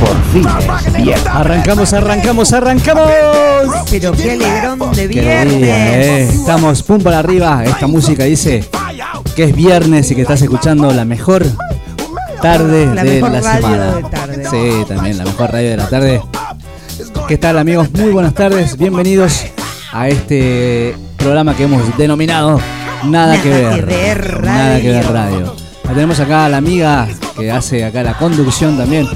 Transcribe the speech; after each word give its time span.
Por 0.00 0.16
fin 0.32 0.46
es 0.86 0.92
viernes. 1.04 1.26
Arrancamos, 1.26 1.92
arrancamos, 1.92 2.52
arrancamos. 2.52 3.08
Pero 3.90 4.12
qué 4.12 4.32
alegrón 4.32 4.92
de 4.92 5.06
viernes. 5.08 5.58
día, 5.58 6.00
eh. 6.00 6.28
Estamos 6.28 6.82
pum 6.82 7.00
para 7.02 7.18
arriba. 7.18 7.64
Esta 7.64 7.86
música 7.86 8.24
dice 8.24 8.64
que 9.36 9.44
es 9.44 9.54
viernes 9.54 10.10
y 10.10 10.14
que 10.14 10.22
estás 10.22 10.42
escuchando 10.42 10.92
la 10.92 11.04
mejor 11.04 11.44
tarde 12.40 12.86
La 12.94 13.04
de 13.04 13.20
mejor 13.20 13.30
la 13.32 13.40
radio 13.40 13.60
semana. 13.62 13.92
de 13.94 14.02
tarde. 14.04 14.44
Sí, 14.50 14.84
también 14.88 15.18
la 15.18 15.24
mejor 15.24 15.52
radio 15.52 15.70
de 15.70 15.76
la 15.76 15.88
tarde. 15.88 16.22
¿Qué 17.28 17.38
tal 17.38 17.58
amigos? 17.58 17.90
Muy 17.92 18.10
buenas 18.10 18.34
tardes. 18.34 18.76
Bienvenidos 18.76 19.44
a 19.92 20.08
este 20.08 20.96
programa 21.16 21.54
que 21.56 21.64
hemos 21.64 21.96
denominado 21.96 22.60
Nada, 23.04 23.34
Nada 23.34 23.42
que 23.42 23.48
ver. 23.50 23.74
que 23.74 23.82
ver 23.86 24.44
Nada 24.44 24.80
que 24.80 24.88
ver 24.90 25.12
radio. 25.12 25.61
La 25.84 25.90
tenemos 25.94 26.20
acá 26.20 26.46
a 26.46 26.48
la 26.48 26.56
amiga 26.58 27.08
que 27.36 27.50
hace 27.50 27.84
acá 27.84 28.02
la 28.02 28.16
conducción 28.16 28.76
también. 28.78 29.06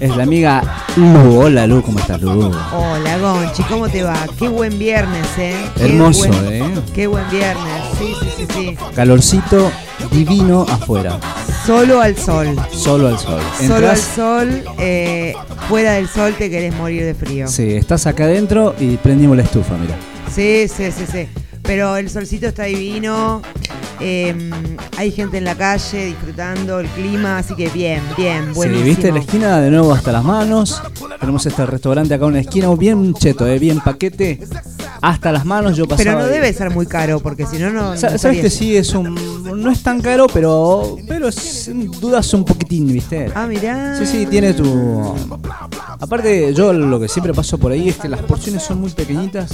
Es 0.00 0.16
la 0.16 0.24
amiga 0.24 0.62
Lu. 0.96 1.40
Hola 1.42 1.66
Lu, 1.66 1.82
¿cómo 1.82 1.98
estás 2.00 2.20
Lu? 2.20 2.30
Hola 2.72 3.18
Gonchi, 3.18 3.62
¿cómo 3.64 3.88
te 3.88 4.02
va? 4.02 4.16
Qué 4.38 4.48
buen 4.48 4.78
viernes, 4.78 5.26
¿eh? 5.38 5.54
Qué 5.76 5.84
Hermoso, 5.84 6.26
buen- 6.28 6.52
¿eh? 6.52 6.64
Qué 6.94 7.06
buen 7.06 7.28
viernes, 7.30 7.82
sí, 7.98 8.12
sí, 8.20 8.28
sí, 8.36 8.46
sí. 8.52 8.76
Calorcito 8.96 9.70
divino 10.10 10.66
afuera. 10.68 11.18
Solo 11.66 12.00
al 12.00 12.16
sol. 12.16 12.56
Solo 12.72 13.08
al 13.08 13.18
sol. 13.18 13.40
Solo 13.64 13.90
al 13.90 13.96
sol, 13.98 14.64
eh, 14.78 15.34
fuera 15.68 15.92
del 15.92 16.08
sol 16.08 16.34
te 16.36 16.50
querés 16.50 16.74
morir 16.74 17.04
de 17.04 17.14
frío. 17.14 17.46
sí, 17.46 17.74
estás 17.74 18.06
acá 18.08 18.24
adentro 18.24 18.74
y 18.80 18.96
prendimos 18.96 19.36
la 19.36 19.44
estufa, 19.44 19.74
mira. 19.76 19.94
Sí, 20.34 20.66
sí, 20.68 20.90
sí, 20.90 21.04
sí. 21.10 21.28
Pero 21.62 21.96
el 21.96 22.10
solcito 22.10 22.48
está 22.48 22.64
divino. 22.64 23.40
Eh, 24.02 24.50
hay 24.96 25.10
gente 25.12 25.38
en 25.38 25.44
la 25.44 25.54
calle 25.54 26.06
disfrutando 26.06 26.80
el 26.80 26.88
clima, 26.88 27.38
así 27.38 27.54
que 27.54 27.68
bien, 27.68 28.02
bien, 28.16 28.52
buenísimo. 28.52 28.84
Sí, 28.84 28.90
viste 28.90 29.12
la 29.12 29.20
esquina 29.20 29.60
de 29.60 29.70
nuevo 29.70 29.92
hasta 29.92 30.12
las 30.12 30.24
manos. 30.24 30.82
Tenemos 31.20 31.46
este 31.46 31.64
restaurante 31.66 32.14
acá 32.14 32.26
en 32.26 32.32
la 32.34 32.40
esquina, 32.40 32.74
bien 32.74 33.14
cheto, 33.14 33.46
eh, 33.46 33.58
bien 33.58 33.80
paquete. 33.80 34.40
Hasta 35.00 35.32
las 35.32 35.44
manos 35.44 35.76
yo 35.76 35.86
pasaba. 35.88 36.04
Pero 36.12 36.18
no 36.20 36.26
debe 36.26 36.52
ser 36.52 36.70
muy 36.70 36.86
caro, 36.86 37.18
porque 37.20 37.44
si 37.46 37.58
no, 37.58 37.70
no. 37.70 37.96
Sa- 37.96 38.10
no 38.10 38.18
Sabes 38.18 38.40
que 38.40 38.50
sí 38.50 38.76
es 38.76 38.94
un. 38.94 39.14
No 39.62 39.70
es 39.70 39.82
tan 39.82 40.00
caro, 40.00 40.26
pero. 40.32 40.96
Pero 41.08 41.32
sin 41.32 41.90
dudas 41.90 42.32
un 42.34 42.44
poquitín, 42.44 42.86
¿viste? 42.92 43.30
Ah, 43.34 43.46
mirá. 43.48 43.96
Sí, 43.98 44.06
sí, 44.06 44.26
tiene 44.26 44.52
tu. 44.54 45.14
Aparte, 45.98 46.54
yo 46.54 46.72
lo 46.72 47.00
que 47.00 47.08
siempre 47.08 47.32
paso 47.34 47.58
por 47.58 47.72
ahí 47.72 47.88
es 47.88 47.96
que 47.96 48.08
las 48.08 48.20
porciones 48.22 48.62
son 48.62 48.80
muy 48.80 48.90
pequeñitas. 48.90 49.50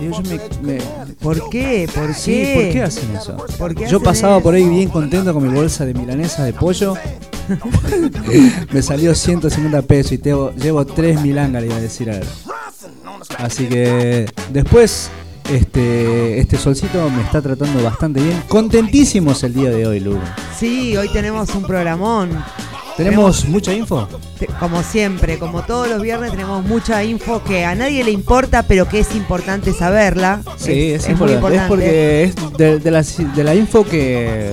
Y 0.00 0.08
yo 0.10 0.20
me. 0.22 0.40
me- 0.74 0.82
¿Por 1.20 1.48
qué? 1.48 1.88
¿Por 1.94 2.14
qué? 2.16 2.52
¿por 2.64 2.72
qué 2.72 2.82
hacen 2.82 3.16
eso? 3.16 3.36
¿Por 3.58 3.74
qué 3.74 3.86
Yo 3.86 4.00
pasaba 4.02 4.40
por 4.40 4.54
ahí 4.54 4.68
bien 4.68 4.88
contento 4.88 5.32
con 5.32 5.46
mi 5.46 5.52
bolsa 5.54 5.84
de 5.84 5.94
milanesa 5.94 6.44
de 6.44 6.52
pollo. 6.52 6.94
me 8.72 8.82
salió 8.82 9.14
150 9.14 9.82
pesos 9.82 10.12
y 10.12 10.18
tengo- 10.18 10.52
llevo 10.54 10.84
3 10.84 11.20
milangas, 11.22 11.62
le 11.62 11.68
iba 11.68 11.76
a 11.76 11.80
decir 11.80 12.10
a 12.10 12.16
él. 12.16 12.24
Así 13.38 13.66
que 13.66 14.26
después, 14.52 15.10
este, 15.50 16.38
este 16.40 16.56
solcito 16.56 17.08
me 17.10 17.22
está 17.22 17.40
tratando 17.40 17.82
bastante 17.82 18.20
bien. 18.20 18.42
Contentísimos 18.48 19.42
el 19.44 19.54
día 19.54 19.70
de 19.70 19.86
hoy, 19.86 20.00
Lu. 20.00 20.18
Sí, 20.58 20.96
hoy 20.96 21.08
tenemos 21.12 21.54
un 21.54 21.62
programón. 21.62 22.30
¿Tenemos 22.96 23.44
mucha 23.46 23.72
info? 23.74 24.08
Como 24.58 24.82
siempre, 24.82 25.38
como 25.38 25.62
todos 25.62 25.88
los 25.88 26.00
viernes, 26.00 26.30
tenemos 26.30 26.64
mucha 26.64 27.02
info 27.04 27.42
que 27.42 27.64
a 27.64 27.74
nadie 27.74 28.02
le 28.04 28.10
importa, 28.10 28.62
pero 28.62 28.88
que 28.88 29.00
es 29.00 29.14
importante 29.14 29.72
saberla. 29.72 30.40
Sí, 30.56 30.92
es, 30.92 31.06
muy 31.18 31.32
importante. 31.32 31.56
Es 31.56 31.68
porque 31.68 32.22
es 32.24 32.34
de, 32.56 32.78
de 32.78 32.90
la, 32.90 33.02
de 33.02 33.44
la 33.44 33.54
info 33.54 33.84
que. 33.84 34.50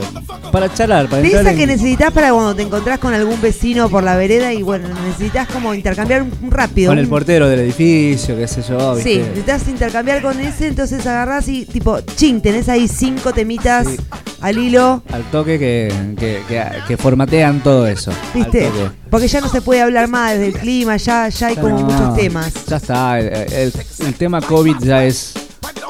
para 0.52 0.74
charlar, 0.74 1.08
para 1.08 1.26
esa 1.26 1.52
en- 1.52 1.58
que 1.58 1.68
necesitas 1.68 2.12
para 2.12 2.32
cuando 2.32 2.54
te 2.56 2.64
encontrás 2.64 3.00
con 3.00 3.14
algún 3.14 3.42
vecino 3.42 3.90
por 3.90 4.04
la 4.04 4.16
vereda 4.18 4.54
y 4.54 4.62
bueno, 4.62 4.88
necesitas 5.06 5.48
como 5.48 5.74
intercambiar 5.74 6.24
un, 6.24 6.52
rápido. 6.52 6.90
con 6.92 7.00
el 7.00 7.08
portero 7.08 7.48
del 7.48 7.60
edificio, 7.62 8.36
qué 8.38 8.48
sé 8.48 8.62
yo. 8.62 8.96
Sí, 8.98 9.04
¿viste? 9.04 9.20
necesitas 9.30 9.68
intercambiar 9.68 10.22
con 10.22 10.40
ese, 10.40 10.68
entonces 10.68 11.06
agarrás 11.08 11.48
y 11.48 11.66
tipo, 11.66 12.00
ching, 12.02 12.42
tenés 12.42 12.68
ahí 12.70 12.88
cinco 12.88 13.32
temitas 13.34 13.88
Sí. 13.88 13.98
al 14.42 14.58
hilo. 14.58 15.02
Al 15.12 15.24
toque 15.32 15.58
que, 15.60 15.92
que, 16.20 16.42
que- 16.48 16.64
que 16.88 16.98
formatean 16.98 17.62
todo 17.62 17.88
eso. 17.88 18.12
¿Viste? 18.34 18.72
Porque 19.10 19.28
ya 19.28 19.42
no 19.42 19.50
se 19.50 19.62
puede 19.62 19.82
hablar 19.82 20.08
más 20.08 20.32
desde 20.32 20.48
el 20.48 20.54
clima, 20.54 20.98
ya, 20.98 21.30
ya 21.30 21.48
hay 21.48 21.56
como 21.56 21.70
no, 21.70 21.86
muchos 21.86 22.16
temas. 22.16 22.52
Ya 22.68 22.78
está, 22.78 23.20
el, 23.20 23.28
el- 23.54 23.74
el 24.00 24.14
tema 24.16 24.42
COVID 24.42 24.78
ya 24.80 25.04
es. 25.06 25.34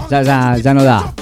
Ya, 0.10 0.22
ya, 0.22 0.58
ya 0.58 0.74
no 0.74 0.84
da. 0.84 1.14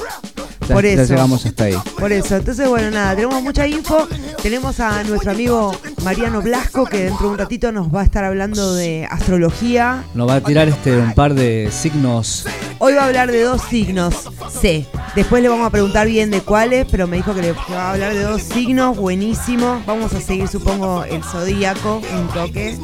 Ya, 0.71 0.75
Por 0.75 0.85
ya 0.85 0.91
eso. 0.93 1.13
llegamos 1.13 1.45
hasta 1.45 1.63
ahí. 1.65 1.75
Por 1.99 2.11
eso, 2.11 2.37
entonces 2.37 2.67
bueno, 2.69 2.91
nada, 2.91 3.13
tenemos 3.15 3.41
mucha 3.43 3.67
info. 3.67 4.07
Tenemos 4.41 4.79
a 4.79 5.03
nuestro 5.03 5.31
amigo 5.31 5.75
Mariano 6.03 6.41
Blasco 6.41 6.85
que 6.85 7.03
dentro 7.05 7.27
de 7.27 7.31
un 7.33 7.37
ratito 7.37 7.71
nos 7.71 7.93
va 7.93 8.01
a 8.01 8.03
estar 8.03 8.23
hablando 8.23 8.73
de 8.73 9.05
astrología. 9.09 10.03
Nos 10.13 10.29
va 10.29 10.35
a 10.35 10.41
tirar 10.41 10.67
este 10.69 10.97
un 10.97 11.13
par 11.13 11.33
de 11.33 11.69
signos. 11.71 12.45
Hoy 12.79 12.93
va 12.93 13.03
a 13.03 13.05
hablar 13.07 13.31
de 13.31 13.43
dos 13.43 13.61
signos 13.69 14.15
C. 14.49 14.85
Después 15.15 15.43
le 15.43 15.49
vamos 15.49 15.67
a 15.67 15.69
preguntar 15.69 16.07
bien 16.07 16.31
de 16.31 16.41
cuáles, 16.41 16.85
pero 16.89 17.05
me 17.05 17.17
dijo 17.17 17.35
que, 17.35 17.41
le, 17.41 17.47
que 17.53 17.73
va 17.73 17.89
a 17.89 17.91
hablar 17.93 18.13
de 18.13 18.23
dos 18.23 18.41
signos, 18.41 18.97
buenísimo. 18.97 19.83
Vamos 19.85 20.13
a 20.13 20.21
seguir, 20.21 20.47
supongo, 20.47 21.03
el 21.03 21.21
zodíaco, 21.23 22.01
un 22.17 22.27
toque. 22.29 22.77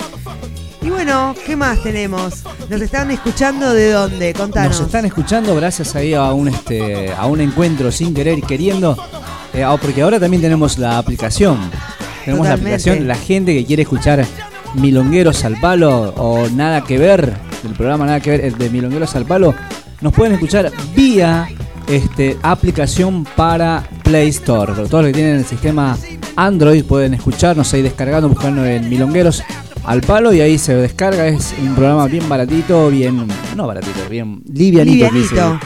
Y 0.87 0.89
bueno, 0.89 1.35
¿qué 1.45 1.57
más 1.57 1.83
tenemos? 1.83 2.43
¿Nos 2.69 2.79
están 2.81 3.11
escuchando 3.11 3.73
de 3.73 3.91
dónde? 3.91 4.33
Contanos. 4.33 4.77
Nos 4.77 4.85
están 4.85 5.03
escuchando 5.03 5.53
gracias 5.53 5.97
ahí 5.97 6.13
a 6.13 6.31
un 6.31 6.47
este 6.47 7.11
a 7.11 7.25
un 7.25 7.41
encuentro 7.41 7.91
sin 7.91 8.13
querer 8.13 8.39
y 8.39 8.41
queriendo. 8.41 8.97
eh, 9.53 9.65
ah, 9.65 9.75
porque 9.81 10.01
ahora 10.01 10.17
también 10.17 10.41
tenemos 10.41 10.77
la 10.77 10.97
aplicación. 10.97 11.59
Tenemos 12.23 12.47
la 12.47 12.53
aplicación. 12.53 13.05
La 13.05 13.15
gente 13.15 13.53
que 13.53 13.65
quiere 13.65 13.83
escuchar 13.83 14.25
Milongueros 14.75 15.43
al 15.43 15.59
Palo 15.59 16.13
o 16.15 16.47
Nada 16.47 16.81
que 16.85 16.97
Ver, 16.97 17.33
el 17.65 17.73
programa 17.73 18.05
Nada 18.05 18.21
que 18.21 18.29
Ver, 18.29 18.45
el 18.45 18.57
de 18.57 18.69
Milongueros 18.69 19.13
al 19.17 19.25
Palo, 19.25 19.53
nos 19.99 20.13
pueden 20.13 20.35
escuchar 20.35 20.71
vía 20.95 21.49
este, 21.89 22.37
aplicación 22.43 23.25
para 23.35 23.83
Play 24.03 24.29
Store. 24.29 24.71
Pero 24.73 24.87
todos 24.87 25.03
los 25.03 25.09
que 25.11 25.15
tienen 25.17 25.35
el 25.35 25.45
sistema 25.45 25.97
Android 26.37 26.85
pueden 26.85 27.13
escucharnos 27.13 27.73
ahí 27.73 27.81
descargando, 27.81 28.29
buscando 28.29 28.65
en 28.65 28.87
Milongueros 28.87 29.43
al 29.85 30.01
Palo 30.01 30.33
y 30.33 30.41
ahí 30.41 30.57
se 30.57 30.75
descarga. 30.75 31.27
Es 31.27 31.53
un 31.61 31.75
programa 31.75 32.05
bien 32.07 32.27
baratito, 32.27 32.89
bien. 32.89 33.27
No 33.55 33.67
baratito, 33.67 34.07
bien 34.09 34.41
livianito. 34.51 35.09
Livianito. 35.11 35.59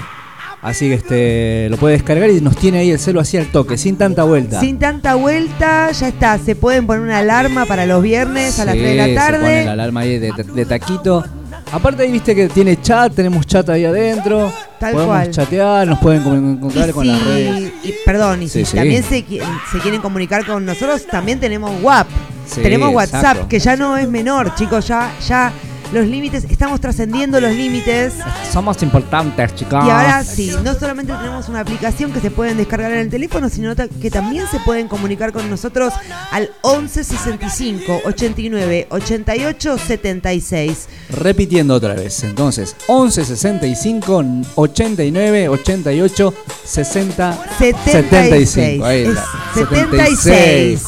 Así 0.62 0.88
que 0.90 0.94
este 0.94 1.68
lo 1.72 1.78
puede 1.78 1.96
descargar 1.96 2.30
y 2.30 2.40
nos 2.40 2.56
tiene 2.56 2.78
ahí 2.80 2.92
el 2.92 3.00
celo 3.00 3.20
así 3.20 3.36
al 3.36 3.48
toque, 3.48 3.80
sin 3.80 3.98
tanta 3.98 4.24
vuelta. 4.26 4.60
Sin 4.60 4.78
tanta 4.78 5.16
vuelta, 5.16 5.92
ya 5.92 6.08
está. 6.08 6.38
Se 6.38 6.56
pueden 6.56 6.86
poner 6.86 7.02
una 7.02 7.18
alarma 7.18 7.66
para 7.66 7.88
los 7.88 8.04
viernes 8.04 8.60
a 8.60 8.66
las 8.66 8.76
Sí, 8.76 8.82
3 8.82 8.92
de 8.92 8.96
la 8.98 9.04
Se 9.06 9.10
pone 9.10 9.16
tarde. 9.40 9.66
la 9.66 9.72
alarma 9.72 10.02
ahí 10.02 10.20
de, 10.20 10.32
de 10.32 10.66
taquito. 10.66 11.24
Aparte 11.72 12.04
ahí 12.04 12.12
viste 12.12 12.36
que 12.36 12.48
tiene 12.50 12.80
chat, 12.80 13.12
tenemos 13.16 13.48
chat 13.48 13.68
ahí 13.70 13.86
adentro. 13.86 14.52
Tal 14.80 14.94
podemos 14.94 15.16
cual. 15.16 15.32
chatear, 15.32 15.88
nos 15.88 15.98
pueden 16.00 16.22
encontrar 16.22 16.90
Y 16.90 16.92
con 16.92 17.06
si- 17.06 17.12
las 17.12 17.26
redes. 17.26 17.72
y- 17.84 17.94
perdón, 18.06 18.44
y 18.44 18.48
Sí, 18.50 18.60
si 18.60 18.66
sí. 18.66 18.78
también 18.78 19.04
se, 19.04 19.26
se 19.72 19.80
quieren 19.82 20.02
comunicar 20.02 20.46
con 20.46 20.64
nosotros, 20.64 21.08
también 21.08 21.40
tenemos 21.40 21.72
WhatsApp. 21.82 22.08
Sí, 22.54 22.62
tenemos 22.62 22.94
WhatsApp, 22.94 23.22
exacto. 23.24 23.48
que 23.48 23.60
ya 23.60 23.76
no 23.76 23.98
es 23.98 24.08
menor, 24.10 24.54
chicos, 24.56 24.88
ya, 24.88 25.12
ya 25.28 25.54
los 25.94 26.08
límites, 26.08 26.46
estamos 26.50 26.80
trascendiendo 26.80 27.42
los 27.42 27.52
límites. 27.54 28.14
Somos 28.52 28.82
importantes, 28.82 29.54
chicos. 29.56 29.86
Y 29.86 29.90
ahora 29.90 30.24
sí, 30.24 30.54
no 30.64 30.74
solamente 30.74 31.12
tenemos 31.12 31.50
una 31.50 31.60
aplicación 31.60 32.14
que 32.14 32.22
se 32.22 32.32
pueden 32.32 32.56
descargar 32.56 32.94
en 32.94 33.00
el 33.00 33.10
teléfono, 33.10 33.50
sino 33.50 33.76
que 33.76 34.10
también 34.10 34.46
se 34.50 34.60
pueden 34.60 34.88
comunicar 34.88 35.34
con 35.34 35.50
nosotros 35.50 35.94
al 36.32 36.50
11 36.62 37.04
65 37.04 38.02
89 38.06 38.88
88 38.90 39.78
76. 39.78 40.88
Repitiendo 41.10 41.76
otra 41.76 41.94
vez. 41.94 42.24
Entonces, 42.24 42.74
11 42.88 43.26
65 43.26 44.24
89 44.56 45.50
88 45.50 46.34
60 46.64 47.46
76. 47.60 48.82
Ahí, 48.82 49.02
Es 49.02 49.14
la- 49.14 49.26
76. 49.56 50.82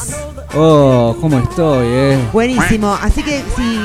Oh, 0.56 1.16
¿cómo 1.20 1.38
estoy, 1.38 1.86
eh? 1.90 2.18
Buenísimo. 2.32 2.96
Así 3.00 3.22
que 3.22 3.42
si 3.56 3.78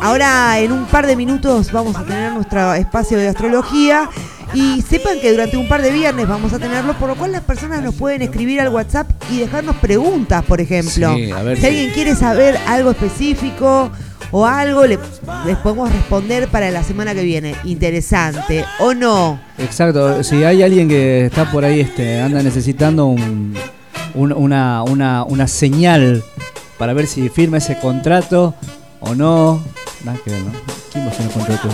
ahora 0.00 0.58
en 0.58 0.72
un 0.72 0.84
par 0.86 1.06
de 1.06 1.16
minutos 1.16 1.70
vamos 1.72 1.96
a 1.96 2.04
tener 2.04 2.32
nuestro 2.32 2.72
espacio 2.74 3.18
de 3.18 3.28
astrología. 3.28 4.08
Y 4.54 4.80
sepan 4.80 5.20
que 5.20 5.30
durante 5.30 5.58
un 5.58 5.68
par 5.68 5.82
de 5.82 5.90
viernes 5.90 6.26
vamos 6.26 6.54
a 6.54 6.58
tenerlo, 6.58 6.94
por 6.94 7.10
lo 7.10 7.16
cual 7.16 7.32
las 7.32 7.42
personas 7.42 7.82
nos 7.82 7.94
pueden 7.94 8.22
escribir 8.22 8.62
al 8.62 8.70
WhatsApp 8.70 9.06
y 9.30 9.40
dejarnos 9.40 9.76
preguntas, 9.76 10.42
por 10.42 10.58
ejemplo. 10.62 11.14
Sí, 11.16 11.30
a 11.30 11.42
ver 11.42 11.56
si 11.56 11.60
si- 11.60 11.66
alguien 11.68 11.90
quiere 11.90 12.14
saber 12.16 12.58
algo 12.66 12.90
específico 12.92 13.90
o 14.30 14.46
algo 14.46 14.86
le, 14.86 14.98
les 15.44 15.56
podemos 15.58 15.92
responder 15.92 16.48
para 16.48 16.70
la 16.70 16.82
semana 16.82 17.12
que 17.14 17.24
viene. 17.24 17.56
Interesante, 17.64 18.64
¿o 18.80 18.94
no? 18.94 19.38
Exacto, 19.58 20.22
si 20.24 20.42
hay 20.44 20.62
alguien 20.62 20.88
que 20.88 21.26
está 21.26 21.50
por 21.52 21.66
ahí, 21.66 21.80
este, 21.80 22.18
anda 22.18 22.42
necesitando 22.42 23.04
un, 23.04 23.52
un- 24.14 24.32
una, 24.32 24.82
una, 24.82 25.24
una 25.24 25.46
señal 25.48 26.22
para 26.78 26.92
ver 26.92 27.06
si 27.06 27.28
firma 27.28 27.58
ese 27.58 27.78
contrato 27.78 28.54
o 29.00 29.14
no. 29.14 29.62
Nada 30.04 30.18
que 30.24 30.30
ver, 30.30 30.40
¿no? 30.42 30.52
¿Quién 30.92 31.06
va 31.06 31.10
a 31.10 31.12
firmar 31.12 31.32
contrato? 31.34 31.68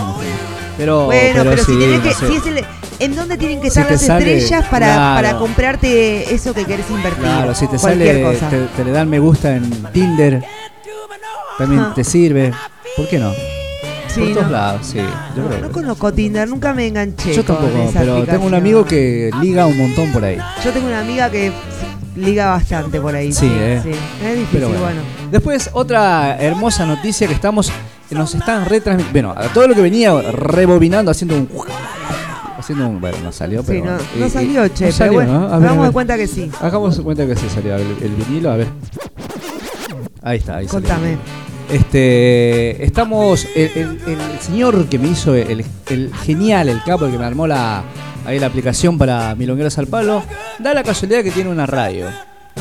Pero, 0.77 1.05
bueno, 1.07 1.43
pero, 1.45 1.57
si 1.59 1.65
sí, 1.73 1.79
tenés 1.79 1.99
no 1.99 2.03
que. 2.03 2.15
sé. 2.15 2.27
si 2.29 2.37
es 2.37 2.47
el- 2.47 2.65
¿En 3.01 3.17
dónde 3.17 3.37
tienen 3.37 3.61
que 3.61 3.69
estar 3.69 3.91
las 3.91 4.01
sale- 4.01 4.39
estrellas 4.39 4.67
para, 4.71 4.87
claro. 4.87 5.15
para 5.17 5.39
comprarte 5.39 6.33
eso 6.33 6.55
que 6.55 6.65
querés 6.65 6.89
invertir? 6.91 7.23
Claro, 7.25 7.53
si 7.55 7.67
te 7.67 7.77
Cualquier 7.77 8.23
sale, 8.23 8.23
cosa. 8.39 8.49
te, 8.49 8.59
te 8.77 8.85
le 8.85 8.91
dan 8.93 9.09
me 9.11 9.19
gusta 9.19 9.57
en 9.57 9.69
Tinder, 9.93 10.45
también 11.59 11.81
Ajá. 11.83 11.95
te 11.95 12.05
sirve. 12.05 12.53
¿Por 12.97 13.09
qué 13.09 13.19
no? 13.19 13.33
Sí, 14.09 14.21
Por 14.21 14.33
todos 14.35 14.47
no. 14.47 14.53
lados, 14.53 14.87
sí. 14.87 14.99
Yo, 14.99 15.43
No, 15.43 15.49
creo 15.49 15.61
no 15.61 15.73
conozco 15.73 16.13
Tinder, 16.13 16.49
nunca 16.49 16.73
me 16.73 16.87
enganché. 16.87 17.35
yo 17.35 17.45
tampoco, 17.45 17.91
pero 17.93 18.23
tengo 18.25 18.47
un 18.47 18.55
amigo 18.55 18.85
que 18.85 19.31
liga 19.41 19.67
un 19.67 19.77
montón 19.77 20.13
por 20.13 20.25
ahí. 20.25 20.39
Yo 20.65 20.71
tengo 20.71 20.87
una 20.87 21.01
amiga 21.01 21.29
que 21.31 21.53
liga 22.17 22.51
bastante 22.51 23.01
por 23.01 23.15
ahí. 23.15 23.33
Sí, 23.33 23.49
eh. 23.51 23.77
Es 23.79 23.85
difícil, 23.85 24.47
Pero 24.53 24.69
bueno. 24.69 24.83
bueno. 24.85 25.01
Después, 25.31 25.71
otra 25.73 26.37
hermosa 26.41 26.87
noticia 26.87 27.27
que 27.27 27.35
estamos. 27.35 27.71
nos 28.11 28.35
están 28.35 28.65
retransmitiendo. 28.67 29.33
Bueno, 29.35 29.49
a 29.49 29.53
todo 29.53 29.67
lo 29.69 29.75
que 29.75 29.81
venía 29.83 30.13
rebobinando, 30.33 31.11
haciendo 31.11 31.37
un. 31.37 31.49
Haciendo 32.59 32.89
un. 32.89 33.01
Bueno, 33.01 33.19
no 33.23 33.33
salió, 33.33 33.63
pero. 33.65 33.79
Sí, 33.79 33.85
no, 33.85 33.93
bueno. 33.97 34.09
no 34.19 34.27
Y- 34.27 34.31
salió, 34.31 34.69
che, 34.69 34.73
no 34.73 34.77
pero 34.79 34.93
salió, 34.93 35.13
bueno, 35.15 35.33
¿no? 35.33 35.47
A 35.47 35.59
ver, 35.59 35.69
a 35.69 35.71
hagamos 35.71 35.87
de 35.87 35.93
cuenta 35.93 36.17
que 36.17 36.27
sí. 36.27 36.51
Hagamos 36.61 36.97
de 36.97 37.03
cuenta 37.03 37.27
que 37.27 37.37
sí 37.37 37.47
salió 37.53 37.75
el, 37.77 37.83
el 38.03 38.15
vinilo, 38.15 38.51
a 38.53 38.57
ver. 38.57 38.69
Ahí 40.23 40.39
está, 40.39 40.57
ahí 40.59 40.69
salió. 40.69 40.89
Contame. 40.89 41.17
Este, 41.71 42.85
estamos, 42.85 43.47
el, 43.57 43.71
el- 43.75 44.01
el 44.07 44.41
señor 44.41 44.87
que 44.87 44.99
me 44.99 45.09
hizo 45.09 45.35
el, 45.35 45.65
el 45.89 46.15
genial, 46.15 46.69
el 46.69 46.83
capo, 46.85 47.07
el 47.07 47.13
que 47.13 47.19
me 47.19 47.25
armó 47.25 47.47
la, 47.47 47.83
ahí 48.27 48.39
la 48.39 48.47
aplicación 48.47 48.99
para 48.99 49.35
Milongueros 49.35 49.77
al 49.79 49.87
Palo, 49.87 50.23
da 50.59 50.75
la 50.75 50.83
casualidad 50.83 51.23
que 51.23 51.31
tiene 51.31 51.51
una 51.51 51.67
radio. 51.67 52.07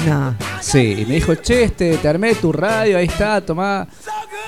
No. 0.07 0.35
Sí, 0.59 0.95
y 0.99 1.05
me 1.05 1.15
dijo, 1.15 1.35
che, 1.35 1.63
este, 1.63 1.97
te 1.97 2.07
armé 2.07 2.33
tu 2.35 2.51
radio, 2.51 2.97
ahí 2.97 3.05
está, 3.05 3.39
tomá, 3.41 3.87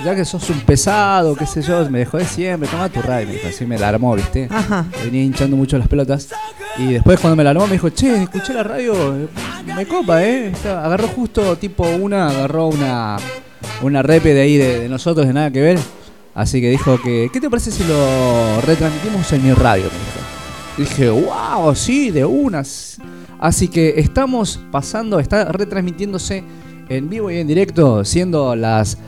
ya 0.04 0.14
que 0.14 0.24
sos 0.24 0.50
un 0.50 0.60
pesado, 0.60 1.36
qué 1.36 1.46
sé 1.46 1.62
yo, 1.62 1.88
me 1.88 2.00
dejó 2.00 2.18
de 2.18 2.24
siempre, 2.24 2.68
tomá 2.68 2.88
tu 2.88 3.00
radio, 3.00 3.28
me 3.28 3.34
dijo, 3.34 3.48
así 3.48 3.64
me 3.64 3.78
la 3.78 3.88
armó, 3.90 4.14
viste. 4.16 4.48
Ajá. 4.50 4.84
Venía 5.04 5.22
hinchando 5.22 5.56
mucho 5.56 5.78
las 5.78 5.86
pelotas. 5.88 6.28
Y 6.78 6.92
después 6.94 7.20
cuando 7.20 7.36
me 7.36 7.44
la 7.44 7.50
armó 7.50 7.66
me 7.66 7.74
dijo, 7.74 7.88
che, 7.90 8.24
escuché 8.24 8.52
la 8.52 8.64
radio, 8.64 9.28
me 9.64 9.86
copa, 9.86 10.22
¿eh? 10.24 10.48
Está- 10.48 10.84
agarró 10.84 11.06
justo 11.08 11.56
tipo 11.56 11.86
una, 11.88 12.28
agarró 12.28 12.66
una, 12.66 13.16
una 13.82 14.02
repe 14.02 14.34
de 14.34 14.40
ahí 14.42 14.56
de, 14.56 14.80
de 14.80 14.88
nosotros, 14.88 15.26
de 15.26 15.32
nada 15.32 15.50
que 15.50 15.60
ver. 15.62 15.78
Así 16.34 16.60
que 16.60 16.68
dijo 16.68 17.00
que, 17.00 17.30
¿qué 17.32 17.40
te 17.40 17.48
parece 17.48 17.70
si 17.70 17.82
lo 17.84 18.60
retransmitimos 18.62 19.32
en 19.32 19.42
mi 19.44 19.52
radio? 19.54 19.84
Me 19.84 19.90
dijo. 19.90 20.25
Dije, 20.76 21.08
wow, 21.10 21.74
sí, 21.74 22.10
de 22.10 22.24
unas. 22.24 22.98
Así 23.38 23.68
que 23.68 23.94
estamos 23.96 24.60
pasando, 24.70 25.18
está 25.18 25.50
retransmitiéndose 25.52 26.42
en 26.88 27.08
vivo 27.08 27.30
y 27.30 27.36
en 27.38 27.46
directo, 27.46 28.04
siendo 28.04 28.54
las, 28.56 28.98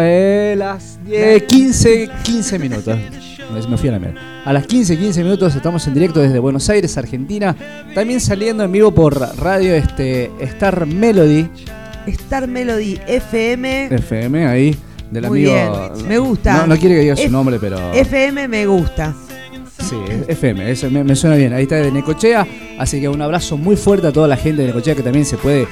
eh, 0.00 0.54
las 0.58 0.98
10, 1.06 1.42
15, 1.44 2.08
15 2.22 2.58
minutos. 2.58 2.96
Me- 3.68 3.76
fui 3.78 3.88
a 3.88 3.92
la 3.92 3.98
mierda. 3.98 4.20
A 4.44 4.52
las 4.52 4.66
15, 4.66 4.98
15 4.98 5.22
minutos 5.22 5.54
estamos 5.54 5.86
en 5.86 5.94
directo 5.94 6.20
desde 6.20 6.38
Buenos 6.38 6.68
Aires, 6.68 6.96
Argentina. 6.98 7.54
También 7.94 8.20
saliendo 8.20 8.64
en 8.64 8.72
vivo 8.72 8.92
por 8.92 9.18
radio 9.38 9.74
este, 9.74 10.30
Star 10.40 10.84
Melody 10.86 11.48
Star 12.06 12.46
Melody 12.46 12.98
FM. 13.06 13.86
FM, 13.94 14.46
ahí, 14.46 14.76
del 15.10 15.26
Muy 15.28 15.48
amigo. 15.48 15.90
bien, 15.94 16.08
me 16.08 16.18
gusta. 16.18 16.58
No, 16.58 16.66
no 16.68 16.76
quiere 16.76 16.96
que 16.96 17.00
diga 17.02 17.16
su 17.16 17.28
nombre, 17.30 17.58
pero. 17.60 17.78
FM 17.92 18.46
me 18.48 18.66
gusta. 18.66 19.14
Sí, 19.88 19.96
FM, 20.28 20.68
eso 20.70 20.90
me, 20.90 21.04
me 21.04 21.14
suena 21.14 21.36
bien. 21.36 21.52
Ahí 21.52 21.62
está 21.62 21.76
de 21.76 21.92
Necochea. 21.92 22.46
Así 22.78 23.00
que 23.00 23.08
un 23.08 23.22
abrazo 23.22 23.56
muy 23.56 23.76
fuerte 23.76 24.08
a 24.08 24.12
toda 24.12 24.26
la 24.26 24.36
gente 24.36 24.62
de 24.62 24.68
Necochea 24.68 24.94
que 24.96 25.02
también 25.02 25.24
se 25.24 25.36
puede 25.36 25.68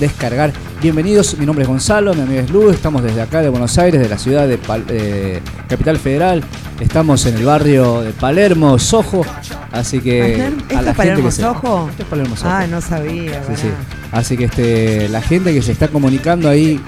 descargar. 0.00 0.52
Bienvenidos, 0.80 1.36
mi 1.38 1.44
nombre 1.44 1.64
es 1.64 1.68
Gonzalo, 1.68 2.14
mi 2.14 2.22
amiga 2.22 2.40
es 2.42 2.50
Luz. 2.50 2.74
Estamos 2.74 3.02
desde 3.02 3.20
acá 3.20 3.42
de 3.42 3.48
Buenos 3.50 3.76
Aires, 3.78 4.00
de 4.00 4.08
la 4.08 4.16
ciudad 4.16 4.48
de 4.48 4.58
Pal- 4.58 4.84
eh, 4.88 5.40
Capital 5.68 5.98
Federal. 5.98 6.42
Estamos 6.80 7.26
en 7.26 7.36
el 7.36 7.44
barrio 7.44 8.00
de 8.00 8.12
Palermo, 8.12 8.78
Sojo. 8.78 9.24
Así 9.70 10.00
que. 10.00 10.36
Ajá, 10.36 10.44
a 10.44 10.48
¿Esto 10.48 10.74
la 10.74 10.80
es 10.80 10.84
gente 10.86 10.94
Palermo 10.96 11.24
que 11.26 11.30
se- 11.32 11.42
Soho? 11.42 11.88
Esto 11.90 12.02
es 12.02 12.08
Palermo 12.08 12.36
Sojo. 12.36 12.48
Ah, 12.50 12.66
no 12.66 12.80
sabía. 12.80 13.42
Sí, 13.48 13.52
sí. 13.56 13.68
Así 14.12 14.36
que 14.38 14.44
este, 14.44 15.08
la 15.10 15.20
gente 15.20 15.52
que 15.52 15.60
se 15.60 15.72
está 15.72 15.88
comunicando 15.88 16.48
ahí, 16.48 16.80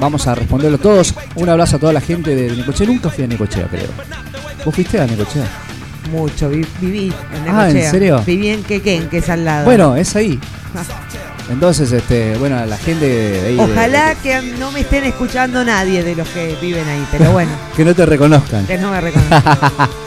vamos 0.00 0.26
a 0.26 0.34
responderlo 0.34 0.78
todos. 0.78 1.14
Un 1.34 1.48
abrazo 1.50 1.76
a 1.76 1.78
toda 1.78 1.92
la 1.92 2.00
gente 2.00 2.34
de 2.34 2.56
Necochea. 2.56 2.86
Nunca 2.86 3.10
fui 3.10 3.24
a 3.24 3.26
Necochea, 3.26 3.66
creo. 3.68 3.88
¿Vos 4.64 4.74
fuiste 4.74 4.98
a 5.00 5.06
Necochea? 5.06 5.44
Mucho, 6.12 6.48
vi- 6.50 6.64
viví 6.80 7.06
en 7.34 7.48
Ah, 7.54 7.66
¿en 7.68 7.74
Necochea. 7.74 7.90
serio? 7.90 8.22
Viví 8.24 8.48
en 8.50 8.62
Quequén, 8.62 9.08
que 9.08 9.18
es 9.18 9.28
al 9.30 9.44
lado. 9.44 9.64
Bueno, 9.64 9.96
es 9.96 10.14
ahí. 10.14 10.38
Entonces, 11.50 11.90
este, 11.90 12.36
bueno, 12.38 12.56
a 12.56 12.66
la 12.66 12.76
gente 12.76 13.06
de 13.08 13.46
ahí. 13.48 13.56
de- 13.56 13.62
Ojalá 13.62 14.14
que 14.22 14.40
no 14.58 14.70
me 14.70 14.80
estén 14.80 15.04
escuchando 15.04 15.64
nadie 15.64 16.02
de 16.04 16.14
los 16.14 16.28
que 16.28 16.56
viven 16.62 16.86
ahí, 16.88 17.04
pero 17.10 17.32
bueno, 17.32 17.50
que 17.76 17.84
no 17.84 17.94
te 17.94 18.06
reconozcan. 18.06 18.66
que 18.66 18.78
no 18.78 18.90
me 18.90 19.00
reconozcan. 19.00 19.42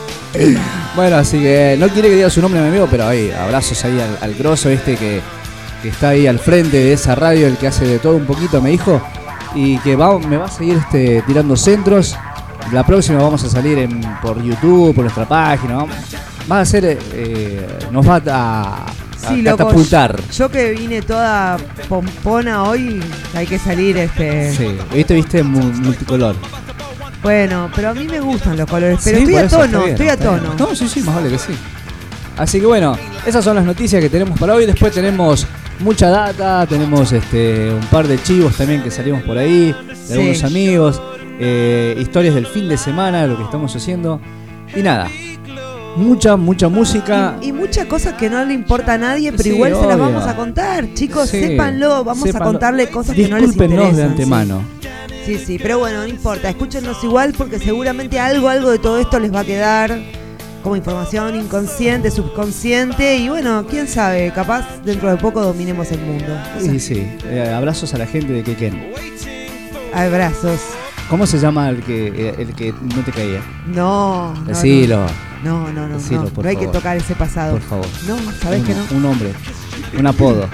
Bueno, 0.98 1.16
así 1.16 1.40
que 1.40 1.78
no 1.80 1.88
quiere 1.88 2.10
que 2.10 2.16
diga 2.16 2.30
su 2.30 2.42
nombre, 2.42 2.60
mi 2.62 2.68
amigo, 2.68 2.90
pero 2.92 3.08
ahí, 3.08 3.32
abrazos 3.32 3.84
ahí 3.86 3.98
al, 4.02 4.18
al 4.22 4.36
grosso 4.36 4.70
este 4.70 4.98
que, 4.98 5.22
que 5.82 5.88
está 5.88 6.10
ahí 6.10 6.28
al 6.28 6.40
frente 6.40 6.76
de 6.76 6.92
esa 6.92 7.16
radio, 7.16 7.48
el 7.48 7.56
que 7.58 7.68
hace 7.68 7.86
de 7.86 8.00
todo 8.00 8.18
un 8.18 8.26
poquito, 8.26 8.62
me 8.62 8.70
dijo. 8.72 9.02
Y 9.54 9.78
que 9.80 9.96
va, 9.96 10.20
me 10.20 10.36
va 10.36 10.46
a 10.48 10.52
seguir 10.52 10.76
este, 10.78 11.24
tirando 11.26 11.56
centros. 11.56 12.18
La 12.72 12.84
próxima 12.86 13.20
vamos 13.22 13.44
a 13.44 13.50
salir 13.50 13.78
en, 13.80 14.02
por 14.22 14.42
YouTube, 14.44 14.94
por 14.96 15.04
nuestra 15.04 15.28
página. 15.28 15.76
vamos- 15.76 15.96
Va 16.52 16.60
a 16.62 16.66
ser, 16.66 16.98
eh, 17.14 17.66
nos 17.92 18.08
va 18.08 18.22
a, 18.28 18.86
Sí, 19.28 19.42
loco, 19.42 19.58
catapultar. 19.58 20.20
Yo 20.32 20.50
que 20.50 20.72
vine 20.72 21.02
toda 21.02 21.58
pompona 21.90 22.64
hoy, 22.64 23.02
hay 23.34 23.48
que 23.48 23.58
salir 23.58 23.98
este. 23.98 24.54
Sí, 24.54 24.68
viste, 24.94 25.16
viste 25.16 25.42
mu- 25.44 25.64
multicolor. 25.74 26.36
Bueno, 27.24 27.70
pero 27.76 27.90
a 27.90 27.94
mí 27.96 28.06
me 28.08 28.20
gustan 28.20 28.56
los 28.58 28.70
colores, 28.70 29.00
pero 29.04 29.18
Sí, 29.18 29.24
estoy 29.24 29.38
a 29.38 29.48
tono, 29.48 29.80
bien, 29.80 29.90
estoy 29.92 30.08
a 30.10 30.16
bien. 30.16 30.30
tono. 30.30 30.54
No, 30.60 30.76
sí, 30.76 30.88
sí, 30.88 31.02
más 31.02 31.16
vale 31.16 31.30
que 31.30 31.40
sí. 31.40 31.54
Así 32.38 32.60
que 32.60 32.66
bueno, 32.68 32.96
esas 33.26 33.44
son 33.44 33.56
las 33.56 33.66
noticias 33.66 34.00
que 34.02 34.10
tenemos 34.10 34.38
para 34.38 34.54
hoy. 34.54 34.66
Después 34.68 34.94
tenemos 34.94 35.48
mucha 35.80 36.10
data, 36.10 36.68
tenemos 36.68 37.12
este 37.12 37.72
un 37.74 37.86
par 37.88 38.08
de 38.08 38.22
chivos 38.22 38.56
también 38.56 38.84
que 38.84 38.92
salimos 38.92 39.24
por 39.24 39.38
ahí, 39.40 39.74
de 39.88 39.96
Sí. 40.06 40.14
algunos 40.14 40.44
amigos, 40.44 41.02
eh, 41.40 41.96
historias 42.00 42.36
del 42.36 42.46
fin 42.46 42.68
de 42.70 42.78
semana, 42.78 43.26
lo 43.28 43.38
que 43.38 43.44
estamos 43.44 43.76
haciendo. 43.76 44.20
Y 44.76 44.82
nada, 44.82 45.08
mucha, 45.98 46.36
mucha 46.36 46.68
música. 46.70 47.38
Y, 47.42 47.48
y 47.48 47.52
muchas 47.52 47.86
cosas 47.86 48.14
que 48.16 48.30
no 48.30 48.44
le 48.46 48.54
importa 48.54 48.94
a 48.94 48.98
nadie, 48.98 49.32
pero 49.32 49.44
Sí, 49.44 49.50
igual 49.52 49.72
se 49.76 49.82
las 49.86 49.96
obvio. 49.96 50.06
vamos 50.06 50.28
a 50.28 50.36
contar. 50.36 50.94
Chicos, 50.94 51.30
Sí, 51.30 51.40
sépanlo, 51.42 52.04
vamos 52.04 52.24
sépanlo. 52.24 52.48
a 52.50 52.52
contarle 52.52 52.90
cosas 52.90 53.16
que 53.16 53.28
no 53.28 53.38
les 53.38 53.48
Discúlpenos 53.52 53.90
interesan. 53.90 53.96
de 53.96 54.02
sí. 54.04 54.12
antemano. 54.12 54.62
Sí, 55.26 55.38
sí, 55.40 55.58
pero 55.60 55.80
bueno, 55.80 56.00
no 56.00 56.08
importa, 56.08 56.50
escúchenos 56.50 57.04
igual 57.04 57.34
porque 57.36 57.58
seguramente 57.58 58.20
algo, 58.20 58.48
algo 58.48 58.70
de 58.70 58.78
todo 58.78 59.00
esto 59.00 59.20
les 59.20 59.34
va 59.34 59.40
a 59.40 59.44
quedar 59.44 60.00
como 60.62 60.76
información 60.76 61.36
inconsciente, 61.36 62.12
subconsciente 62.12 63.18
y 63.18 63.30
bueno, 63.30 63.66
quién 63.68 63.88
sabe, 63.88 64.32
capaz 64.36 64.66
dentro 64.84 65.10
de 65.10 65.18
poco 65.18 65.42
dominemos 65.42 65.92
el 65.92 66.00
mundo. 66.02 66.26
O 66.58 66.60
sea, 66.62 66.72
Sí, 66.72 66.80
sí. 66.80 67.08
Eh, 67.26 67.52
abrazos 67.56 67.92
a 67.96 67.98
la 67.98 68.06
gente 68.06 68.34
de 68.34 68.44
Quequén. 68.44 68.92
Abrazos. 69.94 70.60
¿Cómo 71.10 71.28
se 71.28 71.38
llama 71.40 71.70
el 71.70 71.84
que 71.84 72.36
el 72.38 72.54
que 72.56 72.74
no 72.74 73.02
te 73.04 73.12
caía? 73.12 73.42
No, 73.68 74.34
no, 74.34 74.42
Decilo, 74.46 75.06
no, 75.44 75.72
no, 75.72 75.88
no, 75.88 75.98
Decilo, 75.98 76.24
no, 76.24 76.30
por 76.30 76.44
no 76.46 76.50
hay 76.50 76.58
que 76.58 76.68
tocar 76.68 76.98
ese 76.98 77.14
pasado. 77.16 77.52
por 77.54 77.62
favor. 77.62 77.86
No, 78.08 78.18
¿sabes 78.42 78.64
que 78.64 78.74
no? 78.74 78.84
Un 78.92 79.04
nombre, 79.04 79.34
un 79.98 80.08
apodo, 80.08 80.48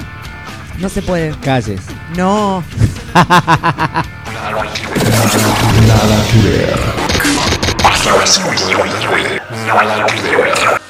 No 0.79 0.89
se 0.89 1.01
puede. 1.01 1.31
calles. 1.39 1.81
No. 2.17 2.63
Nada 3.13 4.63
que 6.31 6.39
ver. 6.49 6.79
Hasta 7.85 8.17
las 8.17 8.29
5 8.29 8.49
de 8.67 8.73
la 8.73 8.83
tarde. 8.99 9.41
Nada 9.67 10.05
que 10.07 10.21
ver. 10.21 10.80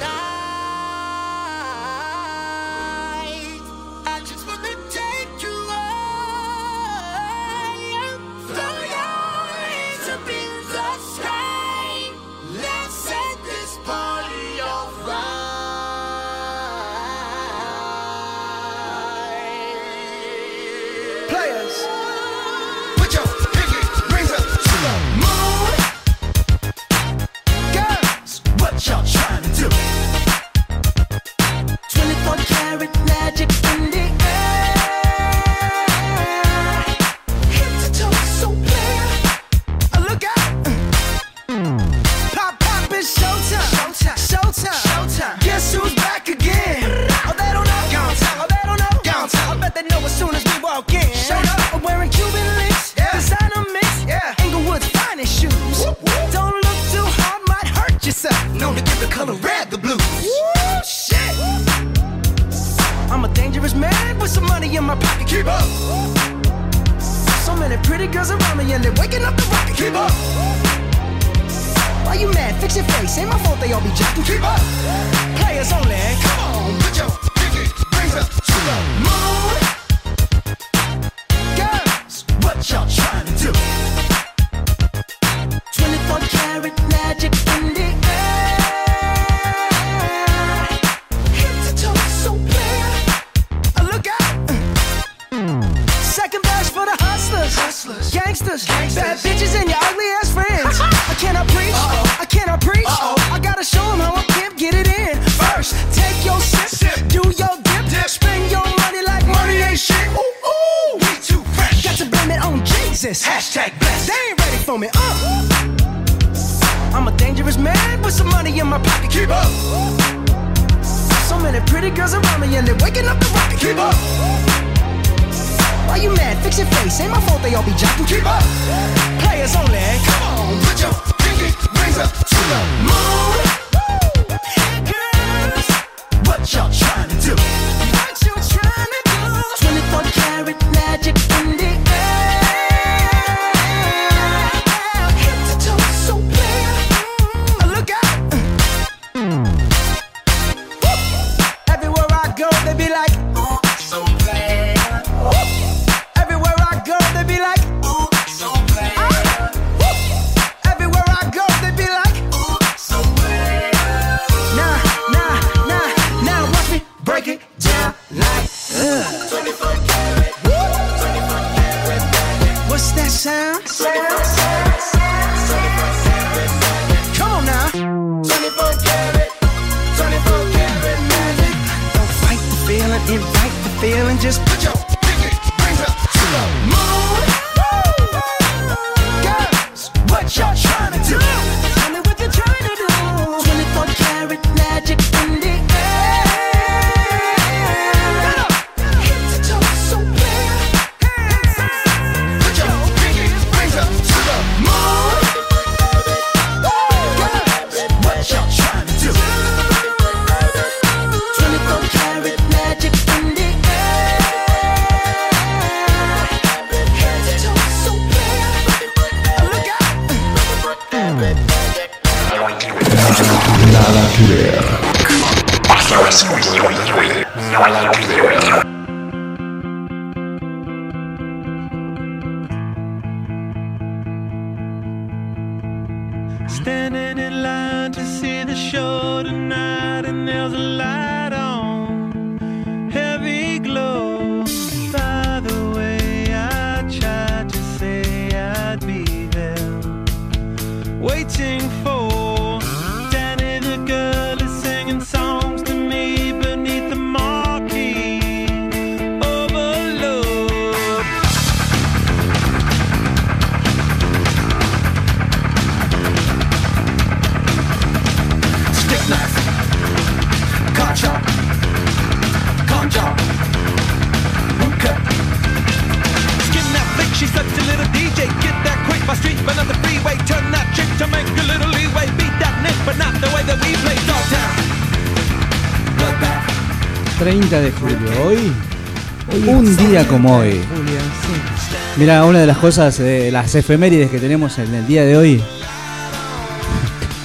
Como 290.21 290.37
hoy. 290.37 290.61
Julio, 290.75 290.99
sí. 290.99 291.71
Mira, 291.97 292.23
una 292.25 292.39
de 292.39 292.45
las 292.47 292.57
cosas, 292.57 292.97
de 292.97 293.31
las 293.31 293.53
efemérides 293.55 294.09
que 294.11 294.19
tenemos 294.19 294.57
en 294.59 294.73
el 294.75 294.85
día 294.87 295.03
de 295.03 295.17
hoy. 295.17 295.37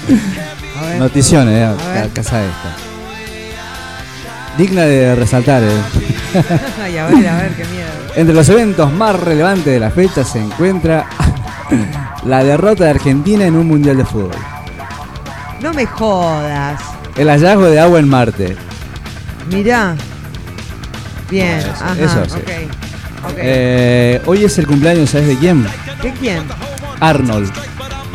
Ver. 0.09 0.98
Noticiones, 1.00 1.54
eh, 1.54 1.64
A 2.00 2.09
casa 2.14 2.42
esta. 2.44 2.76
Digna 4.56 4.82
de 4.82 5.14
resaltar. 5.14 5.62
eh. 5.62 5.68
Ay, 6.82 6.96
a 6.98 7.06
ver, 7.06 7.28
a 7.28 7.37
ver, 7.37 7.52
qué 7.54 7.64
miedo. 7.64 7.87
Entre 8.14 8.35
los 8.35 8.48
eventos 8.48 8.92
más 8.92 9.18
relevantes 9.18 9.66
de 9.66 9.80
la 9.80 9.90
fecha 9.90 10.24
se 10.24 10.38
encuentra 10.38 11.06
la 12.24 12.42
derrota 12.44 12.85
de 12.85 12.90
Argentina 12.90 13.44
en 13.44 13.56
un 13.56 13.66
mundial 13.66 13.96
de 13.98 14.04
fútbol. 14.04 14.30
No 15.61 15.72
me 15.74 15.87
jodas. 15.87 16.80
El 17.16 17.28
hallazgo 17.28 17.64
de 17.66 17.80
agua 17.80 17.98
en 17.98 18.09
Marte. 18.09 18.56
Mirá. 19.50 19.96
Bien, 21.30 21.59
Eso, 21.59 21.70
ajá, 21.72 21.94
eso 21.98 22.24
sí. 22.37 22.40
Eh, 23.37 24.20
hoy 24.27 24.44
es 24.44 24.59
el 24.59 24.66
cumpleaños, 24.66 25.11
¿sabes 25.11 25.29
de 25.29 25.37
quién? 25.38 25.62
¿De 26.03 26.12
quién? 26.18 26.42
Arnold. 27.01 27.51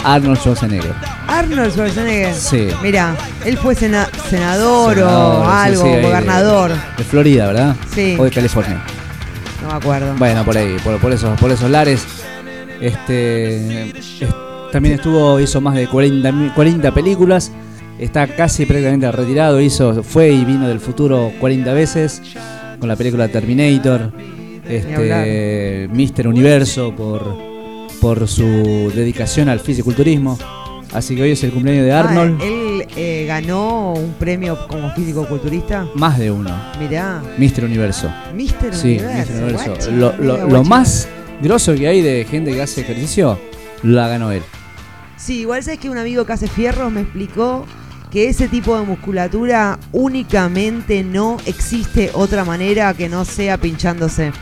Arnold 0.04 0.40
Schwarzenegger. 0.40 0.94
Arnold 1.28 1.72
Schwarzenegger. 1.72 2.34
Sí. 2.34 2.68
Mira, 2.82 3.16
él 3.46 3.58
fue 3.58 3.76
sena- 3.76 4.10
senador, 4.30 4.96
Senador, 4.96 5.44
o 5.44 5.48
algo, 5.50 5.84
sí, 5.84 6.02
gobernador. 6.02 6.72
De, 6.98 7.04
Florida, 7.04 7.48
¿verdad? 7.48 7.76
Sí. 7.94 8.16
O 8.18 8.24
de 8.24 8.32
California. 8.32 8.82
No 9.62 9.68
me 9.70 9.74
acuerdo. 9.76 10.16
Bueno, 10.18 10.44
por 10.44 10.58
ahí, 10.58 10.76
por, 10.84 10.98
por 11.00 11.12
esos, 11.14 11.40
por 11.40 11.52
esos 11.52 11.70
lares. 11.70 12.04
Este 12.80 13.90
es- 13.98 14.26
también 14.72 14.96
estuvo, 14.96 15.40
hizo 15.40 15.62
más 15.62 15.76
de 15.76 15.88
40, 15.88 16.32
mi- 16.32 16.50
40 16.50 16.92
películas. 16.94 17.52
Está 18.00 18.26
casi 18.28 18.66
prácticamente 18.66 19.12
retirado. 19.12 19.62
Hizo, 19.62 20.02
fue 20.02 20.30
y 20.32 20.44
vino 20.46 20.68
del 20.68 20.80
futuro 20.80 21.32
40 21.40 21.74
veces. 21.74 22.22
Con 22.80 22.88
la 22.90 22.96
película 22.96 23.28
Terminator. 23.28 24.12
Este, 24.76 25.90
Mister 25.92 26.28
Universo 26.28 26.96
por, 26.96 27.38
por 28.00 28.28
su 28.28 28.92
dedicación 28.96 29.50
al 29.50 29.60
fisiculturismo. 29.60 30.38
Así 30.94 31.16
que 31.16 31.22
hoy 31.22 31.32
es 31.32 31.44
el 31.44 31.52
cumpleaños 31.52 31.86
de 31.86 31.94
Ah, 31.94 32.00
Arnold. 32.02 32.42
él 32.42 32.86
eh, 32.98 33.26
ganó 33.26 33.94
un 33.94 34.14
premio 34.14 34.68
como 34.68 34.92
físico-culturista. 34.92 35.88
Más 35.96 36.20
de 36.20 36.32
uno. 36.32 36.54
Mirá, 36.80 37.22
Mister 37.38 37.64
Universo. 37.64 38.12
Mister 38.36 38.74
Sí, 38.76 38.98
Universo. 39.00 39.32
Mister 39.34 39.90
Universo. 39.94 40.48
Lo, 40.50 40.64
más, 40.66 41.08
grosso 41.42 41.74
que 41.76 41.88
hay 41.88 42.02
de 42.02 42.26
gente 42.30 42.52
que 42.52 42.62
hace 42.62 42.82
ejercicio, 42.82 43.40
la 43.84 44.10
ganó 44.10 44.32
él. 44.34 44.42
Sí, 45.16 45.40
igual 45.42 45.64
sabes 45.64 45.80
que 45.80 45.90
un 45.90 45.98
amigo 45.98 46.26
que 46.26 46.34
hace 46.34 46.48
fierros 46.48 46.92
me 46.92 47.02
explicó 47.02 47.66
que 48.12 48.28
ese 48.28 48.50
tipo 48.50 48.78
de 48.78 48.86
musculatura 48.86 49.80
únicamente 49.94 51.04
no 51.04 51.38
existe 51.46 52.10
otra 52.14 52.44
manera 52.44 52.94
que 52.94 53.08
no 53.08 53.24
sea 53.24 53.58
pinchándose. 53.58 54.34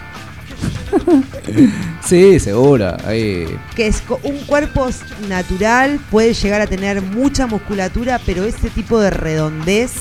Sí, 2.05 2.39
seguro. 2.39 2.95
Ahí. 3.05 3.45
Que 3.75 3.87
es 3.87 4.01
un 4.23 4.37
cuerpo 4.39 4.89
natural 5.27 5.99
puede 6.09 6.33
llegar 6.33 6.61
a 6.61 6.67
tener 6.67 7.01
mucha 7.01 7.45
musculatura, 7.47 8.19
pero 8.25 8.43
ese 8.45 8.69
tipo 8.69 8.99
de 8.99 9.09
redondez 9.09 9.91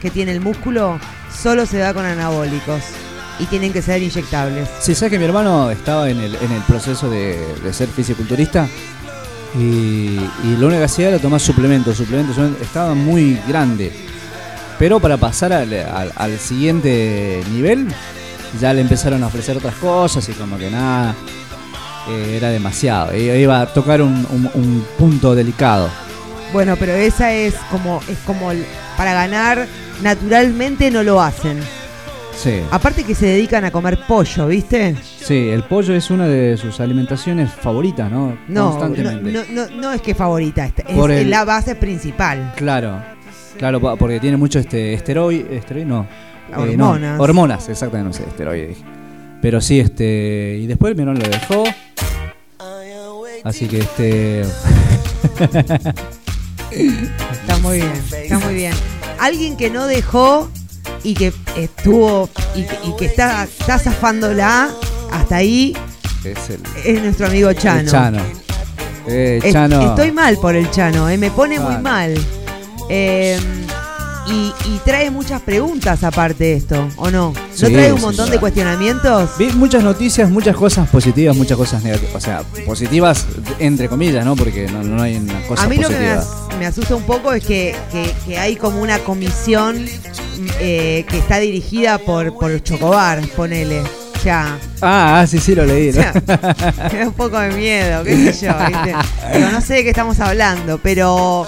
que 0.00 0.10
tiene 0.10 0.32
el 0.32 0.40
músculo 0.40 0.98
solo 1.36 1.66
se 1.66 1.78
da 1.78 1.92
con 1.92 2.04
anabólicos 2.04 2.82
y 3.38 3.44
tienen 3.46 3.72
que 3.72 3.82
ser 3.82 4.02
inyectables. 4.02 4.68
Sí, 4.80 4.94
sabes 4.94 5.12
que 5.12 5.18
mi 5.18 5.24
hermano 5.24 5.70
estaba 5.70 6.08
en 6.08 6.18
el, 6.20 6.34
en 6.36 6.52
el 6.52 6.62
proceso 6.62 7.10
de, 7.10 7.38
de 7.62 7.72
ser 7.72 7.88
fisiculturista 7.88 8.68
y, 9.58 9.60
y 10.44 10.56
lo 10.58 10.66
único 10.68 10.78
que 10.80 10.84
hacía 10.84 11.08
era 11.08 11.18
tomar 11.18 11.40
suplementos, 11.40 11.96
suplementos, 11.96 12.36
suplementos. 12.36 12.66
estaba 12.66 12.94
muy 12.94 13.38
grande. 13.48 13.92
Pero 14.78 15.00
para 15.00 15.16
pasar 15.16 15.52
al, 15.52 15.72
al- 15.74 16.12
al 16.16 16.38
siguiente 16.38 17.42
nivel, 17.52 17.88
ya 18.58 18.72
le 18.72 18.80
empezaron 18.80 19.22
a 19.22 19.26
ofrecer 19.26 19.56
otras 19.56 19.74
cosas 19.74 20.28
y 20.28 20.32
como 20.32 20.56
que 20.58 20.70
nada, 20.70 21.14
eh, 22.08 22.34
era 22.36 22.48
demasiado. 22.50 23.14
Iba 23.16 23.60
a 23.60 23.66
tocar 23.66 24.00
un, 24.02 24.26
un- 24.30 24.50
un 24.54 24.86
punto 24.98 25.34
delicado. 25.34 25.88
Bueno, 26.52 26.74
pero 26.76 26.92
esa 26.94 27.32
es 27.32 27.54
como 27.70 28.00
es 28.08 28.18
como 28.26 28.50
para 28.96 29.12
ganar 29.14 29.66
naturalmente 30.02 30.90
no 30.90 31.02
lo 31.02 31.20
hacen. 31.22 31.58
Sí, 32.36 32.60
Aparte 32.70 33.04
que 33.04 33.14
se 33.14 33.26
dedican 33.26 33.64
a 33.66 33.70
comer 33.70 33.98
pollo, 34.08 34.46
¿viste? 34.46 34.96
sí, 35.20 35.50
el 35.50 35.62
pollo 35.62 35.94
es 35.94 36.10
una 36.10 36.26
de 36.26 36.56
sus 36.56 36.80
alimentaciones 36.80 37.50
favoritas, 37.52 38.10
¿no? 38.10 38.28
No, 38.48 38.72
no, 38.72 38.78
Constantemente. 38.78 39.44
no, 39.52 39.66
no, 39.68 39.76
no 39.76 39.92
es 39.92 40.00
que 40.00 40.14
favorita, 40.14 40.64
es, 40.64 40.72
es 40.88 40.96
Por 40.96 41.10
el- 41.10 41.28
la 41.28 41.44
base 41.44 41.74
principal. 41.74 42.54
Claro, 42.56 42.96
claro, 43.58 43.78
porque 43.98 44.20
tiene 44.20 44.38
mucho 44.38 44.58
este 44.58 44.94
esteroide, 44.94 45.54
esteroide 45.56 45.86
no, 45.86 46.06
eh, 46.52 46.76
no, 46.76 46.90
Hormonas. 46.90 47.20
hormonas, 47.20 47.68
exactamente, 47.68 48.08
no 48.18 48.24
sé, 48.24 48.28
esteroide 48.30 48.66
dije. 48.68 48.84
Pero 49.42 49.60
sí, 49.60 49.80
este, 49.80 50.58
y 50.60 50.66
después 50.66 50.94
mi 50.96 51.02
hermano 51.02 51.20
lo 51.20 51.28
dejó. 51.28 51.64
Así 53.44 53.66
que 53.68 53.78
este, 53.78 54.42
Está 56.70 57.58
muy 57.62 57.78
bien, 57.78 57.92
está 58.12 58.38
muy 58.38 58.54
bien. 58.54 58.72
Alguien 59.18 59.56
que 59.56 59.70
no 59.70 59.86
dejó 59.86 60.50
y 61.02 61.14
que 61.14 61.32
estuvo 61.56 62.28
y, 62.54 62.62
que- 62.62 62.78
y 62.84 62.96
que 62.96 63.06
está, 63.06 63.44
está 63.44 63.78
zafándola 63.78 64.68
hasta 65.12 65.36
ahí 65.36 65.76
es 66.24 66.50
el, 66.50 66.60
es 66.84 67.02
nuestro 67.02 67.26
amigo 67.26 67.52
Chano. 67.54 67.80
el 67.80 67.86
Chano. 67.88 68.18
Eh, 69.08 69.40
Es- 69.42 69.52
Chano. 69.52 69.80
Estoy 69.88 70.12
mal 70.12 70.36
por 70.36 70.54
el 70.54 70.70
Chano, 70.70 71.08
eh, 71.08 71.16
me 71.16 71.30
pone 71.30 71.58
muy 71.58 71.78
mal. 71.78 72.14
Eh, 72.88 73.38
y, 74.30 74.52
y 74.66 74.80
trae 74.84 75.10
muchas 75.10 75.40
preguntas 75.42 76.04
aparte 76.04 76.44
de 76.44 76.54
esto, 76.54 76.88
¿o 76.96 77.10
no? 77.10 77.32
¿No 77.32 77.40
Sí, 77.52 77.72
trae 77.72 77.92
un 77.92 78.00
montón 78.00 78.26
sí. 78.26 78.32
de 78.32 78.38
cuestionamientos? 78.38 79.30
Vi 79.38 79.50
muchas 79.52 79.82
noticias, 79.82 80.30
muchas 80.30 80.56
cosas 80.56 80.88
positivas, 80.88 81.36
muchas 81.36 81.56
cosas 81.56 81.82
negativas. 81.82 82.14
O 82.14 82.20
sea, 82.20 82.42
positivas 82.66 83.26
entre 83.58 83.88
comillas, 83.88 84.24
¿no? 84.24 84.36
Porque 84.36 84.66
no, 84.68 84.82
no 84.82 85.02
hay 85.02 85.16
una 85.16 85.40
cosa 85.46 85.64
A 85.64 85.68
mí 85.68 85.76
lo 85.76 85.88
que 85.88 85.98
me, 85.98 86.14
positiva. 86.14 86.46
as- 86.50 86.58
me 86.58 86.66
asusta 86.66 86.94
un 86.94 87.02
poco 87.04 87.32
es 87.32 87.44
que, 87.44 87.74
que- 87.90 88.12
que 88.26 88.38
hay 88.38 88.56
como 88.56 88.80
una 88.80 88.98
comisión 89.00 89.82
mm, 89.84 90.46
eh, 90.60 91.04
que 91.08 91.18
está 91.18 91.38
dirigida 91.38 91.98
por, 91.98 92.32
por 92.38 92.62
Chocobar, 92.62 93.20
ponele. 93.36 93.82
Sea, 94.22 94.58
Ah, 94.82 95.20
ah, 95.22 95.26
sí, 95.26 95.38
sí, 95.38 95.54
lo 95.54 95.64
leí. 95.64 95.92
¿no? 95.92 96.02
me 96.92 96.98
da 96.98 97.06
un 97.06 97.14
poco 97.14 97.38
de 97.40 97.50
miedo, 97.52 98.04
qué 98.04 98.32
sé 98.32 98.46
yo, 98.46 98.52
¿viste? 98.66 98.94
Digo, 99.38 99.48
no 99.50 99.60
sé 99.62 99.74
de 99.74 99.82
qué 99.84 99.88
estamos 99.90 100.20
hablando, 100.20 100.78
pero 100.82 101.46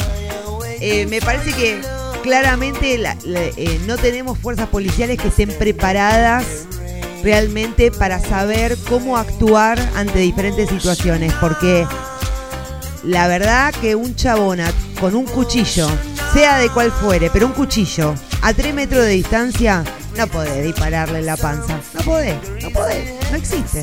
eh, 0.81 1.07
me 1.07 1.21
parece 1.21 1.53
que 1.53 1.81
claramente 2.23 2.99
la- 2.99 3.17
la- 3.25 3.41
eh, 3.41 3.81
no 3.87 3.97
tenemos 3.99 4.39
fuerzas 4.39 4.69
policiales 4.69 5.19
que 5.19 5.29
estén 5.29 5.51
preparadas 5.59 6.45
realmente 7.23 7.91
para 7.91 8.19
saber 8.21 8.77
cómo 8.89 9.17
actuar 9.17 9.79
ante 9.97 10.19
diferentes 10.19 10.69
situaciones, 10.69 11.33
porque 11.41 11.87
la 13.05 13.29
verdad 13.29 13.73
que 13.81 13.95
un 13.95 14.15
chabona 14.17 14.73
con 15.01 15.15
un 15.15 15.25
cuchillo, 15.27 15.89
sea 16.33 16.59
de 16.59 16.69
cual 16.71 16.91
fuere, 16.93 17.31
pero 17.31 17.47
un 17.47 17.53
cuchillo 17.53 18.15
a 18.41 18.53
3 18.53 18.75
metros 18.75 19.03
de 19.05 19.11
distancia, 19.11 19.85
no 20.17 20.27
podés 20.27 20.63
dispararle 20.65 21.19
en 21.21 21.27
la 21.27 21.37
panza. 21.37 21.79
No 21.95 22.01
podés, 22.03 22.37
no 22.63 22.71
podés, 22.71 23.13
no 23.31 23.37
existe. 23.37 23.83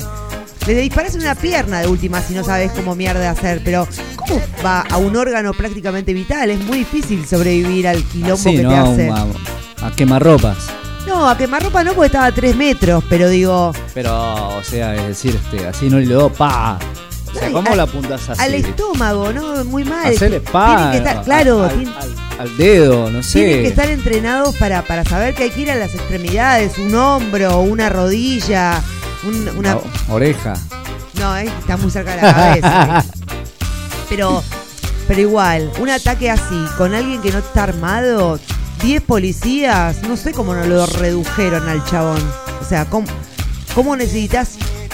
Le 0.66 0.74
disparas 0.74 1.14
en 1.14 1.22
una 1.22 1.34
pierna 1.34 1.80
de 1.80 1.88
última 1.88 2.20
si 2.20 2.34
no 2.34 2.44
sabes 2.44 2.70
cómo 2.72 2.94
mierda 2.94 3.30
hacer, 3.30 3.60
pero 3.64 3.88
¿cómo 4.14 4.40
va 4.64 4.82
a 4.82 4.98
un 4.98 5.16
órgano 5.16 5.52
prácticamente 5.52 6.12
vital? 6.12 6.50
Es 6.50 6.60
muy 6.60 6.78
difícil 6.78 7.26
sobrevivir 7.26 7.88
al 7.88 8.02
quilombo 8.04 8.44
que 8.50 8.62
¿no? 8.62 8.68
te 8.70 8.76
hace. 8.76 9.10
A, 9.10 9.86
a 9.86 9.90
quemarropas. 9.96 10.56
No, 11.08 11.28
a 11.28 11.36
quemarropa 11.36 11.82
no 11.82 11.94
porque 11.94 12.06
estaba 12.06 12.26
a 12.26 12.32
3 12.32 12.54
metros, 12.56 13.02
pero 13.08 13.28
digo, 13.28 13.72
Pero, 13.94 14.56
o 14.58 14.62
sea, 14.62 14.94
es 14.94 15.06
decir, 15.08 15.34
este, 15.42 15.66
así 15.66 15.88
no 15.88 15.98
le 15.98 16.06
dio 16.06 16.28
pa. 16.32 16.78
O 17.34 17.38
sea, 17.38 17.50
¿cómo 17.50 17.74
la 17.74 17.84
apuntas 17.84 18.28
así? 18.28 18.40
al 18.42 18.54
estómago, 18.54 19.32
¿no? 19.32 19.64
Muy 19.64 19.84
mal. 19.84 20.12
Hacerle 20.14 20.40
pa. 20.40 20.90
que 20.92 20.98
estar, 20.98 21.22
claro, 21.24 21.62
al, 21.64 21.70
tienen- 21.70 21.94
al- 21.98 22.40
al 22.40 22.56
dedo, 22.56 23.10
no 23.10 23.22
sé. 23.22 23.38
Tienen 23.44 23.62
que 23.62 23.68
estar 23.68 23.88
entrenados 23.88 24.54
para, 24.56 24.82
para 24.82 25.04
saber 25.04 25.34
que 25.34 25.44
hay 25.44 25.50
que 25.50 25.62
ir 25.62 25.70
a 25.70 25.76
las 25.76 25.94
extremidades, 25.94 26.76
un 26.78 26.94
hombro, 26.94 27.60
una 27.60 27.88
rodilla, 27.88 28.82
un- 29.24 29.48
una... 29.58 29.76
O- 29.76 29.84
oreja. 30.10 30.54
No, 31.14 31.36
eh, 31.36 31.44
está 31.58 31.76
muy 31.76 31.90
cerca 31.90 32.16
de 32.16 32.22
la 32.22 32.34
cabeza. 32.34 33.04
pero, 34.08 34.42
pero 35.06 35.20
igual, 35.20 35.70
un 35.80 35.90
ataque 35.90 36.30
así, 36.30 36.56
con 36.78 36.94
alguien 36.94 37.20
que 37.20 37.30
no 37.32 37.38
está 37.38 37.64
armado, 37.64 38.38
10 38.82 39.02
policías, 39.02 40.02
no 40.02 40.16
sé 40.16 40.32
cómo 40.32 40.54
no 40.54 40.64
lo 40.66 40.86
redujeron 40.86 41.68
al 41.68 41.84
chabón. 41.84 42.22
O 42.60 42.64
sea, 42.64 42.86
¿cómo, 42.86 43.06
cómo 43.74 43.96
necesitas 43.96 44.52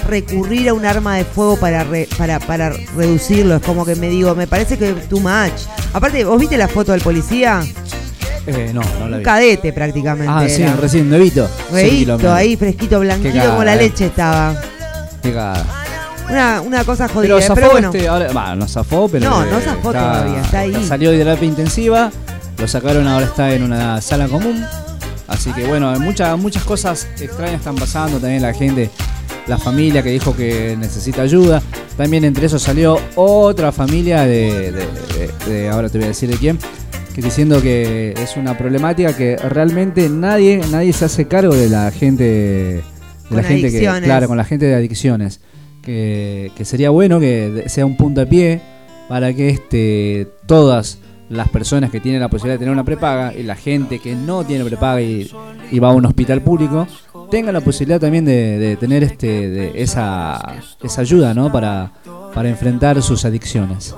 recurrir 0.09 0.69
a 0.69 0.75
un 0.75 0.85
arma 0.87 1.17
de 1.17 1.25
fuego 1.25 1.57
para, 1.59 1.85
re- 1.85 2.09
para, 2.19 2.41
para 2.41 2.71
reducirlo? 2.71 3.57
Es 3.57 3.62
como 3.62 3.85
que 3.85 3.95
me 3.95 4.09
digo, 4.09 4.35
me 4.35 4.47
parece 4.49 4.77
que 4.79 4.93
too 4.93 5.21
much. 5.21 5.53
Aparte, 5.93 6.25
¿vos 6.25 6.41
viste 6.41 6.57
la 6.59 6.69
foto 6.69 6.93
del 6.93 7.01
policía? 7.03 7.62
Eh, 8.47 8.71
no, 8.73 8.81
no 9.01 9.09
la 9.09 9.17
Un 9.19 9.23
cadete 9.23 9.73
prácticamente. 9.73 10.33
Ah, 10.33 10.47
sí, 10.49 10.63
era. 10.63 10.77
recién, 10.77 11.09
nuevito. 11.09 11.49
Kilómetros. 11.75 12.33
ahí 12.33 12.57
fresquito, 12.57 13.01
blanquito 13.01 13.39
como 13.51 13.65
la 13.65 13.75
eh. 13.75 13.79
leche 13.79 14.07
estaba. 14.07 14.55
Qué. 15.23 15.35
Una, 16.29 16.61
una 16.61 16.85
cosa 16.85 17.09
jodida, 17.09 17.37
Pero 17.37 17.55
pero, 17.55 17.55
zafó 17.55 17.71
bueno. 17.73 17.91
este, 17.93 18.09
ahora, 18.09 18.33
bah, 18.33 18.55
no 18.57 18.67
zafó, 18.67 19.09
pero. 19.09 19.29
No, 19.31 19.45
eh, 19.45 19.49
no 19.51 19.61
zafó 19.61 19.93
todavía, 19.93 20.41
está 20.41 20.61
ahí. 20.61 20.85
Salió 20.87 21.11
de 21.13 21.19
terapia 21.19 21.47
intensiva, 21.47 22.11
lo 22.59 22.67
sacaron, 22.69 23.07
ahora 23.07 23.27
está 23.27 23.53
en 23.53 23.63
una 23.63 24.01
sala 24.01 24.27
común. 24.29 24.65
Así 25.29 25.51
que 25.53 25.65
bueno, 25.67 25.93
muchas, 26.01 26.39
muchas 26.39 26.63
cosas 26.65 27.07
extrañas 27.21 27.57
están 27.57 27.75
pasando. 27.77 28.19
También 28.19 28.43
la 28.43 28.53
gente, 28.55 28.91
la 29.49 29.59
familia 29.59 30.03
que 30.03 30.11
dijo 30.11 30.37
que 30.37 30.77
necesita 30.79 31.23
ayuda. 31.23 31.63
También 31.97 32.25
entre 32.25 32.47
esos 32.47 32.63
salió 32.63 33.01
otra 33.15 33.73
familia 33.73 34.23
de, 34.23 34.71
de- 34.73 34.87
de- 35.47 35.53
de- 35.53 35.69
ahora 35.69 35.89
te 35.89 35.97
voy 35.99 36.05
a 36.05 36.09
decir 36.09 36.29
de 36.29 36.37
quién, 36.37 36.59
diciendo 37.22 37.62
que 37.62 38.14
es 38.16 38.37
una 38.37 38.57
problemática 38.59 39.16
que 39.16 39.37
realmente 39.37 40.09
nadie, 40.09 40.61
nadie 40.70 40.92
se 40.92 41.07
hace 41.07 41.26
cargo 41.26 41.55
de 41.55 41.68
la 41.68 41.90
gente, 41.90 42.24
de 42.24 42.83
Con 43.29 43.37
la 43.37 43.42
gente 43.42 43.70
que, 43.70 43.81
claro, 43.81 44.29
con 44.29 44.37
la 44.37 44.44
gente 44.44 44.66
de 44.66 44.74
adicciones. 44.74 45.40
Que, 45.83 46.50
que 46.57 46.64
sería 46.64 46.90
bueno 46.90 47.20
que 47.20 47.64
sea 47.68 47.87
un 47.87 47.96
pie 47.96 48.61
para 49.09 49.33
que 49.33 49.50
este, 49.50 50.26
todas 50.46 50.98
las 51.29 51.48
personas 51.48 51.90
que 51.90 52.00
tienen 52.00 52.20
la 52.20 52.29
posibilidad 52.29 52.55
de 52.55 52.59
tener 52.59 52.72
una 52.72 52.85
prepaga 52.85 53.33
y 53.35 53.44
la 53.44 53.55
gente 53.55 54.00
que 54.00 54.14
no 54.16 54.44
tiene 54.44 54.64
prepaga 54.64 55.00
y, 55.00 55.31
y 55.70 55.79
va 55.79 55.90
a 55.90 55.92
un 55.92 56.05
hospital 56.07 56.42
público 56.42 56.88
tengan 57.31 57.55
la 57.55 57.61
posibilidad 57.61 58.00
también 58.00 58.24
de, 58.24 58.59
de 58.59 58.76
tener 58.76 59.02
este, 59.02 59.48
de 59.48 59.83
esa, 59.83 60.40
esa 60.83 61.00
ayuda 61.00 61.35
¿no? 61.35 61.50
para, 61.50 61.92
para 62.35 62.48
enfrentar 62.48 63.00
sus 63.02 63.24
adicciones. 63.24 63.94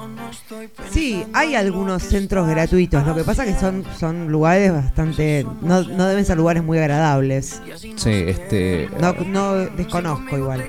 Sí, 0.90 1.24
hay 1.32 1.54
algunos 1.54 2.02
centros 2.02 2.48
gratuitos. 2.48 3.06
Lo 3.06 3.14
que 3.14 3.22
pasa 3.24 3.44
que 3.44 3.54
son, 3.54 3.84
son 3.98 4.28
lugares 4.32 4.72
bastante. 4.72 5.46
No, 5.60 5.82
no 5.82 6.06
deben 6.06 6.24
ser 6.24 6.36
lugares 6.36 6.62
muy 6.64 6.78
agradables. 6.78 7.60
Sí, 7.96 8.10
este, 8.26 8.88
No, 9.00 9.12
no 9.26 9.54
desconozco 9.54 10.36
igual. 10.36 10.64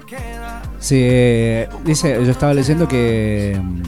Sí, 0.79 0.97
eh, 0.99 1.69
dice, 1.84 2.13
yo 2.23 2.32
estaba 2.32 2.53
leyendo 2.53 2.88
que 2.88 3.60
mm, 3.62 3.82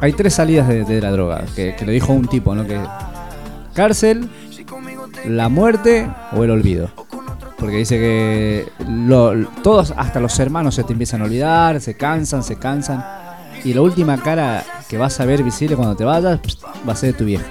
hay 0.00 0.12
tres 0.12 0.34
salidas 0.34 0.68
de, 0.68 0.84
de 0.84 1.00
la 1.00 1.10
droga, 1.10 1.44
que, 1.54 1.74
que 1.76 1.84
lo 1.86 1.92
dijo 1.92 2.12
un 2.12 2.26
tipo, 2.28 2.54
¿no? 2.54 2.66
Que 2.66 2.80
cárcel, 3.74 4.28
la 5.26 5.48
muerte 5.48 6.08
o 6.32 6.44
el 6.44 6.50
olvido. 6.50 6.90
Porque 7.58 7.76
dice 7.76 7.96
que 7.98 8.68
lo- 8.88 9.34
todos, 9.62 9.92
hasta 9.96 10.20
los 10.20 10.38
hermanos, 10.38 10.74
se 10.76 10.84
te 10.84 10.92
empiezan 10.92 11.22
a 11.22 11.24
olvidar, 11.24 11.80
se 11.80 11.94
cansan, 11.96 12.42
se 12.44 12.56
cansan. 12.56 13.04
Y 13.64 13.74
la 13.74 13.82
última 13.82 14.20
cara 14.22 14.64
que 14.88 14.98
vas 14.98 15.18
a 15.20 15.24
ver 15.24 15.42
visible 15.42 15.76
cuando 15.76 15.96
te 15.96 16.04
vayas 16.04 16.40
pst, 16.40 16.64
va 16.88 16.92
a 16.92 16.96
ser 16.96 17.12
de 17.12 17.18
tu 17.18 17.24
vieja. 17.24 17.46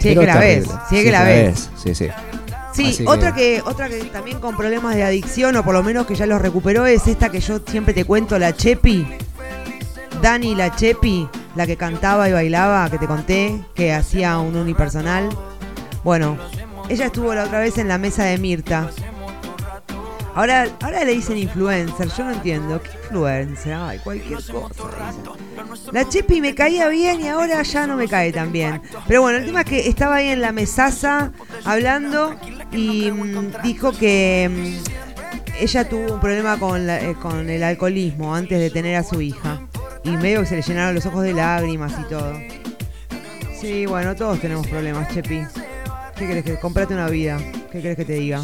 Si 0.00 0.08
es 0.08 0.18
que 0.18 0.26
la 0.26 0.38
ves, 0.38 0.68
si 0.88 0.98
es 0.98 1.04
que 1.04 1.12
la 1.12 1.24
ves. 1.24 1.70
Sí, 1.76 1.94
sí. 1.94 2.08
Sí, 2.74 3.04
otra 3.06 3.34
que... 3.34 3.62
otra 3.64 3.88
que 3.88 3.98
también 4.04 4.40
con 4.40 4.56
problemas 4.56 4.94
de 4.94 5.02
adicción, 5.02 5.54
o 5.56 5.64
por 5.64 5.74
lo 5.74 5.82
menos 5.82 6.06
que 6.06 6.14
ya 6.14 6.26
los 6.26 6.40
recuperó, 6.40 6.86
es 6.86 7.06
esta 7.06 7.30
que 7.30 7.40
yo 7.40 7.60
siempre 7.66 7.92
te 7.94 8.04
cuento, 8.04 8.38
la 8.38 8.54
Chepi. 8.54 9.06
Dani 10.22 10.54
la 10.54 10.74
Chepi, 10.74 11.28
la 11.54 11.66
que 11.66 11.76
cantaba 11.76 12.28
y 12.28 12.32
bailaba, 12.32 12.88
que 12.90 12.98
te 12.98 13.06
conté, 13.06 13.60
que 13.74 13.92
hacía 13.92 14.38
un 14.38 14.56
unipersonal. 14.56 15.28
Bueno, 16.02 16.38
ella 16.88 17.06
estuvo 17.06 17.34
la 17.34 17.44
otra 17.44 17.58
vez 17.60 17.76
en 17.78 17.88
la 17.88 17.98
mesa 17.98 18.24
de 18.24 18.38
Mirta. 18.38 18.90
Ahora, 20.34 20.66
ahora 20.80 21.04
le 21.04 21.12
dicen 21.12 21.36
influencer, 21.36 22.08
yo 22.16 22.24
no 22.24 22.32
entiendo. 22.32 22.80
¿Qué 22.82 22.90
influencer? 23.04 23.74
Ay, 23.74 23.98
cualquier 23.98 24.36
cosa. 24.42 24.52
dicen. 24.52 25.92
La 25.92 26.08
Chepi 26.08 26.40
me 26.40 26.54
caía 26.54 26.88
bien 26.88 27.20
y 27.20 27.28
ahora 27.28 27.62
ya 27.62 27.86
no 27.86 27.96
me 27.96 28.08
cae 28.08 28.32
tan 28.32 28.50
bien. 28.50 28.80
Pero 29.06 29.20
bueno, 29.22 29.38
el 29.38 29.44
tema 29.44 29.60
es 29.60 29.66
que 29.66 29.88
estaba 29.88 30.16
ahí 30.16 30.28
en 30.28 30.40
la 30.40 30.52
mesaza 30.52 31.32
hablando 31.64 32.34
y 32.72 33.10
mm, 33.10 33.52
dijo 33.62 33.92
que 33.92 34.50
mm, 34.50 35.62
ella 35.62 35.88
tuvo 35.88 36.14
un 36.14 36.20
problema 36.20 36.58
con, 36.58 36.86
la- 36.86 37.00
eh, 37.00 37.14
con 37.14 37.50
el 37.50 37.62
alcoholismo 37.62 38.34
antes 38.34 38.58
de 38.58 38.70
tener 38.70 38.96
a 38.96 39.02
su 39.02 39.20
hija. 39.20 39.60
Y 40.02 40.10
medio 40.16 40.40
que 40.40 40.46
se 40.46 40.56
le 40.56 40.62
llenaron 40.62 40.94
los 40.94 41.04
ojos 41.06 41.24
de 41.24 41.34
lágrimas 41.34 41.92
y 42.00 42.04
todo. 42.08 42.32
Sí, 43.60 43.84
bueno, 43.86 44.16
todos 44.16 44.40
tenemos 44.40 44.66
problemas, 44.66 45.08
Chepi. 45.12 45.42
¿Qué 46.16 46.26
querés 46.26 46.44
que 46.44 46.58
comprate 46.58 46.94
una 46.94 47.08
vida? 47.08 47.38
¿Qué 47.70 47.80
querés 47.82 47.96
que 47.96 48.04
te 48.04 48.14
diga? 48.14 48.42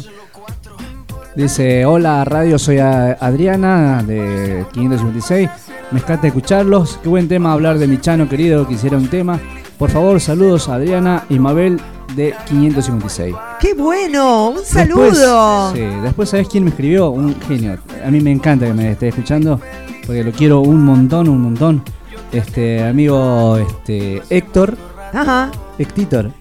Dice, 1.35 1.85
hola 1.85 2.25
radio, 2.25 2.57
soy 2.59 2.79
Adriana 2.79 4.03
de 4.03 4.65
556. 4.73 5.49
Me 5.91 5.99
encanta 5.99 6.27
escucharlos. 6.27 6.99
Qué 7.01 7.09
buen 7.09 7.27
tema 7.27 7.53
hablar 7.53 7.77
de 7.77 7.87
mi 7.87 7.99
chano 7.99 8.27
querido 8.27 8.67
que 8.67 8.73
hiciera 8.73 8.97
un 8.97 9.07
tema. 9.07 9.39
Por 9.77 9.89
favor, 9.89 10.19
saludos 10.19 10.67
a 10.67 10.75
Adriana 10.75 11.23
y 11.29 11.39
Mabel 11.39 11.79
de 12.15 12.33
556. 12.47 13.35
¡Qué 13.59 13.73
bueno! 13.73 14.49
¡Un 14.49 14.55
Después- 14.55 15.17
saludo! 15.17 15.71
sí, 15.73 15.81
después, 16.03 16.29
¿sabes 16.29 16.47
quién 16.49 16.63
me 16.65 16.71
escribió? 16.71 17.09
Un 17.11 17.39
genio. 17.41 17.77
A 18.05 18.09
mí 18.11 18.19
me 18.19 18.31
encanta 18.31 18.65
que 18.65 18.73
me 18.73 18.91
esté 18.91 19.07
escuchando 19.09 19.61
porque 20.05 20.23
lo 20.23 20.31
quiero 20.31 20.59
un 20.61 20.83
montón, 20.83 21.29
un 21.29 21.41
montón. 21.41 21.83
Este 22.31 22.83
amigo 22.83 23.57
este, 23.57 24.21
Héctor, 24.29 24.75
Ajá. 25.13 25.51
Héctor. 25.77 26.31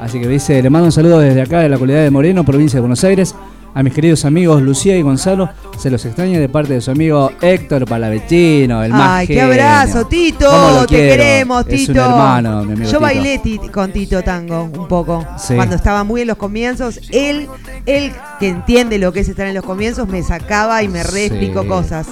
Así 0.00 0.18
que 0.20 0.26
dice, 0.28 0.60
le 0.62 0.68
mando 0.68 0.86
un 0.86 0.92
saludo 0.92 1.20
desde 1.20 1.40
acá 1.42 1.60
de 1.60 1.68
la 1.68 1.76
comunidad 1.76 2.02
de 2.02 2.10
Moreno, 2.10 2.44
provincia 2.44 2.78
de 2.78 2.80
Buenos 2.80 3.02
Aires. 3.04 3.34
A 3.78 3.82
mis 3.82 3.92
queridos 3.92 4.24
amigos 4.24 4.62
Lucía 4.62 4.96
y 4.96 5.02
Gonzalo, 5.02 5.50
se 5.78 5.90
los 5.90 6.02
extraña 6.06 6.38
de 6.40 6.48
parte 6.48 6.72
de 6.72 6.80
su 6.80 6.90
amigo 6.90 7.30
Héctor 7.42 7.84
Palavecino, 7.84 8.82
el 8.82 8.90
más 8.90 9.10
Ay, 9.18 9.26
qué 9.26 9.34
genio. 9.34 9.50
abrazo, 9.52 10.06
Tito. 10.06 10.46
¿Cómo 10.50 10.70
lo 10.80 10.86
Te 10.86 10.94
quiero? 10.96 11.10
queremos, 11.16 11.66
Es 11.68 11.86
Tito. 11.86 11.92
un 11.92 11.98
hermano, 11.98 12.64
mi 12.64 12.72
amigo 12.72 12.90
Yo 12.90 13.00
bailé 13.00 13.38
con 13.70 13.92
Tito 13.92 14.22
tango 14.22 14.62
un 14.62 14.88
poco. 14.88 15.26
Sí. 15.36 15.54
Cuando 15.56 15.76
estaba 15.76 16.04
muy 16.04 16.22
en 16.22 16.28
los 16.28 16.38
comienzos, 16.38 17.00
él, 17.12 17.48
él 17.84 18.12
que 18.40 18.48
entiende 18.48 18.96
lo 18.98 19.12
que 19.12 19.20
es 19.20 19.28
estar 19.28 19.46
en 19.46 19.54
los 19.54 19.64
comienzos, 19.64 20.08
me 20.08 20.22
sacaba 20.22 20.82
y 20.82 20.88
me 20.88 21.02
re 21.02 21.10
Sí. 21.10 21.24
explicó 21.26 21.66
cosas. 21.66 22.06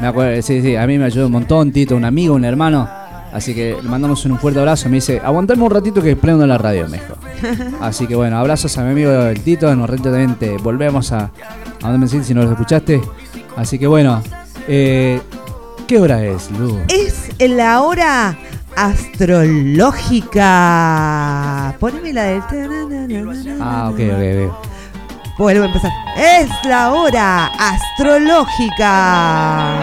Me 0.00 0.06
acuerdo, 0.06 0.40
sí, 0.40 0.62
sí, 0.62 0.76
a 0.76 0.86
mí 0.86 0.96
me 0.96 1.04
ayudó 1.04 1.26
un 1.26 1.32
montón, 1.32 1.72
Tito, 1.72 1.94
un 1.94 2.06
amigo, 2.06 2.34
un 2.34 2.46
hermano. 2.46 2.88
Así 3.32 3.54
que 3.54 3.76
le 3.82 3.88
mandamos 3.88 4.24
un 4.32 4.38
fuerte 4.38 4.60
abrazo. 4.60 4.88
Me 4.88 4.96
dice, 4.96 5.20
aguantame 5.24 5.62
un 5.62 5.70
ratito 5.70 6.02
que 6.02 6.16
prendo 6.16 6.46
la 6.46 6.58
radio, 6.58 6.86
me 6.88 6.98
dijo. 6.98 7.14
Así 7.80 8.06
que 8.06 8.14
bueno, 8.14 8.38
abrazos 8.38 8.76
a 8.78 8.82
mi 8.82 8.90
amigo 8.90 9.10
el 9.10 9.40
Tito. 9.40 9.72
En 9.72 9.80
un 9.80 9.88
volvemos 10.62 11.12
a, 11.12 11.30
a 11.82 11.90
donde 11.90 11.98
me 11.98 12.04
si 12.24 12.34
no 12.34 12.42
los 12.42 12.52
escuchaste. 12.52 13.00
Así 13.56 13.78
que 13.78 13.86
bueno, 13.86 14.22
eh, 14.68 15.18
¿qué 15.86 15.98
hora 15.98 16.22
es, 16.24 16.50
Lu? 16.50 16.78
Es 16.88 17.30
la 17.38 17.80
hora 17.80 18.36
astrológica. 18.76 21.74
Poneme 21.80 22.12
la 22.12 22.24
del. 22.24 22.42
Ah, 23.60 23.88
ok, 23.90 23.98
ok, 23.98 24.50
ok. 24.50 24.54
Vuelvo 25.38 25.62
a 25.64 25.66
empezar. 25.66 25.90
Es 26.16 26.48
la 26.66 26.92
hora 26.92 27.46
astrológica. 27.58 29.74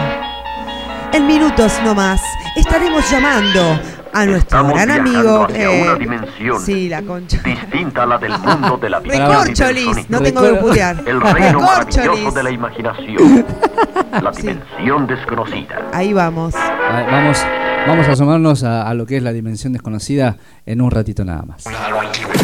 En 1.12 1.26
minutos 1.26 1.72
nomás 1.84 2.20
estaremos 2.56 3.10
llamando 3.10 3.78
a 4.12 4.26
nuestro 4.26 4.58
Estamos 4.58 4.72
gran 4.74 4.90
amigo. 4.90 5.44
hacia 5.44 5.70
eh, 5.72 5.82
una 5.82 5.94
dimensión 5.94 6.60
Sí, 6.60 6.88
la 6.88 7.02
concha. 7.02 7.38
distinta 7.44 8.02
a 8.02 8.06
la 8.06 8.18
del 8.18 8.36
mundo 8.38 8.76
de 8.76 8.90
la 8.90 8.98
vida 9.00 9.28
Recorcholis, 9.44 10.10
no 10.10 10.20
tengo 10.20 10.42
que 10.42 10.54
putear. 10.54 11.02
El 11.06 11.20
reino 11.20 11.60
maravilloso 11.60 12.30
de 12.32 12.42
la 12.42 12.50
imaginación. 12.50 13.46
La 14.22 14.32
Sí. 14.34 14.42
dimensión 14.42 15.06
desconocida. 15.06 15.88
Ahí 15.92 16.12
vamos. 16.12 16.52
Ah, 16.56 17.06
Vamos, 17.10 17.38
vamos 17.86 18.08
a 18.08 18.12
asomarnos 18.12 18.64
a, 18.64 18.88
a 18.88 18.94
lo 18.94 19.06
que 19.06 19.16
es 19.18 19.22
la 19.22 19.32
dimensión 19.32 19.72
desconocida 19.72 20.36
en 20.66 20.80
un 20.82 20.90
ratito 20.90 21.24
nada 21.24 21.42
más. 21.42 21.64
Nada 21.66 22.00
que 22.12 22.26
ver. 22.26 22.36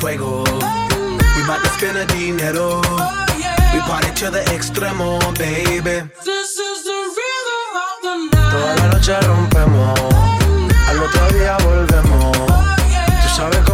Fuego. 0.04 0.44
We 1.34 1.40
bout 1.48 1.60
to 1.64 1.70
spend 1.76 1.96
the 1.96 2.04
dinero. 2.12 2.68
We 3.72 3.80
party 3.88 4.10
to 4.20 4.30
the 4.30 4.42
extremo, 4.54 5.18
baby. 5.38 5.96
This 6.24 6.52
is 6.68 6.78
the 6.88 6.98
rhythm 7.16 7.72
of 7.86 7.96
the 8.04 8.14
night. 8.30 8.50
Toda 8.52 8.72
la 8.80 8.86
noche 8.92 9.14
rompemos, 9.28 10.00
al 10.88 10.98
otro 11.06 11.24
día 11.36 11.56
volvemos. 11.64 12.36
Tú 13.22 13.28
sabes 13.36 13.60
cómo 13.66 13.73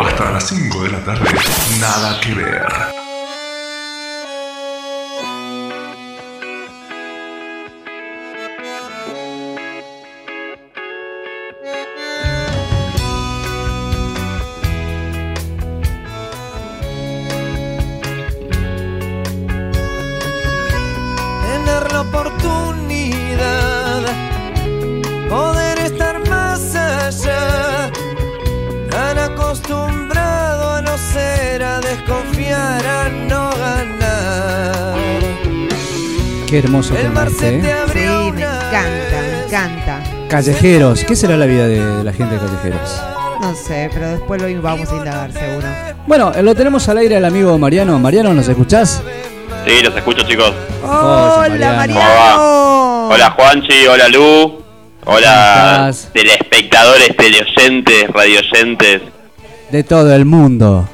Hasta 0.00 0.30
las 0.30 0.48
5 0.48 0.82
de 0.82 0.90
la 0.90 1.04
tarde. 1.04 1.28
Nada 1.78 2.20
que 2.20 2.34
ver. 2.34 2.99
Qué 36.50 36.58
hermoso 36.58 36.96
El 36.96 37.02
tema 37.02 37.14
mar 37.14 37.30
se 37.30 37.58
¿eh? 37.58 37.62
Sí, 37.92 38.32
me 38.32 38.42
encanta, 38.42 39.22
me 39.22 39.44
encanta. 39.44 40.02
Callejeros, 40.28 41.04
¿qué 41.04 41.14
será 41.14 41.36
la 41.36 41.46
vida 41.46 41.68
de, 41.68 41.80
de 41.80 42.02
la 42.02 42.12
gente 42.12 42.34
de 42.34 42.40
Callejeros? 42.40 43.00
No 43.40 43.54
sé, 43.54 43.88
pero 43.94 44.08
después 44.08 44.42
lo 44.42 44.60
vamos 44.60 44.90
a 44.90 44.96
indagar 44.96 45.32
seguro. 45.32 45.68
Bueno, 46.08 46.32
eh, 46.34 46.42
lo 46.42 46.52
tenemos 46.56 46.88
al 46.88 46.98
aire 46.98 47.16
al 47.18 47.24
amigo 47.24 47.56
Mariano. 47.56 48.00
Mariano, 48.00 48.34
¿nos 48.34 48.48
escuchás? 48.48 49.00
Sí, 49.64 49.80
los 49.84 49.96
escucho, 49.96 50.24
chicos. 50.26 50.52
Hola, 50.82 51.46
Mariano. 51.48 51.76
Mariano. 51.76 53.08
Hola, 53.10 53.30
Juanchi. 53.30 53.86
Hola, 53.86 54.08
Lu. 54.08 54.60
Hola, 55.06 55.94
telespectadores, 56.12 57.16
teleoyentes, 57.16 58.08
radioyentes. 58.08 59.02
De 59.70 59.84
todo 59.84 60.12
el 60.12 60.24
mundo. 60.24 60.88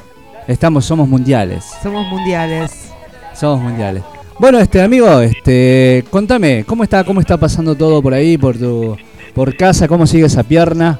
Estamos, 0.47 0.85
somos 0.85 1.09
mundiales. 1.09 1.65
Somos 1.81 2.05
mundiales. 2.05 2.91
Somos 3.33 3.59
mundiales. 3.59 4.03
Bueno, 4.39 4.59
este 4.59 4.81
amigo, 4.81 5.19
este, 5.21 6.05
contame, 6.11 6.63
¿cómo 6.65 6.83
está, 6.83 7.03
cómo 7.03 7.19
está 7.19 7.37
pasando 7.37 7.73
todo 7.73 8.01
por 8.03 8.13
ahí, 8.13 8.37
por 8.37 8.55
tu, 8.57 8.95
por 9.33 9.55
casa? 9.55 9.87
¿Cómo 9.87 10.05
sigue 10.05 10.27
esa 10.27 10.43
pierna? 10.43 10.99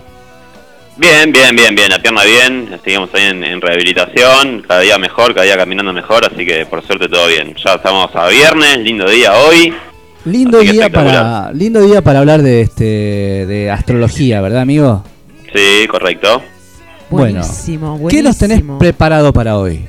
Bien, 0.98 1.32
bien, 1.32 1.56
bien, 1.56 1.76
bien. 1.76 1.90
La 1.90 2.02
pierna 2.02 2.24
bien. 2.24 2.80
Seguimos 2.84 3.10
ahí 3.14 3.26
en, 3.26 3.44
en 3.44 3.62
rehabilitación. 3.62 4.64
Cada 4.68 4.80
día 4.80 4.98
mejor, 4.98 5.36
cada 5.36 5.46
día 5.46 5.56
caminando 5.56 5.94
mejor. 5.94 6.26
Así 6.26 6.44
que 6.44 6.66
por 6.66 6.84
suerte 6.84 7.08
todo 7.08 7.28
bien. 7.28 7.54
Ya 7.64 7.76
estamos 7.76 8.10
a 8.16 8.28
viernes. 8.30 8.80
Lindo 8.80 9.08
día 9.08 9.34
hoy. 9.34 9.72
Lindo 10.26 10.60
día 10.60 10.90
para, 10.90 11.52
lindo 11.54 11.80
día 11.82 12.02
para 12.02 12.20
hablar 12.20 12.42
de 12.42 12.62
este, 12.62 13.46
de 13.46 13.72
astrología, 13.72 14.42
¿verdad, 14.42 14.62
amigo? 14.62 15.04
Sí, 15.54 15.88
correcto. 15.88 16.42
Bueno, 17.10 17.40
Buenísimo, 17.40 17.98
buenísimo. 17.98 18.10
¿Qué 18.10 18.24
nos 18.24 18.38
tenés 18.38 18.62
preparado 18.80 19.32
para 19.32 19.58
hoy? 19.58 19.86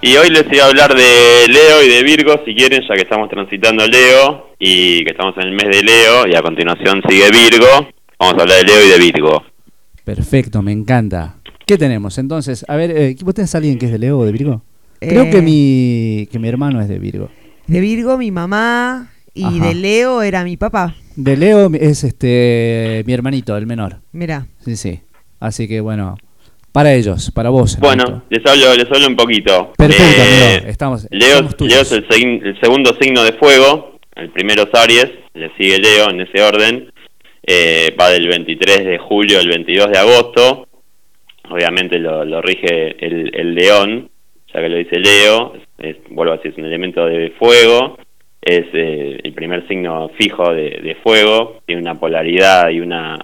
Y 0.00 0.16
hoy 0.16 0.30
les 0.30 0.48
voy 0.48 0.58
a 0.60 0.66
hablar 0.66 0.94
de 0.94 1.46
Leo 1.48 1.82
y 1.84 1.88
de 1.88 2.02
Virgo, 2.04 2.40
si 2.44 2.54
quieren, 2.54 2.82
ya 2.88 2.94
que 2.94 3.02
estamos 3.02 3.28
transitando 3.28 3.86
Leo 3.86 4.50
y 4.58 5.04
que 5.04 5.10
estamos 5.10 5.34
en 5.38 5.48
el 5.48 5.52
mes 5.52 5.64
de 5.76 5.82
Leo 5.82 6.26
y 6.30 6.36
a 6.36 6.42
continuación 6.42 7.02
sigue 7.08 7.24
Virgo. 7.30 7.66
Vamos 8.18 8.38
a 8.38 8.42
hablar 8.42 8.58
de 8.58 8.64
Leo 8.64 8.84
y 8.86 8.90
de 8.90 8.98
Virgo. 8.98 9.42
Perfecto, 10.04 10.62
me 10.62 10.70
encanta. 10.72 11.36
¿Qué 11.66 11.76
tenemos? 11.76 12.16
Entonces, 12.18 12.64
a 12.68 12.76
ver, 12.76 12.90
eh, 12.96 13.16
¿vos 13.22 13.34
tenés 13.34 13.54
a 13.54 13.58
alguien 13.58 13.78
que 13.78 13.86
es 13.86 13.92
de 13.92 13.98
Leo 13.98 14.18
o 14.20 14.24
de 14.24 14.32
Virgo? 14.32 14.62
Creo 15.00 15.24
Eh. 15.24 15.30
que 15.30 15.42
mi 15.42 16.28
que 16.30 16.38
mi 16.38 16.48
hermano 16.48 16.80
es 16.80 16.88
de 16.88 16.98
Virgo. 16.98 17.28
De 17.66 17.80
Virgo, 17.80 18.16
mi 18.18 18.30
mamá. 18.30 19.10
Y 19.34 19.44
Ajá. 19.44 19.68
de 19.68 19.74
Leo 19.74 20.22
era 20.22 20.42
mi 20.44 20.56
papá. 20.56 20.94
De 21.16 21.36
Leo 21.36 21.70
es 21.74 22.02
este 22.04 23.02
mi 23.06 23.12
hermanito, 23.12 23.56
el 23.56 23.66
menor. 23.66 23.98
Mira. 24.12 24.46
Sí, 24.64 24.76
sí. 24.76 25.00
Así 25.40 25.68
que 25.68 25.80
bueno, 25.80 26.16
para 26.78 26.94
ellos, 26.94 27.32
para 27.34 27.50
vos. 27.50 27.76
Bueno, 27.80 28.22
les 28.30 28.46
hablo, 28.46 28.72
les 28.76 28.86
hablo 28.88 29.08
un 29.08 29.16
poquito. 29.16 29.72
Perfecto, 29.76 30.22
Eh, 30.22 30.54
amigo. 30.58 30.70
Estamos, 30.70 31.08
Leo. 31.10 31.40
Leo 31.58 31.80
es 31.80 31.90
el, 31.90 32.56
segundo 32.62 32.94
signo 33.00 33.24
de 33.24 33.32
fuego, 33.32 33.98
el 34.14 34.30
primero 34.30 34.62
es 34.62 34.72
Aries, 34.80 35.10
le 35.34 35.50
sigue 35.58 35.78
Leo 35.80 36.08
en 36.10 36.20
ese 36.20 36.40
orden, 36.40 36.92
Eh, 37.50 37.96
va 38.00 38.10
del 38.10 38.28
23 38.28 38.84
de 38.84 38.98
julio 38.98 39.40
al 39.40 39.48
22 39.48 39.90
de 39.90 39.98
agosto, 39.98 40.68
obviamente 41.50 41.98
lo, 41.98 42.24
lo 42.24 42.40
rige 42.42 42.94
el, 43.04 43.34
el 43.34 43.54
león, 43.56 44.08
ya 44.54 44.60
que 44.60 44.68
lo 44.68 44.76
dice 44.76 45.00
Leo, 45.00 45.54
es, 45.78 45.96
es- 45.96 45.96
vuelvo 46.10 46.34
a 46.34 46.36
decir, 46.36 46.52
es 46.52 46.58
un 46.58 46.66
elemento 46.66 47.06
de 47.06 47.30
fuego, 47.40 47.96
es 48.40 48.66
eh, 48.72 49.18
el 49.24 49.32
primer 49.32 49.66
signo 49.66 50.10
fijo 50.16 50.52
de, 50.54 50.78
de 50.82 50.94
fuego, 51.02 51.60
tiene 51.66 51.82
una 51.82 51.98
polaridad 51.98 52.68
y 52.70 52.78
una 52.80 53.18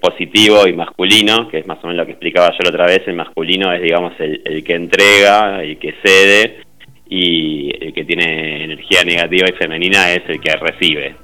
positivo 0.00 0.66
y 0.66 0.74
masculino, 0.74 1.48
que 1.48 1.58
es 1.58 1.66
más 1.66 1.78
o 1.82 1.86
menos 1.86 1.96
lo 2.00 2.06
que 2.06 2.12
explicaba 2.12 2.50
yo 2.52 2.58
la 2.64 2.70
otra 2.70 2.86
vez, 2.86 3.02
el 3.06 3.14
masculino 3.14 3.72
es 3.72 3.82
digamos 3.82 4.12
el, 4.18 4.42
el 4.44 4.62
que 4.62 4.74
entrega, 4.74 5.62
el 5.62 5.78
que 5.78 5.94
cede, 6.04 6.68
y 7.08 7.70
el 7.84 7.92
que 7.92 8.04
tiene 8.04 8.64
energía 8.64 9.02
negativa 9.04 9.48
y 9.48 9.52
femenina 9.52 10.12
es 10.12 10.22
el 10.28 10.40
que 10.40 10.54
recibe, 10.56 11.16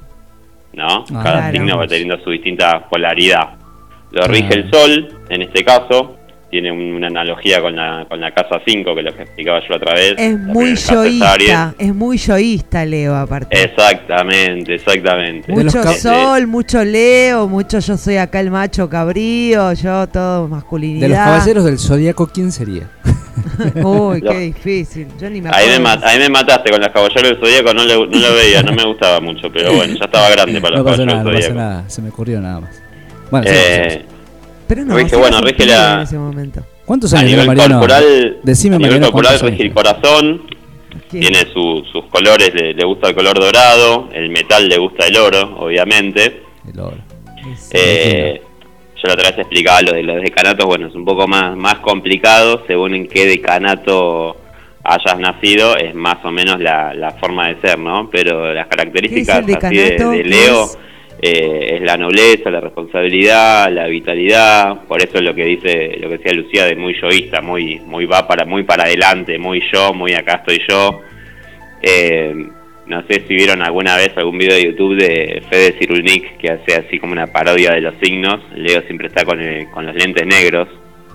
¿no? 0.72 0.86
Ah, 0.86 1.04
Cada 1.22 1.22
claro. 1.22 1.52
signo 1.52 1.78
va 1.78 1.86
teniendo 1.86 2.18
su 2.20 2.30
distinta 2.30 2.88
polaridad. 2.88 3.56
Lo 4.12 4.26
rige 4.26 4.54
el 4.54 4.70
sol, 4.70 5.08
en 5.28 5.42
este 5.42 5.64
caso, 5.64 6.16
tiene 6.54 6.70
un- 6.70 6.94
una 6.94 7.08
analogía 7.08 7.60
con 7.60 7.74
la, 7.74 8.06
con 8.08 8.20
la 8.20 8.30
casa 8.32 8.60
5, 8.64 8.94
que 8.94 9.02
lo 9.02 9.12
que 9.14 9.22
explicaba 9.22 9.60
yo 9.68 9.74
otra 9.74 9.92
vez. 9.94 10.14
Es 10.16 10.38
muy 10.38 10.76
yoísta. 10.76 11.74
Es 11.78 11.92
muy 11.94 12.16
yoísta, 12.16 12.84
Leo, 12.84 13.16
aparte. 13.16 13.48
Exactamente, 13.64 14.74
exactamente. 14.76 15.50
Mucho 15.52 15.82
sol, 15.94 16.46
mucho 16.46 16.84
Leo, 16.84 17.48
mucho 17.48 17.80
yo 17.80 17.96
soy 17.96 18.18
acá 18.18 18.38
el 18.38 18.50
macho 18.52 18.88
cabrío, 18.88 19.72
yo 19.72 20.06
todo 20.06 20.46
masculinidad. 20.46 21.00
De 21.00 21.08
los 21.08 21.18
caballeros 21.18 21.64
del 21.64 21.78
zodiaco, 21.78 22.26
¿quién 22.28 22.52
sería? 22.52 22.88
Uy, 23.84 24.22
qué 24.22 24.38
difícil. 24.38 25.08
Yo 25.20 25.28
ni 25.28 25.40
me 25.40 25.50
Ahí 25.52 25.66
me, 25.66 25.74
acuerdo. 25.74 26.00
ma- 26.00 26.08
ahí 26.08 26.18
me 26.20 26.28
mataste 26.28 26.70
con 26.70 26.80
los 26.80 26.88
caballeros 26.90 27.22
del 27.30 27.36
Zodíaco, 27.40 27.74
no, 27.74 27.84
le- 27.84 27.94
no 28.06 28.18
lo 28.28 28.34
veía, 28.34 28.62
no 28.62 28.72
me 28.72 28.84
gustaba 28.86 29.20
mucho, 29.20 29.50
pero 29.52 29.72
bueno, 29.74 29.94
ya 29.98 30.04
estaba 30.04 30.30
grande 30.30 30.60
para 30.60 30.76
no 30.76 30.82
los 30.84 30.92
pasa 30.92 31.04
nada, 31.04 31.18
caballeros 31.18 31.24
no 31.24 31.30
del 31.30 31.40
pasa 31.40 31.54
nada. 31.76 31.90
Se 31.90 32.00
me 32.02 32.08
ocurrió 32.10 32.40
nada 32.40 32.60
más. 32.60 32.80
Bueno, 33.30 33.46
sí, 33.48 33.52
Eh, 33.56 33.88
sí, 33.90 33.98
sí. 33.98 34.13
Pero 34.74 34.86
no, 34.86 34.96
rige, 34.96 35.16
bueno, 35.16 35.40
rige 35.40 35.66
la- 35.66 35.94
en 35.94 36.00
ese 36.00 36.18
momento. 36.18 36.60
¿Cuántos 36.84 37.12
a 37.14 37.18
años 37.18 37.28
tiene 37.28 37.42
nivel 37.42 37.56
Mariano? 37.56 37.78
corporal, 37.80 38.38
Decime, 38.42 38.76
a 38.76 38.78
nivel 38.78 38.92
Mariano, 39.00 39.12
corporal 39.12 39.38
¿cuántos 39.40 39.50
rige 39.50 39.62
el 39.64 39.72
corazón, 39.74 40.42
tiene 41.10 41.38
su- 41.52 41.84
sus 41.92 42.04
colores, 42.06 42.52
le, 42.54 42.74
le 42.74 42.84
gusta 42.84 43.08
el 43.08 43.14
color 43.14 43.38
dorado, 43.38 44.08
el 44.12 44.30
metal 44.30 44.68
le 44.68 44.78
gusta 44.78 45.06
el 45.06 45.16
oro, 45.16 45.56
obviamente. 45.58 46.42
El 46.72 46.80
oro. 46.80 46.96
Eh, 47.72 48.40
yo 48.96 49.08
la 49.08 49.14
otra 49.14 49.30
vez 49.30 49.38
explicaba 49.38 49.82
lo 49.82 49.92
de 49.92 50.02
los 50.02 50.22
decanatos, 50.22 50.66
bueno, 50.66 50.86
es 50.88 50.94
un 50.94 51.04
poco 51.04 51.26
más, 51.28 51.56
más 51.56 51.76
complicado, 51.80 52.62
según 52.66 52.94
en 52.94 53.06
qué 53.06 53.26
decanato 53.26 54.36
hayas 54.82 55.18
nacido, 55.18 55.76
es 55.76 55.94
más 55.94 56.16
o 56.24 56.30
menos 56.30 56.60
la, 56.60 56.92
la 56.94 57.12
forma 57.12 57.48
de 57.48 57.60
ser, 57.60 57.78
¿no? 57.78 58.08
Pero 58.10 58.52
las 58.52 58.66
características 58.66 59.44
¿Qué 59.46 59.52
es 59.52 59.58
el 59.58 59.64
así 59.64 59.76
de, 59.76 60.24
Leo, 60.24 60.64
es? 60.64 60.78
Eh, 61.26 61.76
es 61.76 61.82
la 61.82 61.96
nobleza, 61.96 62.50
la 62.50 62.60
responsabilidad, 62.60 63.70
la 63.72 63.86
vitalidad, 63.86 64.82
por 64.86 65.00
eso 65.02 65.16
es 65.18 65.22
lo 65.22 65.34
que 65.34 65.44
dice, 65.44 65.96
lo 65.98 66.08
que 66.10 66.18
decía 66.18 66.32
Lucía 66.34 66.64
de 66.66 66.76
muy 66.76 66.94
yoísta, 67.00 67.40
muy, 67.40 67.80
muy 67.80 68.04
va 68.04 68.26
para, 68.28 68.44
muy 68.44 68.62
para 68.64 68.84
adelante, 68.84 69.38
muy 69.38 69.62
yo, 69.72 69.94
muy 69.94 70.12
acá 70.12 70.34
estoy 70.46 70.58
yo. 70.68 71.00
Eh, 71.80 72.34
no 72.86 73.02
sé 73.08 73.24
si 73.26 73.34
vieron 73.34 73.62
alguna 73.62 73.96
vez 73.96 74.10
algún 74.16 74.36
video 74.36 74.56
de 74.56 74.64
YouTube 74.66 74.96
de 74.96 75.42
Fede 75.48 75.76
Cirulnik 75.78 76.36
que 76.36 76.50
hace 76.50 76.76
así 76.76 76.98
como 76.98 77.12
una 77.12 77.26
parodia 77.28 77.70
de 77.72 77.80
los 77.80 77.94
signos. 78.02 78.40
Leo 78.54 78.82
siempre 78.82 79.06
está 79.06 79.24
con, 79.24 79.40
el- 79.40 79.70
con 79.70 79.86
los 79.86 79.94
lentes 79.94 80.26
negros 80.26 80.68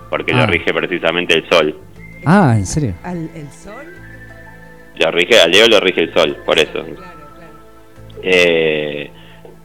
porque 0.08 0.32
Ah. 0.34 0.38
lo 0.38 0.46
rige 0.46 0.72
precisamente 0.74 1.34
el 1.34 1.48
sol. 1.48 1.78
Ah, 2.26 2.54
¿en 2.56 2.66
serio? 2.66 2.94
Al, 3.04 3.30
¿El 3.36 3.48
sol? 3.52 3.86
Lo 4.98 5.10
rige, 5.12 5.38
a 5.38 5.46
Leo 5.46 5.68
lo 5.68 5.78
rige 5.78 6.00
el 6.00 6.12
sol, 6.12 6.36
por 6.44 6.58
eso. 6.58 6.84
Eh, 8.22 9.10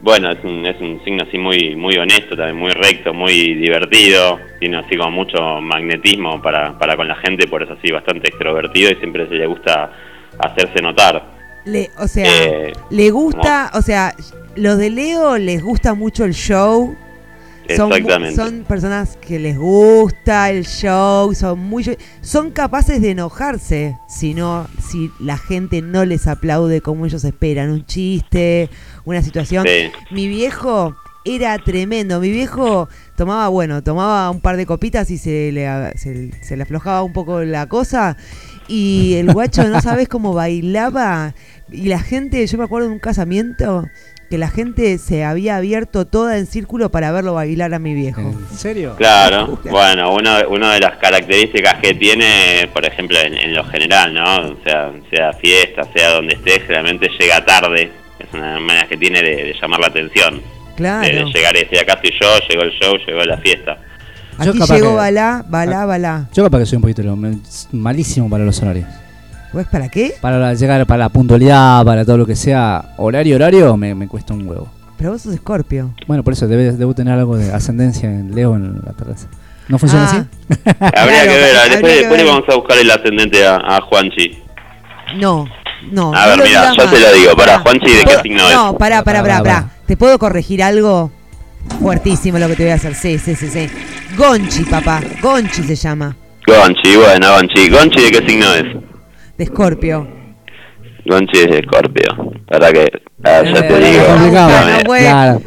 bueno, 0.06 0.30
es 0.30 0.38
un, 0.44 0.64
es 0.64 0.80
un 0.80 1.02
signo 1.02 1.24
así 1.24 1.36
muy 1.36 1.74
muy 1.74 1.96
honesto, 1.96 2.36
también 2.36 2.56
muy 2.56 2.70
recto, 2.70 3.12
muy 3.12 3.54
divertido. 3.54 4.38
Tiene 4.60 4.76
así 4.78 4.96
como 4.96 5.10
mucho 5.10 5.60
magnetismo 5.60 6.40
para, 6.40 6.78
para 6.78 6.94
con 6.96 7.08
la 7.08 7.16
gente, 7.16 7.48
por 7.48 7.64
eso 7.64 7.72
así 7.72 7.90
bastante 7.90 8.28
extrovertido 8.28 8.92
y 8.92 8.94
siempre 8.94 9.26
se 9.28 9.34
le 9.34 9.48
gusta 9.48 9.90
hacerse 10.38 10.80
notar. 10.80 11.24
Le, 11.64 11.90
o 11.98 12.06
sea, 12.06 12.24
Eh, 12.24 12.72
le 12.90 13.10
gusta, 13.10 13.72
o 13.74 13.82
sea, 13.82 14.14
los 14.54 14.78
de 14.78 14.90
Leo 14.90 15.38
les 15.38 15.60
gusta 15.60 15.94
mucho 15.94 16.24
el 16.24 16.34
show. 16.34 16.96
Son, 17.74 17.92
Exactamente. 17.92 18.36
son 18.36 18.64
personas 18.64 19.16
que 19.16 19.38
les 19.38 19.58
gusta 19.58 20.50
el 20.50 20.64
show, 20.64 21.34
son 21.34 21.58
muy 21.58 21.96
son 22.20 22.50
capaces 22.50 23.00
de 23.00 23.10
enojarse 23.10 23.96
si 24.08 24.34
no 24.34 24.68
si 24.88 25.10
la 25.18 25.36
gente 25.36 25.82
no 25.82 26.04
les 26.04 26.26
aplaude 26.26 26.80
como 26.80 27.06
ellos 27.06 27.24
esperan, 27.24 27.70
un 27.70 27.84
chiste, 27.86 28.70
una 29.04 29.22
situación. 29.22 29.64
Sí. 29.66 29.90
Mi 30.10 30.28
viejo 30.28 30.94
era 31.24 31.58
tremendo, 31.58 32.20
mi 32.20 32.30
viejo 32.30 32.88
tomaba, 33.16 33.48
bueno, 33.48 33.82
tomaba 33.82 34.30
un 34.30 34.40
par 34.40 34.56
de 34.56 34.64
copitas 34.64 35.10
y 35.10 35.18
se 35.18 35.50
le, 35.50 35.66
se, 35.98 36.30
se 36.42 36.56
le 36.56 36.62
aflojaba 36.62 37.02
un 37.02 37.12
poco 37.12 37.40
la 37.40 37.68
cosa 37.68 38.16
y 38.68 39.14
el 39.14 39.32
guacho 39.32 39.64
no 39.68 39.80
sabes 39.80 40.08
cómo 40.08 40.32
bailaba 40.34 41.34
y 41.70 41.88
la 41.88 41.98
gente, 41.98 42.46
yo 42.46 42.58
me 42.58 42.64
acuerdo 42.64 42.88
de 42.88 42.94
un 42.94 43.00
casamiento 43.00 43.86
que 44.28 44.38
la 44.38 44.48
gente 44.48 44.98
se 44.98 45.24
había 45.24 45.56
abierto 45.56 46.06
toda 46.06 46.38
en 46.38 46.46
círculo 46.46 46.90
para 46.90 47.12
verlo 47.12 47.34
bailar 47.34 47.72
a 47.74 47.78
mi 47.78 47.94
viejo. 47.94 48.20
¿En 48.20 48.56
serio? 48.58 48.94
Claro, 48.96 49.58
bueno, 49.70 50.12
una, 50.14 50.46
una 50.48 50.74
de 50.74 50.80
las 50.80 50.96
características 50.98 51.74
que 51.80 51.94
tiene, 51.94 52.68
por 52.72 52.84
ejemplo, 52.84 53.18
en, 53.20 53.34
en 53.36 53.54
lo 53.54 53.64
general, 53.64 54.12
¿no? 54.14 54.48
O 54.52 54.56
sea, 54.64 54.90
sea 55.10 55.32
fiesta, 55.34 55.82
sea 55.94 56.10
donde 56.14 56.34
esté, 56.34 56.60
generalmente 56.60 57.08
llega 57.18 57.44
tarde. 57.44 57.90
Es 58.18 58.32
una 58.32 58.58
manera 58.58 58.88
que 58.88 58.96
tiene 58.96 59.22
de, 59.22 59.30
de 59.44 59.54
llamar 59.60 59.80
la 59.80 59.86
atención. 59.88 60.40
Claro. 60.76 61.06
De, 61.06 61.12
de 61.14 61.24
llegar 61.24 61.56
y 61.56 61.60
decir, 61.60 61.78
acá 61.78 61.94
estoy 61.94 62.10
yo, 62.20 62.28
llegó 62.48 62.62
el 62.62 62.70
show, 62.72 62.96
llegó 63.06 63.22
la 63.24 63.38
fiesta. 63.38 63.78
Aquí 64.38 64.58
llegó 64.58 64.90
que- 64.90 64.96
balá, 64.96 65.44
balá, 65.48 65.86
balá. 65.86 66.28
Yo 66.34 66.44
capaz 66.44 66.58
que 66.58 66.66
soy 66.66 66.76
un 66.76 66.82
poquito 66.82 67.02
lo- 67.02 67.16
malísimo 67.72 68.28
para 68.28 68.44
los 68.44 68.60
horarios. 68.60 68.86
¿Pues 69.56 69.66
para 69.68 69.88
qué? 69.88 70.12
Para 70.20 70.52
llegar 70.52 70.84
para 70.84 70.98
la 70.98 71.08
puntualidad, 71.08 71.82
para 71.82 72.04
todo 72.04 72.18
lo 72.18 72.26
que 72.26 72.36
sea 72.36 72.92
horario, 72.98 73.36
horario, 73.36 73.74
me, 73.78 73.94
me 73.94 74.06
cuesta 74.06 74.34
un 74.34 74.46
huevo. 74.46 74.68
Pero 74.98 75.12
vos 75.12 75.22
sos 75.22 75.32
escorpio. 75.32 75.94
Bueno, 76.06 76.22
por 76.22 76.34
eso 76.34 76.46
debe, 76.46 76.72
debo 76.72 76.92
tener 76.94 77.14
algo 77.14 77.38
de 77.38 77.50
ascendencia 77.54 78.06
en 78.06 78.34
Leo 78.34 78.54
en 78.54 78.82
la 78.84 78.92
terraza. 78.92 79.28
¿No 79.68 79.78
funciona 79.78 80.04
Ah. 80.04 80.08
así? 80.10 80.18
Habría 80.78 80.90
Claro, 80.90 81.22
que 81.22 81.36
ver, 81.38 81.56
habría 81.56 81.70
después, 81.72 81.92
que 81.94 81.98
después 82.00 82.20
le 82.22 82.28
vamos 82.28 82.44
a 82.50 82.54
buscar 82.54 82.76
el 82.76 82.90
ascendente 82.90 83.46
a, 83.46 83.56
a 83.56 83.80
Juanchi. 83.80 84.42
No, 85.16 85.46
no. 85.90 86.14
A 86.14 86.26
no 86.26 86.36
ver, 86.36 86.48
mira, 86.48 86.72
yo 86.76 86.90
te 86.90 87.00
lo 87.00 87.12
digo, 87.14 87.30
pará, 87.34 87.52
Pará. 87.52 87.58
Juanchi, 87.62 87.90
¿de 87.92 87.98
qué 88.00 88.04
¿Puedo- 88.04 88.22
signo 88.24 88.48
es? 88.50 88.54
No, 88.54 88.76
pará, 88.76 89.02
pará, 89.02 89.22
Pará, 89.22 89.22
pará, 89.22 89.38
pará. 89.42 89.54
pará. 89.62 89.70
¿Te 89.86 89.96
puedo 89.96 90.18
corregir 90.18 90.62
algo? 90.62 91.10
Fuertísimo 91.80 92.38
lo 92.38 92.46
que 92.48 92.56
te 92.56 92.62
voy 92.64 92.72
a 92.72 92.76
hacer. 92.76 92.94
Sí, 92.94 93.18
sí, 93.18 93.34
sí, 93.34 93.48
sí. 93.48 93.68
Gonchi, 94.18 94.64
papá. 94.64 95.00
Gonchi 95.22 95.62
se 95.62 95.74
llama. 95.76 96.14
Gonchi, 96.46 96.94
bueno, 96.96 97.32
Gonchi. 97.36 97.70
¿Gonchi 97.70 98.02
de 98.02 98.10
qué 98.10 98.28
signo 98.28 98.52
es? 98.54 98.64
De 99.38 99.44
escorpio. 99.44 100.06
Gonchi 101.08 101.38
es 101.38 101.46
de 101.50 101.58
Escorpio. 101.58 102.32
Para 102.48 102.72
que, 102.72 102.88
ah, 103.24 103.42
ya 103.44 103.68
te 103.68 103.74
Eh, 103.74 103.92
digo. 103.92 104.32
dame. 104.32 104.82
No 104.82 104.84
Claro, 104.84 105.42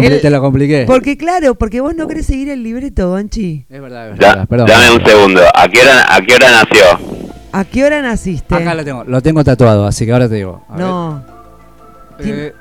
te, 0.00 0.14
El- 0.16 0.20
te 0.22 0.30
lo 0.30 0.40
compliqué. 0.40 0.84
Porque 0.86 1.16
claro, 1.18 1.54
porque 1.54 1.80
vos 1.80 1.94
no 1.94 2.06
querés 2.06 2.26
seguir 2.26 2.48
el 2.48 2.62
libreto, 2.62 3.10
Gonchi. 3.10 3.66
Es 3.68 3.80
verdad, 3.80 4.10
es 4.12 4.18
Da- 4.18 4.28
verdad. 4.28 4.48
Perdón. 4.48 4.66
dame 4.68 4.90
un 4.96 5.04
segundo. 5.04 5.40
¿A 5.54 5.68
qué 5.68 5.80
hora, 5.80 6.04
a 6.08 6.20
qué 6.20 6.34
hora 6.34 6.46
nació? 6.50 7.22
¿A 7.52 7.64
qué 7.64 7.84
hora 7.84 8.00
naciste? 8.00 8.54
Acá 8.54 8.74
lo 8.74 8.84
tengo, 8.84 9.04
lo 9.04 9.20
tengo 9.20 9.44
tatuado, 9.44 9.86
así 9.86 10.06
que 10.06 10.12
ahora 10.12 10.28
te 10.28 10.36
digo. 10.36 10.64
A 10.70 10.76
ver. 10.76 10.86
No. 10.86 11.24
Eh, 12.20 12.52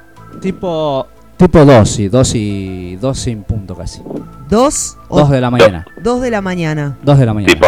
tipo 0.41 1.07
tipo 1.38 1.63
2 1.65 1.99
y 1.99 2.07
2 2.09 2.36
y 2.36 2.95
2 2.97 3.17
sin 3.17 3.43
punto 3.43 3.75
casi. 3.75 4.01
¿Dos? 4.49 4.97
o 5.07 5.19
2 5.19 5.29
de 5.29 5.39
la 5.41 5.49
mañana. 5.51 5.86
dos 6.03 6.21
de 6.21 6.32
la 6.32 6.41
mañana. 6.41 6.97
2 7.03 7.17
de 7.19 7.25
la 7.25 7.34
mañana. 7.34 7.53
Tipo, 7.53 7.67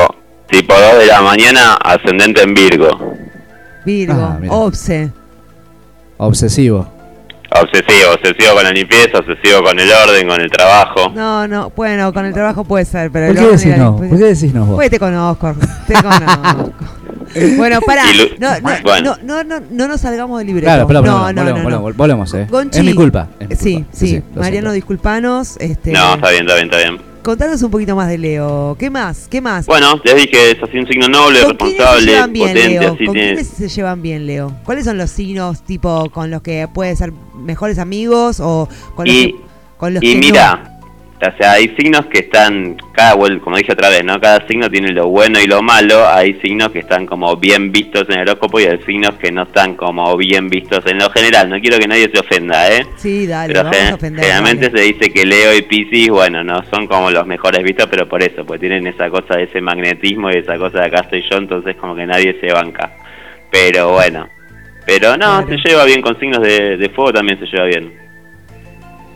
tipo 0.54 0.72
2 0.72 1.00
de 1.00 1.08
la 1.08 1.20
mañana, 1.22 1.74
ascendente 1.84 2.44
en 2.44 2.54
Virgo. 2.54 3.16
Virgo. 3.84 4.14
Ah. 4.14 4.40
Obse. 4.50 5.12
Obsesivo. 6.18 6.88
Obsesivo, 7.60 8.12
obsesivo 8.14 8.54
con 8.54 8.64
la 8.64 8.72
limpieza, 8.72 9.18
obsesivo 9.18 9.64
con 9.64 9.80
el 9.80 9.90
orden, 9.92 10.28
con 10.28 10.40
el 10.40 10.52
trabajo. 10.52 11.12
No, 11.16 11.48
no. 11.48 11.72
Bueno, 11.76 12.14
con 12.14 12.26
el 12.26 12.34
trabajo 12.34 12.64
puede 12.66 12.86
ser, 12.86 13.10
pero... 13.12 13.34
¿Por 13.34 13.38
el 13.38 13.44
qué 13.44 13.58
decís 13.58 13.78
no? 13.78 13.98
¿Por 13.98 14.10
qué 14.10 14.26
decís 14.26 14.54
no 14.54 14.66
vos? 14.68 14.76
Pues 14.76 14.92
te 14.92 15.00
conozco, 15.00 15.56
te 15.88 15.94
conozco. 15.94 16.74
bueno, 17.58 17.80
pará, 17.82 18.04
no, 18.40 18.50
no, 18.50 18.60
Bueno. 18.84 19.18
no, 19.24 19.44
no, 19.44 19.60
no, 19.60 19.66
no 19.72 19.88
nos 19.88 20.02
salgamos 20.02 20.38
del 20.40 20.48
libreto. 20.48 20.66
Claro, 20.68 20.88
no, 20.88 20.94
no, 21.02 21.02
volvemos, 21.02 21.34
no, 21.34 21.44
no. 21.44 21.64
volvemos, 21.64 21.96
volvemos, 21.98 22.34
eh. 22.34 22.48
Gonchi, 22.50 22.80
es 22.80 22.86
mi 22.86 22.94
culpa. 22.94 23.30
es 23.40 23.50
mi 23.50 23.56
Sí, 23.56 23.74
culpa. 23.76 23.90
sí, 23.94 24.16
lo 24.34 24.42
Mariano, 24.42 24.52
siento. 24.70 24.72
disculpanos. 24.74 25.58
Este, 25.60 25.92
No, 25.92 26.16
está 26.16 26.30
bien, 26.30 26.42
está 26.44 26.56
bien, 26.56 26.66
está 26.66 26.78
bien. 26.78 27.14
Contanos 27.24 27.62
un 27.64 27.72
poquito 27.72 27.96
más 27.96 28.10
de 28.10 28.18
Leo. 28.18 28.76
¿Qué 28.78 28.90
más? 28.90 29.28
¿Qué 29.30 29.40
más? 29.40 29.66
Bueno, 29.66 30.00
les 30.04 30.14
dije, 30.16 30.52
es 30.52 30.58
así 30.62 30.78
un 30.78 30.86
signo 30.88 31.08
noble, 31.08 31.40
¿Con 31.42 31.56
quiénes 31.56 31.78
se 31.78 31.84
responsable, 31.84 32.12
llevan 32.12 32.34
bien, 32.34 32.48
potente, 32.50 32.70
Leo? 32.70 32.94
así 32.94 33.06
¿Con 33.06 33.14
tiene... 33.14 33.28
quiénes 33.36 33.48
se 33.48 33.70
llevan 33.70 34.02
bien, 34.02 34.28
Leo? 34.28 34.56
¿Cuáles 34.66 34.84
son 34.86 34.98
los 34.98 35.10
signos 35.10 35.64
tipo 35.64 36.10
con 36.12 36.30
los 36.32 36.42
que 36.42 36.68
puede 36.74 36.94
ser 36.98 37.14
mejores 37.34 37.80
amigos 37.80 38.42
o 38.42 38.68
con 38.94 39.06
los 39.08 39.16
Y- 39.16 39.32
que, 39.32 39.36
con 39.78 39.94
los 39.94 40.04
Y 40.04 40.14
que 40.14 40.20
mira, 40.20 40.73
o 41.30 41.38
sea, 41.38 41.54
hay 41.54 41.74
signos 41.78 42.06
que 42.08 42.20
están, 42.20 42.76
cada 42.94 43.16
como 43.40 43.58
dije 43.58 43.72
otra 43.74 43.90
vez, 43.90 44.04
¿no? 44.04 44.20
Cada 44.20 44.46
signo 44.48 44.70
tiene 44.70 44.92
lo 44.92 45.08
bueno 45.08 45.40
y 45.40 45.46
lo 45.48 45.62
malo, 45.62 46.08
hay 46.08 46.34
signos 46.42 46.70
que 46.72 46.80
están 46.80 47.06
como 47.06 47.36
bien 47.38 47.72
vistos 47.72 48.04
en 48.10 48.16
el 48.20 48.22
horóscopo 48.30 48.60
y 48.60 48.64
hay 48.66 48.80
signos 48.86 49.16
que 49.16 49.32
no 49.32 49.44
están 49.44 49.76
como 49.76 50.16
bien 50.18 50.50
vistos 50.50 50.86
en 50.86 50.98
lo 50.98 51.10
general. 51.12 51.50
No 51.50 51.60
quiero 51.60 51.78
que 51.80 51.88
nadie 51.88 52.10
se 52.14 52.20
ofenda, 52.20 52.72
¿eh? 52.72 52.86
Sí, 52.98 53.28
dale, 53.28 53.54
Pero 53.54 53.64
vamos 53.66 53.78
gen- 53.78 53.92
a 53.92 53.96
ofender. 53.96 54.24
generalmente 54.26 54.70
dale. 54.70 54.78
se 54.80 54.84
dice 54.94 55.14
que 55.14 55.26
Leo 55.26 55.56
y 55.58 55.62
Piscis, 55.64 56.10
bueno, 56.10 56.44
no 56.44 56.64
son 56.72 56.88
como 56.88 57.12
los 57.12 57.26
mejores 57.28 57.64
vistos, 57.64 57.88
pero 57.90 58.08
por 58.08 58.22
eso, 58.24 58.46
pues 58.46 58.60
tienen 58.60 58.86
esa 58.88 59.10
cosa 59.10 59.36
de 59.36 59.44
ese 59.44 59.62
magnetismo 59.62 60.30
y 60.32 60.36
esa 60.38 60.58
cosa 60.58 60.80
de 60.80 60.86
acá 60.88 61.02
estoy 61.02 61.24
yo, 61.30 61.38
entonces 61.38 61.76
como 61.78 61.96
que 61.96 62.06
nadie 62.06 62.38
se 62.42 62.52
banca. 62.54 62.92
Pero 63.52 63.92
bueno, 63.94 64.28
pero 64.86 65.12
no, 65.18 65.46
Claro. 65.46 65.48
se 65.48 65.70
lleva 65.70 65.86
bien 65.86 66.02
con 66.02 66.20
signos 66.20 66.42
de, 66.42 66.78
de 66.78 66.90
fuego, 66.90 67.14
también 67.14 67.40
se 67.40 67.46
lleva 67.46 67.66
bien. 67.66 68.03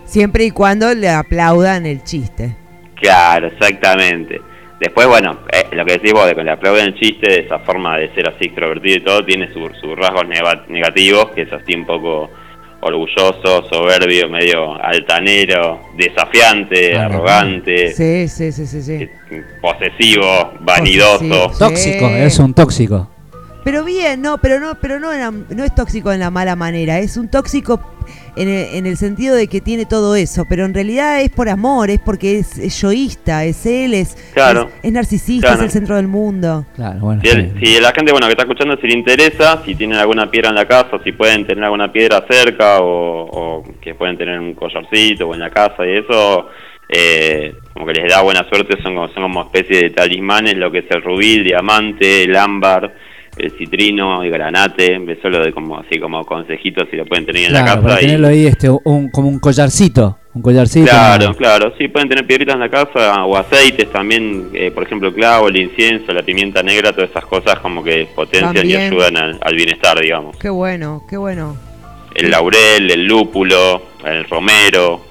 Siempre 0.08 0.46
y 0.46 0.52
cuando 0.52 0.94
le 0.96 1.10
aplaudan 1.10 1.86
el 1.86 2.04
chiste. 2.04 2.56
Claro, 2.96 3.48
exactamente. 3.48 4.42
Después, 4.80 5.08
bueno, 5.08 5.40
eh, 5.52 5.66
lo 5.76 5.86
que 5.86 5.94
decís 5.94 6.14
vos, 6.14 6.26
de 6.28 6.34
que 6.36 6.44
le 6.44 6.52
aplauden 6.52 6.86
el 6.88 6.96
chiste, 6.96 7.30
de 7.32 7.40
esa 7.42 7.60
forma 7.60 7.98
de 7.98 8.14
ser 8.16 8.28
así 8.30 8.46
extrovertido 8.46 8.98
y 8.98 9.04
todo, 9.04 9.26
tiene 9.26 9.52
su- 9.52 9.70
sus 9.80 9.96
rasgos 9.96 10.26
negativos, 10.70 11.32
que 11.32 11.42
es 11.44 11.52
así 11.54 11.74
un 11.76 11.86
poco 11.86 12.30
orgulloso, 12.80 13.66
soberbio, 13.72 14.30
medio 14.30 14.76
altanero, 14.82 15.82
desafiante, 15.98 16.96
arrogante, 16.98 17.92
Sí, 17.94 18.28
sí, 18.28 18.52
sí, 18.52 18.68
sí, 18.68 18.82
sí. 18.84 18.94
eh, 18.94 19.10
posesivo, 19.62 20.54
vanidoso. 20.62 21.20
Posesivo. 21.28 21.58
Tóxico, 21.58 22.08
es 22.10 22.40
un 22.40 22.54
tóxico. 22.54 23.10
Pero 23.64 23.84
bien, 23.84 24.22
no, 24.22 24.38
pero 24.38 24.60
no, 24.60 24.76
pero 24.80 25.00
no, 25.00 25.10
no 25.32 25.64
es 25.64 25.76
tóxico 25.76 26.12
en 26.14 26.20
la 26.22 26.30
mala 26.30 26.56
manera, 26.56 27.00
es 27.00 27.18
un 27.18 27.30
tóxico 27.30 27.82
en 28.38 28.48
el, 28.50 28.76
en 28.76 28.86
el 28.86 28.98
sentido 28.98 29.36
de 29.36 29.48
que 29.48 29.62
tiene 29.62 29.86
todo 29.86 30.16
eso, 30.16 30.46
pero 30.48 30.66
en 30.66 30.74
realidad 30.74 31.22
es 31.22 31.30
por 31.30 31.50
amor, 31.50 31.90
es 31.90 32.00
porque 32.00 32.40
es, 32.40 32.58
es 32.58 32.80
yoísta, 32.82 33.44
es 33.46 33.66
él, 33.66 33.94
es, 33.94 34.16
Claro. 34.34 34.70
es, 34.82 34.86
es 34.88 34.92
narcisista, 34.94 35.48
Claro. 35.48 35.60
es 35.62 35.66
el 35.66 35.72
centro 35.72 35.96
del 35.96 36.08
mundo. 36.08 36.66
Claro, 36.76 37.00
bueno. 37.00 37.22
Si, 37.24 37.30
el- 37.30 37.52
sí. 37.60 37.66
si 37.66 37.82
la 37.82 37.92
gente 37.92 38.12
bueno 38.12 38.28
que 38.28 38.32
está 38.34 38.44
escuchando 38.44 38.78
si 38.80 38.88
le 38.88 38.94
interesa, 38.94 39.62
si 39.66 39.76
tienen 39.76 39.98
alguna 39.98 40.30
piedra 40.32 40.50
en 40.50 40.56
la 40.56 40.68
casa, 40.68 41.00
si 41.04 41.12
pueden 41.12 41.46
tener 41.48 41.64
alguna 41.64 41.92
piedra 41.92 42.26
cerca 42.30 42.80
o, 42.80 43.26
o 43.60 43.64
que 43.82 43.96
pueden 43.96 44.18
tener 44.18 44.40
un 44.40 44.54
collarcito 44.54 45.28
o 45.28 45.34
en 45.34 45.40
la 45.40 45.50
casa 45.50 45.86
y 45.86 45.98
eso, 45.98 46.48
eh, 46.90 47.54
como 47.74 47.86
que 47.86 47.94
les 47.94 48.10
da 48.12 48.22
buena 48.22 48.48
suerte, 48.50 48.82
son 48.82 48.96
como, 48.96 49.08
son 49.10 49.24
como 49.24 49.42
especie 49.44 49.82
de 49.82 49.90
talismanes, 49.90 50.56
lo 50.56 50.72
que 50.72 50.80
es 50.80 50.86
el 50.92 51.02
rubí, 51.02 51.36
el 51.36 51.44
diamante, 51.44 52.24
el 52.24 52.36
ámbar, 52.36 52.94
el 53.40 53.52
citrino, 53.58 54.24
el 54.24 54.32
granate, 54.32 54.96
eso 55.12 55.30
lo 55.30 55.44
de 55.44 55.52
como 55.54 55.78
así 55.80 56.00
como 56.00 56.26
consejitos 56.26 56.88
si 56.90 56.98
lo 56.98 57.06
pueden 57.06 57.26
tener 57.26 57.46
en 57.46 57.54
la 57.54 57.64
casa. 57.66 57.82
para 57.82 58.02
y- 58.02 58.06
tenerlo 58.06 58.28
ahí 58.28 58.46
este, 58.48 58.70
un, 58.70 59.10
como 59.10 59.28
un 59.30 59.40
collarcito. 59.40 60.18
Un 60.34 60.42
collarcito. 60.44 60.86
Claro, 60.88 61.34
claro, 61.36 61.74
sí, 61.80 61.88
pueden 61.88 62.10
tener 62.10 62.28
piedritas 62.28 62.54
en 62.56 62.60
la 62.62 62.70
casa 62.70 63.26
o 63.26 63.36
aceites 63.36 63.92
también, 63.92 64.50
eh, 64.54 64.70
por 64.70 64.84
ejemplo, 64.84 65.12
clavo, 65.12 65.48
el 65.48 65.58
incienso, 65.60 66.12
la 66.14 66.22
pimienta 66.22 66.62
negra, 66.62 66.92
todas 66.94 67.10
esas 67.10 67.26
cosas 67.26 67.58
como 67.60 67.84
que 67.84 68.08
potencian 68.16 68.54
También. 68.54 68.82
y 68.82 68.84
ayudan 68.86 69.18
al, 69.18 69.40
al 69.42 69.56
bienestar, 69.56 70.00
digamos. 70.00 70.38
Qué 70.38 70.50
bueno, 70.50 71.04
qué 71.10 71.18
bueno. 71.18 71.58
el 72.14 72.30
laurel, 72.30 72.92
el 72.92 73.06
lúpulo, 73.06 73.82
el 74.06 74.26
romero. 74.26 75.02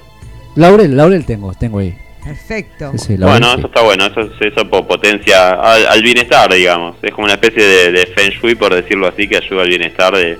Laurel, 0.54 0.96
Laurel 0.96 1.24
tengo, 1.26 1.52
tengo 1.54 1.80
ahí. 1.80 1.94
Perfecto. 2.26 2.92
Sí, 2.92 2.98
sí, 2.98 3.16
Laurel, 3.16 3.40
Bueno, 3.40 3.58
eso 3.58 3.66
está 3.68 3.82
bueno, 3.82 4.06
eso, 4.06 4.20
eso 4.40 4.68
po- 4.68 4.86
potencia 4.86 5.50
al, 5.52 5.86
al 5.86 6.02
bienestar, 6.02 6.52
digamos. 6.52 6.96
Es 7.02 7.12
como 7.12 7.24
una 7.24 7.34
especie 7.34 7.62
de, 7.64 7.92
de 7.92 8.06
feng 8.06 8.30
shui, 8.30 8.54
por 8.54 8.74
decirlo 8.74 9.06
así, 9.08 9.28
que 9.28 9.36
ayuda 9.36 9.62
al 9.62 9.68
bienestar 9.68 10.14
de, 10.14 10.38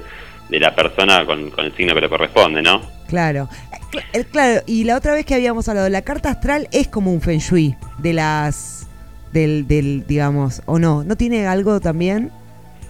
de 0.49 0.61
la 0.61 0.74
persona 0.74 1.24
con, 1.24 1.51
con 1.51 1.64
el 1.64 1.74
signo 1.76 1.95
que 1.95 2.01
le 2.01 2.09
corresponde, 2.09 2.61
¿no? 2.62 2.82
Claro. 3.09 3.49
Eh, 4.12 4.20
cl- 4.20 4.26
Claro, 4.32 4.62
y 4.66 4.84
la 4.84 4.97
otra 4.97 5.12
vez 5.14 5.24
que 5.24 5.34
habíamos 5.34 5.68
hablado, 5.68 5.89
la 5.89 6.03
carta 6.03 6.30
astral 6.30 6.68
es 6.72 6.89
como 6.89 7.12
un 7.12 7.20
feng 7.20 7.39
shui 7.39 7.76
de 7.99 8.12
las. 8.12 8.87
del, 9.32 9.66
del 9.68 10.05
digamos, 10.07 10.62
o 10.66 10.78
no. 10.78 11.05
¿No 11.05 11.14
tiene 11.16 11.47
algo 11.47 11.78
también? 11.80 12.30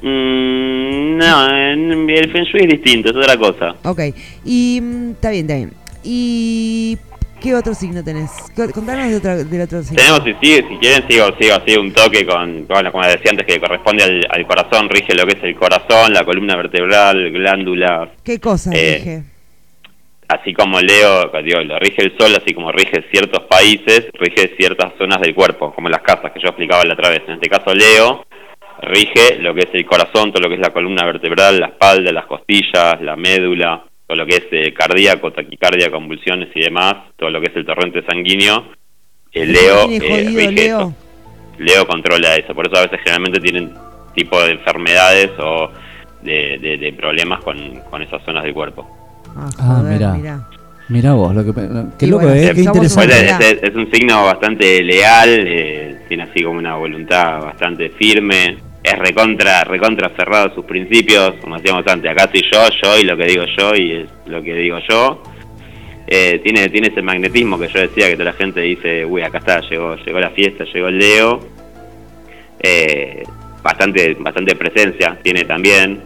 Mm, 0.03 1.17
no, 1.19 1.47
el 1.49 2.31
feng 2.33 2.45
shui 2.45 2.63
es 2.63 2.69
distinto, 2.69 3.11
es 3.11 3.17
otra 3.17 3.37
cosa. 3.37 3.75
Ok. 3.85 4.01
Y. 4.45 4.81
mm, 4.83 5.11
Está 5.13 5.31
bien, 5.31 5.45
está 5.47 5.55
bien. 5.57 5.73
¿Y 6.09 6.97
qué 7.41 7.55
otro 7.55 7.75
signo 7.75 8.03
tenés? 8.03 8.31
Co- 8.55 8.71
Contanos 8.73 9.09
de 9.09 9.17
otro, 9.17 9.45
del 9.45 9.61
otro 9.63 9.83
signo. 9.83 9.97
Tenemos, 9.97 10.23
si, 10.41 10.55
si 10.57 10.77
quieren, 10.79 11.09
sigo, 11.09 11.27
sigo 11.39 11.55
así 11.55 11.77
un 11.77 11.93
toque 11.93 12.27
con, 12.27 12.67
bueno, 12.67 12.91
como 12.93 13.05
decía 13.07 13.31
antes, 13.31 13.47
que 13.47 13.61
corresponde 13.61 14.05
al, 14.05 14.21
al 14.31 14.47
corazón, 14.47 14.89
rige 14.89 15.15
lo 15.15 15.27
que 15.27 15.39
es 15.39 15.45
el 15.45 15.55
corazón, 15.57 16.13
la 16.13 16.25
columna 16.25 16.57
vertebral, 16.57 17.31
glándulas, 17.31 18.09
¿Qué 18.25 18.41
cosas 18.41 18.75
Eh, 18.75 18.97
dije? 18.99 19.23
así 20.29 20.53
como 20.55 20.81
Leo, 20.81 21.31
digo, 21.45 21.61
lo 21.63 21.79
rige 21.79 22.03
el 22.03 22.19
sol, 22.19 22.33
así 22.41 22.53
como 22.53 22.73
rige 22.73 23.05
ciertos 23.13 23.45
países, 23.45 24.07
rige 24.15 24.55
ciertas 24.59 24.93
zonas 24.99 25.21
del 25.21 25.35
cuerpo, 25.35 25.73
como 25.75 25.89
las 25.89 26.01
casas 26.03 26.33
que 26.33 26.41
yo 26.41 26.49
explicaba 26.49 26.85
la 26.85 26.95
otra 26.95 27.11
vez. 27.11 27.23
En 27.29 27.35
este 27.35 27.49
caso, 27.49 27.73
Leo 27.75 28.27
rige 28.83 29.39
lo 29.41 29.55
que 29.55 29.61
es 29.61 29.71
el 29.73 29.87
corazón, 29.87 30.33
todo 30.33 30.43
lo 30.43 30.49
que 30.49 30.57
es 30.57 30.61
la 30.61 30.73
columna 30.73 31.07
vertebral, 31.07 31.59
la 31.61 31.69
espalda, 31.69 32.11
las 32.13 32.27
costillas, 32.27 33.01
la 33.01 33.15
médula, 33.17 33.85
todo 34.07 34.17
lo 34.17 34.27
que 34.27 34.37
es 34.37 34.47
eh, 34.53 34.73
cardíaco, 34.73 35.33
taquicardia, 35.33 35.91
convulsiones 35.91 36.49
y 36.55 36.61
demás, 36.61 36.95
todo 37.17 37.31
lo 37.31 37.41
que 37.41 37.49
es 37.49 37.57
el 37.57 37.67
torrente 37.67 38.05
sanguíneo. 38.09 38.65
El 39.33 39.53
Leo 39.53 39.87
¿Tiene 39.89 40.07
eh, 40.07 40.25
jodido 40.25 40.51
Leo? 40.53 40.95
Leo 41.59 41.87
controla 41.87 42.37
eso, 42.37 42.55
por 42.55 42.67
eso 42.67 42.77
a 42.77 42.83
veces 42.83 43.01
generalmente 43.03 43.41
tienen 43.41 43.73
tipo 44.15 44.41
de 44.43 44.53
enfermedades 44.53 45.31
o 45.39 45.71
de, 46.23 46.59
de- 46.61 46.79
de 46.79 46.93
problemas 46.93 47.43
con, 47.43 47.57
con 47.91 48.01
esas 48.03 48.23
zonas 48.25 48.45
del 48.45 48.55
cuerpo. 48.55 48.87
Ah, 49.37 49.49
Ah, 49.59 49.79
joder, 49.81 49.93
mirá. 49.95 50.13
mirá. 50.15 50.49
Mirá 50.89 51.13
vos, 51.15 51.35
lo 51.35 51.45
que, 51.45 51.53
qué 51.99 52.07
loco, 52.07 52.23
bueno, 52.27 52.41
eh, 52.41 52.53
qué 52.55 52.61
interesante. 52.63 53.27
es, 53.27 53.41
es- 53.41 53.63
es 53.65 53.75
un 53.75 53.91
signo 53.91 54.25
bastante 54.25 54.83
leal, 54.85 55.29
eh, 55.47 55.99
tiene 56.09 56.23
así 56.23 56.43
como 56.45 56.59
una 56.61 56.77
voluntad 56.77 57.41
bastante 57.43 57.91
firme, 57.91 58.57
es 58.87 58.99
recontra, 59.01 59.65
recontra 59.65 60.13
cerrado 60.17 60.53
a 60.53 60.55
sus 60.55 60.65
principios, 60.65 61.35
como 61.41 61.57
decíamos 61.57 61.85
antes, 61.89 62.09
acá 62.09 62.31
soy 62.31 62.43
yo, 62.53 62.61
yo 62.83 62.99
y 63.01 63.03
lo 63.03 63.17
que 63.17 63.25
digo 63.25 63.45
yo 63.59 63.75
y 63.75 63.93
es 63.93 64.09
lo 64.27 64.41
que 64.41 64.55
digo 64.55 64.79
yo. 64.89 65.23
Eh, 66.07 66.41
tiene, 66.45 66.69
tiene 66.69 66.89
ese 66.89 67.03
magnetismo 67.03 67.59
que 67.59 67.67
yo 67.67 67.81
decía 67.81 68.07
que 68.07 68.13
toda 68.13 68.27
la 68.27 68.33
gente 68.35 68.61
dice, 68.61 69.05
uy, 69.05 69.23
acá 69.23 69.39
está, 69.39 69.61
llegó, 69.69 69.97
llegó 69.97 70.21
la 70.21 70.31
fiesta, 70.31 70.65
llegó 70.73 70.87
el 70.87 70.99
Leo. 70.99 71.41
Eh, 72.61 73.25
bastante, 73.61 74.15
bastante 74.21 74.55
presencia 74.55 75.19
tiene 75.21 75.45
también, 75.45 76.01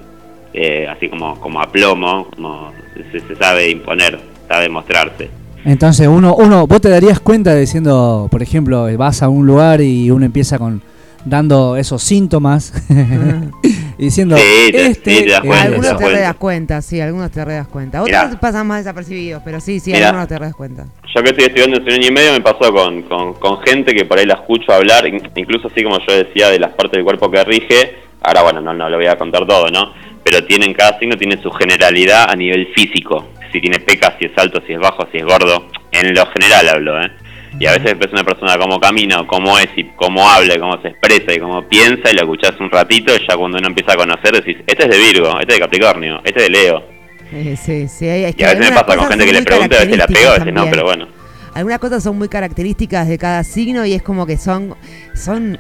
eh, 0.55 0.87
así 0.89 1.11
como, 1.11 1.39
como 1.39 1.61
aplomo, 1.61 2.29
como 2.35 2.73
se, 3.13 3.37
sabe 3.37 3.69
imponer, 3.69 4.19
sabe 4.49 4.71
mostrarse. 4.71 5.29
Entonces, 5.67 6.09
uno, 6.09 6.35
uno, 6.35 6.67
vos 6.67 6.81
te 6.81 6.89
darías 6.89 7.21
cuenta 7.21 7.55
diciendo, 7.55 8.27
por 8.31 8.43
ejemplo, 8.43 8.87
vas 8.97 9.23
a 9.23 9.29
un 9.29 9.47
lugar 9.47 9.83
y 9.83 10.11
uno 10.11 10.25
empieza 10.25 10.59
con 10.59 10.81
dando 11.25 11.77
esos 11.77 12.03
síntomas 12.03 12.73
y 13.99 14.05
diciendo, 14.05 14.37
Sí, 14.37 14.73
te- 14.73 14.87
este 14.87 15.11
sí, 15.19 15.25
te 15.25 15.31
das 15.31 15.41
cuenta, 15.41 15.63
algunos 15.65 15.87
das 15.91 15.99
te 15.99 16.21
das 16.21 16.35
cuenta, 16.37 16.83
sí, 16.83 17.01
algunos 17.01 17.31
te 17.31 17.45
das 17.45 17.69
cuenta. 17.69 18.03
Mirá. 18.03 18.25
Otros 18.27 18.41
pasan 18.41 18.67
más 18.67 18.85
desapercibidos, 18.85 19.43
pero 19.45 19.61
sí, 19.61 19.81
sí, 19.81 19.93
Mirá. 19.93 20.09
algunos 20.09 20.29
te 20.29 20.39
das 20.39 20.55
cuenta. 20.55 20.87
Yo 21.15 21.23
que 21.23 21.31
estoy 21.31 21.45
estudiando 21.47 21.77
hace 21.79 21.87
un 21.89 21.93
año 21.95 22.09
y 22.09 22.13
medio 22.13 22.33
me 22.33 22.41
pasó 22.41 22.73
con, 22.73 23.03
con, 23.03 23.35
con 23.35 23.61
gente 23.63 23.95
que 23.95 24.05
por 24.05 24.19
ahí 24.19 24.27
la 24.27 24.35
escucho 24.35 24.73
hablar, 24.73 25.07
in- 25.07 25.21
incluso 25.37 25.69
así 25.69 25.83
como 25.83 25.99
yo 26.07 26.15
decía 26.15 26.49
de 26.49 26.59
las 26.59 26.71
partes 26.73 26.93
del 26.93 27.05
cuerpo 27.05 27.31
que 27.31 27.43
rige, 27.45 27.97
ahora 28.23 28.43
bueno, 28.43 28.61
no, 28.61 28.73
no 28.73 28.89
lo 28.89 28.97
voy 28.97 29.07
a 29.07 29.17
contar 29.19 29.47
todo, 29.47 29.69
¿no? 29.69 29.93
Pero 30.25 30.45
tienen, 30.47 30.73
cada 30.75 30.99
signo 30.99 31.17
tiene 31.17 31.41
su 31.43 31.51
generalidad 31.51 32.31
a 32.31 32.37
nivel 32.37 32.69
físico, 32.75 33.29
si 33.53 33.61
tiene 33.61 33.81
pecas, 33.81 34.15
si 34.19 34.27
es 34.27 34.33
alto, 34.37 34.63
si 34.67 34.73
es 34.75 34.79
bajo, 34.79 35.07
si 35.11 35.19
es 35.19 35.25
gordo, 35.25 35.67
en 35.93 36.15
lo 36.15 36.27
general 36.27 36.69
hablo, 36.69 37.03
¿eh? 37.03 37.11
Y 37.59 37.67
a 37.67 37.73
veces 37.73 37.99
ves 37.99 38.13
una 38.13 38.25
persona 38.25 38.57
cómo 38.59 38.79
camina, 38.79 39.21
o 39.21 39.27
cómo 39.27 39.59
es, 39.59 39.69
y 39.77 39.85
cómo 39.97 40.29
habla, 40.29 40.55
y 40.55 40.59
cómo 40.59 40.81
se 40.81 40.89
expresa, 40.89 41.35
y 41.35 41.41
cómo 41.41 41.67
piensa, 41.67 42.11
y 42.11 42.15
lo 42.15 42.23
escuchás 42.23 42.59
un 42.61 42.71
ratito, 42.71 43.13
y 43.15 43.27
ya 43.27 43.37
cuando 43.37 43.59
uno 43.59 43.69
empieza 43.69 43.93
a 43.93 43.97
conocer 43.97 44.33
decís, 44.33 44.57
este 44.67 44.85
es 44.85 44.91
de 44.91 44.99
Virgo, 44.99 45.29
este 45.41 45.55
es 45.55 45.59
de 45.59 45.61
Capricornio, 45.61 46.21
este 46.25 46.41
es 46.41 46.47
de 46.47 46.51
Leo. 46.51 46.85
Eh, 47.33 47.57
sí, 47.57 47.89
sí, 47.89 48.09
es 48.09 48.35
Y 48.37 48.43
a 48.43 48.55
veces 48.55 48.71
me 48.71 48.77
pasa 48.77 48.97
con 48.97 49.09
gente 49.09 49.25
que 49.25 49.33
le 49.33 49.43
pregunta, 49.43 49.77
a 49.77 49.81
veces 49.81 49.99
la 49.99 50.07
pego, 50.07 50.31
a 50.31 50.39
veces 50.39 50.53
no, 50.53 50.67
pero 50.71 50.85
bueno. 50.85 51.09
Algunas 51.55 51.79
cosas 51.81 52.03
son 52.03 52.17
muy 52.17 52.29
características 52.29 53.09
de 53.09 53.19
cada 53.19 53.43
signo 53.45 53.85
y 53.85 53.93
es 53.93 54.03
como 54.03 54.27
que 54.27 54.37
son, 54.37 54.77
son, 55.15 55.59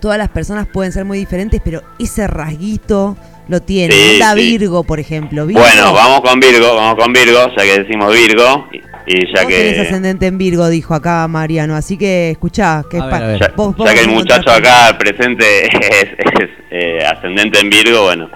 todas 0.00 0.18
las 0.18 0.28
personas 0.28 0.66
pueden 0.66 0.92
ser 0.92 1.04
muy 1.04 1.18
diferentes, 1.18 1.60
pero 1.64 1.82
ese 1.98 2.26
rasguito 2.26 3.16
lo 3.48 3.60
tiene. 3.62 3.94
Sí, 3.94 4.14
Onda 4.14 4.34
sí. 4.34 4.40
Virgo, 4.40 4.82
por 4.82 4.98
ejemplo. 4.98 5.46
Virgo, 5.46 5.62
Bueno, 5.62 5.92
vamos 5.92 6.20
con 6.20 6.40
Virgo, 6.40 6.74
vamos 6.74 7.02
con 7.02 7.12
Virgo, 7.12 7.48
ya 7.56 7.62
que 7.62 7.78
decimos 7.80 8.12
Virgo, 8.12 8.68
y, 9.06 9.26
ya 9.34 9.42
Vos 9.42 9.48
tenés 9.52 9.74
que 9.74 9.80
ascendente 9.80 10.26
en 10.26 10.38
Virgo, 10.38 10.68
dijo 10.68 10.94
acá 10.94 11.26
Mariano, 11.28 11.74
así 11.76 11.98
que 11.98 12.30
escuchá, 12.30 12.84
que 12.90 12.98
es 12.98 13.06
ver, 13.06 13.20
ver. 13.20 13.38
ya, 13.40 13.52
vos- 13.54 13.76
vos 13.76 13.86
ya 13.88 13.94
que 13.94 14.00
el 14.00 14.08
muchacho 14.08 14.50
acá 14.50 14.96
presente 14.98 15.66
es, 15.66 16.08
es, 16.18 16.50
eh, 16.70 16.98
ascendente 17.04 17.60
en 17.60 17.70
Virgo, 17.70 18.02
bueno, 18.04 18.30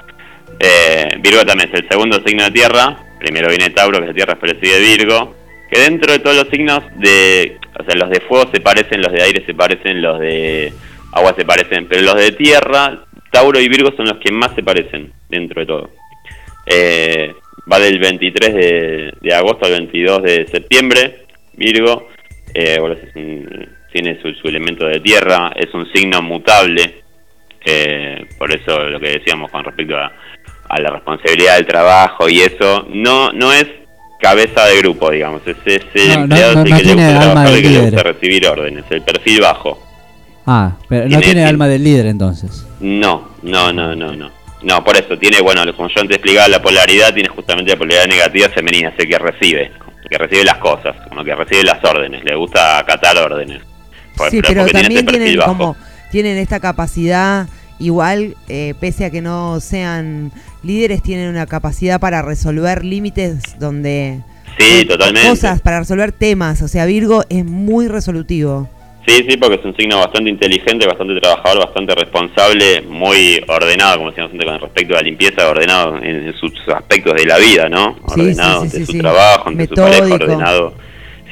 eh, 0.60 1.08
Virgo 1.20 1.44
también 1.44 1.70
es 1.72 1.80
el 1.80 1.88
segundo 1.88 2.20
signo 2.26 2.44
de 2.44 2.50
tierra, 2.50 2.96
primero 3.18 3.48
viene 3.48 3.70
Tauro, 3.70 3.98
que 3.98 4.04
es 4.04 4.08
de 4.08 4.14
tierra, 4.14 4.38
le 4.42 4.60
sigue 4.60 4.78
Virgo, 4.80 5.34
que 5.70 5.80
dentro 5.80 6.12
de 6.12 6.18
todos 6.18 6.36
los 6.36 6.48
signos 6.48 6.82
de, 6.96 7.56
o 7.78 7.84
sea, 7.84 7.94
los 7.94 8.10
de 8.10 8.20
fuego 8.20 8.50
se 8.52 8.60
parecen, 8.60 9.00
los 9.00 9.12
de 9.12 9.22
aire 9.22 9.44
se 9.46 9.54
parecen, 9.54 10.02
los 10.02 10.18
de 10.20 10.72
agua 11.12 11.34
se 11.36 11.44
parecen, 11.44 11.86
pero 11.88 12.02
los 12.02 12.16
de 12.16 12.32
tierra, 12.32 13.04
Tauro 13.30 13.58
y 13.60 13.68
Virgo 13.68 13.90
son 13.96 14.06
los 14.06 14.18
que 14.18 14.32
más 14.32 14.54
se 14.54 14.62
parecen 14.62 15.12
dentro 15.28 15.60
de 15.60 15.66
todo. 15.66 15.90
Eh, 16.66 17.34
va 17.70 17.78
del 17.78 17.98
23 17.98 18.54
de, 18.54 19.12
de 19.20 19.34
agosto 19.34 19.66
al 19.66 19.72
22 19.72 20.22
de 20.22 20.46
septiembre, 20.46 21.24
Virgo. 21.54 22.09
Eh, 22.54 22.76
bueno, 22.80 22.96
es 22.96 23.14
un- 23.16 23.68
tiene 23.92 24.20
su, 24.20 24.32
su 24.34 24.48
elemento 24.48 24.84
de 24.86 25.00
tierra, 25.00 25.50
es 25.56 25.72
un 25.74 25.90
signo 25.92 26.20
mutable. 26.22 27.02
eh, 27.64 28.26
por 28.38 28.54
eso 28.54 28.78
lo 28.84 29.00
que 29.00 29.09
decíamos 29.18 29.50
con 29.50 29.64
respecto 29.64 29.96
a, 29.96 30.12
a 30.68 30.80
la 30.80 30.90
responsabilidad 30.90 31.56
del 31.56 31.66
trabajo 31.66 32.28
y 32.28 32.40
eso, 32.40 32.86
no 32.92 33.32
no 33.32 33.52
es 33.52 33.66
cabeza 34.20 34.64
de 34.66 34.78
grupo, 34.78 35.11
digamos. 35.11 35.42
Es, 35.46 35.56
es 35.64 35.82
el 35.94 36.09
No, 36.09 36.14
no, 36.16 36.22
empleado 36.22 36.54
no, 36.56 36.64
que 36.64 36.70
le 36.70 36.94
gusta 36.94 37.20
trabajar, 37.20 37.54
el 37.54 37.62
que 37.62 37.68
le 37.70 37.80
gusta 37.80 38.02
recibir 38.02 38.46
órdenes, 38.46 38.84
el 38.90 39.02
perfil 39.02 39.40
bajo. 39.40 39.82
Ah, 40.46 40.76
pero 40.88 41.02
no 41.04 41.09
Tiene- 41.09 41.22
tiene 41.24 41.34
tiene- 41.40 41.48
alma 41.48 41.68
del 41.68 41.84
líder 41.84 42.06
entonces. 42.06 42.66
No, 42.80 43.30
no, 43.42 43.72
no, 43.72 43.94
no, 43.94 44.14
no. 44.16 44.30
No, 44.62 44.82
por 44.84 44.96
eso 44.96 45.16
tiene, 45.18 45.40
bueno, 45.40 45.62
como 45.76 45.88
yo 45.88 46.00
antes 46.00 46.16
explicaba, 46.16 46.48
la 46.48 46.61
polaridad 46.61 47.14
tiene 47.14 47.28
justamente 47.28 47.70
la 47.72 47.78
polaridad 47.78 48.06
negativa 48.06 48.48
femenina, 48.48 48.88
es 48.88 48.98
el 48.98 49.09
que 49.09 49.18
recibe, 49.18 49.70
que 50.11 50.18
recibe 50.18 50.44
las 50.44 50.59
cosas, 50.59 50.96
como 51.09 51.22
que 51.24 51.34
recibe 51.34 51.62
las 51.64 51.82
órdenes, 51.84 52.24
le 52.24 52.34
gusta 52.34 52.78
acatar 52.78 53.16
órdenes. 53.18 53.62
Por- 54.16 54.30
Sí, 54.30 54.40
pero 54.42 54.64
tiene 54.64 54.82
también 54.82 55.06
tienen 55.06 55.36
bajo. 55.38 55.48
como 55.52 55.76
tienen 56.11 56.38
esta 56.38 56.59
capacidad 56.59 57.46
igual 57.78 58.34
eh, 58.48 58.74
pese 58.80 59.04
a 59.04 59.11
que 59.11 59.20
no 59.20 59.61
sean 59.61 60.32
líderes 60.64 61.00
tienen 61.02 61.28
una 61.28 61.46
capacidad 61.46 62.00
para 62.00 62.22
resolver 62.22 62.84
límites 62.84 63.56
donde 63.61 64.18
Sí, 64.59 64.84
totalmente. 64.86 65.28
cosas 65.28 65.61
para 65.61 65.78
resolver 65.78 66.11
temas, 66.11 66.62
o 66.62 66.66
sea, 66.68 66.84
Virgo 66.86 67.24
es 67.28 67.44
muy 67.44 67.86
resolutivo. 67.86 68.68
Sí, 69.09 69.24
sí, 69.26 69.38
porque 69.38 69.56
es 69.56 69.64
un 69.64 69.74
signo 69.74 70.00
bastante 70.00 70.28
inteligente, 70.28 70.86
bastante 70.86 71.18
trabajador, 71.18 71.64
bastante 71.64 71.94
responsable, 71.94 72.82
muy 72.82 73.42
ordenado, 73.48 73.96
como 73.96 74.11
decíamos 74.11 74.32
antes 74.34 74.46
con 74.46 74.61
respecto 74.61 74.92
a 74.92 74.96
la 74.98 75.02
limpieza, 75.02 75.48
ordenado 75.48 75.96
en, 76.02 76.34
sus 76.34 76.52
aspectos 76.76 77.14
de 77.14 77.24
la 77.24 77.38
vida, 77.38 77.70
¿no? 77.70 77.96
Sí, 78.14 78.20
Ordenado 78.20 78.64
sí, 78.64 78.68
sí, 78.68 78.76
ante 78.76 78.86
sí, 78.86 78.92
su 78.92 78.98
trabajo, 78.98 79.48
ante 79.48 79.66
su 79.66 79.74
pareja, 79.76 80.14
ordenado. 80.14 80.74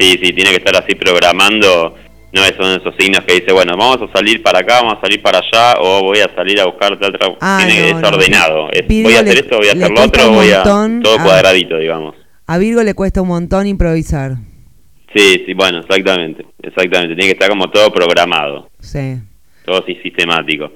Sí, 0.00 0.18
sí, 0.22 0.32
tiene 0.32 0.50
que 0.52 0.56
estar 0.56 0.74
así 0.74 0.94
programando. 0.94 1.94
No 2.32 2.44
es 2.44 2.54
uno 2.58 2.70
de 2.70 2.76
esos 2.76 2.94
signos 2.98 3.24
que 3.26 3.34
dice, 3.40 3.52
bueno, 3.52 3.76
vamos 3.76 3.98
a 4.08 4.10
salir 4.16 4.42
para 4.42 4.60
acá, 4.60 4.80
vamos 4.80 4.94
a 4.96 5.00
salir 5.02 5.20
para 5.20 5.40
allá, 5.40 5.78
o 5.78 6.02
voy 6.02 6.20
a 6.20 6.34
salir 6.34 6.58
a 6.58 6.64
buscar 6.64 6.98
tal 6.98 7.12
trabajo. 7.12 7.38
Ah, 7.42 7.62
tiene, 7.62 7.92
no, 7.92 7.98
es 7.98 8.02
no. 8.02 8.68
voy 9.02 9.14
a 9.14 9.20
hacer 9.20 9.34
le- 9.34 9.40
esto, 9.40 9.58
voy 9.58 9.68
a 9.68 9.72
hacer 9.72 9.90
lo 9.90 10.02
otro, 10.02 10.30
voy 10.32 10.50
a. 10.50 10.62
Todo 10.62 11.18
a- 11.18 11.22
cuadradito, 11.22 11.76
digamos. 11.76 12.14
A 12.46 12.56
Virgo 12.56 12.82
le 12.82 12.94
cuesta 12.94 13.20
un 13.20 13.28
montón 13.28 13.66
improvisar. 13.66 14.36
Sí, 15.14 15.44
sí, 15.46 15.54
bueno, 15.54 15.78
exactamente. 15.78 16.44
Exactamente. 16.62 17.14
Tiene 17.14 17.26
que 17.28 17.32
estar 17.38 17.48
como 17.48 17.70
todo 17.70 17.92
programado. 17.92 18.70
Sí. 18.80 19.16
todo 19.64 19.82
así 19.82 19.96
sistemático. 19.96 20.70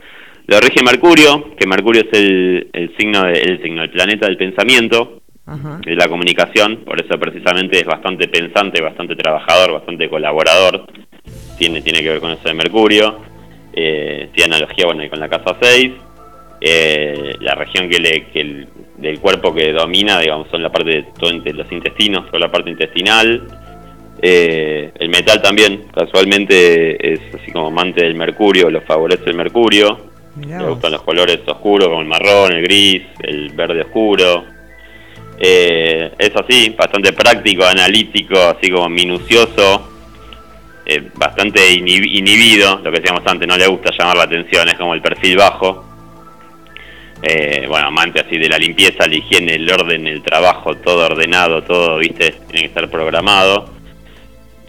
Lo 0.48 0.58
rige 0.58 0.82
Mercurio, 0.82 1.54
que 1.56 1.64
Mercurio 1.66 2.02
es 2.02 2.18
el, 2.18 2.68
el 2.72 2.96
signo 2.96 3.22
de- 3.24 3.40
el 3.40 3.62
signo, 3.62 3.84
el 3.84 3.90
planeta 3.90 4.26
del 4.26 4.36
pensamiento, 4.36 5.20
Ajá. 5.46 5.80
de 5.84 5.94
la 5.94 6.08
comunicación, 6.08 6.78
por 6.84 7.00
eso 7.00 7.16
precisamente 7.20 7.78
es 7.78 7.84
bastante 7.86 8.26
pensante, 8.26 8.82
bastante 8.82 9.14
trabajador, 9.14 9.74
bastante 9.74 10.08
colaborador. 10.08 10.86
Tiene, 11.56 11.82
tiene 11.82 12.00
que 12.00 12.08
ver 12.08 12.20
con 12.20 12.32
eso 12.32 12.42
de 12.48 12.54
Mercurio. 12.54 13.18
Eh, 13.72 14.28
tiene 14.34 14.56
analogía 14.56 14.86
bueno, 14.86 15.08
con 15.08 15.20
la 15.20 15.28
casa 15.28 15.56
6. 15.60 15.92
Eh, 16.60 17.36
la 17.40 17.54
región 17.54 17.88
que 17.88 17.98
le, 18.00 18.26
que 18.32 18.40
el- 18.40 18.68
del 18.96 19.18
cuerpo 19.20 19.54
que 19.54 19.72
domina, 19.72 20.18
digamos, 20.18 20.48
son 20.50 20.62
la 20.62 20.70
parte 20.70 20.90
de 20.90 21.02
todo 21.18 21.30
los 21.32 21.72
intestinos, 21.72 22.26
toda 22.26 22.40
la 22.40 22.48
parte 22.50 22.70
intestinal. 22.70 23.46
Eh, 24.22 24.92
el 24.98 25.08
metal 25.08 25.40
también, 25.40 25.84
casualmente 25.94 27.14
es 27.14 27.20
así 27.34 27.50
como 27.52 27.68
amante 27.68 28.02
del 28.04 28.14
mercurio, 28.14 28.70
lo 28.70 28.82
favorece 28.82 29.30
el 29.30 29.34
mercurio. 29.36 30.10
Le 30.36 30.68
gustan 30.68 30.92
los 30.92 31.02
colores 31.02 31.40
oscuros 31.46 31.88
como 31.88 32.00
el 32.02 32.06
marrón, 32.06 32.52
el 32.52 32.62
gris, 32.62 33.02
el 33.22 33.50
verde 33.50 33.82
oscuro. 33.82 34.44
Eh, 35.38 36.12
es 36.18 36.32
así, 36.36 36.74
bastante 36.76 37.12
práctico, 37.14 37.64
analítico, 37.64 38.38
así 38.38 38.70
como 38.70 38.88
minucioso, 38.90 39.88
eh, 40.84 41.08
bastante 41.14 41.60
inhib- 41.72 42.10
inhibido, 42.18 42.76
lo 42.84 42.92
que 42.92 43.00
decíamos 43.00 43.22
antes, 43.26 43.48
no 43.48 43.56
le 43.56 43.66
gusta 43.66 43.90
llamar 43.98 44.18
la 44.18 44.22
atención, 44.24 44.68
es 44.68 44.74
como 44.74 44.94
el 44.94 45.00
perfil 45.00 45.36
bajo. 45.38 45.86
Eh, 47.22 47.64
bueno, 47.68 47.88
amante 47.88 48.20
así 48.20 48.38
de 48.38 48.48
la 48.48 48.58
limpieza, 48.58 49.06
la 49.06 49.14
higiene, 49.14 49.54
el 49.54 49.70
orden, 49.70 50.06
el 50.06 50.22
trabajo, 50.22 50.76
todo 50.76 51.06
ordenado, 51.06 51.62
todo, 51.62 51.98
viste, 51.98 52.32
tiene 52.46 52.60
que 52.60 52.66
estar 52.66 52.88
programado. 52.90 53.79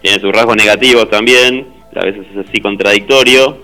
Tiene 0.02 0.20
sus 0.20 0.32
rasgos 0.32 0.56
negativos 0.56 1.10
también, 1.10 1.68
a 1.96 2.06
veces 2.06 2.26
es 2.32 2.48
así 2.48 2.60
contradictorio, 2.60 3.58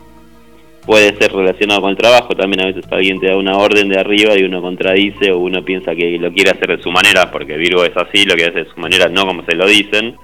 puede 0.85 1.15
ser 1.17 1.33
relacionado 1.33 1.81
con 1.81 1.91
el 1.91 1.97
trabajo, 1.97 2.35
también 2.35 2.63
a 2.63 2.67
veces 2.67 2.85
alguien 2.91 3.19
te 3.19 3.27
da 3.27 3.37
una 3.37 3.57
orden 3.57 3.89
de 3.89 3.99
arriba 3.99 4.37
y 4.37 4.43
uno 4.43 4.61
contradice 4.61 5.31
o 5.31 5.39
uno 5.39 5.63
piensa 5.63 5.95
que 5.95 6.17
lo 6.17 6.31
quiere 6.31 6.51
hacer 6.51 6.77
de 6.77 6.83
su 6.83 6.91
manera, 6.91 7.31
porque 7.31 7.57
Virgo 7.57 7.83
es 7.83 7.95
así, 7.97 8.25
lo 8.25 8.35
que 8.35 8.45
hace 8.45 8.63
de 8.63 8.69
su 8.69 8.79
manera, 8.79 9.09
no 9.09 9.25
como 9.25 9.43
se 9.45 9.55
lo 9.55 9.65
dicen, 9.65 10.15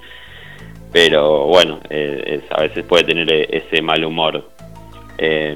pero 0.92 1.48
bueno, 1.48 1.80
eh, 1.90 2.42
a 2.50 2.62
veces 2.62 2.86
puede 2.86 3.04
tener 3.04 3.32
eh, 3.32 3.48
ese 3.52 3.82
mal 3.82 4.06
humor. 4.06 4.50
Eh, 5.18 5.56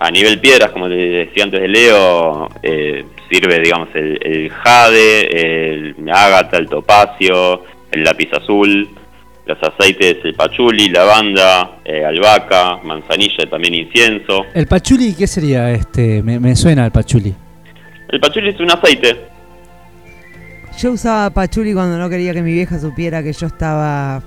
a 0.00 0.10
nivel 0.12 0.38
piedras, 0.38 0.70
como 0.70 0.86
les 0.86 1.26
decía 1.26 1.42
antes 1.42 1.60
de 1.60 1.66
Leo, 1.66 2.48
eh, 2.62 3.04
sirve, 3.28 3.58
digamos, 3.58 3.88
el, 3.94 4.18
el 4.22 4.50
jade, 4.50 5.72
el 5.72 5.94
ágata, 6.08 6.56
el 6.58 6.68
topacio, 6.68 7.64
el 7.90 8.04
lápiz 8.04 8.32
azul, 8.32 8.88
los 9.48 9.58
aceites, 9.62 10.18
el 10.24 10.34
pachuli, 10.34 10.90
lavanda, 10.90 11.78
eh, 11.84 12.04
albahaca, 12.04 12.76
manzanilla, 12.84 13.48
también 13.50 13.74
incienso. 13.74 14.44
¿El 14.54 14.66
pachuli 14.66 15.14
qué 15.14 15.26
sería? 15.26 15.70
este 15.70 16.22
Me, 16.22 16.38
me 16.38 16.54
suena 16.54 16.84
el 16.84 16.92
pachuli. 16.92 17.34
El 18.10 18.20
pachuli 18.20 18.50
es 18.50 18.60
un 18.60 18.70
aceite. 18.70 19.16
Yo 20.78 20.92
usaba 20.92 21.30
pachuli 21.30 21.72
cuando 21.72 21.98
no 21.98 22.08
quería 22.08 22.32
que 22.34 22.42
mi 22.42 22.52
vieja 22.52 22.78
supiera 22.78 23.22
que 23.22 23.32
yo 23.32 23.46
estaba. 23.46 24.22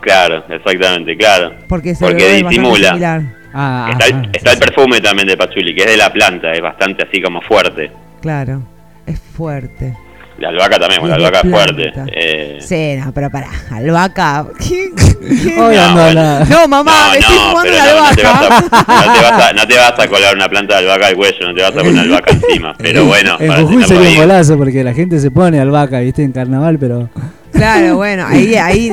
Claro, 0.00 0.44
exactamente, 0.48 1.16
claro. 1.16 1.54
Porque 1.68 1.94
se 1.94 2.04
Porque 2.04 2.42
disimula. 2.42 3.24
Ah, 3.54 3.88
Está, 3.92 4.06
el, 4.06 4.28
está 4.32 4.52
el 4.52 4.58
perfume 4.58 5.00
también 5.00 5.26
de 5.26 5.36
pachuli, 5.36 5.74
que 5.74 5.82
es 5.84 5.90
de 5.92 5.96
la 5.96 6.12
planta, 6.12 6.52
es 6.52 6.60
bastante 6.60 7.06
así 7.08 7.22
como 7.22 7.40
fuerte. 7.40 7.90
Claro. 8.20 8.62
Es 9.06 9.18
fuerte. 9.18 9.96
La 10.38 10.50
albahaca 10.50 10.78
también, 10.78 11.08
la 11.08 11.14
albahaca 11.16 11.40
es 11.44 11.50
fuerte. 11.50 11.92
Eh, 12.12 12.58
Sí, 12.60 12.94
no, 12.96 13.12
pero 13.12 13.28
pará. 13.30 13.48
Albahaca. 13.72 14.46
No, 14.46 15.64
ando 15.66 16.02
bueno. 16.02 16.12
la- 16.14 16.44
No, 16.48 16.68
mamá, 16.68 17.10
me 17.12 17.18
estoy 17.18 17.36
fumando 17.36 17.62
pero 17.62 17.76
la 17.76 17.84
no, 17.84 18.08
no 18.08 18.14
te, 18.14 18.22
vas 18.22 18.38
albahaca. 18.38 18.70
a, 18.70 19.06
no, 19.06 19.12
te 19.12 19.20
vas 19.22 19.42
a, 19.44 19.52
no 19.52 19.66
te 19.66 19.76
vas 19.76 19.98
a 19.98 20.08
colar 20.08 20.34
una 20.36 20.48
planta 20.48 20.74
de 20.74 20.80
albahaca 20.82 21.06
al 21.08 21.16
cuello, 21.16 21.48
no 21.48 21.54
te 21.54 21.62
vas 21.62 21.70
a 21.72 21.74
poner 21.74 21.98
albahaca 21.98 22.30
encima. 22.32 22.74
Pero 22.78 23.04
bueno, 23.04 23.36
En 23.40 23.48
para 23.48 23.62
Jujuy 23.62 23.84
sería 23.84 24.08
un 24.10 24.16
golazo 24.16 24.56
porque 24.56 24.84
la 24.84 24.94
gente 24.94 25.18
se 25.18 25.30
pone 25.30 25.58
albahaca, 25.60 25.98
viste, 26.00 26.22
en 26.22 26.32
carnaval, 26.32 26.78
pero. 26.78 27.10
Claro, 27.52 27.96
bueno, 27.96 28.24
ahí, 28.28 28.54
ahí 28.54 28.92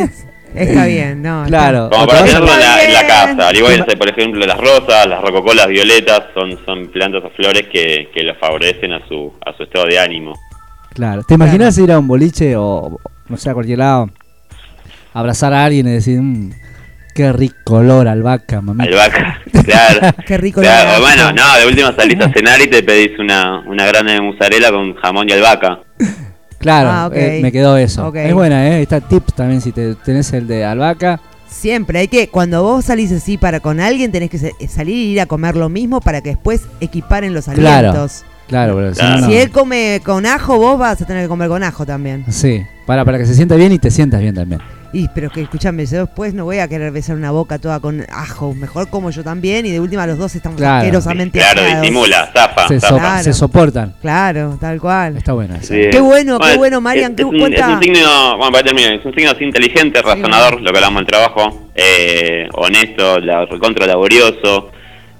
está 0.55 0.85
bien, 0.87 1.21
¿no? 1.21 1.43
Claro. 1.47 1.89
Como 1.91 2.07
para 2.07 2.23
tenerlo 2.23 2.51
en 2.53 2.59
la, 2.59 2.83
en 2.85 2.93
la 2.93 3.07
casa. 3.07 3.47
Al 3.49 3.55
igual 3.55 3.85
que, 3.85 3.95
por 3.97 4.09
ejemplo, 4.09 4.45
las 4.45 4.57
rosas, 4.57 5.05
las 5.07 5.21
rococolas 5.21 5.67
violetas 5.67 6.23
son, 6.33 6.57
son 6.65 6.87
plantas 6.87 7.23
o 7.23 7.29
flores 7.29 7.67
que, 7.71 8.09
que 8.13 8.23
lo 8.23 8.33
favorecen 8.35 8.93
a 8.93 9.07
su, 9.07 9.31
a 9.45 9.55
su 9.55 9.63
estado 9.63 9.85
de 9.85 9.99
ánimo. 9.99 10.33
Claro. 10.95 11.23
¿Te 11.23 11.35
imaginas 11.35 11.77
ir 11.77 11.91
a 11.91 11.99
un 11.99 12.07
boliche 12.07 12.55
o, 12.57 12.99
no 13.29 13.37
sé, 13.37 13.49
a 13.49 13.53
cualquier 13.53 13.77
lado, 13.79 14.09
abrazar 15.13 15.53
a 15.53 15.63
alguien 15.65 15.87
y 15.87 15.91
decir, 15.91 16.19
"Mm, 16.21 16.51
qué 17.13 17.31
rico 17.33 17.75
olor 17.75 18.07
albahaca, 18.07 18.61
mami? 18.61 18.83
Albahaca, 18.85 19.39
claro. 19.63 19.99
Qué 20.25 20.37
rico 20.37 20.61
Claro, 20.61 20.89
olor 20.91 21.01
bueno, 21.01 21.31
no, 21.33 21.57
de 21.59 21.67
última 21.67 21.93
salís 21.95 22.19
a 22.19 22.31
cenar 22.33 22.59
y 22.61 22.67
te 22.69 22.81
pedís 22.83 23.17
una, 23.19 23.59
una 23.67 23.85
grande 23.85 24.13
de 24.13 24.21
mozzarella 24.21 24.71
con 24.71 24.95
jamón 24.95 25.29
y 25.29 25.33
albahaca. 25.33 25.79
Claro, 26.59 26.89
Ah, 26.91 27.07
ok. 27.07 27.13
eh, 27.15 27.39
me 27.43 27.51
quedó 27.51 27.77
eso. 27.77 28.11
Es 28.15 28.33
buena, 28.33 28.67
¿eh? 28.69 28.81
Está 28.81 28.99
tips 29.01 29.33
también 29.35 29.61
si 29.61 29.71
te 29.71 29.95
tenés 29.95 30.33
el 30.33 30.47
de 30.47 30.65
albahaca. 30.65 31.19
Siempre 31.47 31.99
hay 31.99 32.07
que, 32.07 32.27
cuando 32.29 32.63
vos 32.63 32.85
salís 32.85 33.11
así 33.11 33.37
para 33.37 33.59
con 33.59 33.79
alguien, 33.79 34.11
tenés 34.11 34.29
que 34.29 34.37
salir 34.67 34.95
y 34.95 35.11
ir 35.11 35.21
a 35.21 35.25
comer 35.25 35.55
lo 35.55 35.69
mismo 35.69 36.01
para 36.01 36.21
que 36.21 36.29
después 36.29 36.63
equiparen 36.81 37.33
los 37.33 37.47
alimentos. 37.47 38.23
Claro, 38.23 38.34
pero 38.47 38.93
si 38.93 38.99
Claro. 38.99 39.15
no, 39.15 39.21
no. 39.21 39.27
Si 39.27 39.35
él 39.37 39.49
come 39.51 40.01
con 40.03 40.25
ajo, 40.25 40.57
vos 40.57 40.77
vas 40.77 41.01
a 41.01 41.05
tener 41.05 41.23
que 41.23 41.27
comer 41.29 41.47
con 41.49 41.63
ajo 41.63 41.85
también. 41.85 42.25
Sí, 42.29 42.61
para, 42.85 43.03
para 43.05 43.17
que 43.17 43.25
se 43.25 43.33
sienta 43.33 43.55
bien 43.55 43.71
y 43.71 43.79
te 43.79 43.91
sientas 43.91 44.21
bien 44.21 44.35
también. 44.35 44.61
Y 44.93 45.09
pero 45.09 45.29
que 45.29 45.41
escúchame, 45.41 45.85
yo 45.85 46.05
después 46.05 46.33
no 46.33 46.45
voy 46.45 46.59
a 46.59 46.69
querer 46.69 46.89
besar 46.93 47.17
una 47.17 47.29
boca 47.31 47.59
toda 47.59 47.81
con 47.81 48.05
ajo. 48.09 48.53
Mejor 48.53 48.87
como 48.89 49.09
yo 49.09 49.25
también 49.25 49.65
y 49.65 49.71
de 49.71 49.81
última 49.81 50.07
los 50.07 50.17
dos 50.17 50.33
estamos 50.35 50.57
Claro. 50.57 50.77
asquerosamente 50.85 51.37
Claro, 51.39 51.59
aseados. 51.61 51.81
disimula, 51.81 52.31
zafa, 52.33 52.67
Se, 52.69 52.79
so- 52.79 52.87
zafa. 52.87 52.99
Claro. 53.01 53.23
se 53.23 53.33
soportan. 53.33 53.95
Claro, 53.99 54.57
tal 54.61 54.79
cual. 54.79 55.17
Está 55.17 55.33
buena 55.33 55.57
esa. 55.57 55.73
Sí. 55.73 55.81
Qué 55.91 55.99
bueno, 55.99 56.39
qué 56.39 56.55
bueno, 56.55 56.79
Marian, 56.79 57.11
Es, 57.11 57.15
qué 57.17 57.21
es 57.23 57.27
un, 57.27 57.37
cuenta- 57.39 57.71
es 57.71 57.75
un 57.75 57.83
signo, 57.83 58.37
bueno, 58.37 58.51
para 58.53 58.63
terminar, 58.63 58.93
es 58.93 59.05
un 59.05 59.13
signo 59.13 59.31
así 59.31 59.43
inteligente, 59.43 60.01
razonador, 60.01 60.61
lo 60.61 60.71
que 60.71 60.77
hablamos 60.77 60.99
del 61.01 61.07
trabajo, 61.07 61.67
eh, 61.75 62.47
honesto, 62.53 63.19
la, 63.19 63.45
recontra 63.47 63.85
laborioso, 63.87 64.69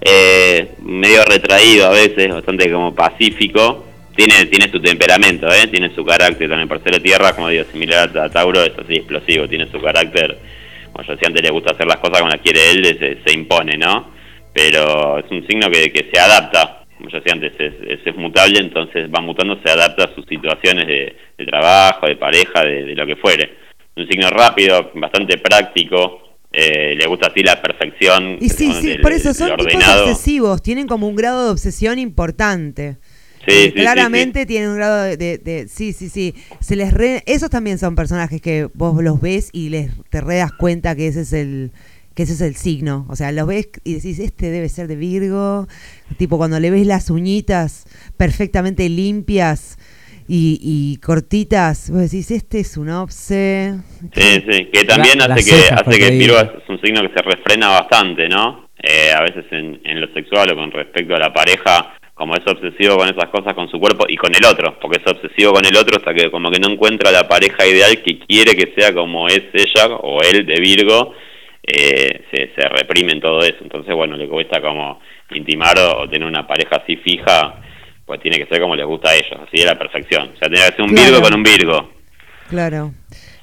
eh, 0.06 0.76
medio 0.84 1.26
retraído 1.26 1.88
a 1.88 1.90
veces, 1.90 2.30
bastante 2.30 2.72
como 2.72 2.94
pacífico. 2.94 3.86
Tiene, 4.16 4.46
tiene 4.46 4.72
su 4.72 4.80
temperamento, 4.80 5.52
¿eh? 5.52 5.68
tiene 5.68 5.94
su 5.94 6.06
carácter 6.06 6.48
también. 6.48 6.70
Por 6.70 6.82
ser 6.82 6.94
de 6.94 7.00
tierra, 7.02 7.34
como 7.34 7.50
digo, 7.50 7.66
similar 7.72 8.18
a 8.18 8.30
Tauro, 8.30 8.64
es 8.64 8.72
así 8.78 8.94
explosivo, 8.94 9.50
tiene 9.50 9.68
su 9.68 9.82
carácter. 9.82 10.38
Como 10.94 11.06
yo 11.06 11.14
decía 11.14 11.28
antes, 11.28 11.44
le 11.44 11.50
gusta 11.50 11.74
hacer 11.74 11.86
las 11.86 11.98
cosas 11.98 12.20
como 12.20 12.32
las 12.32 12.40
quiere 12.40 12.72
él, 12.72 12.86
se, 12.98 13.18
se 13.26 13.34
impone, 13.34 13.78
¿no? 13.78 14.14
Pero 14.54 15.20
es 15.20 15.30
un 15.30 15.46
signo 15.46 15.70
que, 15.70 15.92
que 15.92 16.10
se 16.14 16.18
adapta, 16.18 16.86
como 16.98 17.10
yo 17.10 17.20
decía 17.20 17.34
antes, 17.34 17.54
es, 17.60 18.16
mutable, 18.16 18.60
entonces 18.60 19.10
va 19.14 19.20
mutando, 19.20 19.60
se 19.62 19.70
adapta 19.70 20.06
a 20.06 20.16
sus 20.16 20.26
situaciones 20.28 20.88
de, 20.88 21.46
trabajo, 21.46 22.08
de 22.08 22.16
pareja, 22.16 22.64
de, 22.64 22.96
lo 22.96 23.06
que 23.06 23.18
fuere. 23.18 23.54
Un 23.98 24.08
signo 24.08 24.30
rápido, 24.30 24.92
bastante 24.96 25.38
práctico, 25.38 26.25
eh, 26.58 26.96
le 26.96 27.08
gusta 27.08 27.28
así 27.28 27.42
la 27.44 27.62
perfección. 27.62 28.38
Y 28.42 28.50
sí, 28.50 28.72
sí, 28.82 28.96
por 29.02 29.12
eso 29.12 29.34
son 29.34 29.56
tipos 29.58 29.84
obsesivos, 30.10 30.62
tienen 30.62 30.88
como 30.88 31.08
un 31.08 31.16
grado 31.16 31.46
de 31.46 31.52
obsesión 31.52 32.00
importante. 32.00 32.98
Sí, 33.48 33.52
Eh, 33.52 33.64
sí, 33.66 33.74
sí, 33.76 33.82
claramente 33.82 34.46
tienen 34.48 34.70
un 34.70 34.76
grado 34.78 35.04
de, 35.04 35.18
de- 35.18 35.38
de- 35.38 35.68
sí, 35.68 35.94
sí, 35.94 36.10
sí. 36.10 36.34
Se 36.62 36.76
les 36.76 36.92
re- 36.94 37.22
esos 37.28 37.50
también 37.52 37.78
son 37.78 37.96
personajes 37.96 38.42
que 38.42 38.68
vos 38.74 39.04
los 39.04 39.22
ves 39.22 39.50
y 39.52 39.70
les 39.70 39.92
te 40.10 40.20
re 40.22 40.38
das 40.38 40.52
cuenta 40.52 40.96
que 40.96 41.08
ese 41.08 41.22
es 41.22 41.34
el 41.34 41.72
que 42.16 42.24
ese 42.24 42.32
es 42.34 42.42
el 42.42 42.56
signo. 42.56 43.06
O 43.10 43.16
sea, 43.18 43.32
los 43.34 43.46
ves 43.46 43.68
y 43.84 43.96
decís, 43.96 44.20
este 44.20 44.50
debe 44.50 44.70
ser 44.70 44.88
de 44.88 44.96
Virgo. 44.96 45.68
Tipo, 46.18 46.38
cuando 46.38 46.60
le 46.62 46.72
ves 46.72 46.88
las 46.88 47.10
uñitas 47.10 47.86
perfectamente 48.16 48.88
limpias 48.90 49.78
y, 50.28 50.60
y 50.62 50.98
cortitas, 51.02 51.90
vos 51.92 52.02
decís, 52.10 52.32
este 52.32 52.60
es 52.60 52.78
un 52.78 52.90
obse. 52.90 53.76
Sí, 54.14 54.44
sí, 54.50 54.66
que 54.74 54.84
también 54.86 55.20
La- 55.20 55.26
hace 55.26 55.50
que 55.50 55.74
hace 55.74 56.00
que 56.00 56.10
Virgo 56.18 56.38
es 56.40 56.70
un 56.70 56.82
signo 56.82 57.02
que 57.02 57.14
se 57.16 57.22
refrena 57.22 57.70
bastante, 57.70 58.28
¿no? 58.30 58.70
Eh, 58.82 59.12
a 59.16 59.22
veces 59.22 59.46
en, 59.52 59.80
en 59.84 60.02
lo 60.02 60.08
sexual 60.14 60.52
o 60.52 60.56
con 60.56 60.72
respecto 60.72 61.16
a 61.16 61.20
la 61.20 61.34
pareja, 61.34 61.96
como 62.14 62.34
es 62.36 62.42
obsesivo 62.48 62.98
con 62.98 63.08
esas 63.10 63.30
cosas, 63.30 63.54
con 63.54 63.70
su 63.70 63.80
cuerpo 63.80 64.06
y 64.08 64.16
con 64.16 64.32
el 64.36 64.46
otro, 64.46 64.78
porque 64.80 65.02
es 65.04 65.12
obsesivo 65.12 65.54
con 65.54 65.66
el 65.66 65.76
otro 65.76 65.98
hasta 65.98 66.14
que 66.14 66.30
como 66.32 66.50
que 66.52 66.60
no 66.60 66.70
encuentra 66.72 67.12
la 67.12 67.28
pareja 67.28 67.66
ideal 67.66 68.02
que 68.04 68.20
quiere 68.20 68.56
que 68.56 68.74
sea 68.78 68.94
como 68.94 69.28
es 69.28 69.42
ella 69.54 69.88
o 69.96 70.22
él 70.22 70.46
de 70.46 70.60
Virgo, 70.60 71.14
eh, 71.64 72.22
se, 72.32 72.52
se 72.56 72.70
reprime 72.70 73.14
en 73.14 73.22
todo 73.22 73.40
eso. 73.40 73.58
Entonces, 73.62 73.94
bueno, 73.96 74.16
le 74.18 74.28
cuesta 74.28 74.62
como 74.62 75.00
intimar 75.32 75.78
o, 75.80 76.02
o 76.04 76.10
tener 76.10 76.28
una 76.28 76.46
pareja 76.48 76.78
así 76.78 76.96
fija, 76.98 77.62
pues 78.06 78.22
tiene 78.22 78.38
que 78.38 78.46
ser 78.48 78.62
como 78.62 78.76
les 78.76 78.86
gusta 78.86 79.10
a 79.10 79.16
ellos, 79.16 79.40
así 79.48 79.58
de 79.60 79.66
la 79.66 79.78
perfección. 79.78 80.30
O 80.36 80.38
sea, 80.38 80.48
tiene 80.48 80.66
que 80.68 80.76
ser 80.76 80.82
un 80.82 80.90
Claro. 80.90 81.04
Virgo 81.12 81.22
con 81.22 81.34
un 81.34 81.44
Virgo. 81.44 81.90
Claro. 82.50 82.94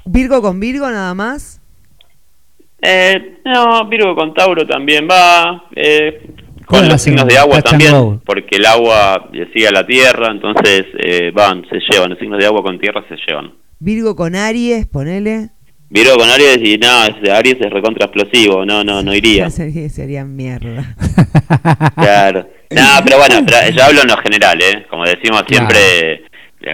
Virgo 0.04 0.42
con 0.42 0.60
Virgo 0.60 0.90
nada 0.90 1.14
más. 1.14 1.60
Eh, 2.80 3.38
no, 3.44 3.86
Virgo 3.88 4.14
con 4.14 4.34
Tauro 4.34 4.66
también 4.66 5.06
va. 5.10 5.64
Eh, 5.76 6.26
con 6.66 6.88
los 6.88 7.02
signos 7.02 7.26
de 7.26 7.36
agua 7.36 7.60
también, 7.60 8.20
porque 8.24 8.56
el 8.56 8.64
agua 8.66 9.28
le 9.32 9.52
sigue 9.52 9.68
a 9.68 9.72
la 9.72 9.86
tierra, 9.86 10.28
entonces 10.30 10.86
eh, 10.98 11.30
van, 11.34 11.64
se 11.68 11.78
llevan. 11.90 12.10
Los 12.10 12.18
signos 12.18 12.38
de 12.38 12.46
agua 12.46 12.62
con 12.62 12.78
tierra 12.78 13.04
se 13.08 13.16
llevan. 13.26 13.52
Virgo 13.78 14.16
con 14.16 14.34
Aries, 14.34 14.86
ponele. 14.86 15.50
Virgo 15.90 16.16
con 16.16 16.30
Aries 16.30 16.58
y 16.62 16.78
nada, 16.78 17.08
ese 17.08 17.30
Aries 17.30 17.58
es 17.60 17.70
recontra 17.70 18.06
explosivo, 18.06 18.64
no, 18.64 18.82
no, 18.82 19.02
no 19.02 19.14
iría. 19.14 19.50
Sería, 19.50 19.88
sería 19.90 20.24
mierda. 20.24 20.96
Claro. 21.96 22.48
No, 22.74 22.82
pero 23.04 23.18
bueno, 23.18 23.42
pero 23.46 23.70
yo 23.70 23.84
hablo 23.84 24.02
en 24.02 24.08
lo 24.08 24.16
general, 24.18 24.60
¿eh? 24.62 24.86
Como 24.88 25.04
decimos 25.04 25.42
siempre, 25.48 26.12
eh, 26.12 26.22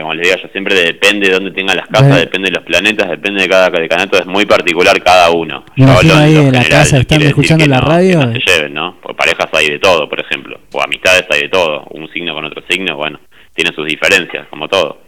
como 0.01 0.15
les 0.15 0.27
digo 0.29 0.37
yo, 0.43 0.49
siempre 0.51 0.75
depende 0.75 1.29
de 1.29 1.35
dónde 1.35 1.51
tengan 1.53 1.77
las 1.77 1.87
casas, 1.89 2.09
Bueno. 2.09 2.17
depende 2.21 2.51
de 2.51 2.55
los 2.57 2.65
planetas, 2.65 3.09
depende 3.11 3.43
de 3.43 3.49
cada 3.49 3.71
decanato, 3.71 4.19
es 4.19 4.27
muy 4.27 4.45
particular 4.47 5.03
cada 5.03 5.31
uno. 5.31 5.65
Yo 5.77 5.91
hablo 5.91 6.15
ahí 6.17 6.35
lo 6.35 6.41
en 6.41 6.53
la 6.53 6.63
general, 6.63 6.83
casa, 6.83 6.97
no 6.97 7.01
están 7.03 7.23
escuchando 7.23 7.67
la 7.67 7.81
no- 7.81 7.87
radio. 7.87 8.21
que 8.21 8.27
no 8.27 8.33
se 8.33 8.41
lleven, 8.41 8.75
¿no? 8.75 9.01
Por 9.01 9.17
parejas 9.17 9.47
hay 9.53 9.71
de 9.71 9.79
todo, 9.79 10.09
por 10.09 10.21
ejemplo, 10.21 10.61
o 10.73 10.83
amistades 10.83 11.25
hay 11.31 11.43
de 11.43 11.49
todo, 11.49 11.85
un 11.91 12.09
signo 12.13 12.35
con 12.35 12.45
otro 12.45 12.63
signo, 12.69 12.97
bueno, 12.97 13.19
tiene 13.55 13.71
sus 13.75 13.87
diferencias, 13.87 14.47
como 14.49 14.69
todo. 14.69 15.01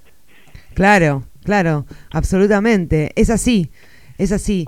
Claro, 0.74 1.24
claro, 1.44 1.84
absolutamente. 2.12 3.12
Es 3.16 3.28
así, 3.30 3.70
es 4.18 4.32
así. 4.32 4.66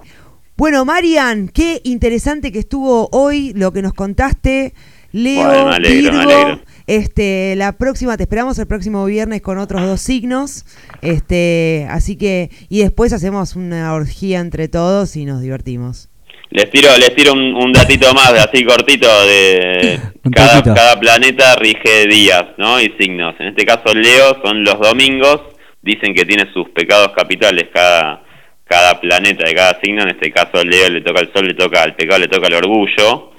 Bueno, 0.57 0.85
Marian, 0.85 1.49
qué 1.49 1.81
interesante 1.85 2.53
que 2.53 2.59
estuvo 2.59 3.09
hoy 3.13 3.53
lo 3.55 3.73
que 3.73 3.81
nos 3.83 3.95
contaste. 3.95 4.75
Leo, 5.13 5.45
Bueno, 5.47 5.67
me 5.69 5.75
alegro, 5.77 6.13
me 6.13 6.19
Virgo, 6.19 6.33
alegro. 6.33 6.61
este, 6.87 7.55
la 7.57 7.73
próxima, 7.77 8.17
te 8.17 8.23
esperamos 8.25 8.59
el 8.59 8.67
próximo 8.67 9.05
viernes 9.05 9.43
con 9.43 9.59
otros 9.59 9.83
dos 9.83 10.01
signos. 10.01 10.65
Este, 11.03 11.87
así 11.91 12.17
que, 12.17 12.51
y 12.69 12.81
después 12.81 13.13
hacemos 13.13 13.57
una 13.57 13.93
orgía 13.95 14.41
entre 14.41 14.69
todos 14.69 15.17
y 15.17 15.25
nos 15.25 15.41
divertimos. 15.43 16.09
Les 16.51 16.71
tiro, 16.71 16.89
les 16.99 17.15
tiro 17.15 17.33
un, 17.33 17.55
un 17.55 17.73
datito 17.73 18.13
más, 18.13 18.33
así 18.33 18.63
cortito, 18.65 19.09
de 19.27 19.99
cada, 20.35 20.63
cada 20.63 21.01
planeta 21.01 21.55
rige 21.57 22.07
días, 22.07 22.45
¿no? 22.59 22.79
Y 22.79 22.93
signos. 23.01 23.35
En 23.39 23.49
este 23.49 23.65
caso 23.65 23.95
Leo 23.95 24.37
son 24.45 24.63
los 24.63 24.79
domingos, 24.79 25.41
dicen 25.81 26.13
que 26.15 26.27
tiene 26.27 26.53
sus 26.53 26.69
pecados 26.71 27.13
capitales 27.17 27.69
cada, 27.73 28.23
cada 28.67 29.01
planeta 29.01 29.47
de 29.47 29.55
cada 29.55 29.81
signo, 29.81 30.03
en 30.03 30.11
este 30.11 30.31
caso 30.31 30.63
Leo 30.63 30.91
le 30.91 31.01
toca 31.01 31.21
al 31.21 31.33
Sol, 31.35 31.47
le 31.49 31.55
toca 31.55 31.83
al 31.83 31.97
pecado, 31.97 32.21
le 32.21 32.29
toca 32.29 32.49
el 32.49 32.55
orgullo, 32.55 33.32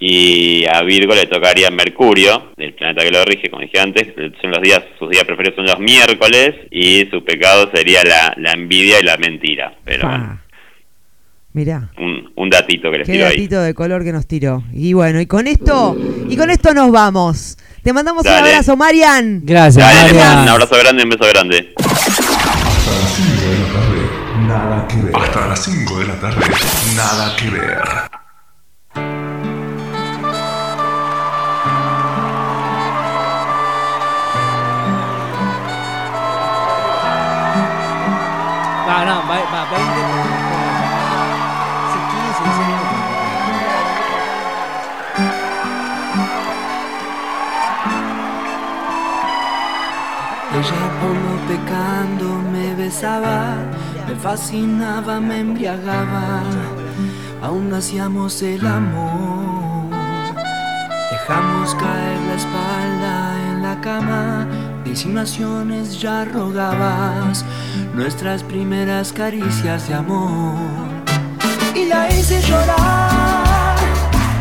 y 0.00 0.64
a 0.72 0.82
Virgo 0.82 1.14
le 1.14 1.26
tocaría 1.26 1.70
Mercurio, 1.70 2.52
el 2.56 2.72
planeta 2.74 3.02
que 3.04 3.10
lo 3.10 3.24
rige, 3.24 3.50
como 3.50 3.62
dije 3.62 3.80
antes, 3.80 4.08
son 4.40 4.50
los 4.50 4.62
días, 4.62 4.80
sus 4.98 5.10
días 5.10 5.24
preferidos 5.24 5.56
son 5.56 5.66
los 5.66 5.78
miércoles, 5.80 6.54
y 6.70 7.06
su 7.10 7.24
pecado 7.24 7.68
sería 7.74 8.04
la, 8.04 8.32
la 8.36 8.52
envidia 8.52 9.00
y 9.00 9.04
la 9.04 9.16
mentira. 9.16 9.74
Pero 9.84 10.08
bueno, 10.08 10.24
Ah, 10.30 10.42
mirá. 11.52 11.90
un, 11.98 12.30
un 12.36 12.48
datito 12.50 12.90
que 12.92 12.98
les 12.98 13.06
Qué 13.06 13.12
tiro 13.14 13.26
ahí. 13.26 13.32
datito 13.32 13.60
de 13.60 13.74
color 13.74 14.04
que 14.04 14.12
nos 14.12 14.26
tiró. 14.28 14.62
Y 14.72 14.92
bueno, 14.92 15.20
y 15.20 15.26
con 15.26 15.46
esto, 15.48 15.96
y 16.28 16.36
con 16.36 16.50
esto 16.50 16.72
nos 16.74 16.92
vamos. 16.92 17.56
Te 17.82 17.92
mandamos 17.92 18.24
un 18.24 18.32
abrazo, 18.32 18.76
Marian. 18.76 19.40
Gracias, 19.44 19.84
Dale, 19.84 20.12
mando 20.12 20.14
un 20.14 20.26
Marian. 20.28 20.48
abrazo 20.48 20.76
grande 20.78 21.02
y 21.02 21.04
un 21.04 21.10
beso 21.10 21.28
grande. 21.32 21.74
Hasta 25.14 25.46
las 25.48 25.64
5 25.64 25.98
de 26.00 26.06
la 26.06 26.14
tarde, 26.20 26.40
nada 26.96 27.36
que 27.36 27.50
ver. 27.50 27.60
Nada 27.66 28.08
que 28.08 28.10
ver. 28.10 28.17
No, 39.08 39.16
va, 39.28 39.38
va, 39.52 39.62
20. 39.70 39.84
Sí, 41.90 41.98
15, 42.12 42.40
16 42.44 42.68
minutos. 42.68 43.18
Ella 50.58 50.82
como 51.00 51.30
pecando 51.48 52.28
me 52.52 52.74
besaba, 52.74 53.38
me 54.06 54.14
fascinaba, 54.14 55.20
me 55.20 55.40
embriagaba, 55.40 56.42
aún 57.42 57.72
hacíamos 57.72 58.42
el 58.42 58.66
amor. 58.66 59.88
Dejamos 61.10 61.74
caer 61.74 62.18
la 62.28 62.34
espalda 62.42 63.14
en 63.50 63.62
la 63.62 63.80
cama, 63.80 64.46
insinuaciones 64.98 66.00
ya 66.00 66.24
rogabas 66.24 67.44
nuestras 67.94 68.42
primeras 68.42 69.12
caricias 69.12 69.86
de 69.86 69.94
amor. 69.94 70.56
Y 71.72 71.84
la 71.84 72.08
hice 72.08 72.42
llorar, 72.42 73.76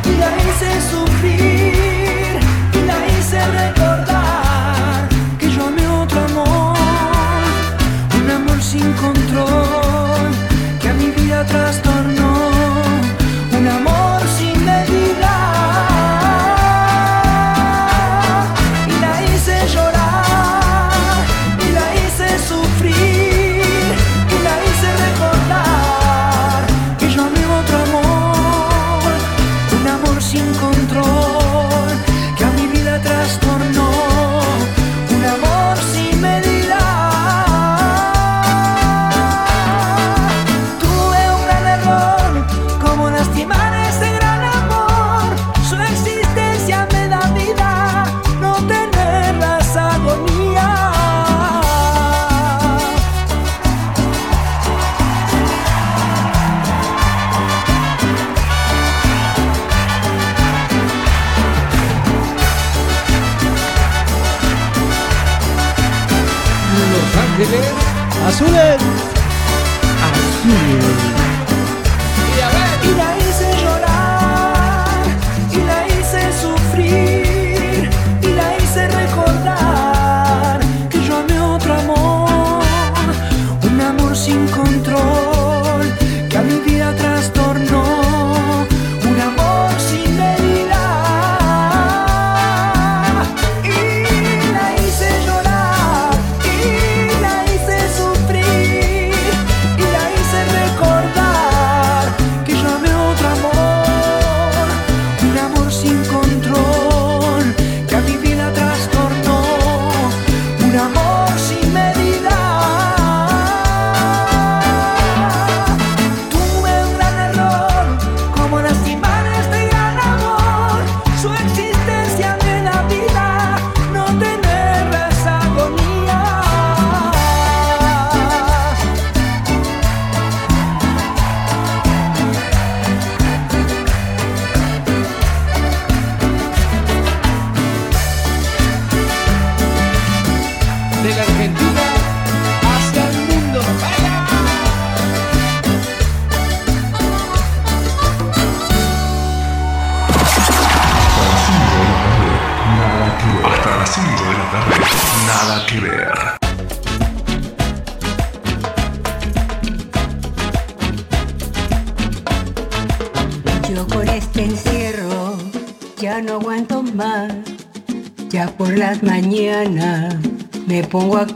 y 0.03 0.17
la 0.17 0.31
hice 0.35 0.81
sufrir, 0.89 2.39
y 2.73 2.87
la 2.87 2.97
hice 3.05 3.39
recordar 3.45 5.07
que 5.37 5.51
yo 5.51 5.67
amé 5.67 5.87
otro 5.87 6.19
amor, 6.25 6.75
un 8.19 8.31
amor 8.31 8.59
sin 8.59 8.91
control, 8.93 9.66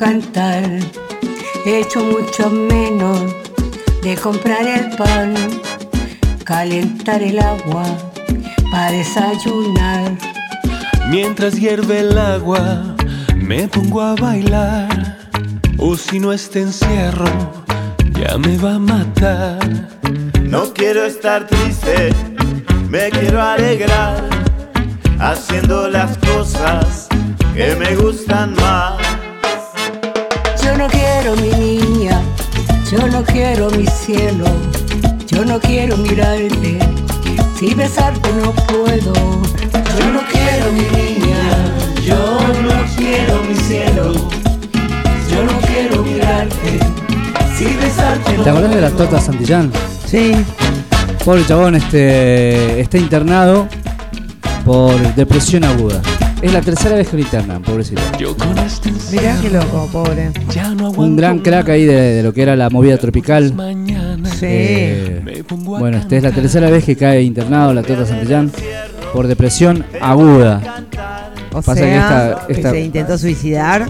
cantar. 0.01 0.63
He 1.63 1.81
hecho 1.81 2.03
mucho 2.03 2.49
menos 2.49 3.19
de 4.01 4.17
comprar 4.17 4.65
el 4.65 4.89
pan, 4.97 5.35
calentar 6.43 7.21
el 7.21 7.37
agua 7.37 7.83
para 8.71 8.91
desayunar. 8.93 10.17
Mientras 11.07 11.53
hierve 11.53 11.99
el 11.99 12.17
agua, 12.17 12.95
me 13.35 13.67
pongo 13.67 14.01
a 14.01 14.15
bailar. 14.15 15.19
O 15.77 15.95
si 15.95 16.19
no 16.19 16.33
este 16.33 16.61
encierro, 16.61 17.63
ya 18.19 18.39
me 18.39 18.57
va 18.57 18.75
a 18.75 18.79
matar. 18.79 19.59
No 20.41 20.73
quiero 20.73 21.05
estar 21.05 21.45
triste, 21.45 22.09
me 22.89 23.11
quiero 23.11 23.39
alegrar, 23.39 24.27
haciendo 25.19 25.89
las 25.89 26.17
cosas 26.17 27.07
que 27.53 27.75
me 27.75 27.95
gustan 27.95 28.55
más. 28.55 29.00
Quiero 33.31 33.69
mi 33.71 33.85
cielo, 33.87 34.45
yo 35.27 35.45
no 35.45 35.59
quiero 35.59 35.97
mirarte, 35.97 36.79
si 37.57 37.73
besarte 37.73 38.29
no 38.41 38.51
puedo. 38.51 39.13
Yo 39.13 40.11
no 40.11 40.21
quiero 40.31 40.71
mi 40.71 40.85
niña, 40.97 41.41
yo 42.05 42.39
no 42.63 42.95
quiero 42.95 43.43
mi 43.43 43.55
cielo, 43.55 44.13
yo 45.29 45.43
no 45.43 45.59
quiero 45.67 46.03
mirarte, 46.03 46.79
si 47.57 47.65
besarte 47.65 48.37
no 48.37 48.43
¿Te 48.43 48.49
acordás 48.49 48.75
de 48.75 48.81
la 48.81 48.89
Tota 48.91 49.19
Santillán? 49.19 49.71
Sí. 50.05 50.33
Pobre 51.23 51.45
chabón, 51.45 51.75
este, 51.75 52.81
está 52.81 52.97
internado 52.97 53.67
por 54.65 54.99
depresión 55.15 55.63
aguda. 55.63 56.01
Es 56.41 56.51
la 56.53 56.61
tercera 56.61 56.95
vez 56.95 57.07
que 57.07 57.17
lo 57.17 57.23
internan, 57.23 57.61
pobrecito. 57.61 58.01
Mirá 59.11 59.37
qué 59.41 59.49
loco, 59.51 59.87
pobre. 59.91 60.31
Un 60.97 61.15
gran 61.15 61.39
crack 61.39 61.69
ahí 61.69 61.85
de, 61.85 61.93
de 62.15 62.23
lo 62.23 62.33
que 62.33 62.41
era 62.41 62.55
la 62.55 62.69
movida 62.69 62.97
tropical. 62.97 63.53
Sí. 64.39 64.45
Eh, 64.47 65.43
bueno, 65.49 65.97
esta 65.97 66.15
es 66.15 66.23
la 66.23 66.31
tercera 66.31 66.69
vez 66.71 66.83
que 66.83 66.95
cae 66.95 67.21
internado 67.21 67.73
la 67.73 67.83
Tota 67.83 68.05
Santillán 68.07 68.51
por 69.13 69.27
depresión 69.27 69.85
aguda. 70.01 70.61
O 71.51 71.61
Pasa 71.61 71.73
que 71.75 71.79
sea, 71.81 71.99
esta- 72.31 72.47
que 72.47 72.53
esta- 72.53 72.71
se 72.71 72.81
intentó 72.81 73.17
suicidar. 73.19 73.89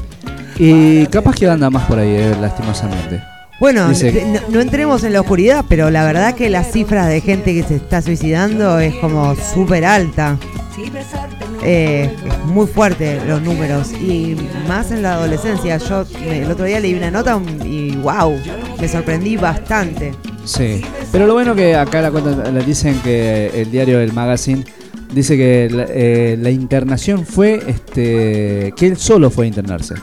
Y 0.57 1.05
capaz 1.07 1.35
que 1.35 1.47
anda 1.49 1.69
más 1.69 1.85
por 1.85 1.99
ahí, 1.99 2.09
eh, 2.09 2.35
lastimosamente. 2.41 3.21
Bueno, 3.61 3.87
Dice- 3.89 4.11
de- 4.11 4.25
no, 4.25 4.39
no 4.49 4.59
entremos 4.59 5.03
en 5.05 5.13
la 5.13 5.21
oscuridad, 5.21 5.63
pero 5.69 5.89
la 5.89 6.03
verdad 6.03 6.35
que 6.35 6.49
las 6.49 6.71
cifras 6.71 7.07
de 7.07 7.21
gente 7.21 7.53
que 7.53 7.63
se 7.63 7.75
está 7.77 8.01
suicidando 8.01 8.79
es 8.79 8.93
como 8.95 9.35
súper 9.53 9.85
alta. 9.85 10.37
Eh, 11.63 12.09
es 12.25 12.37
muy 12.45 12.65
fuerte 12.67 13.19
los 13.27 13.41
números 13.41 13.91
y 13.93 14.35
más 14.67 14.91
en 14.91 15.03
la 15.03 15.13
adolescencia. 15.13 15.77
Yo 15.77 16.05
me- 16.25 16.41
el 16.43 16.51
otro 16.51 16.65
día 16.65 16.79
leí 16.79 16.93
una 16.95 17.11
nota 17.11 17.39
y 17.63 17.95
wow, 17.97 18.35
me 18.79 18.87
sorprendí 18.87 19.37
bastante. 19.37 20.11
Sí, 20.43 20.81
pero 21.11 21.27
lo 21.27 21.33
bueno 21.33 21.53
que 21.55 21.75
acá 21.75 22.01
la 22.01 22.09
cuenta 22.11 22.49
le 22.51 22.63
dicen 22.63 22.99
que 23.03 23.51
el 23.61 23.69
diario 23.69 23.99
El 23.99 24.11
Magazine 24.11 24.63
dice 25.13 25.37
que 25.37 25.69
la, 25.71 25.85
eh, 25.89 26.35
la 26.41 26.49
internación 26.49 27.25
fue 27.25 27.61
este 27.67 28.73
que 28.75 28.87
él 28.87 28.97
solo 28.97 29.29
fue 29.29 29.45
a 29.45 29.47
internarse. 29.49 29.93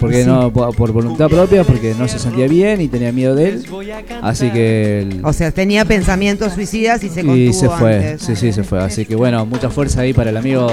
Porque 0.00 0.22
Sí. 0.22 0.26
no 0.28 0.50
por, 0.52 0.74
por 0.74 0.92
voluntad 0.92 1.28
propia, 1.28 1.62
porque 1.62 1.94
no 1.96 2.08
se 2.08 2.18
sentía 2.18 2.48
bien 2.48 2.80
y 2.80 2.88
tenía 2.88 3.12
miedo 3.12 3.34
de 3.34 3.50
él. 3.50 3.66
Así 4.22 4.50
que 4.50 5.20
O 5.22 5.32
sea, 5.34 5.50
tenía 5.52 5.84
pensamientos 5.84 6.54
suicidas 6.54 7.04
y 7.04 7.08
se 7.10 7.16
contuvo 7.20 7.36
y 7.36 7.52
se 7.52 7.68
fue. 7.68 7.96
antes. 7.96 8.22
Sí, 8.22 8.34
sí, 8.34 8.52
se 8.52 8.64
fue. 8.64 8.80
Así 8.82 9.04
que 9.04 9.14
bueno, 9.14 9.44
mucha 9.44 9.68
fuerza 9.68 10.00
ahí 10.00 10.12
para 10.14 10.30
el 10.30 10.36
amigo, 10.38 10.68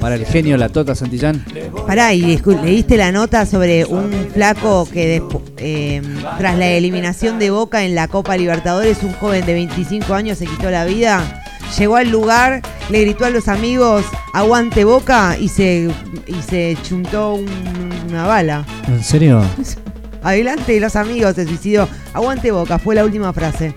para 0.00 0.14
el 0.14 0.24
genio 0.24 0.56
La 0.56 0.68
Tota 0.68 0.94
Santillán. 0.94 1.44
Pará, 1.86 2.14
y 2.14 2.40
leíste 2.62 2.96
la 2.96 3.10
nota 3.10 3.44
sobre 3.44 3.84
un 3.84 4.10
flaco 4.32 4.88
que 4.90 5.20
eh, 5.58 6.00
tras 6.38 6.56
la 6.56 6.68
eliminación 6.68 7.38
de 7.40 7.50
Boca 7.50 7.84
en 7.84 7.96
la 7.96 8.06
Copa 8.06 8.36
Libertadores, 8.36 8.98
un 9.02 9.12
joven 9.14 9.44
de 9.44 9.52
25 9.54 10.14
años 10.14 10.38
se 10.38 10.46
quitó 10.46 10.70
la 10.70 10.84
vida. 10.84 11.42
Llegó 11.78 11.96
al 11.96 12.08
lugar, 12.10 12.62
le 12.90 13.00
gritó 13.02 13.24
a 13.24 13.30
los 13.30 13.46
amigos, 13.48 14.04
aguante 14.32 14.84
Boca, 14.84 15.36
y 15.40 15.48
se, 15.48 15.88
y 16.26 16.34
se 16.48 16.76
chuntó 16.82 17.34
un- 17.34 17.89
una 18.10 18.26
bala. 18.26 18.64
¿En 18.88 19.02
serio? 19.02 19.42
Adelante 20.22 20.72
de 20.72 20.80
los 20.80 20.96
amigos, 20.96 21.34
se 21.34 21.46
suicidó. 21.46 21.88
Aguante 22.12 22.50
Boca, 22.50 22.78
fue 22.78 22.94
la 22.94 23.04
última 23.04 23.32
frase. 23.32 23.74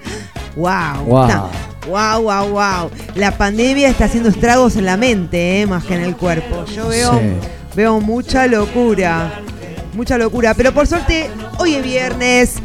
Wow. 0.56 1.06
Wow. 1.06 1.50
Wow, 1.88 2.22
wow, 2.24 2.48
wow. 2.50 2.92
La 3.16 3.32
pandemia 3.38 3.90
está 3.90 4.06
haciendo 4.06 4.30
estragos 4.30 4.76
en 4.76 4.86
la 4.86 4.98
mente, 4.98 5.62
eh, 5.62 5.66
más 5.68 5.84
que 5.86 5.96
en 5.96 6.02
el 6.02 6.16
cuerpo. 6.16 6.66
Yo 6.66 6.88
veo, 6.90 7.14
Sí. 7.14 7.48
veo 7.76 8.00
mucha 8.00 8.48
locura. 8.48 9.40
Mucha 9.94 10.18
locura. 10.18 10.54
Pero 10.54 10.74
por 10.74 10.88
suerte, 10.88 11.30
hoy 11.60 11.76
es 11.76 11.84
viernes. 11.84 12.56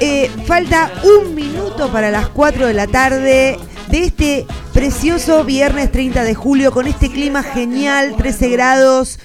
Eh, 0.00 0.30
falta 0.46 0.90
un 1.04 1.34
minuto 1.34 1.90
para 1.92 2.10
las 2.10 2.28
4 2.28 2.66
de 2.66 2.74
la 2.74 2.86
tarde 2.88 3.58
de 3.88 4.04
este 4.04 4.46
precioso 4.72 5.44
viernes 5.44 5.92
30 5.92 6.24
de 6.24 6.34
julio 6.34 6.72
con 6.72 6.86
este 6.86 7.10
clima 7.10 7.42
genial, 7.42 8.14
13 8.16 8.48
grados. 8.48 9.18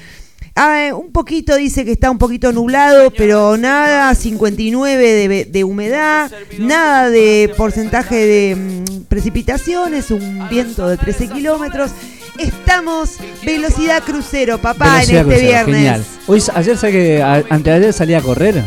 Ah, 0.59 0.89
un 0.91 1.11
poquito 1.11 1.55
dice 1.55 1.85
que 1.85 1.91
está 1.91 2.09
un 2.09 2.17
poquito 2.17 2.51
nublado, 2.51 3.11
pero 3.11 3.57
nada, 3.57 4.15
59 4.15 5.27
de, 5.27 5.45
de 5.45 5.63
humedad, 5.63 6.31
nada 6.57 7.11
de 7.11 7.53
porcentaje 7.55 8.15
de 8.15 8.55
mm, 8.55 9.03
precipitaciones, 9.03 10.09
un 10.09 10.49
viento 10.49 10.87
de 10.87 10.97
13 10.97 11.27
kilómetros. 11.27 11.91
Estamos 12.39 13.17
velocidad 13.45 14.01
crucero, 14.03 14.57
papá, 14.57 14.95
Velocidad 14.95 15.21
en 15.21 15.31
este 15.31 15.39
crucero, 15.41 15.47
viernes. 15.47 15.75
Genial. 15.75 16.05
Hoy, 16.25 16.43
ayer, 16.55 16.77
¿sabes 16.77 16.95
que 16.95 17.43
anteayer 17.51 17.93
salí 17.93 18.15
a 18.15 18.21
correr? 18.21 18.63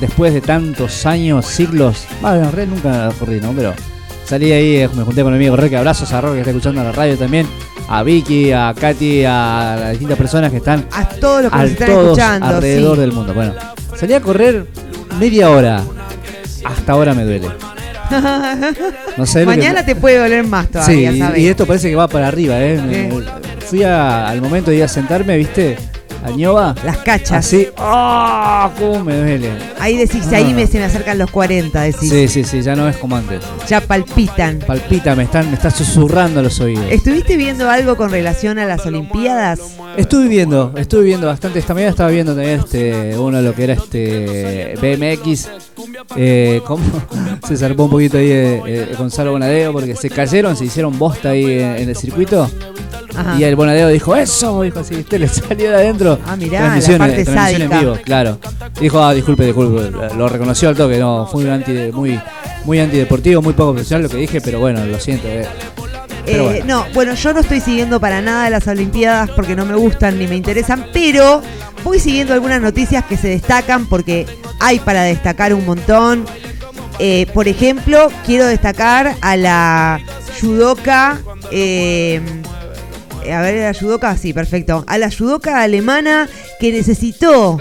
Después 0.00 0.34
de 0.34 0.40
tantos 0.40 1.06
años, 1.06 1.46
siglos. 1.46 2.06
Bueno, 2.20 2.48
en 2.48 2.52
realidad 2.52 2.74
nunca 2.74 3.12
corrí, 3.20 3.40
¿no? 3.40 3.52
Pero 3.52 3.72
salí 4.24 4.50
ahí, 4.50 4.76
eh, 4.78 4.88
me 4.96 5.04
junté 5.04 5.22
con 5.22 5.30
mi 5.30 5.36
amigo 5.36 5.56
Roque. 5.56 5.76
Abrazos 5.76 6.12
a 6.12 6.20
Roque 6.20 6.34
que 6.34 6.40
está 6.40 6.50
escuchando 6.50 6.82
la 6.82 6.90
radio 6.90 7.16
también. 7.16 7.46
A 7.94 8.02
Vicky, 8.02 8.52
a 8.52 8.74
Katy, 8.78 9.24
a 9.26 9.76
las 9.78 9.90
distintas 9.90 10.16
personas 10.16 10.50
que 10.50 10.56
están 10.56 10.86
A 10.92 11.04
todos 11.08 11.42
los 11.42 11.52
que 11.52 11.58
nos 11.58 11.70
están 11.70 11.88
todos 11.88 12.06
escuchando. 12.18 12.46
alrededor 12.46 12.94
sí. 12.96 13.00
del 13.02 13.12
mundo. 13.12 13.34
Bueno, 13.34 13.52
salí 13.96 14.14
a 14.14 14.20
correr 14.20 14.66
media 15.20 15.50
hora. 15.50 15.82
Hasta 16.64 16.92
ahora 16.92 17.12
me 17.14 17.24
duele. 17.24 17.48
No 19.16 19.26
sé 19.26 19.40
lo 19.44 19.50
que- 19.50 19.56
Mañana 19.58 19.84
te 19.84 19.94
puede 19.94 20.18
doler 20.18 20.44
más 20.46 20.66
Sí, 20.66 20.72
todavía, 20.72 21.18
¿sabes? 21.18 21.38
y 21.42 21.48
esto 21.48 21.66
parece 21.66 21.90
que 21.90 21.96
va 21.96 22.08
para 22.08 22.28
arriba, 22.28 22.58
¿eh? 22.58 22.80
Sí. 22.90 23.24
Fui 23.66 23.82
a- 23.82 24.26
al 24.28 24.40
momento 24.40 24.70
de 24.70 24.78
ir 24.78 24.84
a 24.84 24.88
sentarme, 24.88 25.36
¿viste? 25.36 25.76
A 26.24 26.30
Ñoba. 26.30 26.74
Las 26.84 26.98
cachas. 26.98 27.32
Así. 27.32 27.68
¡Ah! 27.76 28.70
¿Cómo 28.78 29.04
me 29.04 29.16
duele? 29.16 29.50
Ahí 29.80 29.96
decís, 29.96 30.22
Ah. 30.32 30.36
ahí 30.36 30.54
me, 30.54 30.66
se 30.66 30.78
me 30.78 30.84
acercan 30.84 31.18
los 31.18 31.30
40, 31.30 31.80
decís. 31.82 32.08
Sí, 32.10 32.28
sí, 32.28 32.44
sí, 32.44 32.62
ya 32.62 32.76
no 32.76 32.88
es 32.88 32.96
como 32.96 33.16
antes. 33.16 33.42
Ya 33.68 33.80
palpitan. 33.80 34.60
Palpita, 34.60 35.14
me 35.16 35.24
están, 35.24 35.48
me 35.48 35.54
está 35.54 35.70
susurrando 35.70 36.40
a 36.40 36.42
los 36.42 36.60
oídos. 36.60 36.84
¿Estuviste 36.90 37.36
viendo 37.36 37.68
algo 37.68 37.96
con 37.96 38.10
relación 38.10 38.58
a 38.58 38.66
las 38.66 38.86
Olimpiadas? 38.86 39.60
Estuve 39.96 40.28
viendo, 40.28 40.72
estuve 40.76 41.02
viendo 41.04 41.26
bastante. 41.26 41.58
Esta 41.58 41.74
mañana 41.74 41.90
estaba 41.90 42.10
viendo 42.10 42.34
también 42.34 42.60
este, 42.60 43.16
uno 43.18 43.38
de 43.38 43.42
lo 43.42 43.54
que 43.54 43.64
era 43.64 43.74
este 43.74 44.74
BMX. 44.80 45.48
Eh, 46.16 46.60
cómo 46.66 46.82
se 47.48 47.56
zarpó 47.56 47.84
un 47.84 47.90
poquito 47.90 48.18
ahí 48.18 48.30
eh, 48.30 48.62
eh, 48.66 48.94
Gonzalo 48.98 49.32
Bonadeo 49.32 49.72
porque 49.72 49.94
se 49.96 50.10
cayeron, 50.10 50.56
se 50.56 50.64
hicieron 50.66 50.98
bosta 50.98 51.30
ahí 51.30 51.44
en, 51.44 51.76
en 51.76 51.88
el 51.88 51.96
circuito. 51.96 52.48
Ajá. 53.14 53.38
Y 53.38 53.44
el 53.44 53.56
Bonadeo 53.56 53.88
dijo, 53.88 54.16
eso, 54.16 54.62
dijo 54.62 54.80
así, 54.80 54.94
¿viste? 54.96 55.18
le 55.18 55.28
salió 55.28 55.70
de 55.70 55.76
adentro. 55.76 56.11
Ah, 56.26 56.36
mirá, 56.36 56.76
eh, 56.78 56.82
transmisión 57.24 57.62
en 57.62 57.70
vivo, 57.80 57.98
claro. 58.04 58.38
Dijo, 58.80 59.02
ah, 59.02 59.12
disculpe, 59.14 59.44
disculpe, 59.44 59.90
lo 60.16 60.28
reconoció 60.28 60.68
al 60.68 60.76
toque, 60.76 60.98
no, 60.98 61.26
fue 61.30 61.44
un 61.44 61.50
anti, 61.50 61.72
muy, 61.92 62.20
muy 62.64 62.80
antideportivo, 62.80 63.42
muy 63.42 63.52
poco 63.52 63.72
profesional 63.72 64.04
lo 64.04 64.08
que 64.08 64.16
dije, 64.18 64.40
pero 64.40 64.60
bueno, 64.60 64.84
lo 64.84 64.98
siento. 64.98 65.28
eh. 65.28 65.46
Pero 66.24 66.50
Eh. 66.52 66.62
No, 66.64 66.86
bueno, 66.94 67.14
yo 67.14 67.32
no 67.32 67.40
estoy 67.40 67.60
siguiendo 67.60 67.98
para 67.98 68.20
nada 68.20 68.48
las 68.48 68.66
Olimpiadas 68.68 69.30
porque 69.30 69.56
no 69.56 69.66
me 69.66 69.74
gustan 69.74 70.18
ni 70.18 70.26
me 70.28 70.36
interesan, 70.36 70.86
pero 70.92 71.42
voy 71.82 71.98
siguiendo 71.98 72.32
algunas 72.32 72.60
noticias 72.60 73.04
que 73.04 73.16
se 73.16 73.28
destacan 73.28 73.86
porque 73.86 74.26
hay 74.60 74.78
para 74.78 75.02
destacar 75.02 75.52
un 75.52 75.66
montón. 75.66 76.24
Eh, 77.00 77.26
por 77.34 77.48
ejemplo, 77.48 78.08
quiero 78.24 78.46
destacar 78.46 79.16
a 79.20 79.36
la 79.36 80.00
judoka. 80.40 81.18
eh, 81.50 82.20
a 83.30 83.40
ver, 83.42 83.56
la 83.72 83.78
judoka, 83.78 84.16
sí, 84.16 84.32
perfecto. 84.32 84.84
A 84.86 84.98
la 84.98 85.10
judoka 85.10 85.62
alemana 85.62 86.28
que 86.58 86.72
necesitó 86.72 87.58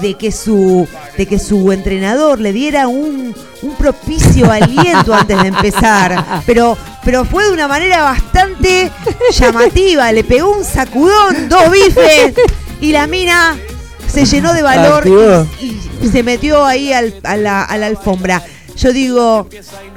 de 0.00 0.14
que 0.14 0.32
su 0.32 0.88
de 1.16 1.26
que 1.26 1.38
su 1.38 1.70
entrenador 1.72 2.40
le 2.40 2.52
diera 2.52 2.88
un, 2.88 3.34
un 3.62 3.74
propicio 3.76 4.50
aliento 4.50 5.14
antes 5.14 5.40
de 5.42 5.48
empezar. 5.48 6.42
Pero, 6.46 6.76
pero 7.04 7.24
fue 7.24 7.44
de 7.44 7.52
una 7.52 7.68
manera 7.68 8.02
bastante 8.02 8.90
llamativa. 9.38 10.10
Le 10.12 10.24
pegó 10.24 10.50
un 10.56 10.64
sacudón, 10.64 11.48
dos 11.48 11.70
bifes, 11.70 12.34
y 12.80 12.92
la 12.92 13.06
mina 13.06 13.56
se 14.12 14.24
llenó 14.24 14.52
de 14.54 14.62
valor 14.62 15.04
y, 15.60 15.80
y 16.02 16.08
se 16.08 16.22
metió 16.22 16.64
ahí 16.64 16.92
al- 16.92 17.14
a, 17.22 17.36
la, 17.36 17.62
a 17.62 17.76
la 17.78 17.86
alfombra. 17.86 18.42
Yo 18.76 18.92
digo, 18.92 19.48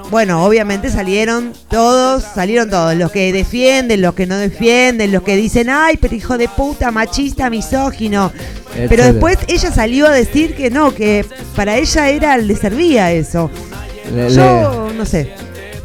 bueno, 0.10 0.44
obviamente 0.46 0.90
salieron 0.90 1.54
todos, 1.70 2.24
salieron 2.36 2.70
todos, 2.70 2.96
los 2.96 3.12
que 3.12 3.32
defienden, 3.34 4.02
los 4.02 4.14
que 4.14 4.26
no 4.26 4.38
defienden, 4.38 5.12
los 5.12 5.24
que 5.24 5.36
dicen, 5.36 5.70
ay, 5.70 5.98
pero 5.98 6.16
hijo 6.16 6.38
de 6.38 6.48
puta, 6.48 6.92
machista, 6.92 7.50
misógino. 7.50 8.32
Pero 8.90 9.04
después 9.06 9.38
ella 9.48 9.72
salió 9.72 10.08
a 10.08 10.12
decir 10.12 10.56
que 10.56 10.70
no, 10.70 10.94
que 10.94 11.26
para 11.56 11.78
ella 11.78 12.10
era, 12.10 12.38
le 12.38 12.56
servía 12.56 13.12
eso. 13.12 13.50
Le- 14.16 14.30
Yo 14.34 14.92
no 14.96 15.06
sé. 15.06 15.34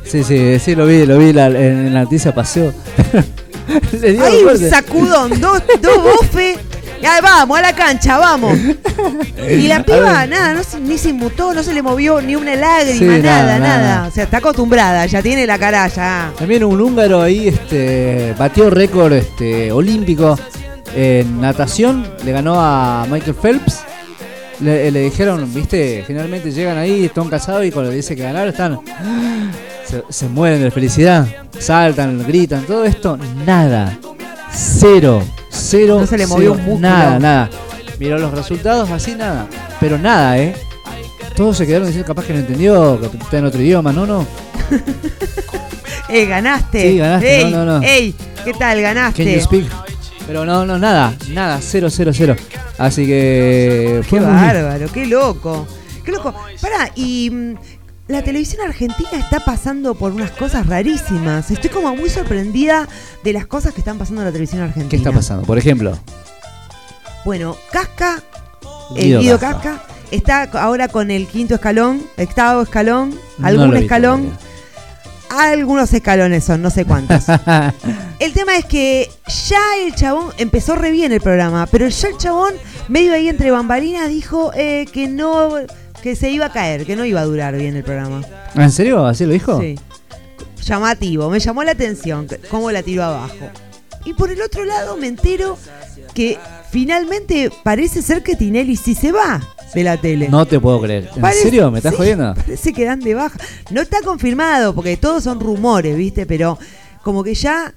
Sí, 0.04 0.22
sí, 0.24 0.58
sí, 0.58 0.74
lo 0.74 0.86
vi, 0.86 1.06
lo 1.06 1.18
vi 1.18 1.32
la- 1.32 1.46
en 1.46 1.94
la 1.94 2.02
noticia 2.02 2.32
dio 4.12 4.24
Hay 4.24 4.42
un 4.44 4.58
sacudón, 4.70 5.40
dos, 5.40 5.62
dos 5.80 6.02
bofes 6.02 6.58
Ya, 7.02 7.20
vamos, 7.20 7.58
a 7.58 7.62
la 7.62 7.74
cancha, 7.74 8.16
vamos. 8.18 8.56
Y 9.50 9.66
la 9.66 9.82
piba, 9.82 10.24
nada, 10.26 10.54
no 10.54 10.62
se- 10.62 10.78
ni 10.80 10.96
se 10.96 11.08
inmutó, 11.10 11.52
no 11.52 11.62
se 11.64 11.72
le 11.74 11.82
movió 11.82 12.20
ni 12.22 12.36
una 12.36 12.54
lágrima, 12.54 12.96
Sí, 12.98 13.04
nada, 13.04 13.18
nada, 13.22 13.58
nada, 13.58 13.78
nada. 13.82 14.08
O 14.08 14.10
sea, 14.12 14.24
está 14.24 14.36
acostumbrada, 14.38 15.04
ya 15.06 15.20
tiene 15.20 15.46
la 15.46 15.58
cara 15.58 15.88
ya. 15.88 16.32
También 16.38 16.62
un 16.64 16.80
húngaro 16.80 17.20
ahí 17.20 17.48
este, 17.48 18.34
batió 18.38 18.70
récord 18.70 19.12
este, 19.14 19.72
olímpico 19.72 20.38
en 20.94 21.40
natación, 21.40 22.06
le 22.24 22.30
ganó 22.32 22.54
a 22.60 23.04
Michael 23.10 23.34
Phelps. 23.34 23.80
Le, 24.60 24.92
le 24.92 25.00
dijeron, 25.00 25.52
viste, 25.52 26.04
generalmente 26.06 26.52
llegan 26.52 26.78
ahí, 26.78 27.06
están 27.06 27.28
casados 27.28 27.64
y 27.66 27.72
cuando 27.72 27.90
le 27.90 27.96
dice 27.96 28.14
que 28.14 28.22
ganaron 28.22 28.48
están. 28.50 28.80
Se, 29.84 30.04
se 30.08 30.28
mueren 30.28 30.62
de 30.62 30.70
felicidad, 30.70 31.26
saltan, 31.58 32.24
gritan, 32.26 32.62
todo 32.62 32.84
esto, 32.84 33.18
nada. 33.44 33.98
Cero, 34.54 35.22
cero. 35.52 35.98
No 36.00 36.06
se 36.06 36.18
le 36.18 36.26
movió 36.26 36.52
cero, 36.52 36.52
un 36.54 36.64
músculo. 36.70 36.88
Nada, 36.88 37.18
nada. 37.18 37.50
Miró 37.98 38.18
los 38.18 38.32
resultados, 38.32 38.90
así 38.90 39.14
nada. 39.14 39.46
Pero 39.78 39.98
nada, 39.98 40.38
¿eh? 40.38 40.54
Todos 41.36 41.56
se 41.56 41.66
quedaron 41.66 41.86
diciendo, 41.86 42.06
capaz 42.08 42.24
que 42.26 42.32
no 42.32 42.40
entendió, 42.40 43.00
que 43.00 43.16
está 43.16 43.38
en 43.38 43.44
otro 43.46 43.60
idioma, 43.62 43.92
no, 43.92 44.06
no. 44.06 44.26
Eh, 46.08 46.26
ganaste. 46.26 46.90
Sí, 46.90 46.98
ganaste, 46.98 47.40
Ey, 47.40 47.50
no, 47.50 47.64
no, 47.64 47.78
no. 47.78 47.82
Ey, 47.86 48.14
¿qué 48.44 48.52
tal? 48.52 48.82
Ganaste. 48.82 49.24
Can 49.24 49.32
you 49.34 49.40
speak? 49.40 49.64
Pero 50.26 50.44
no, 50.44 50.66
no, 50.66 50.78
nada, 50.78 51.14
nada, 51.30 51.58
cero, 51.62 51.88
cero, 51.90 52.10
cero. 52.14 52.36
Así 52.76 53.06
que 53.06 54.00
Qué 54.02 54.06
fue 54.08 54.20
muy- 54.20 54.28
bárbaro, 54.30 54.86
qué 54.92 55.06
loco. 55.06 55.66
Qué 56.04 56.12
loco. 56.12 56.34
Pará, 56.60 56.90
y 56.96 57.30
mm, 57.30 57.54
la 58.08 58.22
televisión 58.22 58.66
argentina 58.66 59.10
está 59.12 59.40
pasando 59.40 59.94
por 59.94 60.12
unas 60.12 60.30
cosas 60.32 60.66
rarísimas. 60.66 61.50
Estoy 61.50 61.70
como 61.70 61.94
muy 61.94 62.10
sorprendida 62.10 62.88
de 63.22 63.32
las 63.32 63.46
cosas 63.46 63.72
que 63.72 63.80
están 63.80 63.98
pasando 63.98 64.22
en 64.22 64.26
la 64.26 64.32
televisión 64.32 64.62
argentina. 64.62 64.90
¿Qué 64.90 64.96
está 64.96 65.12
pasando? 65.12 65.44
Por 65.46 65.58
ejemplo, 65.58 65.98
Bueno, 67.24 67.56
Casca, 67.70 68.22
el 68.96 69.04
Guido 69.04 69.20
Guido 69.20 69.38
Casca. 69.38 69.62
Casca, 69.62 69.86
está 70.10 70.42
ahora 70.60 70.88
con 70.88 71.10
el 71.10 71.26
quinto 71.26 71.54
escalón, 71.54 72.02
octavo 72.18 72.62
escalón, 72.62 73.18
algún 73.42 73.76
escalón. 73.76 74.36
Algunos 75.30 75.94
escalones 75.94 76.44
son, 76.44 76.60
no 76.60 76.68
sé 76.68 76.84
cuántos. 76.84 77.24
el 78.18 78.32
tema 78.34 78.58
es 78.58 78.66
que 78.66 79.10
ya 79.48 79.60
el 79.82 79.94
chabón 79.94 80.30
empezó 80.36 80.74
re 80.74 80.90
bien 80.90 81.10
el 81.10 81.22
programa, 81.22 81.66
pero 81.70 81.88
ya 81.88 82.08
el 82.08 82.18
chabón, 82.18 82.52
medio 82.88 83.14
ahí 83.14 83.30
entre 83.30 83.50
bambalinas, 83.50 84.10
dijo 84.10 84.52
eh, 84.54 84.84
que 84.92 85.08
no, 85.08 85.48
que 86.02 86.16
se 86.16 86.30
iba 86.30 86.46
a 86.46 86.52
caer, 86.52 86.84
que 86.84 86.96
no 86.96 87.04
iba 87.04 87.20
a 87.20 87.24
durar 87.24 87.56
bien 87.56 87.76
el 87.76 87.84
programa. 87.84 88.22
¿en 88.54 88.70
serio? 88.70 89.06
¿Así 89.06 89.24
lo 89.24 89.32
dijo? 89.32 89.60
Sí. 89.60 89.78
Llamativo, 90.64 91.28
me 91.30 91.40
llamó 91.40 91.64
la 91.64 91.72
atención 91.72 92.26
cómo 92.50 92.70
la 92.70 92.82
tiró 92.82 93.04
abajo. 93.04 93.34
Y 94.04 94.14
por 94.14 94.30
el 94.30 94.40
otro 94.42 94.64
lado 94.64 94.96
me 94.96 95.06
entero 95.06 95.56
que 96.14 96.38
finalmente 96.70 97.50
parece 97.62 98.02
ser 98.02 98.22
que 98.22 98.36
Tinelli 98.36 98.76
sí 98.76 98.94
se 98.94 99.12
va 99.12 99.40
de 99.74 99.84
la 99.84 99.96
tele. 99.96 100.28
No 100.28 100.44
te 100.46 100.60
puedo 100.60 100.80
creer. 100.80 101.08
¿En 101.14 101.20
Parece- 101.22 101.44
serio? 101.44 101.70
¿Me 101.70 101.78
estás 101.78 101.92
sí, 101.92 101.98
jodiendo? 101.98 102.34
Parece 102.34 102.72
que 102.72 102.84
dan 102.84 103.00
de 103.00 103.14
baja. 103.14 103.38
No 103.70 103.80
está 103.80 104.00
confirmado, 104.02 104.74
porque 104.74 104.96
todos 104.96 105.24
son 105.24 105.40
rumores, 105.40 105.96
¿viste? 105.96 106.26
Pero 106.26 106.58
como 107.02 107.24
que 107.24 107.34
ya 107.34 107.72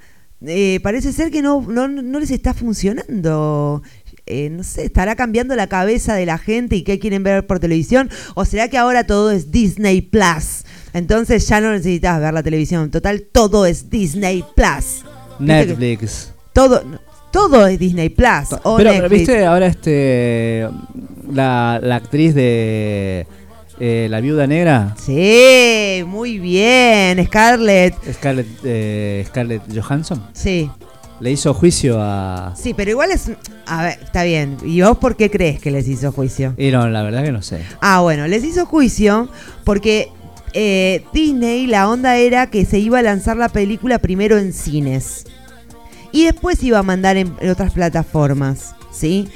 eh, 0.45 0.79
parece 0.83 1.13
ser 1.13 1.31
que 1.31 1.41
no, 1.41 1.61
no, 1.61 1.87
no 1.87 2.19
les 2.19 2.31
está 2.31 2.53
funcionando. 2.53 3.81
Eh, 4.27 4.49
no 4.49 4.63
sé, 4.63 4.85
¿estará 4.85 5.15
cambiando 5.15 5.55
la 5.55 5.67
cabeza 5.67 6.15
de 6.15 6.25
la 6.25 6.37
gente 6.39 6.75
y 6.75 6.83
qué 6.83 6.97
quieren 6.97 7.21
ver 7.23 7.45
por 7.45 7.59
televisión? 7.59 8.09
¿O 8.33 8.43
será 8.43 8.69
que 8.69 8.77
ahora 8.77 9.05
todo 9.05 9.29
es 9.31 9.51
Disney 9.51 10.01
Plus? 10.01 10.63
Entonces 10.93 11.47
ya 11.47 11.61
no 11.61 11.71
necesitas 11.71 12.19
ver 12.19 12.33
la 12.33 12.41
televisión. 12.41 12.89
Total, 12.89 13.21
todo 13.31 13.65
es 13.67 13.89
Disney 13.91 14.43
Plus. 14.55 15.03
¿Viste 15.37 15.67
que 15.67 15.67
Netflix. 15.67 16.31
Todo, 16.53 16.83
todo 17.31 17.67
es 17.67 17.77
Disney 17.77 18.09
Plus. 18.09 18.57
o 18.63 18.77
Pero, 18.77 19.07
viste 19.09 19.45
ahora 19.45 19.67
este 19.67 20.67
la, 21.31 21.79
la 21.83 21.95
actriz 21.97 22.33
de 22.33 23.27
eh, 23.79 24.07
La 24.09 24.21
Viuda 24.21 24.47
Negra, 24.47 24.95
Sí, 24.97 26.03
muy 26.07 26.39
bien, 26.39 27.23
Scarlett. 27.27 27.93
Scarlett, 28.13 28.47
eh, 28.63 29.23
Scarlett 29.27 29.61
Johansson, 29.71 30.25
Sí. 30.33 30.71
le 31.19 31.31
hizo 31.31 31.53
juicio 31.53 31.97
a... 31.99 32.53
Sí, 32.55 32.73
pero 32.73 32.89
igual 32.91 33.11
es. 33.11 33.29
A 33.65 33.83
ver, 33.83 33.99
está 34.03 34.23
bien. 34.23 34.57
¿Y 34.63 34.81
vos 34.81 34.97
por 34.97 35.15
qué 35.15 35.29
crees 35.29 35.59
que 35.59 35.71
les 35.71 35.87
hizo 35.87 36.11
juicio? 36.11 36.53
Y 36.57 36.71
no, 36.71 36.87
la 36.87 37.03
verdad 37.03 37.23
que 37.23 37.31
no 37.31 37.41
sé. 37.41 37.61
Ah, 37.81 38.01
bueno, 38.01 38.27
les 38.27 38.43
hizo 38.43 38.65
juicio 38.65 39.29
porque 39.63 40.09
eh, 40.53 41.03
Disney, 41.13 41.67
la 41.67 41.89
onda 41.89 42.17
era 42.17 42.49
que 42.49 42.65
se 42.65 42.79
iba 42.79 42.99
a 42.99 43.01
lanzar 43.01 43.37
la 43.37 43.49
película 43.49 43.99
primero 43.99 44.37
en 44.37 44.53
cines 44.53 45.25
y 46.11 46.25
después 46.25 46.63
iba 46.63 46.79
a 46.79 46.83
mandar 46.83 47.17
en, 47.17 47.35
en 47.41 47.49
otras 47.49 47.73
plataformas, 47.73 48.75
¿sí? 48.91 49.27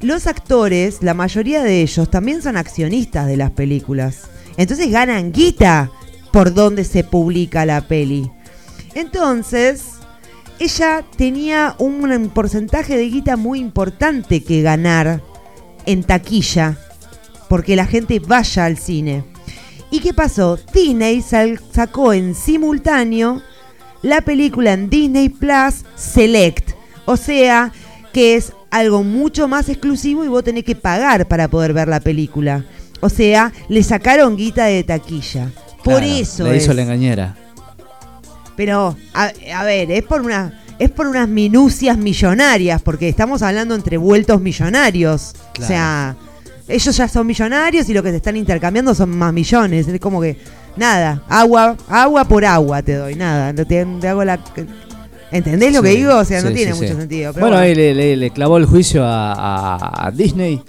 Los 0.00 0.26
actores, 0.26 1.02
la 1.02 1.14
mayoría 1.14 1.62
de 1.62 1.82
ellos, 1.82 2.10
también 2.10 2.42
son 2.42 2.56
accionistas 2.56 3.26
de 3.26 3.36
las 3.36 3.50
películas. 3.50 4.22
Entonces 4.56 4.90
ganan 4.90 5.32
guita 5.32 5.90
por 6.32 6.52
donde 6.52 6.84
se 6.84 7.04
publica 7.04 7.66
la 7.66 7.86
peli. 7.86 8.30
Entonces, 8.94 9.84
ella 10.58 11.04
tenía 11.16 11.74
un 11.78 12.30
porcentaje 12.32 12.96
de 12.96 13.08
guita 13.08 13.36
muy 13.36 13.58
importante 13.60 14.42
que 14.42 14.62
ganar 14.62 15.22
en 15.86 16.02
taquilla, 16.04 16.78
porque 17.48 17.76
la 17.76 17.86
gente 17.86 18.20
vaya 18.20 18.64
al 18.64 18.78
cine. 18.78 19.24
¿Y 19.90 20.00
qué 20.00 20.12
pasó? 20.14 20.58
Disney 20.72 21.22
sacó 21.22 22.12
en 22.12 22.34
simultáneo 22.34 23.42
la 24.02 24.20
película 24.20 24.72
en 24.72 24.90
Disney 24.90 25.28
Plus 25.28 25.84
Select, 25.94 26.70
o 27.04 27.16
sea, 27.16 27.72
que 28.12 28.36
es 28.36 28.52
algo 28.70 29.02
mucho 29.02 29.46
más 29.48 29.68
exclusivo 29.68 30.24
y 30.24 30.28
vos 30.28 30.42
tenés 30.44 30.64
que 30.64 30.74
pagar 30.74 31.26
para 31.28 31.48
poder 31.48 31.72
ver 31.72 31.88
la 31.88 32.00
película. 32.00 32.64
O 33.00 33.08
sea, 33.08 33.52
le 33.68 33.82
sacaron 33.82 34.36
guita 34.36 34.64
de 34.64 34.82
taquilla. 34.82 35.50
Por 35.84 35.98
Claro, 35.98 36.06
eso 36.06 36.44
Le 36.44 36.56
es. 36.56 36.62
hizo 36.64 36.72
la 36.74 36.82
engañera. 36.82 37.36
Pero, 38.56 38.96
a, 39.12 39.32
a 39.54 39.64
ver, 39.64 39.90
es 39.90 40.02
por 40.04 40.20
una. 40.20 40.60
Es 40.78 40.90
por 40.90 41.06
unas 41.06 41.28
minucias 41.28 41.96
millonarias, 41.96 42.82
porque 42.82 43.08
estamos 43.08 43.42
hablando 43.42 43.76
entre 43.76 43.96
vueltos 43.96 44.40
millonarios. 44.40 45.34
O 45.60 45.64
sea, 45.64 46.16
ellos 46.66 46.96
ya 46.96 47.06
son 47.06 47.26
millonarios 47.28 47.88
y 47.88 47.94
lo 47.94 48.02
que 48.02 48.10
te 48.10 48.16
están 48.16 48.36
intercambiando 48.36 48.92
son 48.94 49.10
más 49.10 49.32
millones. 49.32 49.86
Es 49.86 50.00
como 50.00 50.20
que, 50.20 50.36
nada, 50.76 51.22
agua, 51.28 51.76
agua 51.88 52.24
por 52.24 52.44
agua 52.44 52.82
te 52.82 52.94
doy, 52.96 53.14
nada. 53.14 53.54
Te, 53.54 53.64
te 53.64 54.08
hago 54.08 54.24
la. 54.24 54.40
¿Entendés 55.30 55.72
lo 55.72 55.82
que 55.82 55.90
digo? 55.90 56.16
O 56.16 56.24
sea, 56.24 56.42
no 56.42 56.50
tiene 56.52 56.72
sí, 56.74 56.80
mucho 56.82 56.96
sentido. 56.96 57.32
Pero 57.32 57.46
Bueno, 57.46 57.60
ahí 57.60 57.74
le, 57.74 57.94
le- 57.94 58.16
le 58.16 58.30
clavó 58.30 58.56
el 58.58 58.66
juicio 58.66 59.04
a, 59.04 59.32
a- 59.32 60.06
a 60.06 60.10
Disney. 60.10 60.60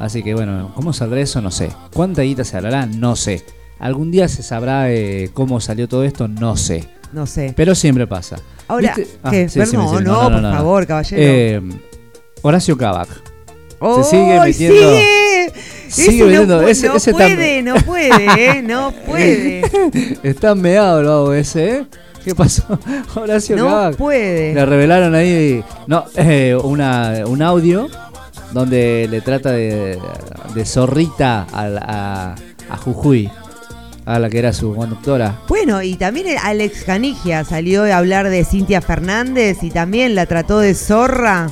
Así 0.00 0.22
que 0.24 0.34
bueno, 0.34 0.72
¿cómo 0.74 0.92
saldrá 0.92 1.20
eso? 1.20 1.40
No 1.40 1.50
sé. 1.52 1.70
¿Cuánta 1.92 2.22
guita 2.22 2.42
se 2.44 2.56
hablará? 2.56 2.86
No 2.86 3.14
sé. 3.16 3.44
Algún 3.78 4.10
día 4.10 4.26
se 4.28 4.42
sabrá 4.42 4.90
eh, 4.92 5.30
cómo 5.32 5.60
salió 5.60 5.88
todo 5.88 6.04
esto, 6.04 6.26
no 6.28 6.56
sé. 6.56 6.84
No 7.14 7.26
sé. 7.26 7.52
Pero 7.56 7.74
siempre 7.74 8.06
pasa. 8.06 8.36
Ahora, 8.68 8.94
sí, 8.94 9.04
Perdón, 9.22 9.48
sí, 9.48 9.58
me- 9.60 9.66
sí, 9.66 9.76
no, 10.04 10.30
por 10.30 10.40
favor, 10.42 10.86
caballero. 10.86 11.22
Eh, 11.22 11.60
Horacio 12.42 12.76
Cavac. 12.76 13.08
¡Oh, 13.78 14.02
se 14.02 14.10
sigue 14.10 14.40
metiendo. 14.40 14.76
sigue! 14.80 15.52
sigue 15.88 16.18
no 16.18 16.26
metiendo. 16.26 16.62
pu- 16.62 16.68
ese, 16.68 16.88
no 16.88 16.94
ese 16.96 17.12
puede, 17.12 17.62
no 17.62 17.74
puede, 17.76 18.26
¿eh? 18.58 18.62
No 18.62 18.92
puede. 19.06 19.62
Está 20.22 20.54
meado 20.54 21.00
el 21.00 21.06
vago 21.06 21.34
ese, 21.34 21.70
¿eh? 21.78 21.86
¿Qué 22.24 22.34
pasó? 22.34 22.64
Horacio 23.14 23.56
No 23.56 23.66
Cavac. 23.66 23.96
puede. 23.96 24.54
Le 24.54 24.64
revelaron 24.66 25.14
ahí 25.14 25.62
no, 25.86 26.04
eh, 26.16 26.56
una, 26.62 27.22
un 27.26 27.42
audio 27.42 27.88
donde 28.52 29.06
le 29.10 29.20
trata 29.20 29.52
de, 29.52 29.98
de 30.54 30.64
zorrita 30.64 31.46
a, 31.52 31.64
a, 31.66 32.34
a 32.70 32.76
Jujuy, 32.78 33.30
a 34.06 34.18
la 34.18 34.28
que 34.28 34.38
era 34.38 34.52
su 34.52 34.74
conductora. 34.74 35.40
Bueno, 35.48 35.82
y 35.82 35.96
también 35.96 36.26
Alex 36.42 36.84
Canigia 36.84 37.44
salió 37.44 37.84
a 37.84 37.96
hablar 37.96 38.28
de 38.28 38.44
Cintia 38.44 38.80
Fernández 38.80 39.62
y 39.62 39.70
también 39.70 40.14
la 40.14 40.26
trató 40.26 40.58
de 40.60 40.74
zorra 40.74 41.48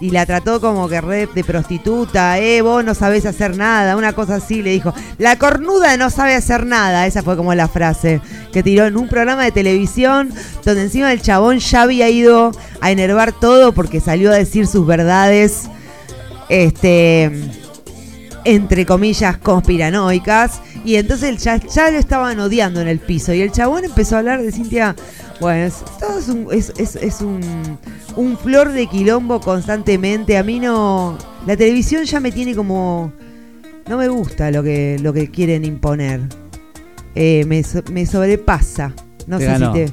y 0.00 0.10
la 0.10 0.26
trató 0.26 0.60
como 0.60 0.88
que 0.88 1.00
red 1.00 1.28
de 1.34 1.42
prostituta, 1.42 2.38
eh, 2.38 2.62
vos 2.62 2.84
no 2.84 2.94
sabés 2.94 3.26
hacer 3.26 3.56
nada, 3.56 3.96
una 3.96 4.12
cosa 4.12 4.36
así 4.36 4.62
le 4.62 4.70
dijo. 4.70 4.94
La 5.18 5.36
cornuda 5.36 5.96
no 5.96 6.10
sabe 6.10 6.34
hacer 6.34 6.66
nada, 6.66 7.06
esa 7.06 7.22
fue 7.22 7.36
como 7.36 7.54
la 7.54 7.68
frase 7.68 8.20
que 8.52 8.62
tiró 8.62 8.86
en 8.86 8.96
un 8.96 9.08
programa 9.08 9.44
de 9.44 9.52
televisión 9.52 10.30
donde 10.64 10.82
encima 10.82 11.12
el 11.12 11.20
chabón 11.20 11.58
ya 11.58 11.82
había 11.82 12.08
ido 12.08 12.52
a 12.80 12.90
enervar 12.90 13.32
todo 13.32 13.72
porque 13.72 14.00
salió 14.00 14.30
a 14.30 14.36
decir 14.36 14.66
sus 14.66 14.86
verdades, 14.86 15.68
este, 16.48 17.50
entre 18.50 18.86
comillas, 18.86 19.36
conspiranoicas. 19.38 20.60
Y 20.84 20.96
entonces 20.96 21.42
ya, 21.42 21.56
ya 21.56 21.90
lo 21.90 21.98
estaban 21.98 22.38
odiando 22.40 22.80
en 22.80 22.88
el 22.88 22.98
piso. 22.98 23.32
Y 23.34 23.40
el 23.42 23.52
chabón 23.52 23.84
empezó 23.84 24.16
a 24.16 24.18
hablar 24.20 24.42
de 24.42 24.52
Cintia. 24.52 24.94
Bueno, 25.40 25.66
es, 25.66 25.74
todo 26.00 26.18
es, 26.18 26.28
un, 26.28 26.48
es, 26.52 26.72
es- 26.78 26.96
es 26.96 27.20
un, 27.20 27.40
un 28.16 28.36
flor 28.38 28.72
de 28.72 28.86
quilombo 28.86 29.40
constantemente. 29.40 30.36
A 30.38 30.42
mí 30.42 30.60
no. 30.60 31.16
La 31.46 31.56
televisión 31.56 32.04
ya 32.04 32.20
me 32.20 32.32
tiene 32.32 32.54
como. 32.54 33.12
No 33.88 33.96
me 33.96 34.08
gusta 34.08 34.50
lo 34.50 34.62
que, 34.62 34.98
lo 35.00 35.12
que 35.12 35.30
quieren 35.30 35.64
imponer. 35.64 36.20
Eh, 37.14 37.44
me, 37.46 37.62
me 37.92 38.06
sobrepasa. 38.06 38.92
No 39.26 39.38
Te 39.38 39.44
sé 39.44 39.50
ganó. 39.52 39.72
si 39.74 39.84
te. 39.84 39.92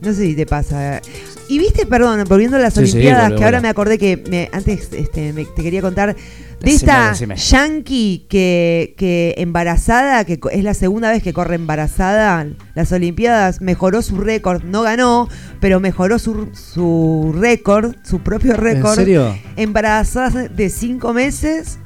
No 0.00 0.12
sé 0.12 0.26
si 0.26 0.34
te 0.34 0.46
pasa. 0.46 1.00
Y 1.48 1.58
viste, 1.58 1.86
perdón, 1.86 2.24
volviendo 2.28 2.56
a 2.56 2.60
las 2.60 2.74
Sí, 2.74 2.80
Olimpiadas, 2.80 3.32
que 3.32 3.44
ahora 3.44 3.60
me 3.60 3.68
acordé 3.68 3.98
que 3.98 4.22
me- 4.28 4.48
antes 4.52 4.88
este, 4.92 5.32
me- 5.32 5.44
te 5.44 5.62
quería 5.62 5.80
contar 5.80 6.14
de 6.60 6.70
esta 6.72 7.12
yankee 7.12 8.26
que, 8.28 8.94
que 8.96 9.34
embarazada, 9.38 10.24
que 10.24 10.40
es 10.52 10.64
la 10.64 10.74
segunda 10.74 11.10
vez 11.10 11.22
que 11.22 11.32
corre 11.32 11.54
embarazada 11.54 12.46
las 12.74 12.92
Olimpiadas, 12.92 13.60
mejoró 13.60 14.02
su 14.02 14.16
récord, 14.18 14.62
no 14.64 14.82
ganó, 14.82 15.28
pero 15.60 15.80
mejoró 15.80 16.18
su, 16.18 16.48
su 16.54 17.34
récord, 17.38 17.94
su 18.04 18.20
propio 18.20 18.54
récord. 18.56 18.94
serio? 18.96 19.36
Embarazada 19.56 20.48
de 20.48 20.68
cinco 20.70 21.12
meses, 21.12 21.78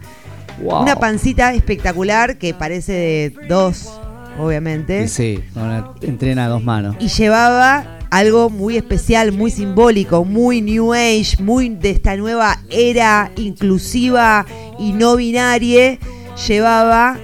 Wow. 0.62 0.82
una 0.82 0.96
pancita 0.96 1.54
espectacular 1.54 2.36
que 2.36 2.52
parece 2.52 2.92
de 2.92 3.34
dos, 3.48 3.90
obviamente 4.38 5.04
Y 5.04 5.08
sí, 5.08 5.42
entrena 6.02 6.44
a 6.44 6.48
dos 6.48 6.62
manos. 6.62 6.96
y 7.00 7.08
llevaba 7.08 7.98
algo 8.10 8.50
muy 8.50 8.76
especial, 8.76 9.32
muy 9.32 9.50
simbólico, 9.50 10.24
muy 10.24 10.60
New 10.60 10.92
Age, 10.92 11.36
muy 11.38 11.68
de 11.68 11.90
esta 11.90 12.16
nueva 12.16 12.60
era 12.70 13.30
inclusiva 13.36 14.44
y 14.78 14.92
no 14.92 15.16
binaria. 15.16 15.98
Llevaba 16.48 17.18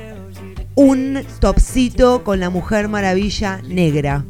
un 0.74 1.24
topsito 1.40 2.22
con 2.22 2.38
la 2.40 2.50
Mujer 2.50 2.88
Maravilla 2.88 3.60
negra. 3.66 4.24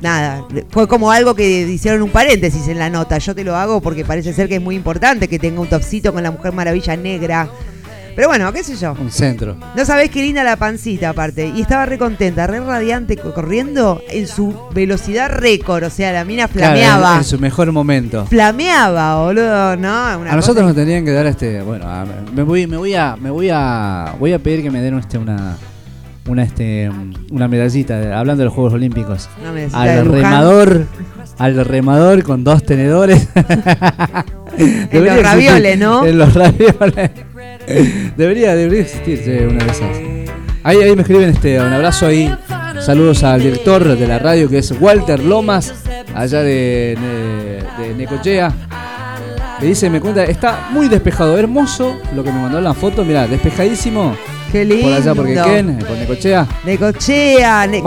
Nada, 0.00 0.46
fue 0.70 0.86
como 0.86 1.10
algo 1.10 1.34
que 1.34 1.62
hicieron 1.62 2.02
un 2.02 2.10
paréntesis 2.10 2.68
en 2.68 2.78
la 2.78 2.88
nota. 2.88 3.18
Yo 3.18 3.34
te 3.34 3.42
lo 3.42 3.56
hago 3.56 3.80
porque 3.80 4.04
parece 4.04 4.32
ser 4.32 4.48
que 4.48 4.56
es 4.56 4.62
muy 4.62 4.76
importante 4.76 5.26
que 5.26 5.40
tenga 5.40 5.60
un 5.60 5.68
topsito 5.68 6.12
con 6.12 6.22
la 6.22 6.30
Mujer 6.30 6.52
Maravilla 6.52 6.96
negra. 6.96 7.50
Pero 8.18 8.26
bueno, 8.30 8.52
qué 8.52 8.64
sé 8.64 8.74
yo. 8.74 8.96
Un 9.00 9.12
centro. 9.12 9.54
No 9.76 9.84
sabés 9.84 10.10
qué 10.10 10.20
linda 10.22 10.42
la 10.42 10.56
pancita 10.56 11.10
aparte. 11.10 11.52
Y 11.54 11.60
estaba 11.60 11.86
re 11.86 11.98
contenta, 11.98 12.48
re 12.48 12.58
radiante 12.58 13.16
co- 13.16 13.32
corriendo 13.32 14.02
en 14.10 14.26
su 14.26 14.52
velocidad 14.74 15.30
récord. 15.30 15.84
O 15.84 15.90
sea, 15.90 16.10
la 16.10 16.24
mina 16.24 16.48
Claro, 16.48 16.72
flameaba. 16.74 17.12
en, 17.12 17.18
en 17.18 17.24
su 17.24 17.38
mejor 17.38 17.70
momento. 17.70 18.26
Flameaba, 18.26 19.22
boludo, 19.22 19.76
¿no? 19.76 20.18
Una 20.18 20.32
a 20.32 20.34
nosotros 20.34 20.66
nos 20.66 20.74
tendrían 20.74 21.04
que 21.04 21.12
dar 21.12 21.26
este, 21.26 21.62
bueno, 21.62 21.84
a- 21.88 22.04
me 22.34 22.42
voy, 22.42 22.66
me 22.66 22.76
voy 22.76 22.92
a, 22.96 23.14
me 23.14 23.30
voy 23.30 23.50
a, 23.52 24.16
voy 24.18 24.32
a 24.32 24.40
pedir 24.40 24.64
que 24.64 24.70
me 24.72 24.80
den 24.80 24.98
este 24.98 25.16
una, 25.16 25.56
una 26.26 26.42
este, 26.42 26.90
una 27.30 27.46
medallita, 27.46 28.18
hablando 28.18 28.40
de 28.40 28.46
los 28.46 28.52
Juegos 28.54 28.72
Olímpicos. 28.72 29.28
Una 29.40 29.80
Al 29.80 30.04
remador, 30.06 30.86
al 31.38 31.64
remador 31.64 32.24
con 32.24 32.42
dos 32.42 32.64
tenedores. 32.64 33.28
Debería 34.90 35.14
los 35.14 35.22
ravioles, 35.22 35.78
¿no? 35.78 36.04
En 36.04 36.18
los 36.18 36.34
ravioles. 36.34 37.10
debería, 38.16 38.54
debería 38.54 38.82
existir 38.82 39.20
sí, 39.24 39.30
una 39.30 39.64
de 39.64 39.70
esas. 39.70 39.96
Ahí, 40.62 40.82
ahí 40.82 40.94
me 40.94 41.02
escriben 41.02 41.30
este, 41.30 41.60
un 41.60 41.72
abrazo 41.72 42.06
ahí. 42.06 42.34
Saludos 42.80 43.24
al 43.24 43.42
director 43.42 43.96
de 43.96 44.06
la 44.06 44.18
radio 44.18 44.48
que 44.48 44.58
es 44.58 44.72
Walter 44.80 45.20
Lomas, 45.20 45.74
allá 46.14 46.42
de, 46.42 46.96
de, 46.98 47.84
de 47.88 47.94
Necochea. 47.94 48.52
Me 49.60 49.66
dice, 49.66 49.90
me 49.90 50.00
cuenta, 50.00 50.24
está 50.24 50.68
muy 50.70 50.88
despejado, 50.88 51.36
hermoso 51.36 51.96
lo 52.14 52.22
que 52.22 52.30
me 52.30 52.40
mandó 52.40 52.58
en 52.58 52.64
la 52.64 52.74
foto, 52.74 53.04
mirá, 53.04 53.26
despejadísimo. 53.26 54.16
Qué 54.52 54.64
lindo. 54.64 54.88
Por 54.88 54.92
allá 54.94 55.14
por 55.14 55.26
Quequén, 55.26 55.78
por 55.78 55.96
Necochea. 55.96 56.46
Necochea, 56.64 57.66
ne 57.66 57.82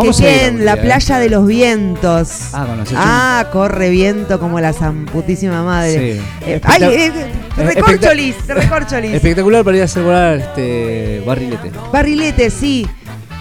la 0.63 0.73
¿eh? 0.73 0.77
playa 0.77 1.17
de 1.17 1.29
los 1.29 1.47
vientos. 1.47 2.49
Ah, 2.53 2.65
con 2.67 2.77
los 2.77 2.89
Ah, 2.95 3.47
corre 3.51 3.89
viento 3.89 4.39
como 4.39 4.59
la 4.59 4.73
zamputísima 4.73 5.63
madre. 5.63 6.15
Sí. 6.15 6.21
Eh, 6.45 6.61
ay, 6.63 6.83
eh, 6.83 7.11
Eh, 7.57 7.63
recorcholis, 7.63 8.35
recorcholis. 8.47 9.13
Espectacular 9.13 9.63
para 9.63 9.77
ir 9.77 9.81
a 9.81 9.85
hacer 9.85 10.03
volar 10.03 10.37
este 10.37 11.23
barrilete. 11.25 11.71
Barrilete, 11.91 12.49
sí. 12.49 12.87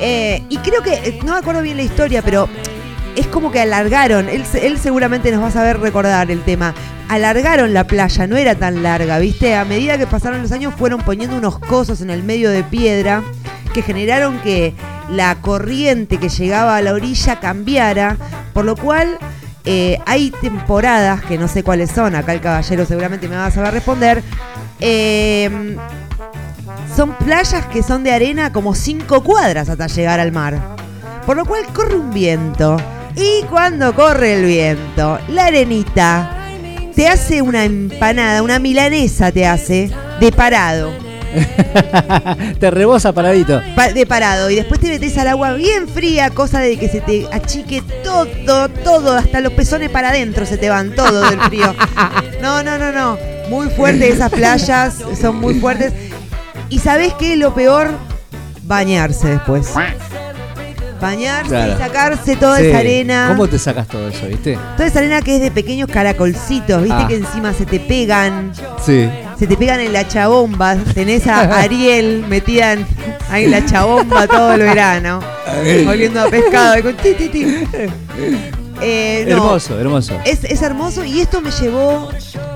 Eh, 0.01 0.43
y 0.49 0.57
creo 0.59 0.83
que, 0.83 1.21
no 1.25 1.33
me 1.33 1.39
acuerdo 1.39 1.63
bien 1.63 1.77
la 1.77 1.83
historia, 1.83 2.23
pero 2.23 2.49
es 3.17 3.27
como 3.27 3.51
que 3.51 3.61
alargaron. 3.61 4.29
Él, 4.29 4.45
él 4.61 4.79
seguramente 4.79 5.31
nos 5.31 5.43
va 5.43 5.49
a 5.49 5.53
saber 5.53 5.81
recordar 5.81 6.31
el 6.31 6.43
tema. 6.43 6.75
Alargaron 7.09 7.75
la 7.75 7.87
playa, 7.87 8.27
no 8.27 8.37
era 8.37 8.55
tan 8.55 8.83
larga, 8.83 9.19
¿viste? 9.19 9.55
A 9.55 9.65
medida 9.65 9.99
que 9.99 10.07
pasaron 10.07 10.43
los 10.43 10.53
años 10.53 10.75
fueron 10.77 11.01
poniendo 11.01 11.37
unos 11.37 11.59
cosos 11.59 12.01
en 12.01 12.11
el 12.11 12.23
medio 12.23 12.51
de 12.51 12.63
piedra 12.63 13.23
que 13.75 13.83
generaron 13.83 14.39
que 14.41 14.75
la 15.11 15.37
corriente 15.41 16.19
que 16.19 16.29
llegaba 16.29 16.77
a 16.77 16.83
la 16.83 16.93
orilla 16.93 17.41
cambiara, 17.41 18.17
por 18.53 18.65
lo 18.65 18.77
cual 18.77 19.19
eh, 19.65 19.99
hay 20.07 20.31
temporadas, 20.31 21.23
que 21.23 21.39
no 21.39 21.49
sé 21.49 21.63
cuáles 21.63 21.91
son, 21.91 22.15
acá 22.15 22.33
el 22.33 22.41
caballero 22.41 22.85
seguramente 22.87 23.29
me 23.29 23.37
va 23.37 23.47
a 23.47 23.51
saber 23.51 23.75
responder, 23.75 24.23
eh, 24.81 25.77
son 26.97 27.15
playas 27.15 27.67
que 27.67 27.83
son 27.83 28.03
de 28.05 28.13
arena 28.13 28.53
como 28.53 28.75
5 28.75 29.23
cuadras 29.23 29.69
hasta 29.69 29.87
llegar 29.87 30.21
al 30.21 30.33
mar. 30.33 30.59
Por 31.27 31.37
lo 31.37 31.45
cual 31.45 31.65
corre 31.73 31.97
un 31.97 32.13
viento. 32.13 32.77
Y 33.17 33.43
cuando 33.51 33.95
corre 33.95 34.35
el 34.35 34.45
viento, 34.47 35.19
la 35.29 35.47
arenita 35.47 36.37
te 36.95 37.09
hace 37.09 37.43
una 37.43 37.65
empanada, 37.65 38.43
una 38.43 38.59
milanesa 38.59 39.33
te 39.33 39.47
hace 39.47 39.91
de 40.21 40.33
parado. 40.33 40.93
Te 42.59 42.73
rebosa 42.73 43.13
paradito. 43.13 43.63
Pa- 43.77 43.93
de 43.93 44.05
parado. 44.05 44.51
Y 44.51 44.57
después 44.57 44.81
te 44.81 44.89
metes 44.89 45.17
al 45.17 45.29
agua 45.29 45.53
bien 45.53 45.87
fría, 45.89 46.31
cosa 46.31 46.59
de 46.59 46.77
que 46.77 46.89
se 46.89 47.01
te 47.01 47.25
achique 47.31 47.85
todo, 48.03 48.69
todo, 48.69 49.17
hasta 49.17 49.41
los 49.41 49.53
pezones 49.53 49.91
para 49.91 50.09
adentro 50.09 50.45
se 50.45 50.59
te 50.59 50.69
van, 50.69 50.93
todo 50.93 51.31
del 51.31 51.41
frío. 51.43 51.73
No, 52.43 52.65
no, 52.65 52.79
no, 52.79 52.91
no. 52.91 53.17
Muy 53.49 53.69
fuertes 53.69 54.15
esas 54.17 54.33
playas, 54.33 54.95
son 55.21 55.37
muy 55.37 55.55
fuertes. 55.61 55.93
¿Y 56.69 56.79
sabés 56.81 57.13
qué 57.15 57.35
es 57.35 57.39
lo 57.39 57.55
peor? 57.55 57.91
Bañarse 58.63 59.29
después. 59.29 59.69
Bañarse 61.01 61.49
Claro. 61.49 61.73
y 61.73 61.79
sacarse 61.79 62.37
toda 62.37 62.59
Sí. 62.59 62.67
esa 62.67 62.79
arena. 62.79 63.27
¿Cómo 63.29 63.49
te 63.49 63.59
sacas 63.59 63.87
todo 63.89 64.09
eso, 64.09 64.27
viste? 64.27 64.59
Toda 64.77 64.87
esa 64.89 64.99
arena 64.99 65.23
que 65.23 65.37
es 65.37 65.43
de 65.43 65.51
pequeños 65.51 65.89
caracolcitos, 65.91 66.83
viste 66.83 66.99
Ah. 67.03 67.07
que 67.09 67.17
encima 67.17 67.53
se 67.55 67.65
te 67.67 67.81
pegan. 67.81 68.53
Sí. 68.85 69.09
Se 69.39 69.47
te 69.47 69.57
pegan 69.57 69.81
en 69.81 69.93
la 69.93 70.07
chabomba. 70.07 70.77
Tenés 70.95 71.27
a 71.27 71.41
Ariel 71.61 72.25
metida 72.29 72.73
en, 72.75 72.87
ahí 73.31 73.45
en 73.45 73.51
la 73.53 73.65
chabomba 73.65 74.27
todo 74.27 74.53
el 74.55 74.61
verano. 74.61 75.21
Oliendo 75.89 76.21
a 76.21 76.29
pescado. 76.29 76.79
y 76.79 76.83
con 76.83 76.97
ti, 76.97 77.15
ti, 77.15 77.29
ti. 77.29 77.47
Eh, 78.83 79.27
no. 79.29 79.35
Hermoso, 79.37 79.79
hermoso. 79.79 80.19
Es, 80.25 80.43
es 80.45 80.63
hermoso 80.63 81.05
y 81.05 81.21
esto 81.21 81.43
me 81.43 81.51
llevó, 81.51 82.09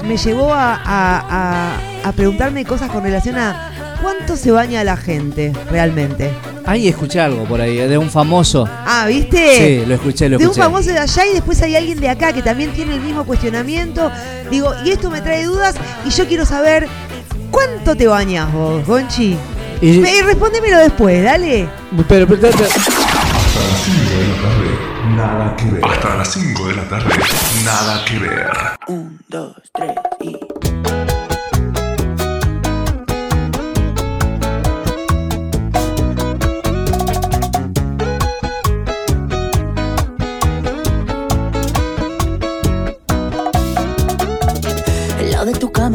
me 0.08 0.16
llevó 0.16 0.54
a, 0.54 0.74
a- 0.74 1.18
a- 1.28 2.08
a 2.08 2.12
preguntarme 2.12 2.64
cosas 2.64 2.88
con 2.90 3.02
relación 3.02 3.36
a 3.36 3.72
cuánto 4.04 4.36
se 4.36 4.50
baña 4.50 4.84
la 4.84 4.98
gente 4.98 5.50
realmente. 5.70 6.30
Ahí 6.66 6.88
escuché 6.88 7.20
algo 7.20 7.44
por 7.46 7.58
ahí, 7.60 7.76
de 7.76 7.96
un 7.96 8.10
famoso. 8.10 8.68
Ah, 8.70 9.06
¿viste? 9.08 9.56
Sí, 9.80 9.86
lo 9.86 9.94
escuché, 9.94 10.28
lo 10.28 10.36
de 10.36 10.44
un 10.44 10.50
escuché. 10.50 10.60
famoso 10.62 10.90
de 10.90 10.98
allá 10.98 11.26
y 11.26 11.32
después 11.32 11.62
hay 11.62 11.74
alguien 11.74 11.98
de 11.98 12.10
acá 12.10 12.32
que 12.34 12.42
también 12.42 12.70
tiene 12.72 12.94
el 12.94 13.00
mismo 13.00 13.24
cuestionamiento. 13.24 14.10
Digo, 14.50 14.72
y 14.84 14.90
esto 14.90 15.08
me 15.10 15.22
trae 15.22 15.44
dudas 15.44 15.74
y 16.04 16.10
yo 16.10 16.26
quiero 16.28 16.44
saber 16.44 16.86
cuánto 17.50 17.96
te 17.96 18.06
bañas 18.06 18.52
vos, 18.52 18.86
Gonchi. 18.86 19.38
Y- 19.80 19.98
Me- 20.00 20.22
respóndemelo 20.22 20.78
después, 20.78 21.22
dale. 21.24 21.66
Pero, 22.06 22.26
pero, 22.26 22.40
pero- 22.40 22.54
Hasta 22.54 22.68
las 23.64 23.82
5 23.84 24.04
de 24.04 24.26
la 24.28 24.42
tarde, 24.42 25.16
nada 25.16 25.56
que 25.56 25.64
ver. 25.70 25.84
Hasta 25.84 26.14
las 26.16 26.32
5 26.32 26.68
de 26.68 26.74
la 26.76 26.88
tarde, 26.88 27.14
nada 27.64 28.04
que 28.04 28.18
ver. 28.18 28.50
Un, 28.88 29.18
dos, 29.28 29.56
tres 29.72 29.92
y. 30.20 30.36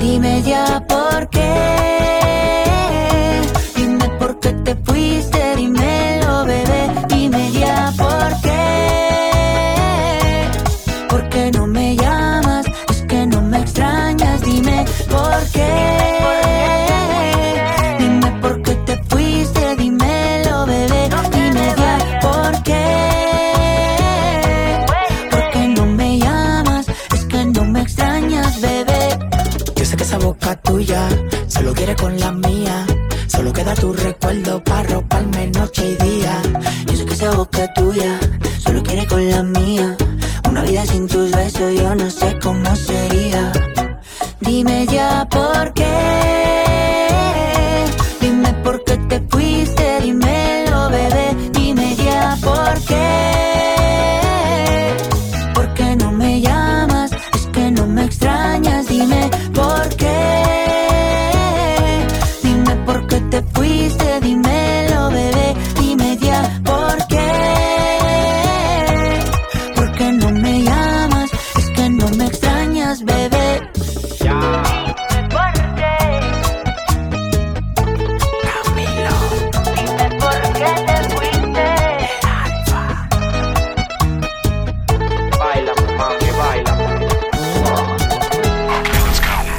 Dime 0.00 0.40
ya 0.42 0.82
por 0.88 1.28
qué. 1.28 2.29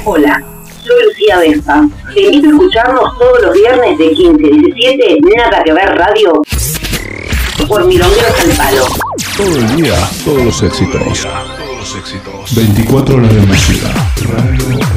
Hola, 0.04 0.42
soy 0.84 1.04
Lucía 1.04 1.38
Vespa. 1.38 1.88
Te 2.12 2.22
invito 2.22 2.48
a 2.48 2.50
escucharnos 2.50 3.18
todos 3.18 3.40
los 3.42 3.54
viernes 3.54 3.98
de 3.98 4.10
15 4.10 4.46
a 4.46 4.50
17, 4.50 5.18
Nada 5.36 5.62
que 5.62 5.72
ver 5.72 5.88
radio, 5.94 6.32
por 7.68 7.84
Milongueros 7.86 8.40
al 8.40 8.50
Palo. 8.56 8.86
Todo 9.36 9.56
el 9.56 9.76
día, 9.76 9.94
todos 10.24 10.44
los 10.44 10.62
éxitos. 10.62 11.24
24 12.56 13.16
horas 13.16 13.34
de 13.34 13.40
música. 13.42 13.88
Radio 14.28 14.91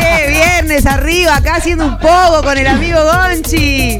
¡Qué 0.00 0.28
viernes 0.28 0.86
arriba! 0.86 1.36
Acá 1.36 1.56
haciendo 1.56 1.86
un 1.86 1.98
poco 1.98 2.42
con 2.42 2.56
el 2.58 2.66
amigo 2.66 2.98
Gonchi. 3.04 3.98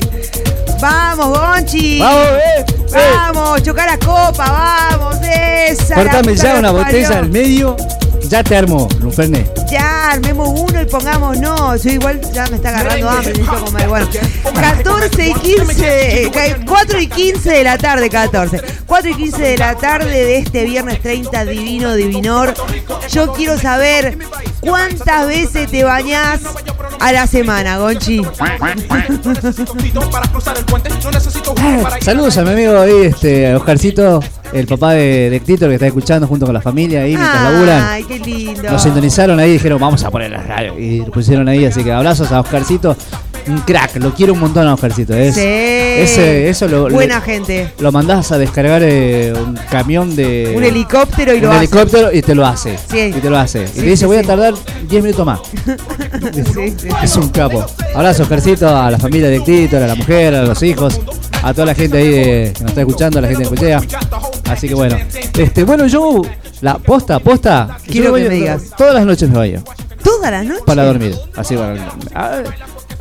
Vamos, 0.81 1.39
Gonchi. 1.39 1.99
Vamos, 2.01 2.27
eh, 2.27 2.65
Vamos, 3.15 3.63
chocar 3.63 3.89
la 3.89 3.99
copa, 3.99 4.91
vamos, 4.91 5.17
esa. 5.23 5.95
Cortame 5.95 6.35
ya 6.35 6.57
una 6.57 6.71
botella 6.73 7.09
parió. 7.09 7.23
al 7.23 7.29
medio. 7.31 7.77
Ya 8.29 8.43
te 8.43 8.57
armo, 8.57 8.89
Luferne. 9.01 9.47
Ya, 9.71 10.13
armemos 10.13 10.49
uno 10.49 10.81
y 10.81 10.87
pongamos 10.87 11.39
no. 11.39 11.77
Yo 11.77 11.91
igual 11.91 12.19
ya 12.33 12.47
me 12.47 12.57
está 12.57 12.71
agarrando 12.71 13.11
hambre, 13.11 13.33
necesito 13.33 13.65
comer. 13.65 13.89
Bueno, 13.89 14.09
14 14.55 15.29
y 15.29 15.35
15, 15.35 16.23
eh, 16.25 16.57
4 16.67 17.01
y 17.01 17.07
15 17.09 17.51
de 17.51 17.65
la 17.65 17.77
tarde, 17.77 18.09
14. 18.09 18.63
4 18.87 19.11
y 19.11 19.15
15 19.15 19.43
de 19.43 19.59
la 19.59 19.75
tarde 19.75 20.11
de 20.25 20.39
este 20.39 20.65
viernes 20.65 21.03
30, 21.03 21.45
divino, 21.45 21.95
divinor. 21.95 22.55
Yo 23.11 23.33
quiero 23.35 23.59
saber 23.59 24.17
cuántas 24.63 25.27
veces 25.27 25.71
te 25.71 25.85
bañás 25.85 26.41
a 27.01 27.13
la 27.13 27.27
semana, 27.27 27.79
Gonchi. 27.79 28.23
Saludos 32.01 32.39
a 32.39 32.43
mi 32.43 32.51
amigo 32.51 32.79
ahí, 32.79 33.07
este, 33.07 33.55
Oscarcito, 33.55 34.21
el 34.53 34.67
papá 34.67 34.93
de, 34.93 35.31
de 35.31 35.41
Tito 35.41 35.69
que 35.69 35.75
está 35.75 35.89
escuchando 35.89 36.27
junto 36.27 36.47
con 36.47 36.55
la 36.55 36.63
familia 36.63 37.03
ahí 37.03 37.17
mientras 37.17 37.53
laburan. 37.53 37.87
Ay, 37.89 38.05
qué 38.05 38.19
lindo. 38.19 38.71
Nos 38.71 38.83
sintonizaron 38.83 39.39
ahí 39.39 39.51
y 39.51 39.53
dijeron, 39.55 39.81
vamos 39.81 40.05
a 40.05 40.11
poner 40.11 40.31
la 40.31 40.43
radio. 40.43 40.79
Y 40.79 41.01
lo 41.01 41.11
pusieron 41.11 41.49
ahí, 41.49 41.65
así 41.65 41.83
que 41.83 41.93
abrazos 41.93 42.31
a 42.33 42.41
Oscarcito. 42.41 42.97
Un 43.49 43.59
crack, 43.61 43.97
lo 43.97 44.15
quiero 44.15 44.33
un 44.35 44.41
montón 44.41 44.67
a 44.67 44.75
Oscarcito. 44.75 45.15
Es, 45.15 45.35
Sí. 45.35 45.41
ese, 45.43 46.49
eso 46.49 46.69
lo, 46.69 46.89
lo- 46.89 46.95
Buena 46.95 47.21
gente. 47.21 47.73
lo 47.79 47.91
mandás 47.93 48.31
a 48.33 48.39
descargar 48.39 48.83
eh, 48.85 49.33
un 49.35 49.55
camión 49.71 50.15
de. 50.15 50.53
Un 50.57 50.65
helicóptero 50.65 51.33
y 51.35 51.39
un 51.39 51.43
lo 51.45 51.51
hace. 51.53 51.59
helicóptero 51.65 52.13
y 52.13 52.23
te 52.23 52.35
lo 52.35 52.47
hace. 52.47 52.79
Sí. 52.91 53.13
Y 53.17 53.21
te 53.21 53.29
lo 53.31 53.37
hace. 53.39 53.67
Sí, 53.67 53.73
y 53.77 53.81
te 53.81 53.87
dice, 53.87 54.07
voy 54.07 54.17
a 54.19 54.23
tardar 54.23 54.55
10 54.89 55.03
minutos 55.03 55.27
más. 55.27 55.41
Sí, 56.55 56.75
sí. 56.79 56.89
Es 57.03 57.17
un 57.17 57.29
capo. 57.31 57.65
Abrazo, 57.95 58.23
Oscarcito, 58.25 58.69
a 58.69 58.91
la 58.91 58.99
familia 58.99 59.29
de 59.29 59.41
Tito, 59.41 59.77
a 59.77 59.81
la 59.81 59.95
mujer, 59.95 60.35
a 60.35 60.43
los 60.43 60.63
hijos, 60.63 61.01
a 61.43 61.53
toda 61.53 61.67
la 61.67 61.75
gente 61.75 61.99
ahí 61.99 62.09
de- 62.09 62.53
que 62.55 62.61
nos 62.63 62.71
está 62.71 62.81
escuchando, 62.83 63.19
a 63.19 63.23
la 63.23 63.29
gente 63.29 63.45
de 63.45 63.49
Cuchea. 63.49 63.81
Así 64.51 64.69
que 64.69 64.75
bueno. 64.75 64.97
Este, 65.37 65.65
bueno, 65.65 65.87
yo, 65.87 66.23
la 66.61 66.79
posta, 66.79 67.19
posta. 67.19 67.79
Quiero 67.87 68.15
que 68.15 68.23
me 68.23 68.29
digas. 68.29 68.63
Todas 68.77 68.95
las 68.95 69.05
noches 69.07 69.29
me 69.29 69.39
baño. 69.39 69.63
¿Toda 70.03 70.31
la 70.33 70.43
noche? 70.43 70.61
Para 70.67 70.85
dormir. 70.85 71.15
Así, 71.37 71.55
bueno. 71.55 71.81
ah, 72.15 72.41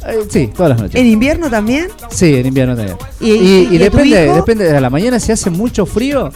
eh, 0.07 0.19
sí, 0.29 0.49
todas 0.55 0.71
las 0.71 0.81
noches. 0.81 0.99
¿En 0.99 1.07
invierno 1.07 1.49
también? 1.49 1.87
Sí, 2.09 2.35
en 2.35 2.45
invierno 2.45 2.75
también. 2.75 2.97
¿Y- 3.19 3.67
Y, 3.73 3.77
depende, 3.77 4.33
depende 4.33 4.71
de 4.71 4.81
la 4.81 4.89
mañana, 4.89 5.19
si 5.19 5.31
hace 5.31 5.49
mucho 5.49 5.85
frío, 5.85 6.31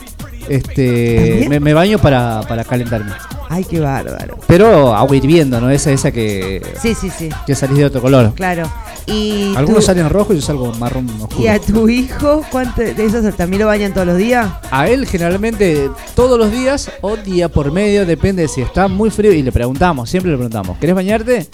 este 0.50 1.46
me, 1.50 1.60
me 1.60 1.74
baño 1.74 1.98
para, 2.00 2.42
para 2.48 2.64
calentarme. 2.64 3.12
Ay, 3.50 3.64
qué 3.64 3.80
bárbaro. 3.80 4.38
Pero 4.48 4.96
agua 4.96 5.16
hirviendo, 5.16 5.60
¿no? 5.62 5.70
Esa, 5.70 5.92
esa 5.92 6.12
que, 6.12 6.62
Sí, 6.82 6.96
sí, 6.96 7.10
sí. 7.16 7.30
que 7.46 7.56
salís 7.56 7.78
de 7.78 7.86
otro 7.86 8.02
color. 8.02 8.34
Claro. 8.34 8.70
Y 9.06 9.54
Algunos 9.56 9.86
salen 9.86 10.10
rojo 10.10 10.34
y 10.34 10.38
yo 10.38 10.42
salgo 10.42 10.74
marrón 10.74 11.08
oscuro. 11.22 11.44
¿Y 11.44 11.48
a 11.48 11.60
tu 11.60 11.88
hijo 11.88 12.42
cuánto 12.52 12.82
de 12.82 13.06
esos 13.06 13.36
también 13.36 13.62
lo 13.62 13.68
bañan 13.68 13.94
todos 13.94 14.08
los 14.08 14.18
días? 14.18 14.50
A 14.72 14.88
él 14.88 15.06
generalmente 15.06 15.90
todos 16.16 16.40
los 16.40 16.52
días 16.52 16.90
o 17.02 17.16
día 17.16 17.48
por 17.50 17.72
medio, 17.72 18.06
depende 18.06 18.42
de 18.44 18.48
si 18.48 18.62
está 18.62 18.88
muy 18.88 19.12
frío. 19.12 19.32
Y 19.32 19.44
le 19.44 19.52
preguntamos, 19.52 20.10
siempre 20.10 20.32
le 20.32 20.38
preguntamos, 20.38 20.78
¿querés 20.80 20.96
bañarte? 20.96 21.48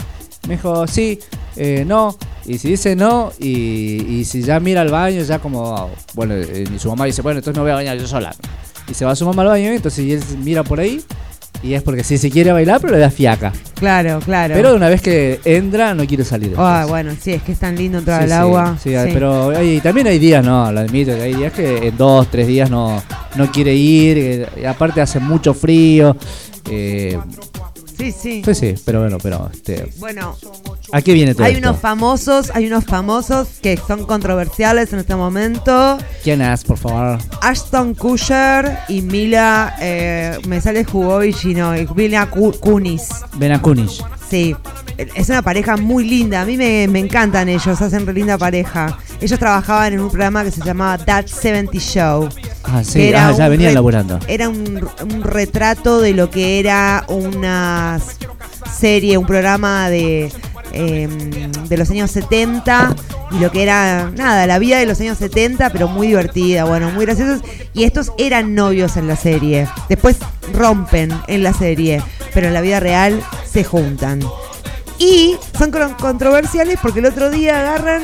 Me 0.47 0.55
dijo, 0.55 0.87
sí, 0.87 1.19
eh, 1.55 1.83
no. 1.87 2.15
Y 2.45 2.57
si 2.57 2.69
dice 2.69 2.95
no, 2.95 3.31
y, 3.39 4.03
y 4.19 4.25
si 4.25 4.41
ya 4.41 4.59
mira 4.59 4.81
al 4.81 4.89
baño, 4.89 5.21
ya 5.21 5.39
como, 5.39 5.89
bueno, 6.13 6.33
eh, 6.35 6.63
y 6.75 6.79
su 6.79 6.89
mamá 6.89 7.05
dice, 7.05 7.21
bueno, 7.21 7.39
entonces 7.39 7.57
me 7.57 7.63
voy 7.63 7.71
a 7.71 7.75
bañar 7.75 7.97
yo 7.97 8.07
sola. 8.07 8.33
Y 8.89 8.93
se 8.93 9.05
va 9.05 9.15
su 9.15 9.25
mamá 9.25 9.43
al 9.43 9.49
baño, 9.49 9.69
entonces 9.71 10.03
y 10.05 10.13
él 10.13 10.21
mira 10.43 10.63
por 10.63 10.79
ahí, 10.79 11.01
y 11.63 11.75
es 11.75 11.83
porque 11.83 12.03
sí 12.03 12.17
se 12.17 12.31
quiere 12.31 12.51
bailar, 12.51 12.81
pero 12.81 12.93
le 12.93 12.99
da 12.99 13.11
fiaca. 13.11 13.53
Claro, 13.75 14.19
claro. 14.25 14.55
Pero 14.55 14.75
una 14.75 14.89
vez 14.89 15.01
que 15.01 15.39
entra, 15.45 15.93
no 15.93 16.05
quiere 16.07 16.23
salir. 16.23 16.53
Ah, 16.57 16.85
bueno, 16.89 17.13
sí, 17.21 17.31
es 17.33 17.43
que 17.43 17.51
es 17.51 17.59
tan 17.59 17.75
lindo 17.75 17.99
entrar 17.99 18.19
Sí, 18.19 18.23
al 18.23 18.29
sí, 18.29 18.33
agua. 18.35 18.77
Sí, 18.83 18.89
pero 19.13 19.49
hay- 19.51 19.79
también 19.81 20.07
hay 20.07 20.17
días, 20.17 20.43
no, 20.43 20.71
lo 20.71 20.79
admito, 20.79 21.13
que 21.15 21.21
hay 21.21 21.33
días 21.35 21.53
que 21.53 21.87
en 21.89 21.97
dos, 21.97 22.27
tres 22.31 22.47
días 22.47 22.69
no, 22.71 23.01
no 23.35 23.51
quiere 23.51 23.75
ir, 23.75 24.17
eh, 24.17 24.47
y 24.61 24.65
aparte 24.65 24.99
hace 25.01 25.19
mucho 25.19 25.53
frío. 25.53 26.15
eh, 26.69 27.17
Sí, 28.01 28.11
sí. 28.11 28.41
Sí, 28.45 28.55
sí, 28.55 28.75
pero 28.85 29.01
bueno, 29.01 29.17
pero 29.21 29.49
este, 29.53 29.89
Bueno, 29.97 30.35
¿a 30.91 31.01
qué 31.01 31.13
viene 31.13 31.33
todo 31.33 31.45
hay 31.45 31.53
esto? 31.55 31.69
unos 31.69 31.79
famosos, 31.81 32.51
hay 32.53 32.67
unos 32.67 32.85
famosos 32.85 33.47
que 33.61 33.77
son 33.77 34.05
controversiales 34.05 34.91
en 34.93 34.99
este 34.99 35.15
momento. 35.15 35.97
¿Quién 36.23 36.41
es, 36.41 36.63
por 36.63 36.77
favor? 36.77 37.19
Ashton 37.41 37.93
Kutcher 37.93 38.79
y 38.87 39.01
Mila, 39.01 39.75
eh, 39.79 40.37
me 40.47 40.59
sale 40.61 40.83
Jugovic 40.83 41.43
no, 41.45 41.77
y 41.77 41.87
Mila 41.95 42.29
Ku- 42.29 42.53
Kunis. 42.59 43.09
Ben 43.37 43.57
Kunish. 43.59 44.03
Sí, 44.29 44.55
es 44.97 45.27
una 45.29 45.41
pareja 45.41 45.75
muy 45.77 46.07
linda. 46.07 46.41
A 46.41 46.45
mí 46.45 46.55
me, 46.55 46.87
me 46.87 46.99
encantan 46.99 47.49
ellos, 47.49 47.81
hacen 47.81 48.05
re 48.07 48.13
linda 48.13 48.37
pareja. 48.37 48.97
Ellos 49.19 49.37
trabajaban 49.37 49.93
en 49.93 49.99
un 49.99 50.09
programa 50.09 50.43
que 50.43 50.51
se 50.51 50.61
llamaba 50.63 50.97
That 50.97 51.27
70 51.27 51.77
Show. 51.79 52.29
Ah, 52.63 52.83
sí, 52.83 53.01
era 53.07 53.29
ah, 53.29 53.31
ya 53.37 53.47
venían 53.49 53.73
laburando. 53.73 54.19
Era 54.27 54.47
un, 54.49 54.87
un 55.03 55.23
retrato 55.23 55.99
de 55.99 56.13
lo 56.13 56.29
que 56.29 56.59
era 56.59 57.03
una 57.07 57.99
serie, 58.79 59.17
un 59.17 59.25
programa 59.25 59.89
de, 59.89 60.31
eh, 60.71 61.07
de 61.67 61.77
los 61.77 61.89
años 61.89 62.11
70 62.11 62.95
y 63.31 63.39
lo 63.39 63.51
que 63.51 63.63
era, 63.63 64.11
nada, 64.15 64.45
la 64.47 64.59
vida 64.59 64.77
de 64.79 64.85
los 64.85 64.99
años 65.01 65.17
70, 65.17 65.69
pero 65.71 65.87
muy 65.87 66.07
divertida, 66.07 66.65
bueno, 66.65 66.89
muy 66.91 67.05
graciosos. 67.05 67.41
Y 67.73 67.83
estos 67.85 68.11
eran 68.17 68.53
novios 68.55 68.97
en 68.97 69.07
la 69.07 69.15
serie. 69.15 69.67
Después 69.89 70.17
rompen 70.53 71.11
en 71.27 71.43
la 71.43 71.53
serie, 71.53 72.01
pero 72.33 72.47
en 72.47 72.53
la 72.53 72.61
vida 72.61 72.79
real 72.79 73.21
se 73.49 73.63
juntan. 73.63 74.19
Y 74.99 75.35
son 75.57 75.71
con- 75.71 75.93
controversiales 75.95 76.77
porque 76.81 76.99
el 76.99 77.05
otro 77.07 77.31
día 77.31 77.59
agarran 77.59 78.03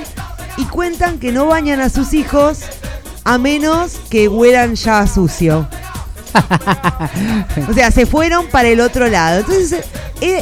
y 0.58 0.66
cuentan 0.66 1.20
que 1.20 1.32
no 1.32 1.46
bañan 1.46 1.80
a 1.80 1.90
sus 1.90 2.14
hijos 2.14 2.60
a 3.28 3.38
menos 3.38 4.00
que 4.10 4.28
huelan 4.28 4.76
ya 4.76 5.00
a 5.00 5.08
sucio. 5.08 5.68
o 7.70 7.74
sea, 7.74 7.92
se 7.92 8.06
fueron 8.06 8.48
para 8.48 8.68
el 8.70 8.80
otro 8.80 9.08
lado. 9.08 9.40
Entonces, 9.40 9.84
eh, 10.22 10.42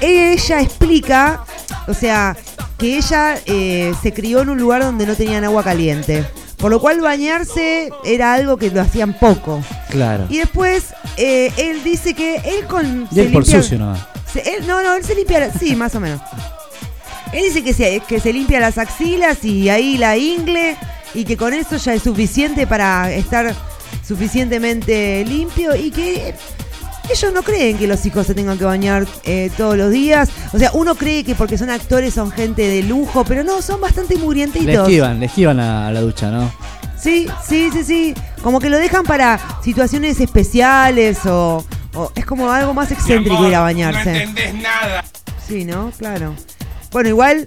ella 0.00 0.60
explica, 0.60 1.44
o 1.88 1.94
sea, 1.94 2.36
que 2.78 2.98
ella 2.98 3.36
eh, 3.46 3.94
se 4.02 4.12
crió 4.12 4.42
en 4.42 4.50
un 4.50 4.58
lugar 4.58 4.82
donde 4.82 5.06
no 5.06 5.14
tenían 5.14 5.44
agua 5.44 5.62
caliente. 5.64 6.24
Por 6.58 6.70
lo 6.70 6.80
cual 6.80 7.00
bañarse 7.00 7.90
era 8.04 8.32
algo 8.32 8.56
que 8.56 8.70
lo 8.70 8.80
hacían 8.80 9.12
poco. 9.18 9.62
Claro. 9.90 10.26
Y 10.30 10.38
después, 10.38 10.94
eh, 11.18 11.52
él 11.58 11.84
dice 11.84 12.14
que 12.14 12.36
él 12.36 12.66
con... 12.66 13.06
Y 13.12 13.20
él 13.20 13.32
por 13.32 13.44
limpia- 13.44 13.62
sucio 13.62 13.78
se- 14.32 14.56
él- 14.56 14.66
no, 14.66 14.82
no, 14.82 14.94
él 14.94 15.04
se 15.04 15.14
limpia, 15.14 15.50
sí, 15.52 15.76
más 15.76 15.94
o 15.94 16.00
menos. 16.00 16.20
Él 17.32 17.42
dice 17.44 17.62
que 17.62 17.74
se, 17.74 18.00
que 18.08 18.20
se 18.20 18.32
limpia 18.32 18.58
las 18.60 18.78
axilas 18.78 19.44
y 19.44 19.68
ahí 19.68 19.98
la 19.98 20.16
ingle 20.16 20.76
y 21.16 21.24
que 21.24 21.36
con 21.36 21.52
eso 21.54 21.76
ya 21.76 21.94
es 21.94 22.02
suficiente 22.02 22.66
para 22.66 23.12
estar 23.12 23.54
suficientemente 24.06 25.24
limpio 25.24 25.74
y 25.76 25.90
que 25.90 26.34
ellos 27.10 27.32
no 27.32 27.42
creen 27.42 27.78
que 27.78 27.86
los 27.86 28.04
hijos 28.06 28.26
se 28.26 28.34
tengan 28.34 28.58
que 28.58 28.64
bañar 28.64 29.06
eh, 29.24 29.50
todos 29.56 29.76
los 29.76 29.90
días. 29.90 30.28
O 30.52 30.58
sea, 30.58 30.70
uno 30.74 30.94
cree 30.94 31.22
que 31.24 31.34
porque 31.34 31.56
son 31.58 31.70
actores 31.70 32.14
son 32.14 32.30
gente 32.30 32.66
de 32.68 32.82
lujo, 32.82 33.24
pero 33.24 33.44
no, 33.44 33.62
son 33.62 33.80
bastante 33.80 34.14
Le 34.14 34.20
mugrientitos. 34.20 34.88
esquivan, 34.88 35.20
le 35.20 35.26
esquivan 35.26 35.60
a, 35.60 35.88
a 35.88 35.92
la 35.92 36.00
ducha, 36.00 36.30
¿no? 36.30 36.50
Sí, 37.00 37.28
sí, 37.46 37.68
sí, 37.72 37.84
sí. 37.84 38.14
Como 38.42 38.58
que 38.58 38.70
lo 38.70 38.78
dejan 38.78 39.04
para 39.04 39.38
situaciones 39.62 40.18
especiales 40.20 41.18
o, 41.26 41.64
o 41.94 42.10
es 42.14 42.24
como 42.26 42.50
algo 42.50 42.74
más 42.74 42.90
excéntrico 42.90 43.46
ir 43.46 43.54
a 43.54 43.60
bañarse. 43.60 44.26
nada. 44.60 45.04
Sí, 45.46 45.64
¿no? 45.64 45.92
Claro. 45.98 46.34
Bueno, 46.90 47.08
igual, 47.10 47.46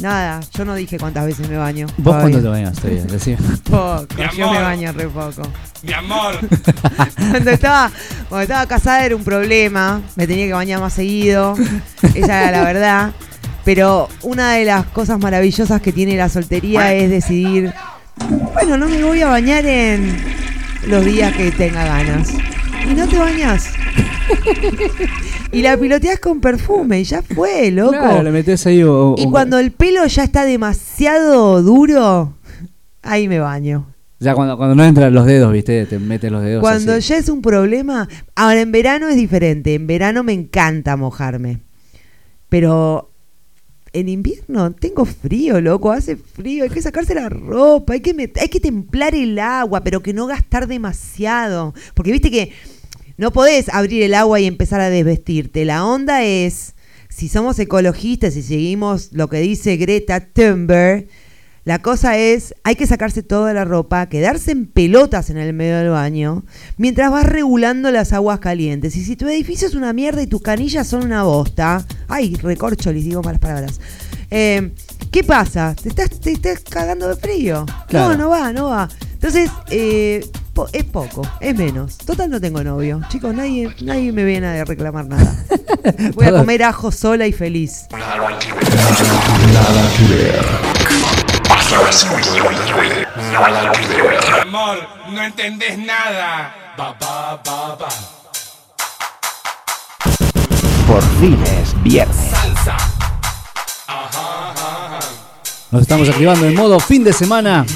nada, 0.00 0.40
yo 0.52 0.64
no 0.64 0.74
dije 0.74 0.98
cuántas 0.98 1.26
veces 1.26 1.48
me 1.48 1.56
baño. 1.56 1.86
¿Vos 1.96 2.04
todavía. 2.04 2.20
cuándo 2.22 2.42
te 2.42 2.48
bañas? 2.48 2.74
Todavía? 2.74 3.02
Decime. 3.10 3.38
Poco, 3.64 4.06
Mi 4.16 4.36
yo 4.36 4.52
me 4.52 4.60
baño 4.60 4.92
re 4.92 5.08
poco. 5.08 5.42
Mi 5.82 5.92
amor. 5.92 6.38
Cuando 7.30 7.50
estaba, 7.50 7.90
cuando 8.28 8.42
estaba 8.42 8.66
casada 8.66 9.04
era 9.04 9.14
un 9.14 9.24
problema, 9.24 10.00
me 10.16 10.26
tenía 10.26 10.46
que 10.46 10.52
bañar 10.52 10.80
más 10.80 10.92
seguido, 10.94 11.54
esa 12.14 12.48
era 12.48 12.50
la 12.50 12.64
verdad. 12.64 13.12
Pero 13.64 14.08
una 14.22 14.52
de 14.52 14.64
las 14.64 14.86
cosas 14.86 15.18
maravillosas 15.18 15.80
que 15.82 15.92
tiene 15.92 16.16
la 16.16 16.28
soltería 16.28 16.94
es 16.94 17.10
decidir, 17.10 17.72
bueno, 18.54 18.78
no 18.78 18.88
me 18.88 19.04
voy 19.04 19.20
a 19.20 19.28
bañar 19.28 19.66
en 19.66 20.16
los 20.86 21.04
días 21.04 21.34
que 21.36 21.50
tenga 21.52 21.84
ganas. 21.84 22.30
Y 22.88 22.94
no 22.94 23.06
te 23.06 23.18
bañas. 23.18 23.68
y 25.52 25.62
la 25.62 25.76
piloteas 25.76 26.18
con 26.20 26.40
perfume, 26.40 27.00
y 27.00 27.04
ya 27.04 27.22
fue, 27.22 27.70
loco. 27.70 27.90
Claro, 27.92 28.22
le 28.22 28.30
metes 28.30 28.66
ahí 28.66 28.82
o- 28.82 29.14
Y 29.18 29.26
o- 29.26 29.30
cuando 29.30 29.58
el 29.58 29.70
pelo 29.72 30.04
ya 30.06 30.24
está 30.24 30.44
demasiado 30.44 31.62
duro, 31.62 32.34
ahí 33.02 33.28
me 33.28 33.38
baño. 33.40 33.86
Ya 34.20 34.34
cuando, 34.34 34.56
cuando 34.56 34.74
no 34.74 34.84
entran 34.84 35.14
los 35.14 35.26
dedos, 35.26 35.52
¿viste? 35.52 35.86
Te 35.86 35.98
meten 36.00 36.32
los 36.32 36.42
dedos 36.42 36.60
Cuando 36.60 36.94
así. 36.94 37.08
ya 37.08 37.18
es 37.18 37.28
un 37.28 37.40
problema. 37.40 38.08
Ahora, 38.34 38.60
en 38.60 38.72
verano 38.72 39.08
es 39.08 39.14
diferente. 39.16 39.74
En 39.74 39.86
verano 39.86 40.24
me 40.24 40.32
encanta 40.32 40.96
mojarme. 40.96 41.60
Pero 42.48 43.12
en 43.92 44.08
invierno 44.08 44.72
tengo 44.72 45.04
frío, 45.04 45.60
loco. 45.60 45.92
Hace 45.92 46.16
frío. 46.16 46.64
Hay 46.64 46.70
que 46.70 46.82
sacarse 46.82 47.14
la 47.14 47.28
ropa. 47.28 47.92
Hay 47.92 48.00
que, 48.00 48.32
hay 48.40 48.48
que 48.48 48.58
templar 48.58 49.14
el 49.14 49.38
agua, 49.38 49.82
pero 49.84 50.02
que 50.02 50.12
no 50.12 50.26
gastar 50.26 50.66
demasiado. 50.66 51.72
Porque 51.94 52.10
viste 52.10 52.30
que 52.32 52.50
no 53.18 53.32
podés 53.32 53.68
abrir 53.68 54.02
el 54.04 54.14
agua 54.14 54.40
y 54.40 54.46
empezar 54.46 54.80
a 54.80 54.88
desvestirte. 54.88 55.64
La 55.64 55.84
onda 55.84 56.24
es, 56.24 56.74
si 57.08 57.28
somos 57.28 57.58
ecologistas 57.58 58.36
y 58.36 58.42
seguimos 58.42 59.12
lo 59.12 59.28
que 59.28 59.40
dice 59.40 59.76
Greta 59.76 60.20
Thunberg, 60.20 61.08
la 61.64 61.80
cosa 61.82 62.16
es, 62.16 62.54
hay 62.64 62.76
que 62.76 62.86
sacarse 62.86 63.22
toda 63.22 63.52
la 63.52 63.66
ropa, 63.66 64.08
quedarse 64.08 64.52
en 64.52 64.64
pelotas 64.64 65.28
en 65.28 65.36
el 65.36 65.52
medio 65.52 65.76
del 65.76 65.90
baño, 65.90 66.46
mientras 66.78 67.10
vas 67.10 67.26
regulando 67.26 67.90
las 67.90 68.14
aguas 68.14 68.38
calientes. 68.38 68.96
Y 68.96 69.04
si 69.04 69.16
tu 69.16 69.28
edificio 69.28 69.68
es 69.68 69.74
una 69.74 69.92
mierda 69.92 70.22
y 70.22 70.26
tus 70.26 70.40
canillas 70.40 70.86
son 70.86 71.04
una 71.04 71.24
bosta, 71.24 71.84
ay, 72.06 72.36
recorcho, 72.36 72.90
les 72.90 73.04
digo 73.04 73.22
malas 73.22 73.40
palabras. 73.40 73.80
Eh, 74.30 74.72
¿Qué 75.10 75.24
pasa? 75.24 75.74
¿Te 75.80 75.88
estás, 75.88 76.20
te 76.20 76.32
estás 76.32 76.60
cagando 76.68 77.08
de 77.08 77.16
frío? 77.16 77.64
Claro. 77.88 78.10
No, 78.10 78.16
no 78.16 78.28
va, 78.30 78.52
no 78.52 78.66
va. 78.68 78.88
Entonces, 79.14 79.50
eh, 79.70 80.24
po- 80.54 80.68
es 80.72 80.84
poco, 80.84 81.22
es 81.40 81.56
menos. 81.56 81.96
Total 81.98 82.30
no 82.30 82.40
tengo 82.40 82.62
novio. 82.62 83.00
Chicos, 83.08 83.34
nadie, 83.34 83.74
nadie 83.82 84.12
me 84.12 84.24
viene 84.24 84.46
a 84.60 84.64
reclamar 84.64 85.06
nada. 85.06 85.34
Voy 86.14 86.26
a 86.26 86.28
Todo- 86.30 86.38
comer 86.40 86.62
ajo 86.62 86.92
sola 86.92 87.26
y 87.26 87.32
feliz. 87.32 87.86
Nada 87.90 88.38
que 88.38 90.04
ver. 90.14 90.44
Hasta 91.50 91.82
las 91.82 91.94
5 91.96 92.14
de 92.16 92.40
la 92.40 92.66
tarde. 92.66 93.06
Nada 93.32 93.72
que 93.72 94.02
ver. 94.02 94.18
Amor, 94.42 94.78
no 95.10 95.22
entendés 95.22 95.78
nada. 95.78 96.54
Ba, 96.76 96.94
ba, 97.00 97.40
ba, 97.44 97.76
ba. 97.76 97.88
Por 100.86 101.02
fin 101.20 101.38
es 101.60 101.82
viernes. 101.82 102.16
Nos 105.70 105.82
estamos 105.82 106.08
activando 106.08 106.46
en 106.46 106.54
modo 106.54 106.80
fin 106.80 107.04
de 107.04 107.12
semana. 107.12 107.66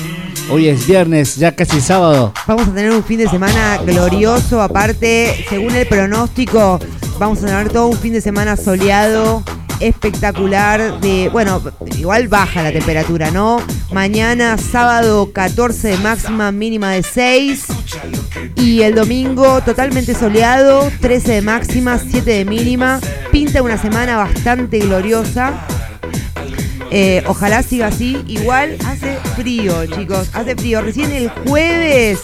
Hoy 0.51 0.67
es 0.67 0.87
viernes, 0.87 1.37
ya 1.37 1.55
casi 1.55 1.79
sábado. 1.83 2.33
Vamos 2.47 2.69
a 2.69 2.75
tener 2.75 2.91
un 2.91 3.05
fin 3.05 3.19
de 3.19 3.29
semana 3.29 3.79
glorioso. 3.85 4.63
Aparte, 4.63 5.45
según 5.51 5.75
el 5.75 5.87
pronóstico, 5.87 6.81
vamos 7.19 7.43
a 7.43 7.47
tener 7.47 7.69
todo 7.69 7.89
un 7.89 7.99
fin 7.99 8.15
de 8.15 8.23
semana 8.23 8.57
soleado, 8.57 9.43
espectacular. 9.79 11.01
De, 11.01 11.29
bueno, 11.29 11.61
igual 11.99 12.29
baja 12.29 12.63
la 12.63 12.73
temperatura, 12.73 13.31
¿no? 13.31 13.61
Mañana, 13.93 14.57
sábado, 14.57 15.31
14 15.31 15.89
de 15.89 15.97
máxima, 15.99 16.51
mínima 16.51 16.93
de 16.93 17.03
6. 17.03 17.67
Y 18.57 18.81
el 18.81 18.95
domingo, 18.95 19.61
totalmente 19.61 20.15
soleado, 20.15 20.91
13 21.03 21.33
de 21.33 21.43
máxima, 21.43 21.99
7 21.99 22.31
de 22.31 22.45
mínima. 22.47 23.01
Pinta 23.31 23.61
una 23.61 23.77
semana 23.77 24.17
bastante 24.17 24.79
gloriosa. 24.79 25.67
Eh, 26.95 27.23
ojalá 27.27 27.63
siga 27.63 27.87
así. 27.87 28.23
Igual 28.29 28.77
hace 28.87 29.17
frío, 29.35 29.87
chicos. 29.87 30.29
Hace 30.35 30.55
frío. 30.57 30.83
Recién 30.83 31.11
el 31.13 31.31
jueves 31.31 32.19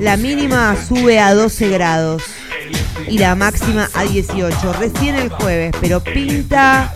la 0.00 0.16
mínima 0.16 0.76
sube 0.88 1.20
a 1.20 1.34
12 1.34 1.68
grados 1.68 2.24
y 3.08 3.18
la 3.18 3.34
máxima 3.36 3.88
a 3.94 4.02
18. 4.02 4.72
Recién 4.80 5.14
el 5.14 5.28
jueves, 5.28 5.72
pero 5.80 6.00
pinta. 6.02 6.92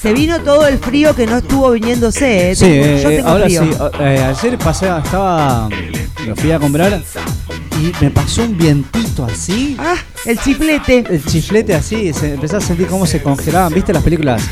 Se 0.00 0.12
vino 0.14 0.40
todo 0.40 0.66
el 0.66 0.78
frío 0.78 1.14
que 1.14 1.26
no 1.26 1.36
estuvo 1.38 1.70
viniéndose. 1.72 2.50
eh. 2.52 2.56
Sí, 2.56 2.64
Tengo- 2.64 2.84
yo 3.02 3.10
eh, 3.10 3.16
tengo 3.16 3.28
ahora 3.28 3.44
frío. 3.44 3.62
sí. 3.62 3.70
eh, 4.00 4.24
ayer 4.36 4.58
pasé, 4.58 4.86
estaba. 5.04 5.68
Lo 6.26 6.36
fui 6.36 6.50
a 6.52 6.58
comprar 6.58 7.02
y 7.80 7.92
me 8.04 8.10
pasó 8.10 8.42
un 8.44 8.56
vientito 8.56 9.24
así. 9.26 9.76
Ah, 9.78 9.94
el 10.26 10.38
chiflete. 10.38 11.04
El 11.08 11.24
chiflete 11.24 11.74
así, 11.74 12.12
se, 12.12 12.34
empecé 12.34 12.56
a 12.56 12.60
sentir 12.60 12.86
cómo 12.86 13.06
se 13.06 13.22
congelaban. 13.22 13.72
¿Viste 13.72 13.92
las 13.92 14.02
películas 14.02 14.42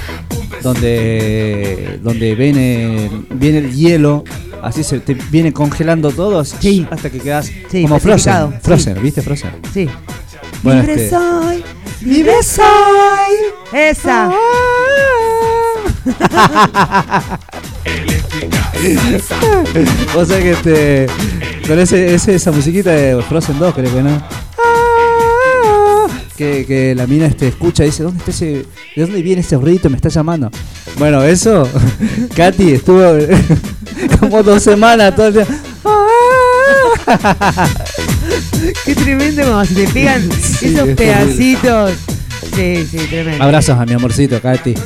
donde 0.63 1.99
donde 2.03 2.35
viene, 2.35 3.11
viene 3.31 3.59
el 3.59 3.75
hielo? 3.75 4.25
Así 4.63 4.85
se 4.85 5.01
te 5.01 5.15
viene 5.15 5.53
congelando 5.53 6.11
todo 6.11 6.39
así, 6.41 6.87
hasta 6.91 7.11
que 7.11 7.19
quedas 7.19 7.51
Sí, 7.71 7.83
como 7.83 7.99
Frozen. 7.99 8.51
sí. 8.51 8.57
Frozen, 8.63 9.03
¿viste? 9.03 9.23
Frozen. 9.23 9.51
Sí. 9.73 9.89
Bueno, 10.63 10.81
libre 10.83 10.95
este- 11.05 11.11
soy, 11.17 11.65
libre 12.03 12.43
soy. 12.43 13.37
Esa. 13.73 14.31
o 20.17 20.25
sea 20.25 20.39
que 20.41 20.51
este, 20.53 21.07
con 21.67 21.79
ese, 21.79 22.15
ese- 22.15 22.35
esa 22.35 22.51
musiquita 22.53 22.91
de 22.91 23.23
Frozen 23.23 23.59
2, 23.59 23.75
creo 23.75 23.95
que 23.95 24.03
no. 24.03 24.23
Que, 26.41 26.65
que 26.65 26.95
la 26.95 27.07
mina 27.07 27.27
este, 27.27 27.49
escucha 27.49 27.83
y 27.83 27.89
dice, 27.89 28.03
¿dónde 28.03 28.19
está 28.21 28.31
ese, 28.31 28.65
¿de 28.97 29.03
dónde 29.03 29.21
viene 29.21 29.43
ese 29.43 29.57
ruidito? 29.57 29.91
Me 29.91 29.97
está 29.97 30.09
llamando. 30.09 30.51
Bueno, 30.99 31.23
eso, 31.23 31.69
Katy 32.35 32.73
estuvo 32.73 33.03
como 34.21 34.43
dos 34.43 34.63
semanas 34.63 35.15
todo 35.15 35.27
el 35.27 35.35
día. 35.35 35.47
Qué 38.87 38.95
tremendo 38.95 39.65
se 39.67 39.75
te 39.75 39.89
pegan 39.89 40.23
Sí, 40.33 40.69
esos 40.69 40.89
es 40.89 40.97
pedacitos. 40.97 41.93
Sí, 42.55 42.87
sí, 42.91 42.99
tremendo. 43.09 43.43
Abrazos 43.45 43.79
a 43.79 43.85
mi 43.87 43.93
amorcito, 43.95 44.41
Katy. 44.41 44.75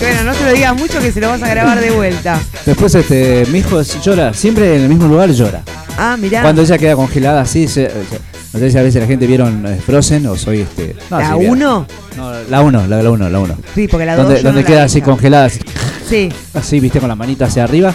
Bueno, 0.00 0.24
no 0.24 0.34
se 0.34 0.44
lo 0.44 0.52
digas 0.52 0.76
mucho 0.76 0.98
que 1.00 1.12
se 1.12 1.20
lo 1.20 1.28
vas 1.28 1.42
a 1.42 1.48
grabar 1.48 1.80
de 1.80 1.90
vuelta. 1.90 2.40
Después, 2.66 2.94
este, 2.94 3.46
mi 3.50 3.58
hijo 3.60 3.80
llora, 4.02 4.34
siempre 4.34 4.76
en 4.76 4.82
el 4.82 4.88
mismo 4.88 5.06
lugar 5.06 5.30
llora. 5.30 5.62
Ah, 5.96 6.16
mirá. 6.18 6.42
Cuando 6.42 6.62
ella 6.62 6.76
queda 6.78 6.94
congelada 6.96 7.42
así, 7.42 7.68
se- 7.68 7.88
se- 7.88 8.20
no 8.52 8.58
sé 8.60 8.70
si 8.70 8.78
a 8.78 8.82
veces 8.82 9.00
la 9.00 9.06
gente 9.06 9.26
vieron 9.26 9.64
eh, 9.66 9.80
Frozen 9.84 10.26
o 10.26 10.36
soy 10.36 10.60
este. 10.60 10.94
no, 11.10 11.18
¿La 11.18 11.28
sí, 11.32 11.38
vieron. 11.38 11.56
1? 11.58 11.86
No, 12.16 12.32
la 12.50 12.60
1, 12.62 12.86
la 12.86 13.10
1, 13.10 13.28
la 13.30 13.38
1. 13.40 13.56
Sí, 13.74 13.88
porque 13.88 14.06
la 14.06 14.16
2 14.16 14.26
Donde, 14.26 14.42
donde 14.42 14.64
queda 14.64 14.84
así 14.84 15.00
congelada, 15.00 15.46
así, 15.46 15.60
Sí. 16.08 16.28
así, 16.54 16.80
viste, 16.80 17.00
con 17.00 17.08
la 17.08 17.14
manita 17.16 17.46
hacia 17.46 17.64
arriba. 17.64 17.94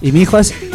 Y 0.00 0.12
mi 0.12 0.22
hijo 0.22 0.36
así, 0.36 0.54
no, 0.70 0.73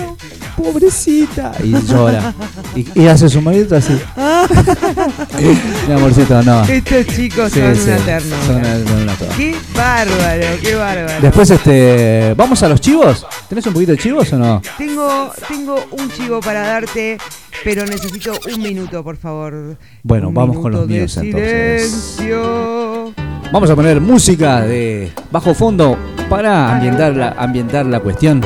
pobrecita. 0.61 1.51
Y 1.63 1.71
llora. 1.87 2.33
Y, 2.75 2.85
y 3.01 3.07
hace 3.07 3.29
su 3.29 3.41
manito 3.41 3.75
así. 3.75 3.97
Mi 5.87 5.93
amorcito, 5.93 6.41
no. 6.43 6.63
Estos 6.63 7.07
chicos 7.07 7.51
Sí, 7.51 7.59
son 7.59 7.75
sí, 7.75 7.81
una 7.89 7.97
ternura. 7.97 8.37
son 8.45 8.55
una- 9.01 9.13
toda. 9.15 9.35
Qué 9.35 9.55
bárbaro, 9.75 10.45
qué 10.61 10.75
bárbaro. 10.75 11.21
Después, 11.21 11.49
este, 11.51 12.33
¿vamos 12.35 12.61
a 12.63 12.69
los 12.69 12.81
chivos? 12.81 13.25
¿Tenés 13.47 13.65
un 13.67 13.73
poquito 13.73 13.91
de 13.93 13.97
chivos 13.97 14.31
o 14.33 14.37
no? 14.37 14.61
Tengo, 14.77 15.31
tengo 15.47 15.75
un 15.91 16.11
chivo 16.11 16.39
para 16.41 16.61
darte, 16.67 17.17
pero 17.63 17.85
necesito 17.85 18.33
un 18.53 18.61
minuto, 18.61 19.03
por 19.03 19.17
favor. 19.17 19.77
Bueno, 20.03 20.29
Un 20.29 20.33
vamos 20.33 20.59
con 20.59 20.71
los 20.71 20.87
míos 20.87 21.15
entonces. 21.17 21.91
silencio. 22.17 23.13
Vamos 23.51 23.69
a 23.69 23.75
poner 23.75 23.99
música 23.99 24.61
de 24.61 25.11
bajo 25.31 25.53
fondo 25.55 25.97
para 26.29 26.71
ambientar 26.75 27.15
la, 27.15 27.29
ambientar 27.37 27.85
la 27.87 27.99
cuestión. 27.99 28.41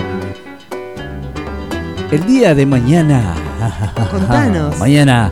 El 2.14 2.26
día 2.28 2.54
de 2.54 2.66
mañana. 2.68 3.34
Contanos. 4.12 4.78
Mañana. 4.78 5.32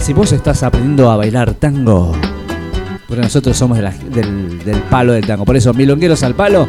Si 0.00 0.12
vos 0.12 0.32
estás 0.32 0.64
aprendiendo 0.64 1.08
a 1.10 1.16
bailar 1.16 1.52
tango, 1.54 2.12
porque 3.06 3.22
nosotros 3.22 3.56
somos 3.56 3.76
de 3.76 3.84
la- 3.84 3.90
del, 3.92 4.64
del 4.64 4.78
palo 4.90 5.12
del 5.12 5.24
tango. 5.24 5.44
Por 5.44 5.56
eso, 5.56 5.72
milongueros 5.74 6.24
al 6.24 6.34
palo, 6.34 6.68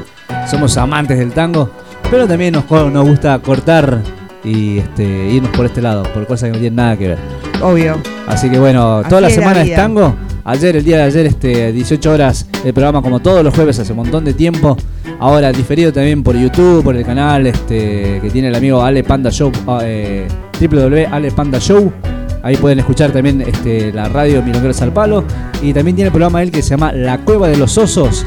somos 0.49 0.77
amantes 0.77 1.17
del 1.17 1.31
tango, 1.31 1.71
pero 2.11 2.27
también 2.27 2.53
nos, 2.53 2.65
co- 2.65 2.91
nos 2.91 3.07
gusta 3.07 3.39
cortar 3.39 4.01
y 4.43 4.77
este, 4.77 5.03
irnos 5.31 5.49
por 5.55 5.65
este 5.65 5.81
lado, 5.81 6.03
por 6.03 6.27
cosas 6.27 6.49
que 6.49 6.53
no 6.53 6.59
tienen 6.59 6.75
nada 6.75 6.97
que 6.97 7.07
ver. 7.07 7.17
Obvio. 7.63 7.97
Así 8.27 8.51
que 8.51 8.59
bueno, 8.59 8.97
Así 8.99 9.09
toda 9.09 9.21
la 9.21 9.27
es 9.29 9.37
la 9.37 9.41
semana 9.41 9.61
es 9.61 9.65
vida. 9.67 9.77
tango. 9.77 10.15
Ayer, 10.43 10.75
el 10.75 10.83
día 10.83 10.97
de 10.97 11.03
ayer, 11.03 11.25
este, 11.27 11.71
18 11.71 12.11
horas, 12.11 12.47
el 12.65 12.73
programa 12.73 13.01
como 13.01 13.19
todos 13.19 13.43
los 13.43 13.53
jueves 13.53 13.77
hace 13.79 13.91
un 13.91 13.97
montón 13.97 14.25
de 14.25 14.33
tiempo. 14.33 14.75
Ahora 15.19 15.51
diferido 15.51 15.93
también 15.93 16.23
por 16.23 16.35
YouTube, 16.35 16.83
por 16.83 16.95
el 16.95 17.05
canal 17.05 17.45
este, 17.45 18.19
que 18.21 18.29
tiene 18.31 18.47
el 18.47 18.55
amigo 18.55 18.81
Ale 18.81 19.03
Panda 19.03 19.29
Show, 19.29 19.51
ah, 19.67 19.79
eh, 19.83 20.27
www.alepanda 20.59 21.59
Show. 21.59 21.91
Ahí 22.43 22.57
pueden 22.57 22.79
escuchar 22.79 23.11
también 23.11 23.41
este, 23.41 23.93
la 23.93 24.09
radio 24.09 24.41
Milongueros 24.41 24.81
al 24.81 24.91
Palo. 24.91 25.23
Y 25.61 25.73
también 25.73 25.95
tiene 25.95 26.07
el 26.07 26.11
programa 26.11 26.41
él 26.41 26.51
que 26.51 26.63
se 26.63 26.71
llama 26.71 26.91
La 26.91 27.19
Cueva 27.19 27.47
de 27.47 27.57
los 27.57 27.77
Osos. 27.77 28.25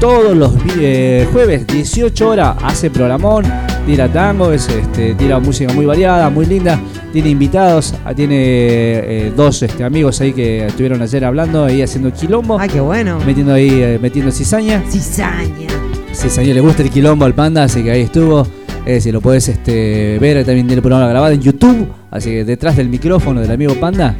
Todos 0.00 0.36
los 0.36 0.52
eh, 0.78 1.26
jueves, 1.32 1.66
18 1.66 2.28
horas, 2.28 2.56
hace 2.62 2.90
programón, 2.90 3.44
tira 3.86 4.12
tango, 4.12 4.52
es, 4.52 4.68
este, 4.68 5.14
tira 5.14 5.38
música 5.38 5.72
muy 5.72 5.86
variada, 5.86 6.28
muy 6.28 6.44
linda. 6.44 6.78
Tiene 7.12 7.30
invitados, 7.30 7.94
ah, 8.04 8.12
tiene 8.12 8.36
eh, 8.36 9.32
dos 9.34 9.62
este, 9.62 9.84
amigos 9.84 10.20
ahí 10.20 10.34
que 10.34 10.66
estuvieron 10.66 11.00
ayer 11.00 11.24
hablando, 11.24 11.64
ahí 11.64 11.80
haciendo 11.80 12.12
quilombo. 12.12 12.58
Ay, 12.58 12.68
qué 12.68 12.80
bueno. 12.80 13.18
Metiendo 13.24 13.54
ahí, 13.54 13.70
eh, 13.70 13.98
metiendo 14.00 14.30
cizaña. 14.30 14.82
Cizaña. 14.90 15.68
Cizaña 16.12 16.52
le 16.52 16.60
gusta 16.60 16.82
el 16.82 16.90
quilombo 16.90 17.24
al 17.24 17.34
panda, 17.34 17.64
así 17.64 17.82
que 17.82 17.90
ahí 17.90 18.02
estuvo. 18.02 18.46
Eh, 18.84 19.00
si 19.00 19.10
lo 19.10 19.20
podés 19.20 19.48
este, 19.48 20.18
ver, 20.20 20.44
también 20.44 20.66
tiene 20.66 20.74
el 20.74 20.82
programa 20.82 21.08
grabado 21.08 21.32
en 21.32 21.40
YouTube. 21.40 21.88
Así 22.10 22.30
que 22.30 22.44
detrás 22.44 22.76
del 22.76 22.88
micrófono 22.88 23.40
del 23.40 23.50
amigo 23.50 23.74
Panda, 23.74 24.14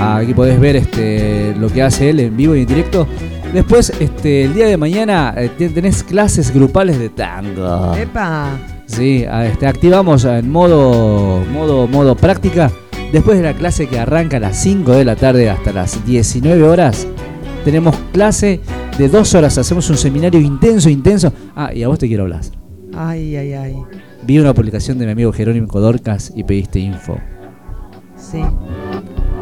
aquí 0.00 0.34
podés 0.34 0.58
ver 0.58 0.76
este, 0.76 1.54
lo 1.58 1.68
que 1.68 1.82
hace 1.82 2.10
él 2.10 2.20
en 2.20 2.36
vivo 2.36 2.56
y 2.56 2.62
en 2.62 2.66
directo. 2.66 3.06
Después, 3.52 3.90
este, 3.98 4.44
el 4.44 4.54
día 4.54 4.66
de 4.66 4.76
mañana 4.76 5.34
eh, 5.36 5.50
ten- 5.58 5.74
tenés 5.74 6.02
clases 6.04 6.52
grupales 6.54 6.98
de 6.98 7.08
tango. 7.08 7.94
Epa. 7.94 8.50
Sí, 8.86 9.24
a- 9.24 9.46
este, 9.46 9.66
activamos 9.66 10.24
en 10.24 10.50
modo, 10.50 11.42
modo, 11.52 11.86
modo 11.88 12.14
práctica. 12.16 12.70
Después 13.12 13.38
de 13.38 13.42
la 13.44 13.54
clase 13.54 13.88
que 13.88 13.98
arranca 13.98 14.36
a 14.36 14.40
las 14.40 14.56
5 14.62 14.92
de 14.92 15.04
la 15.04 15.16
tarde 15.16 15.50
hasta 15.50 15.72
las 15.72 16.04
19 16.06 16.62
horas, 16.62 17.08
tenemos 17.64 17.96
clase 18.12 18.60
de 18.98 19.08
dos 19.08 19.34
horas. 19.34 19.58
Hacemos 19.58 19.90
un 19.90 19.96
seminario 19.96 20.40
intenso, 20.40 20.88
intenso. 20.88 21.32
Ah, 21.56 21.74
y 21.74 21.82
a 21.82 21.88
vos 21.88 21.98
te 21.98 22.06
quiero 22.06 22.22
hablar. 22.24 22.42
Ay, 22.96 23.34
ay, 23.36 23.52
ay. 23.54 23.76
Vi 24.22 24.38
una 24.38 24.54
publicación 24.54 24.98
de 24.98 25.06
mi 25.06 25.12
amigo 25.12 25.32
Jerónimo 25.32 25.66
Codorcas 25.66 26.32
y 26.36 26.44
pediste 26.44 26.78
info. 26.78 27.18
Sí. 28.16 28.42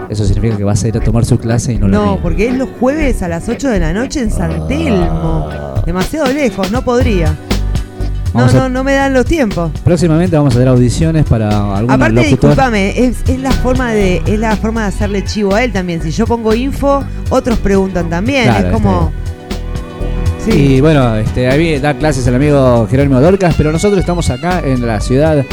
Eso 0.08 0.24
significa 0.24 0.56
que 0.56 0.64
vas 0.64 0.82
a 0.84 0.88
ir 0.88 0.96
a 0.96 1.00
tomar 1.00 1.24
su 1.24 1.38
clase 1.38 1.72
y 1.74 1.78
no, 1.78 1.86
la 1.88 1.98
No, 1.98 2.12
mía. 2.12 2.18
porque 2.22 2.48
es 2.48 2.56
los 2.56 2.68
jueves 2.80 3.22
a 3.22 3.28
las 3.28 3.48
8 3.48 3.68
de 3.68 3.78
la 3.80 3.92
noche 3.92 4.20
en 4.20 4.30
San 4.30 4.66
Telmo. 4.66 5.48
Demasiado 5.84 6.32
lejos, 6.32 6.70
no 6.70 6.82
podría. 6.82 7.34
No, 8.34 8.44
a- 8.44 8.52
no, 8.52 8.68
no 8.68 8.84
me 8.84 8.92
dan 8.94 9.14
los 9.14 9.24
tiempos. 9.26 9.70
Próximamente 9.84 10.36
vamos 10.36 10.54
a 10.54 10.58
hacer 10.58 10.68
audiciones 10.68 11.24
para 11.26 11.48
algún 11.76 11.90
Aparte, 11.90 12.14
locutor. 12.14 12.50
discúlpame, 12.50 12.98
es, 12.98 13.16
es 13.28 13.38
la 13.40 13.50
forma 13.52 13.92
de 13.92 14.22
es 14.26 14.38
la 14.38 14.54
forma 14.56 14.82
de 14.82 14.88
hacerle 14.88 15.24
chivo 15.24 15.54
a 15.54 15.64
él 15.64 15.72
también. 15.72 16.02
Si 16.02 16.10
yo 16.10 16.26
pongo 16.26 16.54
info, 16.54 17.02
otros 17.30 17.58
preguntan 17.58 18.08
también. 18.10 18.44
Claro, 18.44 18.66
es 18.68 18.72
como 18.72 19.12
Y 20.46 20.80
bueno, 20.80 21.16
este, 21.16 21.48
ahí 21.48 21.78
da 21.78 21.94
clases 21.94 22.26
el 22.26 22.34
amigo 22.34 22.86
Jerónimo 22.90 23.20
Dorcas, 23.20 23.54
pero 23.58 23.72
nosotros 23.72 23.98
estamos 24.00 24.30
acá 24.30 24.60
en 24.64 24.86
la 24.86 25.00
ciudad, 25.00 25.44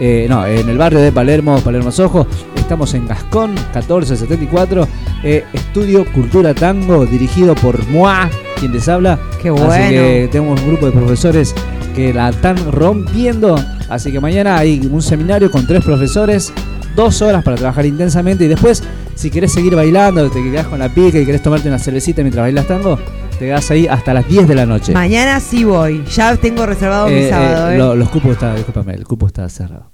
eh, 0.00 0.26
no, 0.28 0.46
en 0.46 0.68
el 0.68 0.78
barrio 0.78 1.00
de 1.00 1.12
Palermo, 1.12 1.58
Palermo 1.60 1.90
Sojo. 1.90 2.26
Estamos 2.56 2.94
en 2.94 3.06
Gascón, 3.06 3.52
1474, 3.52 4.88
eh, 5.22 5.44
Estudio 5.52 6.04
Cultura 6.12 6.54
Tango, 6.54 7.04
dirigido 7.06 7.54
por 7.54 7.86
Moa, 7.88 8.30
quien 8.58 8.72
les 8.72 8.88
habla. 8.88 9.18
Qué 9.42 9.50
Así 9.50 9.62
bueno. 9.62 9.90
que 9.90 10.28
tenemos 10.32 10.60
un 10.60 10.68
grupo 10.68 10.86
de 10.86 10.92
profesores 10.92 11.54
que 11.94 12.12
la 12.12 12.30
están 12.30 12.56
rompiendo. 12.72 13.56
Así 13.88 14.10
que 14.10 14.20
mañana 14.20 14.56
hay 14.58 14.88
un 14.90 15.02
seminario 15.02 15.50
con 15.50 15.66
tres 15.66 15.84
profesores, 15.84 16.52
dos 16.96 17.20
horas 17.22 17.44
para 17.44 17.56
trabajar 17.56 17.86
intensamente. 17.86 18.44
Y 18.44 18.48
después, 18.48 18.82
si 19.14 19.30
querés 19.30 19.52
seguir 19.52 19.76
bailando, 19.76 20.30
te 20.30 20.42
quedás 20.42 20.66
con 20.66 20.78
la 20.78 20.88
pica 20.88 21.18
y 21.18 21.26
querés 21.26 21.42
tomarte 21.42 21.68
una 21.68 21.78
cervecita 21.78 22.22
mientras 22.22 22.44
bailas 22.44 22.66
tango, 22.66 22.98
te 23.38 23.46
quedás 23.46 23.70
ahí 23.70 23.86
hasta 23.86 24.14
las 24.14 24.26
10 24.28 24.46
de 24.48 24.54
la 24.54 24.66
noche. 24.66 24.92
mañana 24.92 25.40
sí 25.40 25.64
voy. 25.64 26.04
Ya 26.14 26.36
tengo 26.36 26.66
reservado 26.66 27.08
mi 27.08 27.14
Eh, 27.14 27.30
sábado. 27.30 27.70
eh, 27.70 27.74
¿eh? 27.74 27.78
lo- 27.78 27.94
los 27.96 28.08
cupos 28.10 28.32
está, 28.32 28.54
discúlpame, 28.54 28.94
el 28.94 29.04
cupo 29.04 29.26
está 29.26 29.48
cerrado. 29.48 29.90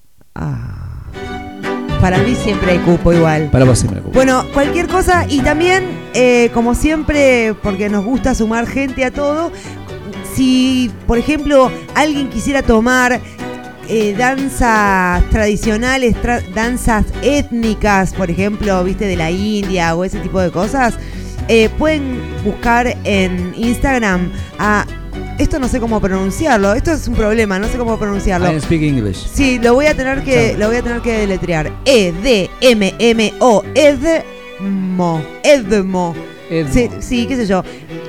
Para 2.00 2.16
mí 2.18 2.34
siempre 2.34 2.72
hay 2.72 2.78
cupo 2.78 3.12
igual. 3.12 3.50
Para 3.52 3.64
vos 3.66 3.78
siempre 3.78 3.98
el 3.98 4.04
cupo. 4.04 4.14
Bueno, 4.14 4.44
cualquier 4.54 4.86
cosa 4.88 5.26
y 5.28 5.40
también, 5.40 5.84
eh, 6.14 6.50
como 6.54 6.74
siempre, 6.74 7.54
porque 7.62 7.90
nos 7.90 8.04
gusta 8.04 8.34
sumar 8.34 8.66
gente 8.66 9.04
a 9.04 9.10
todo, 9.10 9.52
si, 10.34 10.90
por 11.06 11.18
ejemplo, 11.18 11.70
alguien 11.94 12.30
quisiera 12.30 12.62
tomar 12.62 13.20
eh, 13.92 14.14
danzas 14.16 15.22
tradicionales, 15.30 16.14
tra- 16.22 16.42
danzas 16.54 17.04
étnicas, 17.22 18.14
por 18.14 18.30
ejemplo, 18.30 18.82
viste, 18.84 19.04
de 19.06 19.16
la 19.16 19.30
India 19.30 19.94
o 19.94 20.04
ese 20.04 20.20
tipo 20.20 20.40
de 20.40 20.50
cosas, 20.50 20.94
eh, 21.48 21.68
pueden 21.78 22.20
buscar 22.44 22.96
en 23.04 23.52
Instagram 23.56 24.30
a... 24.58 24.86
Esto 25.38 25.58
no 25.58 25.68
sé 25.68 25.80
cómo 25.80 26.00
pronunciarlo, 26.00 26.74
esto 26.74 26.92
es 26.92 27.08
un 27.08 27.14
problema, 27.14 27.58
no 27.58 27.66
sé 27.66 27.78
cómo 27.78 27.98
pronunciarlo. 27.98 28.54
I 28.54 28.60
speak 28.60 28.82
English. 28.82 29.26
Sí, 29.32 29.58
lo 29.58 29.72
voy 29.72 29.86
a 29.86 29.94
tener 29.96 30.22
que, 30.22 30.54
lo 30.58 30.68
voy 30.68 30.76
a 30.76 30.82
tener 30.82 31.00
que 31.00 31.12
deletrear. 31.14 31.72
E 31.86 32.12
D 32.22 32.50
M 32.60 32.94
M 32.98 33.32
O 33.38 33.64
Edmo. 33.74 35.22
Edmo. 35.42 36.14
Sí, 36.70 36.90
sí, 37.00 37.26
qué 37.26 37.36
sé 37.36 37.46
yo. 37.46 37.64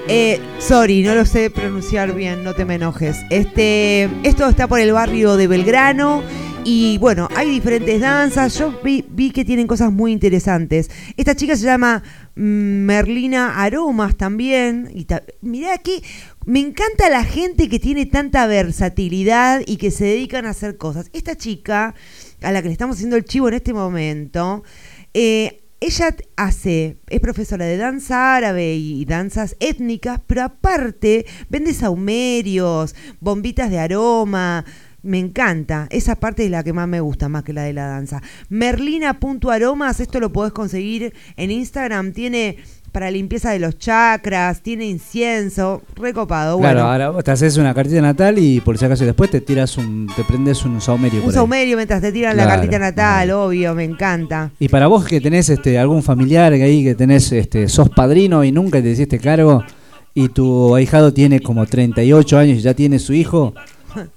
Eh, 0.10 0.42
sorry, 0.60 1.04
no 1.04 1.16
lo 1.16 1.26
sé 1.26 1.50
pronunciar 1.50 2.14
bien, 2.14 2.44
no 2.44 2.54
te 2.54 2.66
me 2.66 2.76
enojes. 2.76 3.18
Este, 3.30 4.10
esto 4.24 4.50
está 4.50 4.68
por 4.68 4.82
el 4.82 4.92
barrio 4.92 5.38
de 5.38 5.48
Belgrano. 5.48 6.22
Y 6.64 6.98
bueno, 7.00 7.30
hay 7.36 7.50
diferentes 7.50 8.02
danzas. 8.02 8.58
Yo 8.60 8.78
vi, 8.84 9.06
vi 9.10 9.32
que 9.32 9.46
tienen 9.46 9.68
cosas 9.68 9.92
muy 9.92 10.12
interesantes. 10.12 10.92
Esta 11.18 11.34
chica 11.34 11.56
se 11.56 11.66
llama 11.66 12.04
Merlina 12.36 13.62
Aromas 13.62 14.16
también. 14.18 14.90
Y 14.94 15.06
mirá 15.42 15.74
aquí, 15.74 16.04
me 16.46 16.60
encanta 16.60 17.10
la 17.10 17.24
gente 17.24 17.70
que 17.70 17.80
tiene 17.80 18.06
tanta 18.06 18.48
versatilidad 18.48 19.62
y 19.66 19.78
que 19.78 19.92
se 19.92 20.06
dedican 20.06 20.46
a 20.46 20.52
hacer 20.52 20.78
cosas. 20.78 21.10
Esta 21.14 21.36
chica, 21.36 21.96
a 22.42 22.52
la 22.52 22.62
que 22.62 22.70
le 22.70 22.74
estamos 22.74 22.96
haciendo 22.96 23.18
el 23.18 23.26
chivo 23.26 23.48
en 23.48 23.56
este 23.56 23.74
momento, 23.74 24.64
eh, 25.14 25.62
ella 25.82 26.16
hace, 26.36 26.98
es 27.10 27.20
profesora 27.20 27.66
de 27.66 27.76
danza 27.76 28.36
árabe 28.36 28.76
y 28.76 29.04
danzas 29.06 29.56
étnicas, 29.60 30.22
pero 30.28 30.44
aparte 30.44 31.26
vende 31.50 31.74
saumerios, 31.74 32.96
bombitas 33.20 33.72
de 33.72 33.80
aroma, 33.80 34.64
Me 35.04 35.18
encanta. 35.20 35.88
Esa 35.90 36.16
parte 36.16 36.46
es 36.46 36.52
la 36.52 36.64
que 36.64 36.74
más 36.74 36.88
me 36.88 37.00
gusta, 37.00 37.28
más 37.28 37.44
que 37.44 37.54
la 37.54 37.64
de 37.64 37.74
la 37.74 37.88
danza. 37.88 38.22
Merlina.aromas, 38.50 40.00
esto 40.00 40.20
lo 40.20 40.32
podés 40.32 40.54
conseguir 40.54 41.14
en 41.38 41.52
Instagram. 41.52 42.12
Tiene 42.12 42.58
para 42.92 43.10
limpieza 43.10 43.52
de 43.52 43.60
los 43.60 43.78
chakras, 43.78 44.62
tiene 44.62 44.86
incienso, 44.86 45.82
recopado. 45.96 46.60
Claro, 46.60 46.82
ahora 46.82 47.10
vos 47.10 47.24
te 47.24 47.32
haces 47.32 47.58
una 47.58 47.74
cartita 47.74 48.02
natal 48.02 48.38
y 48.38 48.60
por 48.60 48.78
si 48.78 48.86
acaso 48.86 49.06
después 49.06 49.32
te 49.32 49.42
tiras 49.42 49.78
un, 49.78 50.10
te 50.16 50.24
prendes 50.24 50.66
un 50.66 50.80
saumerio. 50.82 51.24
Un 51.24 51.32
saumerio 51.32 51.78
mientras 51.78 52.02
te 52.02 52.12
tiran 52.12 52.36
la 52.36 52.44
Claro, 52.44 52.62
cartita 52.62 52.80
natal, 52.80 53.32
obvio, 53.32 53.74
me 53.74 53.86
encanta. 53.86 54.52
Y 54.60 54.68
para 54.68 54.88
vos 54.88 55.06
que 55.06 55.22
tenés 55.22 55.50
este 55.50 55.80
algún 55.80 56.04
familiar 56.04 56.54
que 56.54 56.64
ahí 56.64 56.84
que 56.84 56.96
tenés 56.96 57.32
este 57.32 57.70
sos 57.70 57.90
padrino 57.90 58.44
y 58.44 58.52
nunca 58.52 58.82
te 58.82 58.92
hiciste 58.92 59.20
cargo 59.20 59.64
y 60.14 60.30
tu 60.30 60.76
ahijado 60.76 61.14
tiene 61.14 61.40
como 61.40 61.66
38 61.66 62.38
años 62.38 62.58
y 62.58 62.62
ya 62.62 62.74
tiene 62.74 63.00
su 63.00 63.14
hijo, 63.14 63.54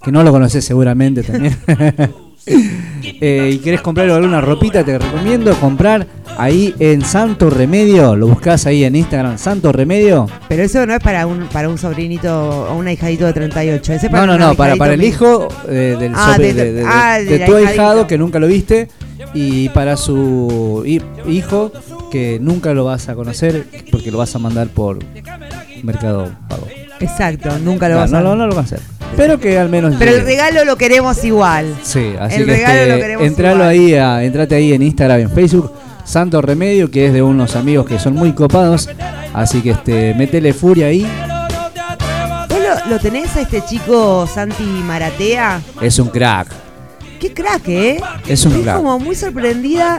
que 0.03 0.13
no 0.13 0.23
lo 0.23 0.31
conoces 0.33 0.65
seguramente 0.65 1.23
también. 1.23 1.57
Eh, 2.47 3.53
y 3.55 3.59
querés 3.59 3.81
comprar 3.81 4.09
alguna 4.11 4.39
ropita, 4.43 4.85
te 4.85 4.99
recomiendo 4.99 5.55
comprar 5.61 6.07
ahí 6.37 6.75
en 6.79 7.03
Santo 7.03 7.49
Remedio, 7.49 8.17
lo 8.17 8.27
buscás 8.27 8.67
ahí 8.67 8.85
en 8.85 8.97
Instagram, 8.97 9.39
Santo 9.39 9.73
Remedio. 9.73 10.27
Pero 10.49 10.63
eso 10.63 10.85
no 10.85 10.93
es 10.95 11.01
para 11.01 11.27
un 11.27 11.47
para 11.47 11.71
un 11.71 11.79
sobrinito 11.79 12.67
o 12.71 12.77
un 12.77 12.87
ahijadito 12.87 13.25
de 13.25 13.33
38. 13.33 13.93
Ese 13.95 14.07
es 14.07 14.13
No, 14.13 14.27
no, 14.27 14.37
no, 14.37 14.55
para, 14.57 14.77
para 14.77 14.93
el 14.93 15.03
hijo 15.05 15.49
eh, 15.69 15.97
del 15.99 16.13
Ah, 16.15 16.33
sobre- 16.35 16.53
de- 16.53 16.65
de, 16.65 16.73
de- 16.75 16.85
ah, 16.87 17.19
de 17.19 17.25
del 17.25 17.45
tu 17.47 17.57
ahijadito. 17.57 17.69
ahijado 17.83 18.07
que 18.07 18.19
nunca 18.19 18.39
lo 18.39 18.47
viste 18.47 18.89
y 19.33 19.71
para 19.71 19.97
su 19.97 20.83
hi- 20.87 21.01
hijo 21.27 21.73
que 22.11 22.39
nunca 22.43 22.75
lo 22.75 22.85
vas 22.85 23.09
a 23.09 23.15
conocer 23.15 23.65
porque 23.91 24.11
lo 24.11 24.19
vas 24.19 24.35
a 24.35 24.39
mandar 24.39 24.69
por 24.69 24.99
Mercado 25.83 26.31
Pago. 26.49 26.67
Exacto, 27.01 27.59
nunca 27.59 27.89
lo 27.89 27.95
No, 27.95 28.01
vas 28.03 28.11
no, 28.11 28.19
a 28.19 28.23
no, 28.23 28.37
no 28.37 28.47
lo 28.47 28.55
va 28.55 28.61
a 28.61 28.65
hacer. 28.65 28.81
Pero 29.17 29.39
que 29.39 29.59
al 29.59 29.69
menos 29.69 29.95
Pero 29.99 30.13
el 30.13 30.25
regalo 30.25 30.65
lo 30.65 30.77
queremos 30.77 31.23
igual. 31.25 31.75
Sí, 31.83 32.15
así 32.19 32.37
el 32.37 32.47
que 32.47 32.53
regalo 32.53 32.79
este, 32.79 32.95
lo 32.95 33.01
queremos 33.01 33.27
entralo 33.27 33.55
igual. 33.57 33.69
ahí, 33.69 33.95
a, 33.95 34.25
entrate 34.25 34.55
ahí 34.55 34.73
en 34.73 34.83
Instagram, 34.83 35.21
en 35.21 35.31
Facebook, 35.31 35.73
Santo 36.05 36.43
Remedio, 36.43 36.91
que 36.91 37.07
es 37.07 37.13
de 37.13 37.23
unos 37.23 37.57
amigos 37.57 37.87
que 37.87 37.99
son 37.99 38.15
muy 38.15 38.33
copados. 38.33 38.89
Así 39.33 39.63
que 39.63 39.71
este, 39.71 40.15
metele 40.15 40.53
furia 40.53 40.87
ahí. 40.87 41.07
¿Vos 42.49 42.59
lo, 42.59 42.91
lo 42.91 42.99
tenés 43.01 43.37
a 43.37 43.43
este 43.43 43.63
chico 43.65 44.27
Santi 44.27 44.65
Maratea? 44.65 45.61
Es 45.81 45.99
un 45.99 46.09
crack. 46.09 46.64
Qué 47.21 47.33
crack, 47.33 47.69
¿eh? 47.69 48.01
Es 48.27 48.45
un 48.45 48.53
Estoy 48.53 48.63
crack. 48.65 48.77
como 48.77 48.99
muy 48.99 49.15
sorprendida. 49.15 49.97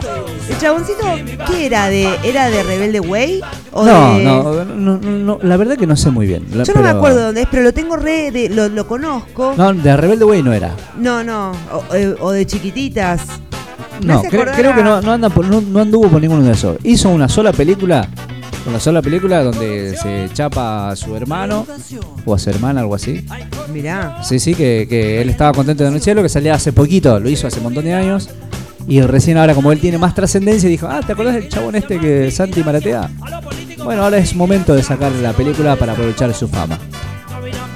El 0.48 0.58
chaboncito, 0.58 1.04
¿qué 1.48 1.66
era? 1.66 1.88
de 1.88 2.08
¿Era 2.22 2.50
de 2.50 2.62
Rebelde 2.62 3.00
Way? 3.00 3.40
¿O 3.72 3.84
No, 3.84 4.16
de- 4.18 4.24
no, 4.24 4.64
no, 4.64 4.98
no, 4.98 4.98
no, 4.98 5.38
la 5.42 5.56
verdad 5.56 5.76
que 5.76 5.86
no 5.86 5.96
sé 5.96 6.10
muy 6.10 6.26
bien. 6.26 6.46
La- 6.54 6.64
Yo 6.64 6.72
no 6.74 6.82
me 6.82 6.88
acuerdo 6.88 7.22
dónde 7.26 7.42
es, 7.42 7.48
pero 7.50 7.62
lo 7.62 7.72
tengo 7.72 7.96
re. 7.96 8.30
de- 8.30 8.48
lo, 8.48 8.68
lo 8.68 8.86
conozco. 8.86 9.54
No, 9.56 9.72
de 9.72 9.96
Rebelde 9.96 10.24
Way 10.24 10.42
no 10.42 10.52
era. 10.52 10.74
No, 10.98 11.24
no. 11.24 11.52
O, 11.72 11.94
eh, 11.94 12.14
o 12.20 12.30
de 12.30 12.46
chiquititas. 12.46 13.22
No, 14.02 14.22
cre- 14.24 14.54
creo 14.54 14.74
que 14.74 14.82
no, 14.82 14.96
anda 14.96 15.28
por- 15.30 15.46
no, 15.46 15.60
no 15.60 15.80
anduvo 15.80 16.08
por 16.08 16.20
ninguno 16.20 16.42
de 16.44 16.52
esos. 16.52 16.76
Hizo 16.84 17.08
una 17.08 17.28
sola 17.28 17.52
película, 17.52 18.06
una 18.66 18.80
sola 18.80 19.02
película 19.02 19.42
donde 19.42 19.96
se 19.96 20.28
chapa 20.32 20.90
a 20.90 20.96
su 20.96 21.14
hermano 21.16 21.66
o 22.24 22.34
a 22.34 22.38
su 22.38 22.50
hermana, 22.50 22.80
algo 22.80 22.94
así. 22.94 23.24
Mirá. 23.72 24.22
Sí, 24.22 24.38
sí, 24.38 24.54
que, 24.54 24.86
que 24.88 25.20
él 25.20 25.30
estaba 25.30 25.52
contento 25.52 25.82
de 25.82 25.88
anunciarlo, 25.88 26.22
que 26.22 26.28
salía 26.28 26.54
hace 26.54 26.72
poquito, 26.72 27.18
lo 27.20 27.28
hizo 27.28 27.46
hace 27.46 27.58
un 27.58 27.64
montón 27.64 27.84
de 27.84 27.94
años. 27.94 28.28
Y 28.88 29.00
recién 29.00 29.36
ahora, 29.36 29.54
como 29.54 29.72
él 29.72 29.80
tiene 29.80 29.98
más 29.98 30.14
trascendencia, 30.14 30.68
dijo, 30.68 30.86
ah, 30.88 31.00
¿te 31.04 31.12
acordás 31.12 31.34
del 31.34 31.48
chabón 31.48 31.74
este 31.74 31.98
que 31.98 32.30
Santi 32.30 32.62
Maratea? 32.62 33.10
Bueno, 33.84 34.04
ahora 34.04 34.18
es 34.18 34.34
momento 34.34 34.74
de 34.74 34.82
sacar 34.82 35.12
la 35.12 35.32
película 35.32 35.76
para 35.76 35.92
aprovechar 35.92 36.32
su 36.34 36.48
fama. 36.48 36.78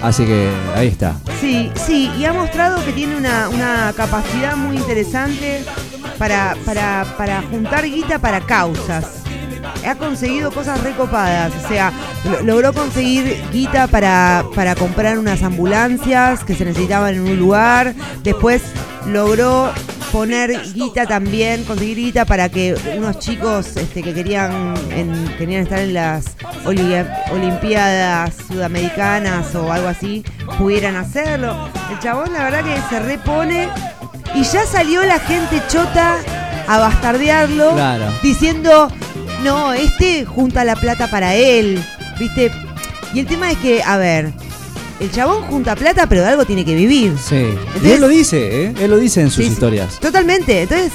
Así 0.03 0.25
que 0.25 0.49
ahí 0.75 0.89
está. 0.89 1.17
Sí, 1.41 1.71
sí, 1.75 2.11
y 2.19 2.25
ha 2.25 2.33
mostrado 2.33 2.83
que 2.85 2.93
tiene 2.93 3.17
una, 3.17 3.49
una 3.49 3.93
capacidad 3.97 4.57
muy 4.57 4.77
interesante 4.77 5.63
para, 6.17 6.57
para, 6.65 7.05
para 7.19 7.43
juntar 7.43 7.85
guita 7.85 8.19
para 8.19 8.41
causas. 8.41 9.20
Ha 9.87 9.95
conseguido 9.97 10.51
cosas 10.51 10.81
recopadas, 10.83 11.53
o 11.65 11.69
sea, 11.69 11.93
lo- 12.25 12.43
logró 12.43 12.73
conseguir 12.73 13.43
guita 13.53 13.87
para, 13.87 14.45
para 14.55 14.75
comprar 14.75 15.19
unas 15.19 15.43
ambulancias 15.43 16.45
que 16.45 16.55
se 16.55 16.65
necesitaban 16.65 17.15
en 17.15 17.21
un 17.23 17.37
lugar, 17.39 17.95
después 18.23 18.63
logró 19.07 19.71
poner 20.13 20.61
guita 20.75 21.07
también, 21.07 21.63
conseguir 21.65 21.97
guita 21.97 22.25
para 22.25 22.49
que 22.49 22.75
unos 22.99 23.19
chicos 23.21 23.77
este, 23.77 24.03
que 24.03 24.13
querían, 24.13 24.75
en- 24.91 25.29
querían 25.39 25.63
estar 25.63 25.79
en 25.79 25.95
las 25.95 26.25
oli- 26.65 27.07
Olimpiadas 27.33 28.35
Sudamericanas 28.49 29.55
o 29.55 29.73
algo 29.73 29.89
así 29.89 30.25
pudieran 30.59 30.97
hacerlo. 30.97 31.69
El 31.93 31.99
chabón 32.01 32.33
la 32.33 32.45
verdad 32.45 32.65
que 32.65 32.77
se 32.89 33.01
repone 33.01 33.69
y 34.35 34.43
ya 34.43 34.67
salió 34.67 35.05
la 35.05 35.19
gente 35.21 35.63
chota 35.69 36.17
a 36.69 36.79
bastardearlo 36.79 37.73
Claro. 37.75 38.07
diciendo, 38.23 38.89
no, 39.43 39.73
este 39.73 40.25
junta 40.25 40.65
la 40.65 40.77
plata 40.77 41.09
para 41.09 41.35
él, 41.35 41.83
¿viste? 42.19 42.51
Y 43.15 43.21
el 43.21 43.27
tema 43.27 43.51
es 43.51 43.59
que, 43.59 43.83
a 43.83 43.97
ver, 43.97 44.33
el 45.01 45.11
chabón 45.11 45.43
junta 45.45 45.75
plata 45.75 46.07
pero 46.07 46.23
de 46.23 46.29
algo 46.29 46.45
tiene 46.45 46.65
que 46.65 46.75
vivir. 46.75 47.17
Sí. 47.19 47.47
y 47.83 47.91
él 47.91 48.01
lo 48.01 48.09
dice, 48.09 48.65
¿eh? 48.65 48.75
Él 48.81 48.91
lo 48.91 48.99
dice 48.99 49.21
en 49.23 49.31
sus 49.31 49.45
sí. 49.45 49.51
historias. 49.51 49.99
Totalmente. 49.99 50.63
Entonces, 50.63 50.93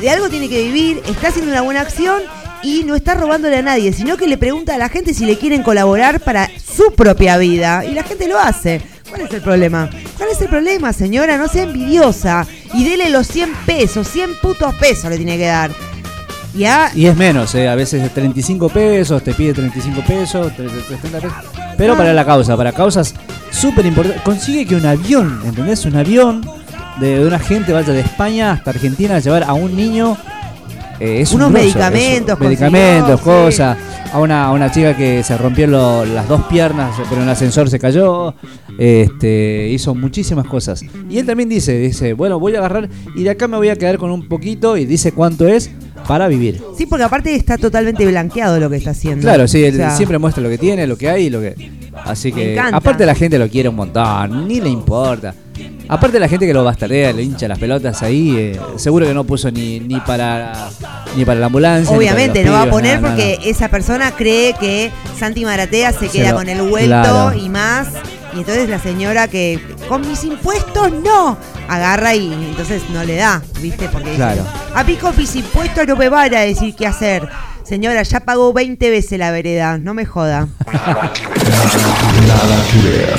de 0.00 0.10
algo 0.10 0.28
tiene 0.28 0.48
que 0.48 0.62
vivir, 0.62 1.02
está 1.06 1.28
haciendo 1.28 1.50
una 1.50 1.60
buena 1.60 1.80
acción 1.82 2.22
y 2.62 2.84
no 2.84 2.94
está 2.96 3.14
robándole 3.14 3.56
a 3.58 3.62
nadie, 3.62 3.92
sino 3.92 4.16
que 4.16 4.26
le 4.26 4.38
pregunta 4.38 4.74
a 4.74 4.78
la 4.78 4.88
gente 4.88 5.14
si 5.14 5.26
le 5.26 5.38
quieren 5.38 5.62
colaborar 5.62 6.20
para 6.20 6.50
su 6.58 6.92
propia 6.94 7.36
vida. 7.36 7.84
Y 7.84 7.92
la 7.92 8.02
gente 8.02 8.26
lo 8.28 8.38
hace. 8.38 8.80
¿Cuál 9.08 9.22
es 9.22 9.32
el 9.32 9.40
problema? 9.40 9.88
¿Cuál 10.16 10.30
es 10.30 10.40
el 10.40 10.48
problema, 10.48 10.92
señora? 10.92 11.38
No 11.38 11.48
sea 11.48 11.64
envidiosa. 11.64 12.46
Y 12.74 12.84
dele 12.84 13.10
los 13.10 13.26
100 13.26 13.52
pesos, 13.66 14.08
100 14.08 14.38
putos 14.40 14.74
pesos 14.74 15.10
le 15.10 15.16
tiene 15.16 15.38
que 15.38 15.46
dar. 15.46 15.70
Ya. 16.58 16.90
Y 16.94 17.06
es 17.06 17.16
menos, 17.16 17.54
¿eh? 17.54 17.68
A 17.68 17.74
veces 17.74 18.02
es 18.02 18.12
35 18.12 18.68
pesos, 18.68 19.22
te 19.22 19.32
pide 19.32 19.54
35 19.54 20.02
pesos, 20.06 20.52
30 20.54 21.18
pesos. 21.20 21.32
Pero 21.76 21.96
para 21.96 22.12
la 22.12 22.24
causa, 22.24 22.56
para 22.56 22.72
causas 22.72 23.14
súper 23.50 23.86
importantes. 23.86 24.22
Consigue 24.22 24.66
que 24.66 24.74
un 24.74 24.84
avión, 24.84 25.40
¿entendés? 25.44 25.84
Un 25.86 25.96
avión 25.96 26.40
de, 26.98 27.20
de 27.20 27.26
una 27.26 27.38
gente 27.38 27.72
vaya 27.72 27.92
de 27.92 28.00
España 28.00 28.52
hasta 28.52 28.70
Argentina 28.70 29.16
a 29.16 29.18
llevar 29.20 29.44
a 29.44 29.52
un 29.54 29.76
niño. 29.76 30.16
eh, 30.98 31.20
es 31.20 31.30
un 31.30 31.42
Unos 31.42 31.52
grosso, 31.52 31.64
medicamentos 31.64 32.34
eso, 32.34 32.44
medicamentos, 32.44 33.20
consiguió, 33.20 33.74
sí. 33.74 33.80
A 34.12 34.20
una, 34.20 34.46
a 34.46 34.52
una 34.52 34.70
chica 34.70 34.96
que 34.96 35.22
se 35.22 35.36
rompió 35.36 35.66
lo- 35.66 36.04
las 36.06 36.26
dos 36.28 36.42
piernas, 36.44 36.94
pero 37.10 37.16
en 37.16 37.22
el 37.24 37.28
ascensor 37.28 37.68
se 37.68 37.78
cayó. 37.78 38.34
Este, 38.78 39.68
hizo 39.70 39.94
muchísimas 39.94 40.46
cosas. 40.46 40.82
Y 41.10 41.18
él 41.18 41.26
también 41.26 41.48
dice, 41.48 41.76
dice, 41.78 42.14
bueno, 42.14 42.38
voy 42.40 42.54
a 42.54 42.58
agarrar 42.58 42.88
y 43.14 43.24
de 43.24 43.30
acá 43.30 43.48
me 43.48 43.56
voy 43.58 43.68
a 43.68 43.76
quedar 43.76 43.98
con 43.98 44.10
un 44.10 44.26
poquito 44.28 44.76
y 44.76 44.86
dice 44.86 45.12
cuánto 45.12 45.46
es 45.46 45.70
para 46.06 46.26
vivir. 46.26 46.62
Sí, 46.76 46.86
porque 46.86 47.04
aparte 47.04 47.34
está 47.34 47.58
totalmente 47.58 48.06
blanqueado 48.06 48.58
lo 48.58 48.70
que 48.70 48.76
está 48.76 48.90
haciendo. 48.90 49.22
Claro, 49.22 49.46
sí, 49.46 49.62
O 49.62 49.66
él 49.66 49.76
sea, 49.76 49.90
siempre 49.96 50.16
muestra 50.18 50.42
lo 50.42 50.48
que 50.48 50.58
tiene, 50.58 50.86
lo 50.86 50.96
que 50.96 51.10
hay 51.10 51.26
y 51.26 51.30
lo 51.30 51.40
que. 51.40 51.70
Así 52.04 52.32
que. 52.32 52.58
Aparte 52.58 53.04
la 53.04 53.14
gente 53.14 53.38
lo 53.38 53.48
quiere 53.48 53.68
un 53.68 53.76
montón, 53.76 54.48
ni 54.48 54.60
le 54.60 54.70
importa. 54.70 55.34
Aparte 55.88 56.20
la 56.20 56.28
gente 56.28 56.46
que 56.46 56.52
lo 56.52 56.64
bastardea, 56.64 57.12
le 57.12 57.22
hincha 57.22 57.48
las 57.48 57.58
pelotas 57.58 58.02
ahí, 58.02 58.34
eh, 58.36 58.60
seguro 58.76 59.06
que 59.06 59.14
no 59.14 59.24
puso 59.24 59.50
ni, 59.50 59.80
ni 59.80 59.98
para 60.00 60.68
ni 61.16 61.24
para 61.24 61.40
la 61.40 61.46
ambulancia. 61.46 61.96
Obviamente, 61.96 62.44
no 62.44 62.52
va 62.52 62.62
a 62.62 62.70
poner 62.70 63.00
nada, 63.00 63.08
porque 63.14 63.36
nada. 63.38 63.50
esa 63.50 63.68
persona 63.68 64.10
cree 64.12 64.54
que 64.60 64.90
Santi 65.18 65.44
Maratea 65.44 65.92
se 65.92 66.00
Se 66.00 66.08
queda 66.10 66.30
lo- 66.32 66.36
con 66.36 66.48
el 66.48 66.60
vuelto 66.62 66.88
claro. 66.88 67.34
y 67.38 67.48
más. 67.48 67.88
Y 68.34 68.40
entonces 68.40 68.68
la 68.68 68.78
señora 68.78 69.26
que 69.28 69.58
con 69.88 70.06
mis 70.06 70.22
impuestos 70.24 70.92
no 71.02 71.38
agarra 71.68 72.14
y 72.14 72.30
entonces 72.32 72.82
no 72.92 73.02
le 73.02 73.16
da, 73.16 73.42
¿viste? 73.62 73.88
Porque 73.88 74.10
dice, 74.10 74.16
Claro. 74.18 74.44
a 74.74 74.84
mí 74.84 74.94
con 74.96 75.16
mis 75.16 75.34
impuestos 75.34 75.86
no 75.88 75.96
me 75.96 76.10
van 76.10 76.34
a 76.34 76.40
decir 76.40 76.74
qué 76.76 76.86
hacer. 76.86 77.26
Señora, 77.64 78.02
ya 78.02 78.20
pagó 78.20 78.52
20 78.52 78.90
veces 78.90 79.18
la 79.18 79.30
vereda, 79.30 79.78
no 79.78 79.94
me 79.94 80.04
joda. 80.04 80.46
Nada 82.26 82.62
que 82.72 82.88
ver. 82.88 83.18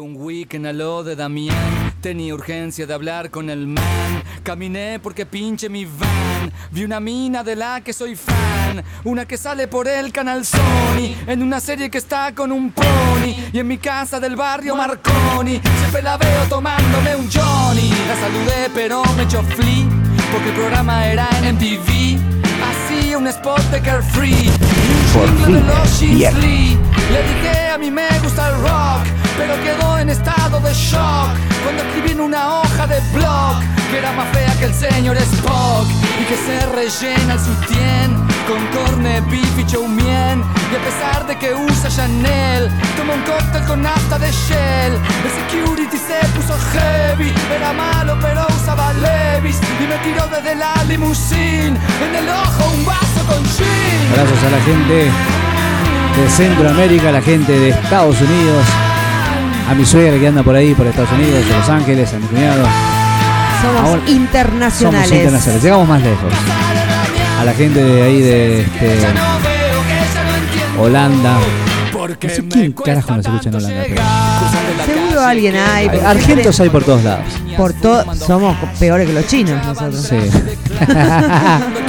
Un 0.00 0.16
weekend 0.16 0.66
a 0.66 0.72
lo 0.72 1.04
de 1.04 1.16
Damián, 1.16 1.92
tenía 2.00 2.34
urgencia 2.34 2.86
de 2.86 2.94
hablar 2.94 3.30
con 3.30 3.50
el 3.50 3.66
man. 3.66 4.22
Caminé 4.42 4.98
porque 5.00 5.26
pinche 5.26 5.68
mi 5.68 5.84
van. 5.84 6.52
Vi 6.70 6.84
una 6.84 6.98
mina 6.98 7.44
de 7.44 7.56
la 7.56 7.80
que 7.82 7.92
soy 7.92 8.16
fan. 8.16 8.82
Una 9.04 9.26
que 9.26 9.36
sale 9.36 9.68
por 9.68 9.88
el 9.88 10.12
canal 10.12 10.46
Sony. 10.46 11.14
En 11.26 11.42
una 11.42 11.60
serie 11.60 11.90
que 11.90 11.98
está 11.98 12.34
con 12.34 12.52
un 12.52 12.72
pony. 12.72 13.34
Y 13.52 13.58
en 13.58 13.68
mi 13.68 13.78
casa 13.78 14.18
del 14.18 14.36
barrio 14.36 14.76
Marconi. 14.76 15.60
Siempre 15.80 16.02
la 16.02 16.16
veo 16.16 16.44
tomándome 16.48 17.16
un 17.16 17.30
Johnny. 17.30 17.90
La 18.08 18.16
saludé 18.16 18.70
pero 18.74 19.02
me 19.16 19.24
echó 19.24 19.42
flea. 19.42 19.86
Porque 20.32 20.48
el 20.48 20.54
programa 20.54 21.06
era 21.06 21.28
en 21.38 21.54
MTV. 21.56 22.18
Hacía 22.62 23.18
un 23.18 23.26
spot 23.26 23.62
de 23.70 23.80
Carefree. 23.80 24.50
Por 25.12 25.28
fin, 25.44 25.54
de 25.54 25.60
los 25.60 26.00
Jeans 26.00 26.40
bien. 26.40 26.80
Le 27.10 27.22
dije 27.22 27.62
a 27.72 27.78
mí 27.78 27.90
me 27.90 28.06
gusta 28.22 28.48
el 28.48 28.54
rock, 28.62 29.21
pero 29.36 29.54
quedó 29.62 29.98
en 29.98 30.10
estado 30.10 30.60
de 30.60 30.72
shock 30.74 31.30
cuando 31.62 31.82
escribí 31.82 32.12
en 32.12 32.20
una 32.20 32.60
hoja 32.60 32.86
de 32.86 33.00
blog 33.12 33.60
que 33.90 33.98
era 33.98 34.12
más 34.12 34.28
fea 34.32 34.54
que 34.58 34.64
el 34.64 34.74
señor 34.74 35.16
Spock 35.18 35.86
y 36.20 36.24
que 36.24 36.36
se 36.36 36.66
rellena 36.74 37.34
el 37.34 37.40
sutién 37.40 38.16
con 38.48 38.66
corne 38.68 39.20
beef 39.30 39.58
y 39.58 39.66
chow 39.66 39.86
mein. 39.86 40.42
Y 40.72 40.76
a 40.76 40.82
pesar 40.82 41.26
de 41.26 41.36
que 41.36 41.54
usa 41.54 41.90
Chanel, 41.90 42.70
toma 42.96 43.12
un 43.14 43.22
cóctel 43.22 43.62
con 43.66 43.82
nafta 43.82 44.18
de 44.18 44.30
Shell. 44.32 44.94
El 45.26 45.32
security 45.40 45.98
se 45.98 46.26
puso 46.34 46.54
heavy, 46.72 47.32
era 47.54 47.72
malo 47.74 48.16
pero 48.22 48.46
usaba 48.56 48.94
Levis 48.94 49.58
y 49.78 49.86
me 49.86 49.96
tiró 49.98 50.26
desde 50.28 50.54
la 50.54 50.72
limusine 50.88 51.76
en 52.06 52.14
el 52.16 52.28
ojo 52.28 52.72
un 52.74 52.84
vaso 52.86 53.20
con 53.28 53.44
gin. 53.44 54.12
Abrazos 54.12 54.42
a 54.44 54.50
la 54.50 54.60
gente 54.62 55.10
de 56.16 56.30
Centroamérica, 56.30 57.12
la 57.12 57.22
gente 57.22 57.52
de 57.52 57.68
Estados 57.70 58.20
Unidos, 58.20 58.64
a 59.68 59.74
mi 59.74 59.84
suegra 59.84 60.18
que 60.18 60.28
anda 60.28 60.42
por 60.42 60.54
ahí, 60.54 60.74
por 60.74 60.86
Estados 60.86 61.10
Unidos, 61.12 61.46
de 61.46 61.56
Los 61.56 61.68
Ángeles, 61.68 62.12
a 62.12 62.18
mi 62.18 62.26
cuñado. 62.26 62.64
Somos 63.62 63.80
Ahora- 63.82 64.02
internacionales. 64.10 65.08
Somos 65.08 65.18
internacionales, 65.18 65.62
llegamos 65.62 65.88
más 65.88 66.02
lejos. 66.02 66.32
A 67.40 67.44
la 67.44 67.54
gente 67.54 67.82
de 67.82 68.02
ahí 68.02 68.20
de 68.20 68.60
este, 68.62 68.98
Holanda. 70.78 71.38
No 72.22 72.28
sé 72.28 72.44
quién 72.48 72.72
carajo 72.72 73.16
nos 73.16 73.26
escucha 73.26 73.48
en 73.48 73.54
Holanda. 73.54 73.82
pero- 73.88 74.02
Seguro 74.84 75.20
alguien 75.24 75.56
hay. 75.56 75.88
porque 75.88 76.04
Argentos 76.06 76.60
hay 76.60 76.68
por 76.70 76.84
todos 76.84 77.04
lados. 77.04 77.24
Por 77.56 77.72
todo, 77.74 78.04
somos 78.16 78.56
peores 78.78 79.06
que 79.06 79.12
los 79.14 79.26
chinos 79.26 79.64
nosotros. 79.64 80.06
Sí. 80.08 80.16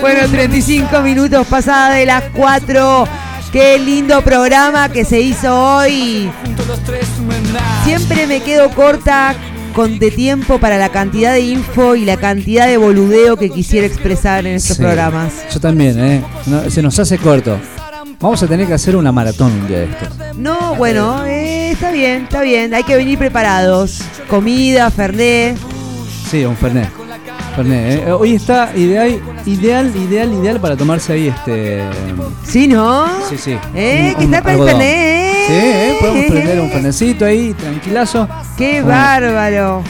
Bueno, 0.00 0.28
35 0.28 1.00
minutos 1.02 1.46
pasada 1.46 1.94
de 1.94 2.06
las 2.06 2.24
4. 2.34 3.04
Qué 3.52 3.78
lindo 3.78 4.22
programa 4.22 4.88
que 4.88 5.04
se 5.04 5.20
hizo 5.20 5.54
hoy. 5.76 6.30
Siempre 7.84 8.26
me 8.26 8.40
quedo 8.40 8.70
corta 8.70 9.34
con 9.74 9.98
de 9.98 10.10
tiempo 10.10 10.58
para 10.58 10.78
la 10.78 10.88
cantidad 10.88 11.32
de 11.34 11.40
info 11.40 11.94
y 11.94 12.04
la 12.04 12.16
cantidad 12.16 12.66
de 12.66 12.78
boludeo 12.78 13.36
que 13.36 13.50
quisiera 13.50 13.86
expresar 13.86 14.46
en 14.46 14.54
estos 14.56 14.76
Sí. 14.78 14.82
programas. 14.82 15.32
Yo 15.52 15.60
también, 15.60 15.98
¿eh? 16.02 16.22
No, 16.46 16.68
se 16.70 16.80
nos 16.82 16.98
hace 16.98 17.18
corto. 17.18 17.58
Vamos 18.20 18.42
a 18.42 18.46
tener 18.46 18.66
que 18.66 18.74
hacer 18.74 18.96
una 18.96 19.12
maratón 19.12 19.52
un 19.52 19.68
día 19.68 19.80
de 19.80 19.84
esto. 19.86 20.06
No, 20.36 20.74
bueno, 20.76 21.24
eh, 21.26 21.72
está 21.72 21.90
bien, 21.90 22.22
está 22.24 22.42
bien. 22.42 22.72
Hay 22.72 22.84
que 22.84 22.96
venir 22.96 23.18
preparados. 23.18 24.00
Comida, 24.28 24.90
fernet. 24.90 25.58
Sí, 26.30 26.44
un 26.46 26.56
Fernet. 26.56 26.88
Fernet, 27.56 28.06
¿eh? 28.08 28.12
Hoy 28.12 28.34
está 28.34 28.70
ideal, 28.74 29.20
ideal, 29.44 29.92
ideal, 29.94 30.32
ideal 30.32 30.60
para 30.60 30.76
tomarse 30.76 31.12
ahí 31.12 31.28
este. 31.28 31.82
¿Sí, 32.44 32.66
no? 32.66 33.06
Sí, 33.28 33.36
sí. 33.36 33.58
Eh, 33.74 34.14
que 34.18 34.24
está 34.24 34.42
para 34.42 34.54
el 34.56 34.64
fernet, 34.64 34.86
eh. 34.86 35.44
Sí, 35.46 35.52
¿eh? 35.54 35.96
podemos 36.00 36.24
prender 36.30 36.60
un 36.60 36.70
fernecito 36.70 37.24
ahí, 37.26 37.52
tranquilazo. 37.54 38.26
¡Qué 38.56 38.80
Bueno, 38.80 38.88
bárbaro! 38.88 39.82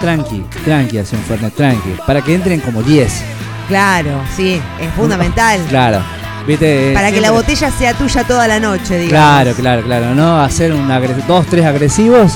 Tranqui, 0.00 0.44
tranqui, 0.64 0.98
hace 0.98 1.16
un 1.16 1.22
fernet, 1.22 1.54
tranqui. 1.54 1.90
Para 2.06 2.20
que 2.22 2.34
entren 2.34 2.60
como 2.60 2.82
10. 2.82 3.22
Claro, 3.68 4.20
sí, 4.36 4.60
es 4.80 4.90
fundamental. 4.94 5.60
Claro. 5.68 6.00
¿Viste? 6.46 6.92
Para 6.92 7.10
que 7.10 7.20
la 7.22 7.30
botella 7.30 7.70
sea 7.70 7.94
tuya 7.94 8.22
toda 8.24 8.46
la 8.46 8.60
noche, 8.60 8.98
digamos. 8.98 9.08
Claro, 9.10 9.54
claro, 9.54 9.82
claro. 9.82 10.14
No 10.14 10.40
hacer 10.40 10.72
un 10.74 10.90
agres- 10.90 11.26
dos, 11.26 11.46
tres 11.46 11.64
agresivos 11.64 12.32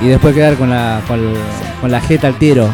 y 0.00 0.06
después 0.06 0.34
quedar 0.34 0.54
con 0.54 0.70
la, 0.70 1.00
con, 1.08 1.20
con 1.80 1.90
la 1.90 2.00
jeta 2.00 2.28
al 2.28 2.38
tiro. 2.38 2.70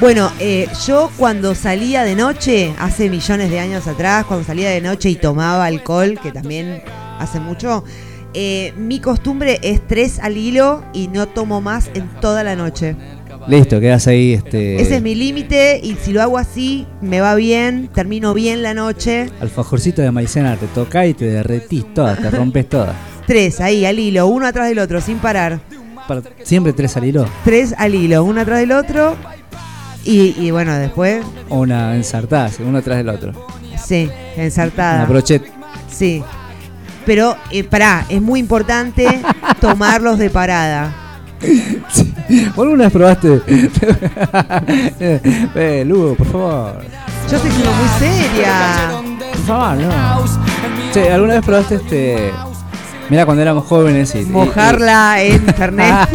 Bueno, 0.00 0.30
eh, 0.40 0.66
yo 0.86 1.10
cuando 1.18 1.54
salía 1.54 2.04
de 2.04 2.14
noche, 2.14 2.72
hace 2.78 3.10
millones 3.10 3.50
de 3.50 3.60
años 3.60 3.86
atrás, 3.86 4.24
cuando 4.24 4.46
salía 4.46 4.70
de 4.70 4.80
noche 4.80 5.10
y 5.10 5.16
tomaba 5.16 5.66
alcohol, 5.66 6.18
que 6.22 6.32
también 6.32 6.82
hace 7.18 7.38
mucho, 7.38 7.84
eh, 8.32 8.72
mi 8.78 8.98
costumbre 9.00 9.58
es 9.62 9.86
tres 9.86 10.18
al 10.20 10.38
hilo 10.38 10.82
y 10.94 11.08
no 11.08 11.26
tomo 11.28 11.60
más 11.60 11.90
en 11.92 12.08
toda 12.20 12.42
la 12.42 12.56
noche. 12.56 12.96
Listo, 13.46 13.78
quedas 13.78 14.06
ahí. 14.06 14.32
Este, 14.34 14.80
Ese 14.80 14.96
es 14.96 15.02
mi 15.02 15.14
límite 15.14 15.80
y 15.82 15.96
si 15.96 16.12
lo 16.12 16.22
hago 16.22 16.38
así, 16.38 16.86
me 17.02 17.20
va 17.20 17.34
bien, 17.34 17.90
termino 17.92 18.32
bien 18.32 18.62
la 18.62 18.72
noche. 18.72 19.28
Alfajorcito 19.40 20.00
de 20.00 20.10
maicena, 20.10 20.56
te 20.56 20.66
toca 20.68 21.06
y 21.06 21.12
te 21.12 21.26
derretís 21.26 21.92
todas, 21.92 22.18
te 22.20 22.30
rompes 22.30 22.68
todas. 22.70 22.94
Tres 23.26 23.60
ahí 23.60 23.84
al 23.84 23.98
hilo, 23.98 24.26
uno 24.28 24.46
atrás 24.46 24.68
del 24.68 24.78
otro, 24.78 25.00
sin 25.02 25.18
parar. 25.18 25.60
Para- 26.08 26.22
Siempre 26.42 26.72
tres 26.72 26.96
al 26.96 27.04
hilo. 27.04 27.26
Tres 27.44 27.74
al 27.76 27.94
hilo, 27.94 28.24
uno 28.24 28.40
atrás 28.40 28.60
del 28.60 28.72
otro. 28.72 29.14
Y, 30.04 30.34
y 30.38 30.50
bueno, 30.50 30.74
después, 30.76 31.24
una 31.48 31.94
ensartada, 31.94 32.48
sí, 32.48 32.62
uno 32.62 32.78
atrás 32.78 32.98
del 32.98 33.08
otro. 33.10 33.32
sí, 33.82 34.10
ensartada. 34.36 35.00
Una 35.00 35.06
brochet. 35.06 35.42
Sí. 35.90 36.22
Pero, 37.04 37.36
eh, 37.50 37.64
pará, 37.64 38.04
es 38.08 38.20
muy 38.22 38.40
importante 38.40 39.20
tomarlos 39.60 40.18
de 40.18 40.30
parada. 40.30 40.94
¿Vos 42.54 42.64
alguna 42.64 42.84
vez 42.84 42.92
probaste? 42.92 43.40
eh, 45.00 45.20
eh, 45.54 45.84
Lugo, 45.86 46.14
por 46.14 46.26
favor. 46.26 46.82
Yo 47.30 47.36
estoy 47.36 47.50
siendo 47.50 47.72
muy 47.72 47.88
seria. 47.98 48.90
Por 49.32 49.40
favor, 49.46 49.76
no. 49.78 50.24
Che, 50.92 51.10
¿alguna 51.12 51.34
vez 51.34 51.44
probaste 51.44 51.74
este. 51.76 52.32
Mira, 53.10 53.26
cuando 53.26 53.42
éramos 53.42 53.66
jóvenes 53.66 54.14
y. 54.14 54.24
Mojarla 54.24 55.20
en 55.22 55.44
Fernet. 55.54 55.94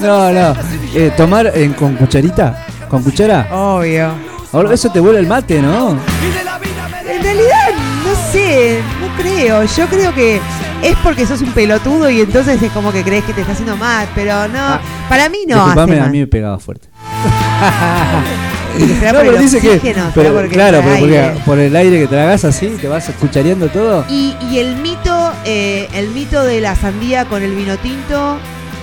No, 0.00 0.32
no. 0.32 0.54
Eh, 0.94 1.12
tomar 1.16 1.52
en- 1.54 1.74
con 1.74 1.94
cucharita. 1.94 2.66
¿Con 2.88 3.02
cuchara? 3.04 3.46
Obvio. 3.52 4.10
Ahora, 4.52 4.74
Eso 4.74 4.90
te 4.90 4.98
vuelve 5.00 5.20
el 5.20 5.26
mate, 5.28 5.62
¿no? 5.62 5.90
En 5.90 7.22
realidad, 7.22 7.68
no 8.04 8.32
sé, 8.32 8.80
no 9.00 9.22
creo. 9.22 9.64
Yo 9.64 9.86
creo 9.86 10.12
que 10.14 10.40
es 10.82 10.96
porque 11.04 11.24
sos 11.26 11.40
un 11.42 11.52
pelotudo 11.52 12.10
y 12.10 12.20
entonces 12.22 12.60
es 12.60 12.72
como 12.72 12.90
que 12.92 13.04
crees 13.04 13.22
que 13.24 13.32
te 13.32 13.42
está 13.42 13.52
haciendo 13.52 13.76
mal. 13.76 14.08
Pero 14.14 14.48
no, 14.48 14.78
para 15.08 15.28
mí 15.28 15.38
no 15.46 15.54
hace 15.56 15.64
Disculpame, 15.66 15.98
a 15.98 16.02
mal. 16.02 16.10
mí 16.10 16.18
me 16.20 16.26
pegaba 16.26 16.58
fuerte. 16.58 16.88
No, 18.78 19.18
pero 19.20 19.38
dice 19.38 19.60
que. 19.60 19.94
pero, 20.14 20.32
porque 20.34 20.48
claro, 20.50 20.80
pero 20.82 20.98
porque 20.98 21.32
por 21.44 21.58
el 21.58 21.74
aire 21.76 22.00
que 22.00 22.06
tragas 22.06 22.44
así, 22.44 22.68
te 22.80 22.88
vas 22.88 23.08
escuchareando 23.08 23.68
todo. 23.68 24.04
Y, 24.08 24.34
y 24.50 24.58
el 24.58 24.76
mito, 24.76 25.32
eh, 25.44 25.88
el 25.94 26.08
mito 26.10 26.42
de 26.44 26.60
la 26.60 26.74
sandía 26.74 27.24
con 27.26 27.42
el 27.42 27.54
vino 27.54 27.76
tinto, 27.78 28.38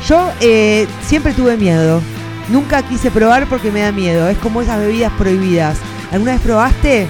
yo 0.08 0.30
eh, 0.42 0.88
siempre 1.06 1.34
tuve 1.34 1.58
miedo. 1.58 2.02
Nunca 2.50 2.82
quise 2.84 3.12
probar 3.12 3.48
porque 3.48 3.72
me 3.72 3.82
da 3.82 3.92
miedo. 3.92 4.28
Es 4.30 4.38
como 4.38 4.62
esas 4.62 4.80
bebidas 4.80 5.12
prohibidas. 5.18 5.78
¿Alguna 6.12 6.32
vez 6.34 6.42
probaste 6.42 7.08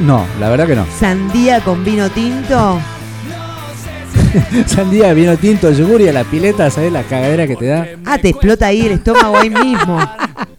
No, 0.00 0.24
la 0.40 0.48
verdad 0.48 0.66
que 0.66 0.74
no. 0.76 0.86
sandía 0.98 1.60
con 1.60 1.84
vino 1.84 2.08
tinto? 2.10 2.80
Sandía, 4.66 5.12
vino 5.14 5.36
tinto, 5.36 5.70
yogur 5.70 6.00
y 6.00 6.08
a 6.08 6.12
la 6.12 6.24
pileta, 6.24 6.70
¿sabes 6.70 6.92
la 6.92 7.02
cagadera 7.02 7.46
que 7.46 7.56
te 7.56 7.66
da? 7.66 7.86
Ah, 8.04 8.18
te 8.18 8.28
explota 8.30 8.66
ahí 8.66 8.86
el 8.86 8.92
estómago 8.92 9.36
ahí 9.36 9.50
mismo. 9.50 9.98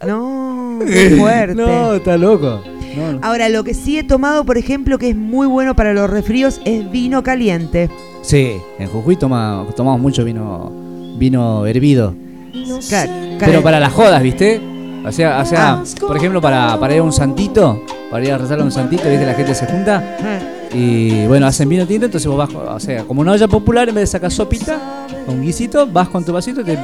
No, 0.06 0.37
qué 0.86 1.10
fuerte. 1.18 1.54
No, 1.54 1.94
está 1.94 2.16
loco. 2.16 2.60
No, 2.96 3.12
no. 3.12 3.18
Ahora, 3.22 3.48
lo 3.48 3.64
que 3.64 3.74
sí 3.74 3.98
he 3.98 4.02
tomado, 4.04 4.44
por 4.44 4.58
ejemplo, 4.58 4.98
que 4.98 5.10
es 5.10 5.16
muy 5.16 5.46
bueno 5.46 5.76
para 5.76 5.92
los 5.92 6.08
resfríos, 6.10 6.60
es 6.64 6.90
vino 6.90 7.22
caliente. 7.22 7.90
Sí, 8.22 8.52
en 8.78 8.88
Jujuy 8.88 9.16
toma, 9.16 9.66
tomamos 9.76 10.00
mucho 10.00 10.24
vino 10.24 10.72
vino 11.18 11.66
hervido. 11.66 12.14
Pero 13.38 13.62
para 13.62 13.80
las 13.80 13.92
jodas, 13.92 14.22
¿viste? 14.22 14.60
O 15.04 15.12
sea, 15.12 15.40
o 15.40 15.44
sea 15.44 15.70
Ah. 15.72 15.84
por 16.06 16.16
ejemplo, 16.16 16.40
para, 16.40 16.78
para 16.78 16.94
ir 16.94 17.00
a 17.00 17.02
un 17.02 17.12
santito, 17.12 17.82
para 18.10 18.24
ir 18.24 18.32
a 18.32 18.38
rezar 18.38 18.60
a 18.60 18.64
un 18.64 18.72
santito, 18.72 19.08
¿viste? 19.08 19.24
La 19.26 19.34
gente 19.34 19.54
se 19.54 19.66
junta 19.66 20.16
y 20.72 21.26
bueno, 21.26 21.46
hacen 21.46 21.68
vino 21.68 21.86
tinto, 21.86 22.06
entonces 22.06 22.28
vos 22.28 22.36
vas, 22.36 22.50
o 22.54 22.80
sea, 22.80 23.04
como 23.04 23.20
una 23.22 23.32
olla 23.32 23.48
popular, 23.48 23.88
en 23.88 23.94
vez 23.94 24.02
de 24.02 24.06
sacar 24.08 24.30
sopita, 24.30 25.06
un 25.26 25.40
guisito, 25.42 25.86
vas 25.86 26.08
con 26.08 26.24
tu 26.24 26.32
vasito 26.32 26.60
y 26.60 26.64
te 26.64 26.78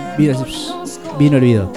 vino 1.18 1.36
hervido. 1.36 1.70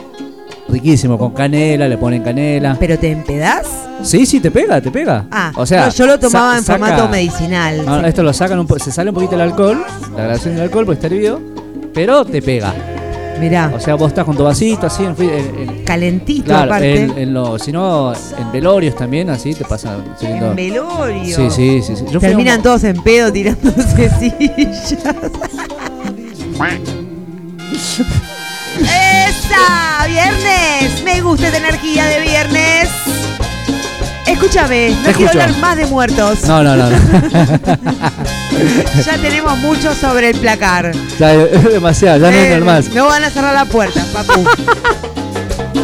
Riquísimo, 0.70 1.18
con 1.18 1.32
canela, 1.32 1.88
le 1.88 1.98
ponen 1.98 2.24
canela. 2.24 2.76
¿Pero 2.80 3.00
te 3.00 3.12
empedás? 3.12 3.66
Sí, 4.04 4.26
sí, 4.26 4.40
te 4.42 4.52
pega, 4.52 4.82
te 4.82 4.92
pega. 4.92 5.26
Ah, 5.32 5.52
o 5.56 5.66
sea, 5.66 5.86
no, 5.88 5.92
yo 5.94 6.06
lo 6.06 6.20
tomaba 6.20 6.58
en 6.58 6.64
saca- 6.64 6.78
formato 6.80 7.08
medicinal. 7.10 7.86
No, 7.86 8.02
sí. 8.02 8.06
esto 8.08 8.22
lo 8.24 8.34
sacan 8.34 8.60
un 8.60 8.68
po- 8.68 8.78
se 8.78 8.92
sale 8.92 9.10
un 9.10 9.16
poquito 9.16 9.36
el 9.36 9.42
alcohol, 9.42 9.84
la 10.16 10.24
gradación 10.24 10.56
del 10.56 10.64
alcohol 10.64 10.86
porque 10.86 10.96
está 11.02 11.08
hervido, 11.08 11.40
pero 11.94 12.26
te 12.26 12.42
pega. 12.42 12.74
Mirá. 13.40 13.72
O 13.76 13.80
sea, 13.80 13.96
vos 13.96 14.10
estás 14.10 14.26
con 14.26 14.36
tu 14.36 14.44
vasito 14.44 14.88
así, 14.88 15.04
en, 15.04 15.16
en- 15.20 15.70
en- 15.70 15.84
Calentito 15.86 16.46
claro, 16.46 16.66
aparte. 16.72 17.04
en, 17.04 17.18
en 17.18 17.34
lo, 17.34 17.58
si 17.60 17.72
no, 17.72 18.12
en 18.14 18.52
velorios 18.52 18.96
también, 18.96 19.30
así 19.30 19.54
te 19.54 19.64
pasa. 19.64 19.98
sirviendo- 20.20 20.50
En 20.50 20.56
velorio. 20.56 21.36
Sí, 21.36 21.50
sí, 21.50 21.82
sí. 21.82 21.96
sí. 21.96 22.04
Yo 22.12 22.20
fui 22.20 22.30
a 22.30 22.32
un- 22.32 22.38
Terminan 22.38 22.62
todos 22.62 22.84
en 22.84 23.02
pedo 23.04 23.32
tirándose 23.32 24.10
sillas. 24.20 24.96
¡Viernes! 30.08 31.04
Me 31.04 31.22
gusta 31.22 31.48
esta 31.48 31.58
energía 31.58 32.06
de 32.06 32.22
viernes. 32.22 32.90
Escúchame, 34.26 34.90
no 34.90 34.96
Te 34.98 35.14
quiero 35.14 35.32
escucho. 35.32 35.42
hablar 35.44 35.58
más 35.60 35.78
de 35.78 35.86
muertos. 35.88 36.44
No, 36.46 36.64
no, 36.64 36.76
no. 36.76 36.90
no. 36.90 36.98
ya 39.06 39.18
tenemos 39.22 39.58
mucho 39.60 39.94
sobre 39.94 40.32
el 40.32 40.38
placar. 40.40 40.92
ya 41.20 41.34
es 41.34 41.64
demasiado, 41.72 42.20
ya 42.20 42.32
no 42.32 42.38
Eh, 42.38 42.44
entran 42.54 42.66
más. 42.66 42.90
No 42.94 43.06
van 43.06 43.24
a 43.24 43.30
cerrar 43.30 43.54
la 43.54 43.66
puerta, 43.66 44.04
papu. 44.14 44.44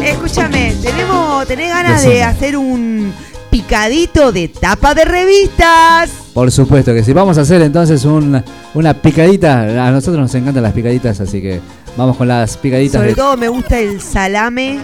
Escúchame, 0.02 0.74
tenemos, 0.82 1.46
tenés 1.46 1.70
ganas 1.70 2.02
de 2.04 2.22
hacer 2.22 2.56
un 2.56 3.12
picadito 3.50 4.32
de 4.32 4.48
tapa 4.48 4.94
de 4.94 5.04
revistas. 5.04 6.10
Por 6.34 6.50
supuesto 6.50 6.92
que 6.92 7.04
sí. 7.04 7.12
Vamos 7.12 7.38
a 7.38 7.42
hacer 7.42 7.62
entonces 7.62 8.04
un- 8.04 8.42
una 8.74 8.94
picadita. 8.94 9.86
A 9.86 9.90
nosotros 9.90 10.20
nos 10.20 10.34
encantan 10.34 10.62
las 10.64 10.72
picaditas, 10.72 11.20
así 11.20 11.40
que 11.40 11.60
vamos 11.96 12.16
con 12.16 12.28
las 12.28 12.56
picaditas 12.56 12.94
Sobre 13.00 13.08
de 13.08 13.14
todo 13.14 13.36
me 13.36 13.48
gusta 13.48 13.78
el 13.78 14.00
salame, 14.00 14.78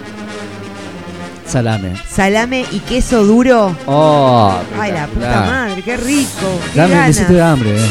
salame. 1.47 1.93
salame 2.09 2.65
y 2.71 2.79
queso 2.79 3.23
duro. 3.23 3.75
Oh, 3.85 4.53
Ay, 4.79 4.91
la 4.91 5.07
puta 5.07 5.41
madre, 5.41 5.81
qué 5.81 5.97
rico. 5.97 6.59
Qué 6.73 6.77
Ya 6.77 6.87
me 6.87 6.93
ganas. 6.93 7.09
hiciste 7.09 7.33
de 7.33 7.41
hambre, 7.41 7.75
eh. 7.77 7.89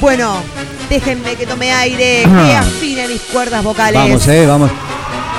Bueno, 0.00 0.34
déjenme 0.88 1.34
que 1.34 1.46
tome 1.46 1.72
aire, 1.72 2.22
que 2.46 2.56
afine 2.56 3.08
mis 3.08 3.20
cuerdas 3.22 3.64
vocales. 3.64 4.00
Vamos, 4.00 4.26
eh, 4.28 4.46
vamos. 4.46 4.70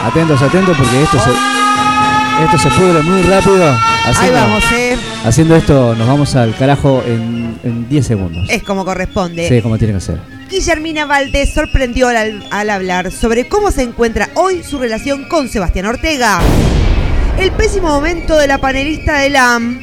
Atentos, 0.06 0.42
atentos, 0.42 0.78
porque 0.78 1.04
esto 1.04 1.18
se, 1.20 2.44
esto 2.46 2.58
se 2.58 2.70
pudre 2.80 3.02
muy 3.04 3.22
rápido. 3.24 3.70
Ahí 3.72 4.12
Haciendo, 4.16 4.40
vamos, 4.40 4.64
eh. 4.74 4.98
haciendo 5.26 5.56
esto, 5.56 5.94
nos 5.96 6.08
vamos 6.08 6.36
al 6.36 6.56
carajo 6.56 7.04
en, 7.06 7.60
en 7.64 7.88
10 7.90 8.08
segundos. 8.08 8.48
Es 8.50 8.64
como 8.64 8.84
corresponde. 8.86 9.48
Sí, 9.48 9.62
como 9.62 9.78
tiene 9.78 9.94
que 9.94 10.00
ser. 10.02 10.39
Guillermina 10.50 11.06
Valdés 11.06 11.54
sorprendió 11.54 12.08
al, 12.08 12.44
al 12.52 12.70
hablar 12.70 13.12
sobre 13.12 13.48
cómo 13.48 13.72
se 13.72 13.84
encuentra 13.84 14.30
hoy 14.36 14.64
su 14.64 14.80
relación 14.80 15.26
con 15.30 15.48
Sebastián 15.48 15.86
Ortega. 15.86 16.40
El 17.38 17.52
pésimo 17.52 17.88
momento 17.90 18.36
de 18.38 18.48
la 18.48 18.58
panelista 18.58 19.20
de 19.20 19.30
LAM. 19.30 19.80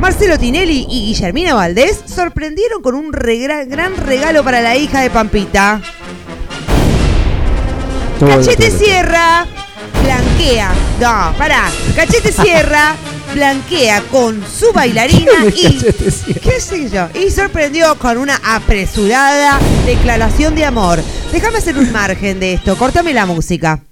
Marcelo 0.00 0.38
Tinelli 0.38 0.86
y 0.90 1.06
Guillermina 1.06 1.54
Valdés 1.54 2.00
sorprendieron 2.04 2.82
con 2.82 2.94
un 2.94 3.12
regra- 3.12 3.64
gran 3.64 3.96
regalo 3.96 4.42
para 4.42 4.60
la 4.60 4.76
hija 4.76 5.00
de 5.00 5.10
Pampita. 5.10 5.80
Todo- 8.18 8.28
Cachete 8.30 8.68
todo- 8.70 8.78
Sierra 8.78 9.46
blanquea. 10.02 10.72
No, 11.00 11.32
pará. 11.38 11.70
Cachete 11.94 12.32
Sierra 12.32 12.96
blanquea 13.34 14.02
con 14.10 14.42
su 14.46 14.72
bailarina 14.72 15.32
y. 15.54 15.78
¿Qué 16.40 16.60
sé 16.60 16.88
yo? 16.88 17.08
Y 17.14 17.30
sorprendió 17.30 17.98
con 17.98 18.18
una 18.18 18.40
apresurada 18.44 19.58
declaración 19.84 20.54
de 20.54 20.64
amor. 20.64 21.02
Déjame 21.32 21.58
hacer 21.58 21.76
un 21.76 21.92
margen 21.92 22.40
de 22.40 22.54
esto. 22.54 22.76
Córtame 22.76 23.12
la 23.12 23.26
música. 23.26 23.82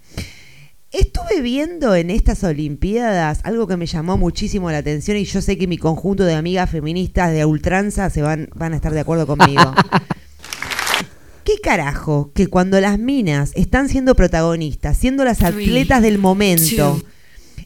Estuve 0.91 1.41
viendo 1.41 1.95
en 1.95 2.11
estas 2.11 2.45
Olimpiadas 2.45 3.41
algo 3.45 3.67
que 3.67 3.79
me 3.79 3.87
llamó 3.87 4.19
muchísimo 4.19 4.71
la 4.71 4.79
atención 4.79 5.17
y 5.17 5.25
yo 5.25 5.41
sé 5.41 5.57
que 5.57 5.67
mi 5.67 5.79
conjunto 5.79 6.25
de 6.25 6.35
amigas 6.35 6.69
feministas 6.71 7.33
de 7.33 7.47
ultranza 7.47 8.11
se 8.11 8.21
van, 8.21 8.51
van 8.55 8.75
a 8.75 8.77
estar 8.77 8.93
de 8.93 9.01
acuerdo 9.01 9.27
conmigo. 9.27 9.75
¿Qué 11.45 11.55
carajo 11.63 12.31
que 12.35 12.47
cuando 12.47 12.79
las 12.81 12.99
minas 12.99 13.53
están 13.55 13.89
siendo 13.89 14.15
protagonistas, 14.15 14.97
siendo 14.97 15.25
las 15.25 15.43
atletas 15.43 16.03
del 16.03 16.19
momento, 16.19 17.03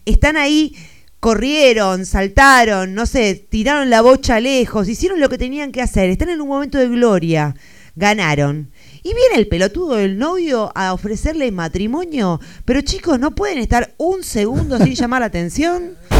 están 0.05 0.37
ahí, 0.37 0.73
corrieron, 1.19 2.05
saltaron, 2.05 2.93
no 2.93 3.05
sé, 3.05 3.35
tiraron 3.49 3.89
la 3.89 4.01
bocha 4.01 4.39
lejos, 4.39 4.87
hicieron 4.87 5.19
lo 5.19 5.29
que 5.29 5.37
tenían 5.37 5.71
que 5.71 5.81
hacer, 5.81 6.09
están 6.09 6.29
en 6.29 6.41
un 6.41 6.47
momento 6.47 6.77
de 6.77 6.87
gloria, 6.87 7.55
ganaron. 7.95 8.71
Y 9.03 9.13
viene 9.13 9.35
el 9.35 9.47
pelotudo 9.47 9.95
del 9.95 10.17
novio 10.17 10.71
a 10.75 10.93
ofrecerle 10.93 11.51
matrimonio, 11.51 12.39
pero 12.65 12.81
chicos, 12.81 13.19
¿no 13.19 13.33
pueden 13.35 13.57
estar 13.57 13.93
un 13.97 14.23
segundo 14.23 14.77
sin 14.77 14.95
llamar 14.95 15.21
la 15.21 15.27
atención? 15.27 15.95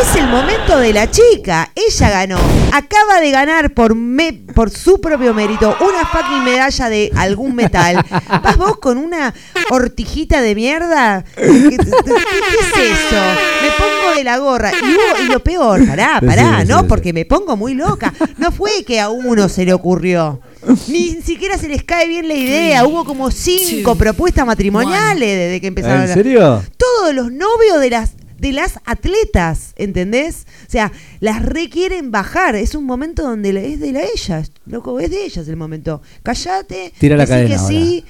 Es 0.00 0.16
el 0.16 0.26
momento 0.26 0.78
de 0.78 0.92
la 0.92 1.10
chica. 1.10 1.70
Ella 1.74 2.10
ganó. 2.10 2.38
Acaba 2.72 3.20
de 3.20 3.30
ganar 3.30 3.72
por, 3.74 3.94
me- 3.94 4.32
por 4.54 4.70
su 4.70 5.00
propio 5.00 5.32
mérito 5.34 5.76
una 5.80 6.06
fucking 6.06 6.42
medalla 6.44 6.88
de 6.88 7.12
algún 7.14 7.54
metal. 7.54 8.04
¿Vas 8.42 8.56
vos 8.56 8.78
con 8.78 8.96
una 8.98 9.32
hortijita 9.70 10.40
de 10.40 10.54
mierda? 10.54 11.24
¿Qué, 11.36 11.42
qué- 11.44 11.76
qué 11.76 12.80
es 12.86 12.90
eso? 12.90 13.16
Me 13.62 13.70
pongo 13.78 14.16
de 14.16 14.24
la 14.24 14.38
gorra. 14.38 14.72
Y, 14.72 14.84
hubo- 14.94 15.24
y 15.24 15.28
lo 15.28 15.40
peor, 15.40 15.86
pará, 15.86 16.20
pará, 16.26 16.62
sí, 16.62 16.68
¿no? 16.68 16.80
sí. 16.80 16.86
Porque 16.88 17.12
me 17.12 17.24
pongo 17.26 17.56
muy 17.56 17.74
loca. 17.74 18.12
No 18.38 18.50
fue 18.50 18.84
que 18.84 18.98
a 18.98 19.10
uno 19.10 19.48
se 19.50 19.64
le 19.66 19.74
ocurrió. 19.74 20.40
Ni 20.88 21.20
siquiera 21.22 21.58
se 21.58 21.68
les 21.68 21.84
cae 21.84 22.08
bien 22.08 22.26
la 22.28 22.34
idea. 22.34 22.86
Hubo 22.86 23.04
como 23.04 23.30
cinco 23.30 23.94
propuestas 23.94 24.46
matrimoniales 24.46 25.28
desde 25.38 25.60
que 25.60 25.66
empezaron 25.66 26.02
¿En 26.02 26.14
serio? 26.14 26.62
todos 26.76 27.14
los 27.14 27.30
novios 27.30 27.78
de 27.80 27.90
las 27.90 28.10
de 28.42 28.52
las 28.52 28.80
atletas, 28.84 29.72
¿entendés? 29.76 30.46
O 30.66 30.70
sea, 30.70 30.90
las 31.20 31.42
requieren 31.42 32.10
bajar. 32.10 32.56
Es 32.56 32.74
un 32.74 32.84
momento 32.84 33.22
donde 33.22 33.50
es 33.72 33.78
de 33.78 33.92
la 33.92 34.02
ellas, 34.02 34.50
loco, 34.66 34.98
es 34.98 35.10
de 35.10 35.24
ellas 35.24 35.46
el 35.46 35.56
momento. 35.56 36.02
Callate, 36.24 36.92
Tira 36.98 37.16
la 37.16 37.24
cadena 37.24 37.48
que 37.48 37.58
sí. 37.58 38.04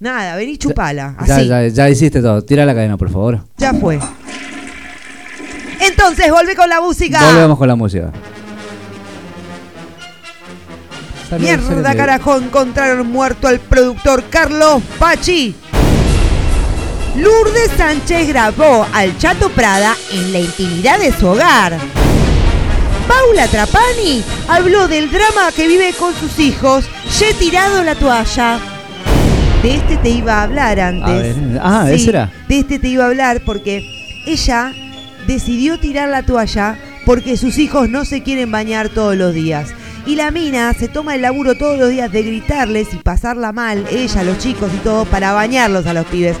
Nada, 0.00 0.34
vení 0.34 0.58
chupala. 0.58 1.14
Ya, 1.24 1.36
Así. 1.36 1.46
ya, 1.46 1.68
ya 1.68 1.88
hiciste 1.88 2.20
todo. 2.20 2.42
Tira 2.42 2.66
la 2.66 2.74
cadena, 2.74 2.96
por 2.96 3.10
favor. 3.10 3.44
Ya 3.58 3.72
fue. 3.72 4.00
Entonces, 5.80 6.30
volvé 6.32 6.56
con 6.56 6.68
la 6.68 6.80
música. 6.80 7.24
Volvemos 7.24 7.56
con 7.56 7.68
la 7.68 7.76
música. 7.76 8.12
Mierda, 11.38 11.94
carajo, 11.94 12.38
encontraron 12.38 13.06
muerto 13.06 13.46
al 13.46 13.60
productor 13.60 14.24
Carlos 14.30 14.82
Pachi. 14.98 15.54
Lourdes 17.16 17.70
Sánchez 17.76 18.28
grabó 18.28 18.86
al 18.92 19.18
Chato 19.18 19.50
Prada 19.50 19.96
en 20.12 20.32
la 20.32 20.40
intimidad 20.40 20.98
de 20.98 21.12
su 21.12 21.26
hogar. 21.26 21.76
Paula 23.08 23.48
Trapani 23.48 24.22
habló 24.48 24.86
del 24.86 25.10
drama 25.10 25.50
que 25.54 25.66
vive 25.66 25.92
con 25.98 26.14
sus 26.14 26.38
hijos, 26.38 26.84
ya 27.18 27.28
he 27.28 27.34
tirado 27.34 27.82
la 27.82 27.96
toalla. 27.96 28.60
De 29.62 29.74
este 29.74 29.96
te 29.96 30.10
iba 30.10 30.34
a 30.34 30.42
hablar 30.44 30.78
antes. 30.78 31.08
A 31.08 31.14
ver, 31.14 31.60
ah, 31.60 31.84
Sí, 31.88 31.94
¿ese 31.94 32.10
era? 32.10 32.32
De 32.48 32.60
este 32.60 32.78
te 32.78 32.88
iba 32.88 33.04
a 33.04 33.08
hablar 33.08 33.42
porque 33.44 33.84
ella 34.26 34.72
decidió 35.26 35.78
tirar 35.80 36.08
la 36.08 36.22
toalla 36.22 36.78
porque 37.04 37.36
sus 37.36 37.58
hijos 37.58 37.88
no 37.88 38.04
se 38.04 38.22
quieren 38.22 38.52
bañar 38.52 38.88
todos 38.88 39.16
los 39.16 39.34
días. 39.34 39.70
Y 40.06 40.14
la 40.14 40.30
mina 40.30 40.72
se 40.72 40.88
toma 40.88 41.16
el 41.16 41.22
laburo 41.22 41.56
todos 41.56 41.78
los 41.78 41.90
días 41.90 42.10
de 42.10 42.22
gritarles 42.22 42.94
y 42.94 42.96
pasarla 42.96 43.52
mal, 43.52 43.84
ella, 43.90 44.22
los 44.22 44.38
chicos 44.38 44.70
y 44.74 44.78
todo, 44.78 45.04
para 45.04 45.32
bañarlos 45.32 45.86
a 45.86 45.92
los 45.92 46.06
pibes. 46.06 46.36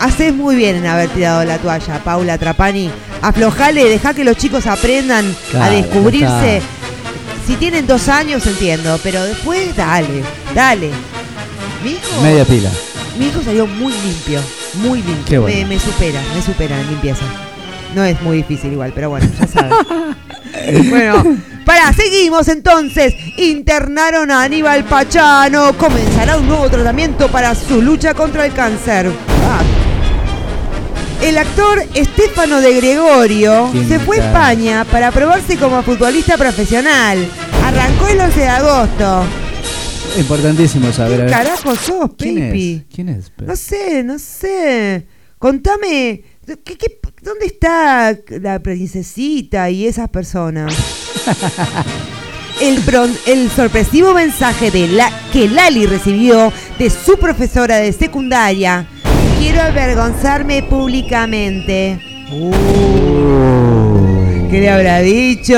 Haces 0.00 0.34
muy 0.34 0.56
bien 0.56 0.76
en 0.76 0.86
haber 0.86 1.08
tirado 1.10 1.44
la 1.44 1.58
toalla, 1.58 2.02
Paula 2.04 2.38
Trapani. 2.38 2.90
Aflojale, 3.22 3.84
deja 3.88 4.12
que 4.14 4.24
los 4.24 4.36
chicos 4.36 4.66
aprendan 4.66 5.24
a 5.26 5.50
Claro, 5.50 5.74
descubrirse. 5.76 6.62
Si 7.46 7.54
tienen 7.56 7.86
dos 7.86 8.08
años, 8.08 8.46
entiendo, 8.46 8.98
pero 9.02 9.22
después, 9.24 9.74
dale, 9.76 10.22
dale. 10.54 10.90
Mi 11.82 11.92
hijo, 11.92 12.22
Media 12.22 12.44
pila. 12.44 12.70
mi 13.18 13.26
hijo 13.26 13.40
salió 13.42 13.66
muy 13.66 13.92
limpio, 13.92 14.40
muy 14.74 14.98
limpio. 15.02 15.24
Qué 15.26 15.38
bueno. 15.38 15.56
me, 15.58 15.64
me 15.76 15.78
supera, 15.80 16.20
me 16.34 16.42
supera 16.42 16.78
en 16.80 16.88
limpieza. 16.88 17.24
No 17.94 18.04
es 18.04 18.20
muy 18.22 18.38
difícil 18.38 18.72
igual, 18.72 18.92
pero 18.94 19.08
bueno, 19.10 19.26
ya 19.40 19.46
sabes. 19.46 19.72
bueno, 20.90 21.24
para, 21.64 21.92
seguimos 21.92 22.48
entonces. 22.48 23.14
Internaron 23.38 24.30
a 24.30 24.42
Aníbal 24.42 24.84
Pachano. 24.84 25.72
Comenzará 25.78 26.36
un 26.36 26.46
nuevo 26.48 26.68
tratamiento 26.68 27.28
para 27.28 27.54
su 27.54 27.80
lucha 27.80 28.12
contra 28.12 28.44
el 28.44 28.52
cáncer. 28.52 29.10
Ah. 29.48 29.62
El 31.22 31.38
actor 31.38 31.82
Estefano 31.94 32.60
de 32.60 32.74
Gregorio 32.74 33.68
¿Quién 33.72 33.88
se 33.88 33.98
fue 33.98 34.20
a? 34.20 34.26
España 34.26 34.84
para 34.90 35.10
probarse 35.10 35.56
como 35.56 35.82
futbolista 35.82 36.36
profesional. 36.36 37.26
Arrancó 37.64 38.06
el 38.08 38.20
11 38.20 38.40
de 38.40 38.48
agosto. 38.48 39.24
Importantísimo 40.18 40.92
saber. 40.92 41.14
a 41.14 41.16
¿Qué 41.16 41.22
ver. 41.24 41.32
carajo 41.32 41.74
sos, 41.74 42.10
¿Quién 42.16 42.34
Pepi? 42.36 42.84
es? 42.88 42.94
¿Quién 42.94 43.08
es? 43.08 43.32
No 43.44 43.56
sé, 43.56 44.02
no 44.04 44.18
sé. 44.18 45.06
Contame, 45.38 46.22
¿qué, 46.46 46.76
qué- 46.76 47.00
dónde 47.22 47.46
está 47.46 48.16
la 48.40 48.60
princesita 48.60 49.68
y 49.70 49.86
esas 49.86 50.08
personas? 50.08 50.74
El, 52.58 52.82
el 53.26 53.50
sorpresivo 53.50 54.14
mensaje 54.14 54.70
de 54.70 54.88
la, 54.88 55.10
que 55.30 55.46
Lali 55.46 55.84
recibió 55.84 56.50
de 56.78 56.88
su 56.88 57.18
profesora 57.18 57.76
de 57.76 57.92
secundaria. 57.92 58.86
Quiero 59.38 59.62
avergonzarme 59.62 60.62
públicamente. 60.62 61.98
Uh, 62.32 62.52
¿Qué 64.50 64.60
le 64.60 64.70
habrá 64.70 65.00
dicho? 65.00 65.54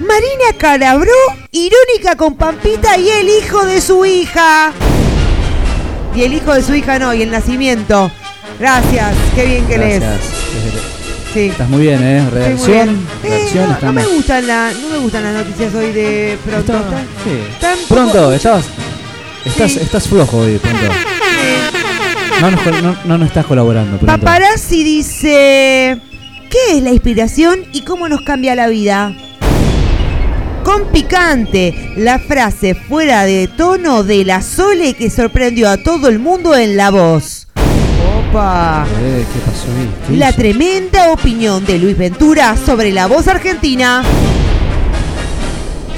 Marina 0.00 0.52
Calabró 0.58 1.12
Irónica 1.52 2.16
con 2.16 2.34
Pampita 2.36 2.96
y 2.98 3.08
el 3.08 3.28
hijo 3.28 3.64
de 3.64 3.80
su 3.80 4.04
hija. 4.04 4.72
Y 6.14 6.22
el 6.22 6.32
hijo 6.34 6.52
de 6.54 6.62
su 6.62 6.74
hija 6.74 6.98
no, 6.98 7.14
y 7.14 7.22
el 7.22 7.30
nacimiento. 7.30 8.10
Gracias, 8.58 9.14
qué 9.34 9.44
bien 9.46 9.64
que 9.66 9.78
lees. 9.78 10.02
Sí. 11.32 11.40
Estás 11.46 11.68
muy 11.68 11.82
bien, 11.82 12.02
¿eh? 12.02 12.26
Redacción. 12.28 12.66
bien. 12.72 13.06
Eh, 13.22 13.28
redacción 13.28 13.66
no, 13.68 13.72
está 13.74 13.86
no 13.86 13.92
me 13.92 14.04
gustan 14.06 14.46
la, 14.48 14.72
no 14.72 14.88
me 14.88 14.98
gustan 14.98 15.22
las 15.22 15.34
noticias 15.34 15.72
hoy 15.74 15.92
de 15.92 16.36
pronto. 16.44 16.72
Están- 16.74 17.06
Sí. 17.24 17.84
Pronto, 17.88 18.32
estabas. 18.32 18.64
Estás, 19.44 19.76
estás 19.76 20.08
flojo 20.08 20.38
hoy, 20.38 20.58
pronto. 20.58 20.86
No 22.40 22.50
nos, 22.50 22.82
no, 22.82 22.96
no 23.04 23.18
nos 23.18 23.28
estás 23.28 23.44
colaborando, 23.46 23.98
pronto. 23.98 24.06
Paparazzi 24.06 24.82
dice, 24.82 25.98
¿qué 26.48 26.76
es 26.78 26.82
la 26.82 26.90
inspiración 26.90 27.60
y 27.72 27.82
cómo 27.82 28.08
nos 28.08 28.22
cambia 28.22 28.54
la 28.54 28.68
vida? 28.68 29.12
Con 30.64 30.86
picante, 30.88 31.92
la 31.96 32.18
frase 32.18 32.74
fuera 32.74 33.24
de 33.24 33.46
tono 33.48 34.04
de 34.04 34.24
la 34.24 34.40
Sole 34.40 34.94
que 34.94 35.10
sorprendió 35.10 35.68
a 35.68 35.76
todo 35.78 36.08
el 36.08 36.18
mundo 36.18 36.54
en 36.54 36.76
la 36.76 36.90
voz. 36.90 37.46
Opa. 38.30 38.86
Eh, 39.02 39.24
¿Qué 39.32 39.40
pasó 39.40 39.66
ahí? 39.78 39.88
¿Qué 40.08 40.16
La 40.16 40.28
hizo? 40.30 40.38
tremenda 40.38 41.10
opinión 41.12 41.64
de 41.66 41.78
Luis 41.78 41.96
Ventura 41.98 42.56
sobre 42.56 42.92
la 42.92 43.06
voz 43.06 43.26
argentina. 43.28 44.02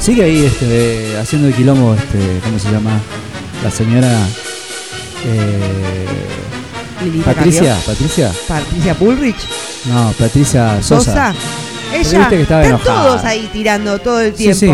Sigue 0.00 0.24
ahí 0.24 0.44
este, 0.44 1.16
haciendo 1.18 1.46
el 1.48 1.54
quilombo, 1.54 1.94
este, 1.94 2.40
¿cómo 2.44 2.58
se 2.58 2.70
llama? 2.72 2.98
La 3.62 3.70
señora. 3.70 4.10
Eh, 5.24 7.22
Patricia. 7.24 7.76
Patricia. 7.84 8.32
Patricia 8.48 8.94
Bullrich. 8.94 9.36
No, 9.86 10.12
Patricia 10.18 10.82
Sosa. 10.82 11.34
Ella. 11.92 12.18
viste 12.20 12.36
que 12.36 12.42
estaba 12.42 12.62
están 12.62 12.78
enojada. 12.80 13.06
todos 13.08 13.24
ahí 13.24 13.48
tirando 13.52 13.98
todo 13.98 14.20
el 14.20 14.32
tiempo. 14.32 14.58
sí. 14.58 14.70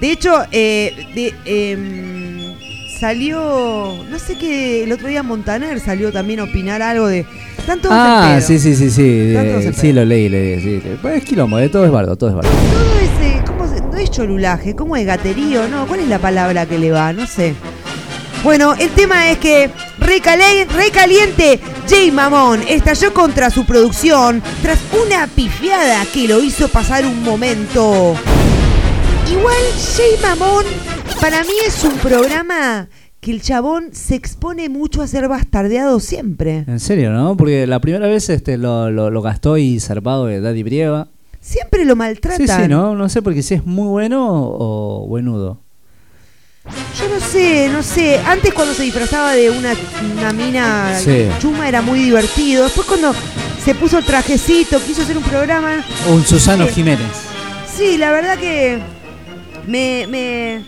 De 0.00 0.10
hecho, 0.12 0.30
eh, 0.52 1.06
de, 1.14 1.34
em, 1.44 2.54
salió. 3.00 3.94
No 4.10 4.18
sé 4.18 4.36
qué. 4.38 4.84
El 4.84 4.92
otro 4.92 5.08
día 5.08 5.22
Montaner 5.22 5.80
salió 5.80 6.12
también 6.12 6.40
a 6.40 6.44
opinar 6.44 6.82
algo 6.82 7.06
de. 7.08 7.26
Están 7.58 7.80
todos 7.80 7.94
en 7.94 8.00
Ah, 8.00 8.34
pedo. 8.36 8.46
sí, 8.46 8.58
sí, 8.58 8.74
sí, 8.76 8.90
sí. 8.90 9.02
Eh, 9.04 9.72
sí, 9.74 9.92
lo 9.92 10.04
leí, 10.04 10.28
leí. 10.28 10.60
Sí. 10.60 10.82
Es 11.14 11.24
quilombo, 11.24 11.58
eh, 11.58 11.68
todo 11.68 11.84
es 11.84 11.90
bardo, 11.90 12.14
todo 12.16 12.30
es 12.30 12.36
bardo. 12.36 12.50
Todo 12.50 12.98
ese. 13.00 13.42
¿cómo 13.46 13.66
se- 13.68 13.80
no 13.80 13.96
es 13.96 14.10
cholulaje, 14.10 14.76
¿cómo 14.76 14.96
es 14.96 15.04
gaterío? 15.06 15.66
No, 15.68 15.86
¿cuál 15.86 16.00
es 16.00 16.08
la 16.08 16.18
palabra 16.18 16.66
que 16.66 16.78
le 16.78 16.92
va? 16.92 17.12
No 17.12 17.26
sé. 17.26 17.54
Bueno, 18.46 18.74
el 18.74 18.90
tema 18.90 19.28
es 19.32 19.38
que 19.38 19.70
recaliente 19.98 21.58
Jay 21.88 22.12
Mamón 22.12 22.60
estalló 22.68 23.12
contra 23.12 23.50
su 23.50 23.66
producción 23.66 24.40
tras 24.62 24.78
una 25.04 25.26
pifiada 25.26 26.04
que 26.14 26.28
lo 26.28 26.40
hizo 26.40 26.68
pasar 26.68 27.04
un 27.04 27.24
momento. 27.24 28.14
Igual 29.28 29.56
Jay 29.96 30.12
Mamón 30.22 30.64
para 31.20 31.42
mí 31.42 31.54
es 31.66 31.82
un 31.82 31.94
programa 31.94 32.88
que 33.18 33.32
el 33.32 33.42
chabón 33.42 33.88
se 33.90 34.14
expone 34.14 34.68
mucho 34.68 35.02
a 35.02 35.08
ser 35.08 35.26
bastardeado 35.26 35.98
siempre. 35.98 36.62
En 36.68 36.78
serio, 36.78 37.10
¿no? 37.10 37.36
Porque 37.36 37.66
la 37.66 37.80
primera 37.80 38.06
vez 38.06 38.30
este 38.30 38.58
lo, 38.58 38.92
lo, 38.92 39.10
lo 39.10 39.22
gastó 39.22 39.56
y 39.56 39.80
zarpado 39.80 40.26
de 40.26 40.40
Daddy 40.40 40.62
Brieva. 40.62 41.08
Siempre 41.40 41.84
lo 41.84 41.96
maltratan. 41.96 42.46
Sí, 42.46 42.62
sí, 42.62 42.68
¿no? 42.68 42.94
No 42.94 43.08
sé 43.08 43.22
porque 43.22 43.42
si 43.42 43.54
es 43.54 43.66
muy 43.66 43.88
bueno 43.88 44.24
o 44.24 45.04
buenudo. 45.08 45.65
Yo 46.98 47.08
no 47.08 47.20
sé, 47.20 47.68
no 47.72 47.82
sé. 47.82 48.18
Antes 48.26 48.52
cuando 48.54 48.74
se 48.74 48.82
disfrazaba 48.82 49.32
de 49.32 49.50
una, 49.50 49.72
una 50.18 50.32
mina 50.32 50.98
Sí. 50.98 51.28
chuma 51.40 51.68
era 51.68 51.82
muy 51.82 51.98
divertido. 52.00 52.64
Después 52.64 52.86
cuando 52.86 53.14
se 53.64 53.74
puso 53.74 53.98
el 53.98 54.04
trajecito, 54.04 54.80
quiso 54.82 55.02
hacer 55.02 55.16
un 55.16 55.22
programa. 55.22 55.84
Un 56.08 56.24
Susano 56.24 56.66
Jiménez. 56.66 57.06
Sí, 57.76 57.98
la 57.98 58.10
verdad 58.10 58.38
que 58.38 58.78
me, 59.66 60.06
me... 60.08 60.64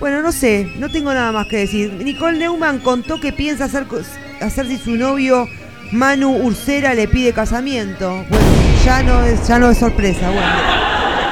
Bueno, 0.00 0.20
no 0.22 0.32
sé, 0.32 0.72
no 0.78 0.90
tengo 0.90 1.14
nada 1.14 1.32
más 1.32 1.46
que 1.46 1.58
decir. 1.58 1.92
Nicole 2.02 2.38
Neumann 2.38 2.80
contó 2.80 3.20
que 3.20 3.32
piensa 3.32 3.64
hacer, 3.64 3.86
cos- 3.86 4.06
hacer 4.42 4.66
si 4.66 4.76
su 4.76 4.96
novio 4.96 5.46
Manu 5.92 6.36
Ursera 6.44 6.92
le 6.94 7.06
pide 7.08 7.32
casamiento. 7.32 8.10
Bueno, 8.28 8.46
ya 8.84 9.02
no 9.02 9.22
es, 9.24 9.46
ya 9.46 9.58
no 9.58 9.70
es 9.70 9.78
sorpresa. 9.78 10.28
Bueno, 10.30 10.52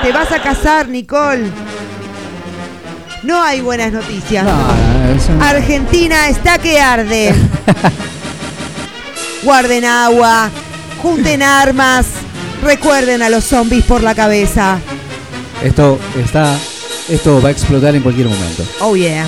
te 0.02 0.12
vas 0.12 0.30
a 0.32 0.40
casar, 0.40 0.88
Nicole. 0.88 1.50
No 3.22 3.40
hay 3.42 3.60
buenas 3.60 3.92
noticias. 3.92 4.46
Argentina 5.40 6.28
está 6.28 6.58
que 6.58 6.80
arde. 6.80 7.32
Guarden 9.44 9.84
agua, 9.84 10.50
junten 11.02 11.42
armas, 11.42 12.06
recuerden 12.62 13.22
a 13.22 13.28
los 13.28 13.44
zombies 13.44 13.84
por 13.84 14.02
la 14.02 14.14
cabeza. 14.14 14.78
Esto 15.62 15.98
está. 16.24 16.56
Esto 17.08 17.40
va 17.42 17.48
a 17.48 17.52
explotar 17.52 17.94
en 17.94 18.02
cualquier 18.02 18.28
momento. 18.28 18.64
Oh 18.80 18.94
yeah. 18.96 19.26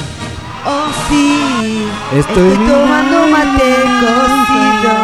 Oh 0.66 0.86
sí. 1.08 1.86
Estoy- 2.16 2.52
Estoy 2.52 2.66
tomando 2.66 3.26
mate 3.28 3.74
cocido. 4.00 4.94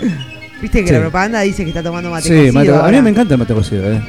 Viste 0.60 0.80
que 0.82 0.88
Sí. 0.88 0.92
la 0.94 1.00
propaganda 1.00 1.40
dice 1.40 1.62
que 1.64 1.70
está 1.70 1.82
tomando 1.82 2.10
mate 2.10 2.28
Sí, 2.28 2.52
cocido. 2.52 2.52
mate- 2.76 2.88
a 2.88 2.90
mí 2.92 3.02
me 3.02 3.10
encanta 3.10 3.34
el 3.34 3.38
mate 3.38 3.54
cocido, 3.54 3.90
eh. 3.92 4.00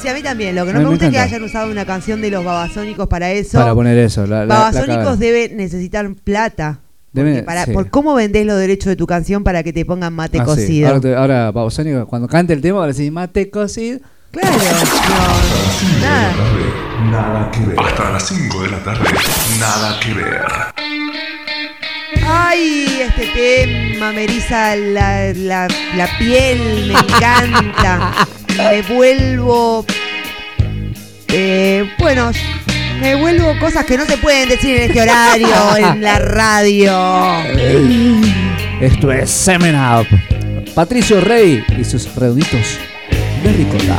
Sí, 0.00 0.08
a 0.08 0.14
mí 0.14 0.22
también. 0.22 0.54
Lo 0.54 0.64
que 0.64 0.72
no 0.72 0.78
me 0.78 0.84
me 0.84 0.90
gusta 0.90 1.06
es 1.06 1.12
que 1.12 1.18
hayan 1.18 1.42
usado 1.42 1.70
una 1.70 1.84
canción 1.84 2.20
de 2.20 2.30
los 2.30 2.44
babasónicos 2.44 3.08
para 3.08 3.32
eso. 3.32 3.58
Para 3.58 3.74
poner 3.74 3.98
eso. 3.98 4.26
La, 4.26 4.44
babasónicos 4.44 5.18
debe 5.18 5.48
necesitar 5.54 6.08
plata. 6.22 6.80
Debe- 7.12 7.42
para, 7.42 7.64
sí. 7.64 7.72
Por 7.72 7.90
cómo 7.90 8.14
vendés 8.14 8.46
los 8.46 8.58
derechos 8.58 8.86
de 8.86 8.96
tu 8.96 9.06
canción 9.06 9.42
para 9.42 9.62
que 9.62 9.72
te 9.72 9.84
pongan 9.84 10.12
mate 10.14 10.38
Ah, 10.38 10.44
sí. 10.44 10.46
cocido. 10.46 10.88
Ahora, 10.88 11.00
te- 11.00 11.14
ahora 11.16 11.50
Babasónico, 11.50 12.06
cuando 12.06 12.28
cante 12.28 12.52
el 12.52 12.60
tema, 12.60 12.78
va 12.78 12.84
a 12.84 12.88
decir 12.88 13.10
mate 13.10 13.50
cocido. 13.50 13.98
Claro. 14.30 14.56
No, 14.56 16.00
nada. 16.00 16.32
Nada 17.10 17.50
que 17.50 17.60
ver. 17.64 17.80
Hasta 17.80 18.10
las 18.12 18.28
5 18.28 18.62
de 18.62 18.70
la 18.70 18.78
tarde. 18.84 19.04
Nada 19.58 19.98
que 20.00 20.12
ver. 20.14 20.42
Ay, 22.26 23.00
este 23.02 23.26
tema 23.34 24.12
me 24.12 24.24
eriza 24.24 24.76
la, 24.76 25.32
la, 25.32 25.68
la 25.96 26.08
piel, 26.18 26.88
me 26.88 26.94
encanta. 26.94 28.12
me 28.58 28.82
vuelvo. 28.82 29.84
eh, 31.28 31.88
bueno, 31.98 32.30
me 33.00 33.14
vuelvo 33.14 33.58
cosas 33.58 33.84
que 33.84 33.96
no 33.96 34.04
se 34.06 34.16
pueden 34.18 34.48
decir 34.48 34.76
en 34.76 34.82
este 34.90 35.00
horario, 35.02 35.48
en 35.76 36.02
la 36.02 36.18
radio. 36.18 36.92
Esto 38.80 39.12
es 39.12 39.30
Semen 39.30 39.76
Up. 39.76 40.06
Patricio 40.74 41.20
Rey 41.20 41.64
y 41.76 41.84
sus 41.84 42.14
redonditos 42.14 42.78
de 43.42 43.52
ricota. 43.52 43.98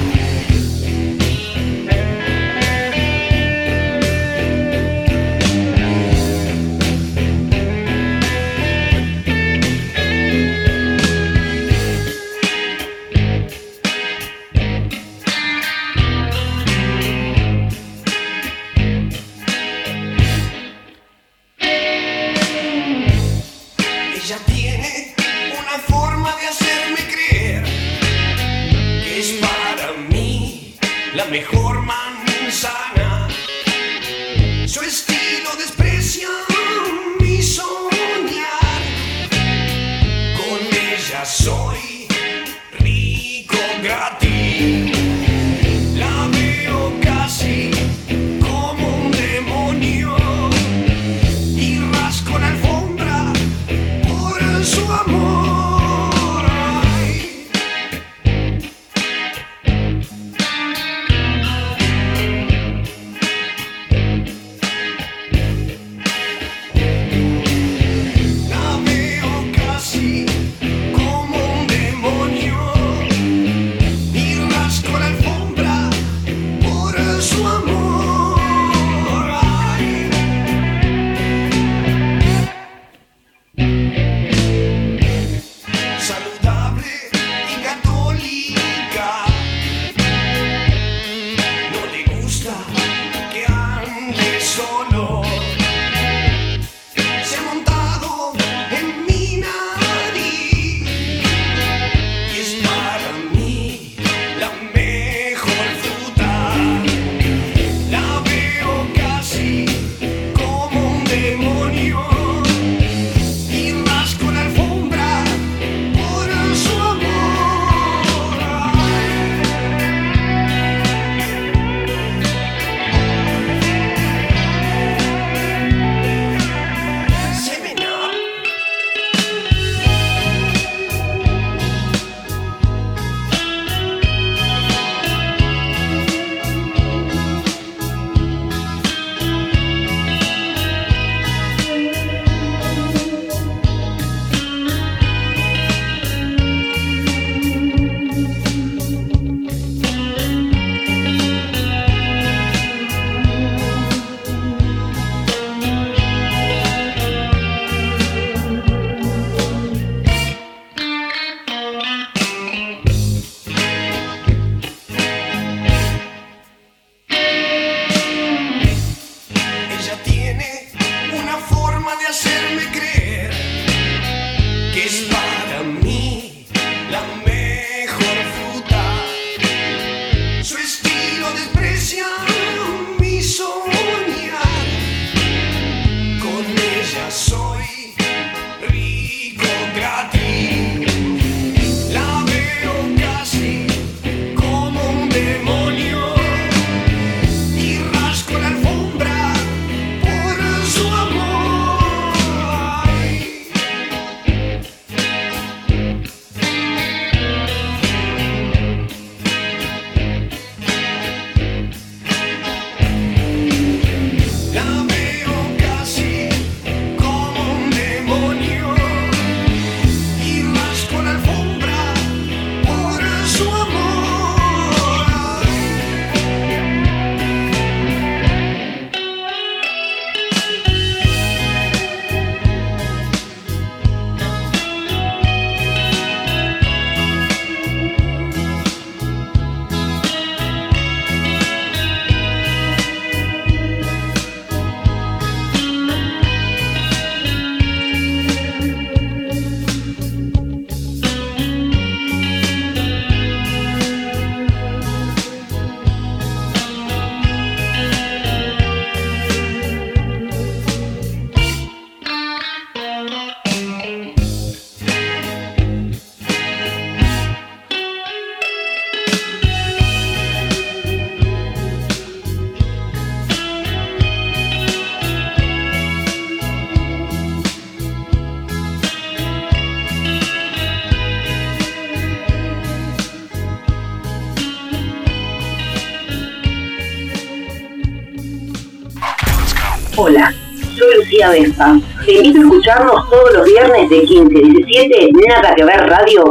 Vespa. 291.30 291.80
Te 292.06 292.14
invito 292.14 292.39
a 292.39 292.41
escucharnos 292.43 293.10
todos 293.10 293.34
los 293.34 293.45
viernes 293.45 293.89
de 293.89 294.01
15 294.03 294.38
a 294.38 294.41
17, 294.41 295.10
Nada 295.27 295.56
que 295.56 295.64
ver 295.64 295.88
radio, 295.88 296.23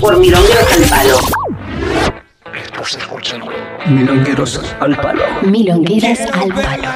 por 0.00 0.18
Milongueros 0.18 0.72
al 0.72 0.82
Palo. 0.88 1.18
Milongueros 3.86 4.60
al 4.80 4.96
Palo. 4.96 5.22
Milongueras 5.42 6.20
al 6.32 6.48
palo. 6.48 6.88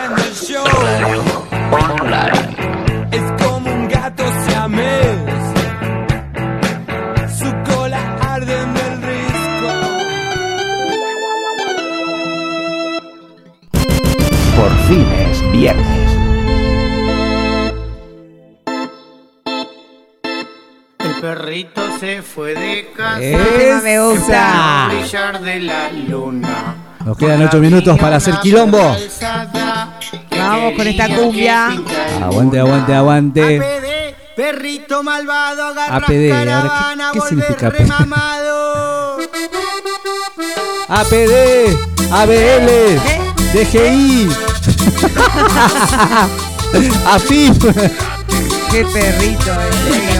Brillar 24.26 25.40
de 25.40 25.60
la 25.60 25.90
luna. 25.90 26.74
Nos 27.05 27.18
quedan 27.18 27.42
8 27.42 27.59
minutos 27.59 27.98
para 27.98 28.16
hacer 28.16 28.38
quilombo. 28.40 28.96
Vamos 30.30 30.72
con 30.74 30.86
esta 30.86 31.09
cumbia. 31.14 31.68
Aguante, 32.22 32.59
aguante, 32.59 32.94
aguante. 32.94 33.60
Perrito 34.34 35.02
malvado 35.02 35.68
APD, 35.68 36.32
ahora, 36.32 36.94
¿qué, 37.12 37.20
qué 37.20 37.26
significa 37.28 37.68
APD? 37.68 37.88
APD, 40.88 41.32
ABL, 42.10 42.70
DGI, 43.52 44.28
AFIP. 47.06 47.62
Qué 48.72 48.84
perrito, 48.86 49.52
eh, 49.52 50.14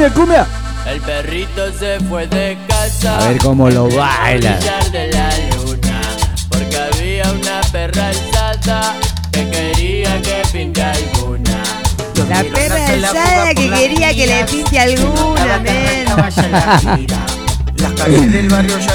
Cumbia, 0.00 0.14
cumbia. 0.14 0.46
El 0.86 0.98
perrito 1.02 1.70
se 1.78 2.00
fue 2.08 2.26
de 2.26 2.56
casa. 2.66 3.18
A 3.18 3.28
ver 3.28 3.38
cómo 3.38 3.68
lo 3.68 3.84
baila. 3.90 4.58
De 4.90 5.08
la 5.12 5.28
luna. 5.56 6.00
Porque 6.48 6.74
había 6.78 7.30
una 7.30 7.60
perra 7.70 8.08
alzada 8.08 8.96
que 9.30 9.46
quería 9.50 10.22
que 10.22 10.42
pinte 10.50 10.82
alguna. 10.82 11.62
La 12.30 12.42
perra 12.44 12.86
alzada 12.86 13.54
que 13.54 13.68
quería 13.68 14.14
que 14.14 14.26
le 14.26 14.44
pinte 14.44 14.78
alguna, 14.78 15.58
men. 15.58 16.06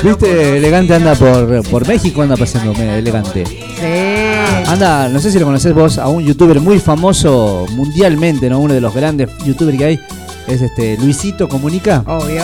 Viste, 0.02 0.58
elegante 0.58 0.96
anda 0.96 1.14
por, 1.14 1.70
por 1.70 1.88
México, 1.88 2.24
anda 2.24 2.36
paseando 2.36 2.74
medio 2.74 2.96
elegante. 2.96 3.46
Sí. 3.46 4.68
Anda, 4.68 5.08
no 5.10 5.20
sé 5.20 5.32
si 5.32 5.38
lo 5.38 5.46
conocés 5.46 5.72
vos, 5.72 6.00
a 6.00 6.08
un 6.08 6.24
youtuber 6.26 6.60
muy 6.60 6.80
famoso 6.80 7.68
mundialmente, 7.72 8.50
¿no? 8.50 8.58
Uno 8.60 8.74
de 8.74 8.82
los 8.82 8.92
grandes 8.92 9.30
youtubers 9.46 9.78
que 9.78 9.86
hay. 9.86 10.00
Es 10.48 10.62
este 10.62 10.98
Luisito 10.98 11.48
Comunica. 11.50 12.04
Obvio. 12.06 12.44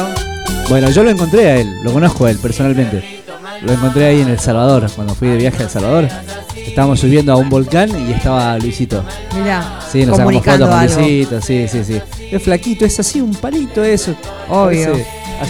Bueno, 0.69 0.90
yo 0.90 1.03
lo 1.03 1.10
encontré 1.10 1.52
a 1.52 1.57
él, 1.57 1.82
lo 1.84 1.91
conozco 1.94 2.26
a 2.26 2.32
él 2.32 2.38
personalmente. 2.38 3.22
Lo 3.61 3.73
encontré 3.73 4.06
ahí 4.06 4.22
en 4.22 4.30
El 4.30 4.40
Salvador, 4.40 4.90
cuando 4.95 5.14
fui 5.14 5.28
de 5.30 5.38
viaje 5.38 5.60
a 5.60 5.64
El 5.65 5.69
Salvador. 5.69 6.07
Estábamos 6.56 6.99
subiendo 6.99 7.34
a 7.34 7.36
un 7.36 7.49
volcán 7.49 7.90
y 8.07 8.14
estaba 8.14 8.57
Luisito. 8.57 9.03
Mirá. 9.40 9.80
Sí, 9.91 10.06
nos 10.06 10.18
sacamos 10.18 10.44
fotos 10.44 10.60
con 10.60 10.72
algo. 10.80 10.99
Luisito, 11.02 11.41
sí, 11.41 11.68
sí, 11.68 11.84
sí. 11.84 12.02
Es 12.32 12.41
flaquito, 12.41 12.86
es 12.86 12.99
así, 12.99 13.19
un 13.22 13.34
palito 13.36 13.84
eso. 13.84 14.15
Obvio. 14.49 14.91
Parece- 14.94 15.06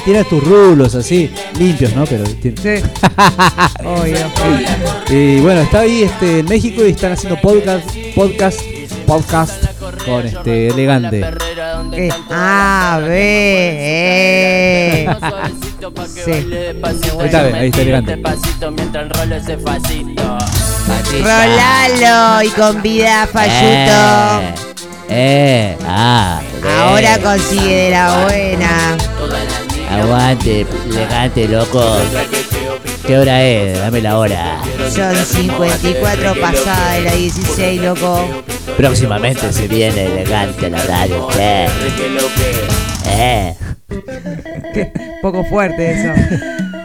Tiene 0.06 0.23
tus 0.23 0.41
rulos 0.44 0.95
así, 0.95 1.30
limpios, 1.60 1.94
¿no? 1.95 2.06
Pero 2.06 2.23
tiene- 2.23 2.56
Obvio. 3.86 4.18
Y 5.10 5.40
bueno, 5.41 5.61
está 5.61 5.82
ahí 5.82 6.03
este, 6.03 6.40
en 6.40 6.45
México 6.45 6.84
y 6.86 6.91
están 6.91 7.11
haciendo 7.11 7.40
podcast, 7.41 7.86
podcast, 8.15 8.60
podcast 9.06 9.65
con 10.06 10.26
este 10.26 10.68
elegante. 10.69 11.22
Eh, 11.94 12.10
A, 12.30 12.99
B, 13.03 13.10
E. 13.82 15.08
Sí. 16.08 16.32
Ahí 16.32 17.26
está, 17.26 17.40
ahí 17.41 17.70
está 17.70 17.82
elegante. 17.82 18.18
Pasito 18.18 18.72
mientras 18.72 19.06
enrolo 19.06 19.36
ese 19.36 19.58
facito. 19.58 20.38
Rolalo 21.22 22.44
y 22.44 22.49
convida 22.49 23.24
a 23.24 23.28
Falluto. 23.28 24.62
Eh, 25.10 25.76
ah. 25.86 26.41
Ahora 26.80 27.18
consigue 27.20 27.76
de 27.76 27.90
la 27.91 28.24
buena. 28.24 28.98
Aguante, 29.90 30.66
elegante, 30.90 31.48
loco. 31.48 31.98
¿Qué 33.06 33.18
hora 33.18 33.44
es? 33.44 33.80
Dame 33.80 34.02
la 34.02 34.18
hora. 34.18 34.61
Son 34.94 35.15
54 35.15 36.40
pasadas 36.40 36.94
de 36.95 37.02
la 37.02 37.11
16, 37.14 37.82
loco. 37.82 38.44
Próximamente 38.78 39.52
se 39.52 39.68
viene 39.68 40.06
elegante 40.06 40.68
a 40.68 40.69
la 40.69 40.84
radio. 40.84 41.28
¿Qué? 41.30 41.68
Eh. 43.07 43.56
Poco 45.22 45.44
fuerte 45.45 45.91
eso. 45.91 46.14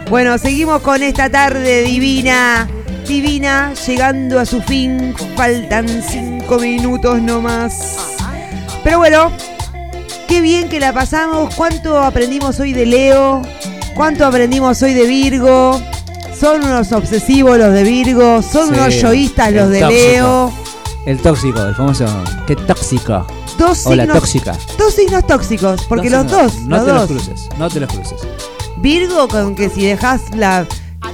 Bueno, 0.09 0.37
seguimos 0.37 0.81
con 0.81 1.03
esta 1.03 1.29
tarde 1.29 1.83
divina. 1.83 2.67
Divina, 3.07 3.73
llegando 3.85 4.39
a 4.39 4.45
su 4.45 4.61
fin. 4.61 5.13
Faltan 5.35 5.87
5 5.87 6.59
minutos 6.59 7.21
nomás. 7.21 7.97
Pero 8.83 8.97
bueno, 8.99 9.31
qué 10.27 10.41
bien 10.41 10.69
que 10.69 10.79
la 10.79 10.93
pasamos. 10.93 11.53
¿Cuánto 11.55 12.01
aprendimos 12.01 12.59
hoy 12.59 12.73
de 12.73 12.85
Leo? 12.85 13.41
¿Cuánto 13.95 14.25
aprendimos 14.25 14.81
hoy 14.81 14.93
de 14.93 15.05
Virgo? 15.05 15.81
Son 16.39 16.63
unos 16.63 16.91
obsesivos 16.91 17.57
los 17.57 17.73
de 17.73 17.83
Virgo. 17.83 18.41
Son 18.41 18.67
Sí, 18.69 18.73
unos 18.73 18.93
yoístas 19.01 19.51
los 19.53 19.69
de 19.69 19.79
tóxico. 19.81 20.01
Leo. 20.11 20.53
El 21.05 21.19
tóxico, 21.19 21.61
el 21.61 21.73
famoso. 21.75 22.05
¡Qué 22.45 22.55
tóxico! 22.55 23.25
Dos 23.57 23.77
signos, 23.79 24.07
tóxica. 24.19 24.55
Dos 24.77 24.93
signos 24.93 25.25
tóxicos, 25.25 25.81
porque 25.89 26.09
los 26.09 26.29
dos, 26.29 26.55
No 26.61 26.77
los 26.77 26.85
te 26.85 26.91
dos. 26.91 26.99
los 27.01 27.07
cruces, 27.07 27.49
no 27.57 27.69
te 27.69 27.79
los 27.79 27.91
cruces. 27.91 28.19
Virgo 28.77 29.27
con 29.27 29.55
que 29.55 29.69
si 29.69 29.85
dejas 29.85 30.21
la... 30.35 30.65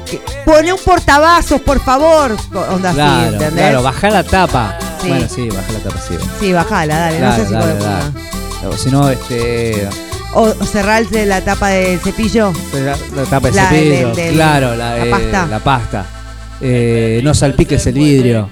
que- 0.09 0.19
Pone 0.45 0.73
un 0.73 0.79
portavasos, 0.83 1.61
por 1.61 1.79
favor. 1.79 2.35
Onda 2.71 2.89
así, 2.89 2.95
Claro, 2.97 3.33
¿entendés? 3.33 3.53
claro, 3.63 3.83
baja 3.83 4.09
la 4.09 4.23
tapa. 4.23 4.77
Sí. 5.01 5.07
Bueno, 5.07 5.27
sí, 5.33 5.47
baja 5.49 5.71
la 5.71 5.79
tapa, 5.79 6.01
sí. 6.05 6.15
Sí, 6.39 6.51
bajala, 6.53 6.97
dale. 6.97 7.17
Claro, 7.19 7.37
no 7.37 7.43
sé 7.43 7.47
si 7.47 7.53
dale, 7.53 7.73
dale. 7.75 8.67
O 8.67 8.77
si 8.77 8.89
no, 8.91 9.09
este. 9.09 9.87
O, 10.35 10.41
o 10.59 10.65
cerrarse 10.65 11.25
la 11.25 11.41
tapa 11.41 11.69
del 11.69 11.99
cepillo. 11.99 12.51
La, 12.73 12.97
la 13.15 13.23
tapa 13.29 13.49
de 13.49 13.55
La 13.55 13.69
cepillo, 13.69 14.07
del- 14.07 14.15
del- 14.15 14.33
claro, 14.35 14.75
la, 14.75 14.97
la 14.97 15.05
eh, 15.05 15.09
pasta. 15.09 15.47
la 15.47 15.59
pasta. 15.59 16.05
Eh, 16.61 17.21
no 17.23 17.33
salpiques 17.33 17.85
el 17.87 17.93
vidrio. 17.93 18.49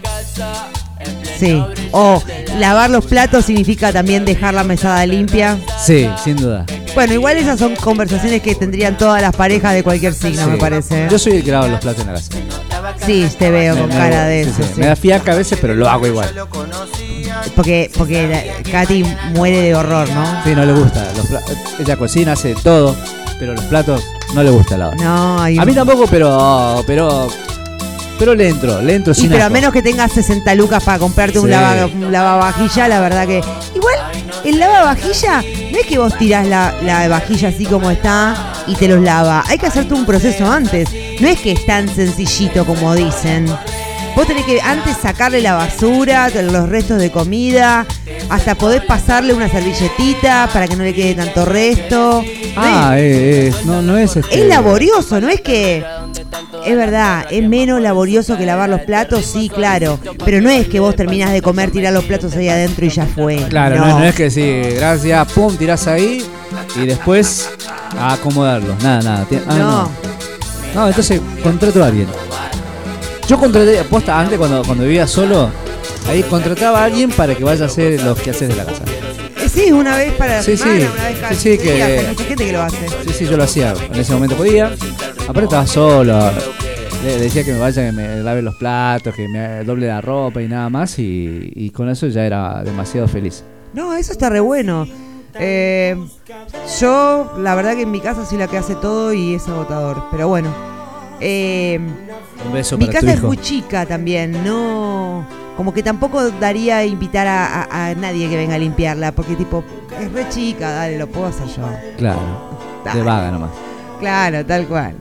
Sí. 1.41 1.63
O 1.91 2.21
lavar 2.59 2.89
los 2.91 3.03
platos 3.05 3.45
significa 3.45 3.91
también 3.91 4.25
dejar 4.25 4.53
la 4.53 4.63
mesada 4.63 5.05
limpia. 5.07 5.57
Sí, 5.83 6.07
sin 6.23 6.35
duda. 6.37 6.65
Bueno, 6.93 7.13
igual 7.13 7.37
esas 7.37 7.57
son 7.57 7.75
conversaciones 7.77 8.41
que 8.41 8.53
tendrían 8.53 8.97
todas 8.97 9.21
las 9.21 9.35
parejas 9.35 9.73
de 9.73 9.81
cualquier 9.83 10.13
signo, 10.13 10.43
Sí. 10.43 10.49
me 10.51 10.57
parece. 10.57 11.05
¿eh? 11.05 11.07
Yo 11.09 11.17
soy 11.17 11.37
el 11.37 11.43
que 11.43 11.51
lava 11.51 11.67
los 11.67 11.79
platos 11.79 12.01
en 12.01 12.07
la 12.07 12.13
casa. 12.13 12.31
Sí, 13.05 13.27
te 13.39 13.49
veo 13.49 13.75
con 13.75 13.87
Me- 13.89 13.95
cara 13.95 14.25
de 14.25 14.43
sí, 14.43 14.49
eso. 14.51 14.63
sí. 14.75 14.79
Me 14.79 14.85
da 14.87 14.95
fiaca 14.95 15.31
a 15.31 15.35
veces, 15.35 15.57
pero 15.59 15.73
lo 15.73 15.89
hago 15.89 16.05
igual. 16.05 16.29
Porque, 17.55 17.89
porque 17.97 18.51
Katy 18.71 19.03
muere 19.35 19.61
de 19.61 19.73
horror, 19.75 20.07
¿no? 20.09 20.43
Sí, 20.43 20.53
no 20.55 20.65
le 20.65 20.73
gusta. 20.73 21.07
Los 21.15 21.79
ella 21.79 21.95
cocina, 21.97 22.33
hace 22.33 22.53
todo, 22.61 22.95
pero 23.39 23.53
los 23.53 23.63
platos 23.65 24.03
no 24.35 24.43
le 24.43 24.51
gusta 24.51 24.77
lavar. 24.77 24.97
No, 24.99 25.41
hay 25.41 25.57
A 25.57 25.65
mí 25.65 25.73
tampoco, 25.73 26.05
pero. 26.07 26.83
pero 26.85 27.27
pero 28.21 28.35
le 28.35 28.49
entro, 28.49 28.79
le 28.83 28.93
entro 28.93 29.13
Y 29.13 29.15
sin 29.15 29.29
pero 29.31 29.41
a 29.41 29.45
asco. 29.47 29.53
menos 29.53 29.73
que 29.73 29.81
tengas 29.81 30.11
60 30.11 30.53
lucas 30.53 30.83
para 30.83 30.99
comprarte 30.99 31.39
un, 31.39 31.45
Sí. 31.45 31.51
lava, 31.51 31.87
un 31.87 32.11
lavavajilla, 32.11 32.87
la 32.87 32.99
verdad 32.99 33.25
que. 33.25 33.41
Igual, 33.73 33.95
el 34.45 34.59
lavavajilla, 34.59 35.41
no 35.71 35.77
es 35.79 35.85
que 35.87 35.97
vos 35.97 36.15
tirás 36.19 36.45
la, 36.45 36.71
la 36.83 37.07
vajilla 37.07 37.49
así 37.49 37.65
como 37.65 37.89
está 37.89 38.35
y 38.67 38.75
te 38.75 38.87
los 38.87 39.01
lava. 39.01 39.43
Hay 39.47 39.57
que 39.57 39.65
hacerte 39.65 39.95
un 39.95 40.05
proceso 40.05 40.45
antes. 40.51 40.87
No 41.19 41.27
es 41.27 41.39
que 41.39 41.53
es 41.53 41.65
tan 41.65 41.89
sencillito 41.89 42.63
como 42.63 42.93
dicen. 42.93 43.47
Vos 44.15 44.27
tenés 44.27 44.45
que 44.45 44.59
antes 44.61 44.97
sacarle 44.97 45.41
la 45.41 45.53
basura, 45.53 46.29
los 46.29 46.67
restos 46.69 46.99
de 46.99 47.11
comida, 47.11 47.85
hasta 48.29 48.55
poder 48.55 48.85
pasarle 48.85 49.33
una 49.33 49.47
servilletita 49.49 50.49
para 50.51 50.67
que 50.67 50.75
no 50.75 50.83
le 50.83 50.93
quede 50.93 51.15
tanto 51.15 51.45
resto. 51.45 52.21
No 52.23 52.31
Ah, 52.57 52.99
es, 52.99 53.03
eh, 53.03 53.47
eh, 53.47 53.53
no, 53.65 53.81
no 53.81 53.97
es 53.97 54.17
este. 54.17 54.41
es 54.41 54.47
laborioso, 54.47 55.21
no 55.21 55.29
es 55.29 55.39
que. 55.41 55.83
Es 56.65 56.75
verdad, 56.75 57.25
es 57.31 57.47
menos 57.47 57.81
laborioso 57.81 58.37
que 58.37 58.45
lavar 58.45 58.69
los 58.69 58.81
platos, 58.81 59.25
sí, 59.25 59.49
claro. 59.49 59.97
Pero 60.25 60.41
no 60.41 60.49
es 60.49 60.67
que 60.67 60.79
vos 60.79 60.95
terminás 60.95 61.31
de 61.31 61.41
comer, 61.41 61.71
tirás 61.71 61.93
los 61.93 62.03
platos 62.03 62.35
ahí 62.35 62.49
adentro 62.49 62.85
y 62.85 62.89
ya 62.89 63.05
fue. 63.05 63.37
Claro, 63.49 63.77
no. 63.77 63.99
no 63.99 64.03
es 64.03 64.13
que 64.15 64.29
sí, 64.29 64.61
gracias, 64.75 65.31
pum, 65.31 65.55
tirás 65.55 65.87
ahí 65.87 66.23
y 66.75 66.85
después 66.85 67.49
a 67.97 68.13
acomodarlos. 68.13 68.81
Nada, 68.83 69.01
nada. 69.01 69.27
Ah, 69.47 69.55
No. 69.57 69.57
no. 69.57 69.91
No, 70.75 70.87
entonces 70.87 71.19
contrato 71.43 71.83
a 71.83 71.87
alguien. 71.87 72.07
Yo 73.31 73.39
contraté, 73.39 73.79
aposta, 73.79 74.19
antes 74.19 74.37
cuando, 74.37 74.61
cuando 74.61 74.83
vivía 74.83 75.07
solo, 75.07 75.49
ahí 76.09 76.21
contrataba 76.23 76.81
a 76.81 76.83
alguien 76.83 77.09
para 77.11 77.33
que 77.33 77.45
vaya 77.45 77.63
a 77.63 77.67
hacer 77.67 78.03
los 78.03 78.19
quehaceres 78.19 78.57
de 78.57 78.61
la 78.61 78.65
casa. 78.69 78.83
Eh, 79.41 79.47
Sí, 79.47 79.71
una 79.71 79.95
vez 79.95 80.11
para 80.15 80.35
la 80.35 80.43
Sí, 80.43 80.57
semana, 80.57 80.79
sí. 80.81 80.87
una 80.93 81.03
vez 81.05 81.17
cada 81.19 81.29
Sí, 81.33 81.35
sí, 81.35 81.49
15 81.57 81.63
que- 81.63 81.73
días, 81.75 81.89
Hay 81.89 82.07
mucha 82.07 82.23
gente 82.25 82.45
que 82.45 82.51
lo 82.51 82.61
hace. 82.61 82.89
Sí, 83.07 83.13
sí, 83.13 83.25
yo 83.27 83.37
lo 83.37 83.43
hacía. 83.43 83.73
En 83.93 83.99
ese 83.99 84.13
momento 84.13 84.35
podía. 84.35 84.65
Aparte 85.23 85.43
estaba 85.45 85.65
solo. 85.65 86.19
Le 87.05 87.17
le 87.17 87.21
decía 87.21 87.45
que 87.45 87.53
me 87.53 87.59
vaya, 87.59 87.85
que 87.85 87.91
me 87.93 88.17
lave 88.21 88.41
los 88.41 88.55
platos, 88.55 89.15
que 89.15 89.27
me 89.29 89.63
doble 89.63 89.87
la 89.87 90.01
ropa 90.01 90.41
y 90.41 90.49
nada 90.49 90.69
más. 90.69 90.99
Y, 90.99 91.53
y 91.55 91.69
con 91.69 91.87
eso 91.89 92.07
ya 92.07 92.25
era 92.25 92.61
demasiado 92.65 93.07
feliz. 93.07 93.43
No, 93.73 93.95
eso 93.95 94.11
está 94.11 94.29
re 94.29 94.41
bueno. 94.41 94.85
Eh, 95.35 95.95
yo, 96.81 97.33
la 97.39 97.55
verdad 97.55 97.75
que 97.75 97.83
en 97.83 97.91
mi 97.91 98.01
casa 98.01 98.25
soy 98.25 98.37
la 98.37 98.47
que 98.47 98.57
hace 98.57 98.75
todo 98.75 99.13
y 99.13 99.35
es 99.35 99.47
agotador. 99.47 100.03
Pero 100.11 100.27
bueno. 100.27 100.70
Eh, 101.21 101.79
Un 102.45 102.53
beso 102.53 102.77
mi 102.77 102.85
para 102.85 102.99
tu 102.99 103.05
casa 103.05 103.13
es 103.13 103.19
hijo. 103.19 103.27
muy 103.27 103.37
chica 103.37 103.85
también, 103.85 104.43
no. 104.43 105.25
Como 105.55 105.73
que 105.73 105.83
tampoco 105.83 106.31
daría 106.31 106.77
a 106.77 106.85
invitar 106.85 107.27
a, 107.27 107.63
a- 107.63 107.89
a 107.89 107.95
nadie 107.95 108.27
que 108.29 108.35
venga 108.37 108.55
a 108.55 108.57
limpiarla, 108.59 109.11
porque 109.11 109.35
tipo, 109.35 109.63
es 109.99 110.11
re 110.11 110.27
chica, 110.29 110.71
dale, 110.71 110.97
lo 110.97 111.07
puedo 111.07 111.27
hacer 111.27 111.45
yo. 111.47 111.63
Claro. 111.97 112.19
De 112.93 113.01
vaga 113.03 113.29
nomás. 113.31 113.51
Claro, 113.99 114.43
tal 114.45 114.65
cual. 114.67 114.95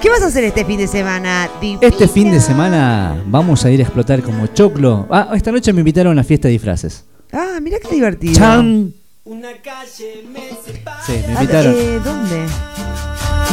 ¿Qué 0.00 0.08
vas 0.10 0.22
a 0.22 0.26
hacer 0.26 0.44
este 0.44 0.64
fin 0.64 0.78
de 0.78 0.86
semana, 0.86 1.48
Di? 1.60 1.78
Este 1.80 2.06
fin 2.06 2.30
de 2.30 2.40
semana 2.40 3.20
vamos 3.26 3.64
a 3.64 3.70
ir 3.70 3.80
a 3.80 3.82
explotar 3.82 4.22
como 4.22 4.46
choclo. 4.48 5.08
Ah, 5.10 5.30
esta 5.34 5.50
noche 5.50 5.72
me 5.72 5.80
invitaron 5.80 6.10
a 6.10 6.12
una 6.12 6.22
fiesta 6.24 6.46
de 6.46 6.52
disfraces. 6.52 7.04
Ah, 7.32 7.58
mira 7.60 7.78
qué 7.80 7.88
divertido. 7.88 8.34
Chan. 8.34 8.92
Sí, 9.96 10.04
me 10.32 10.38
Ah, 11.36 11.40
invitaron. 11.42 11.74
eh, 11.76 12.00
¿Dónde? 12.04 12.46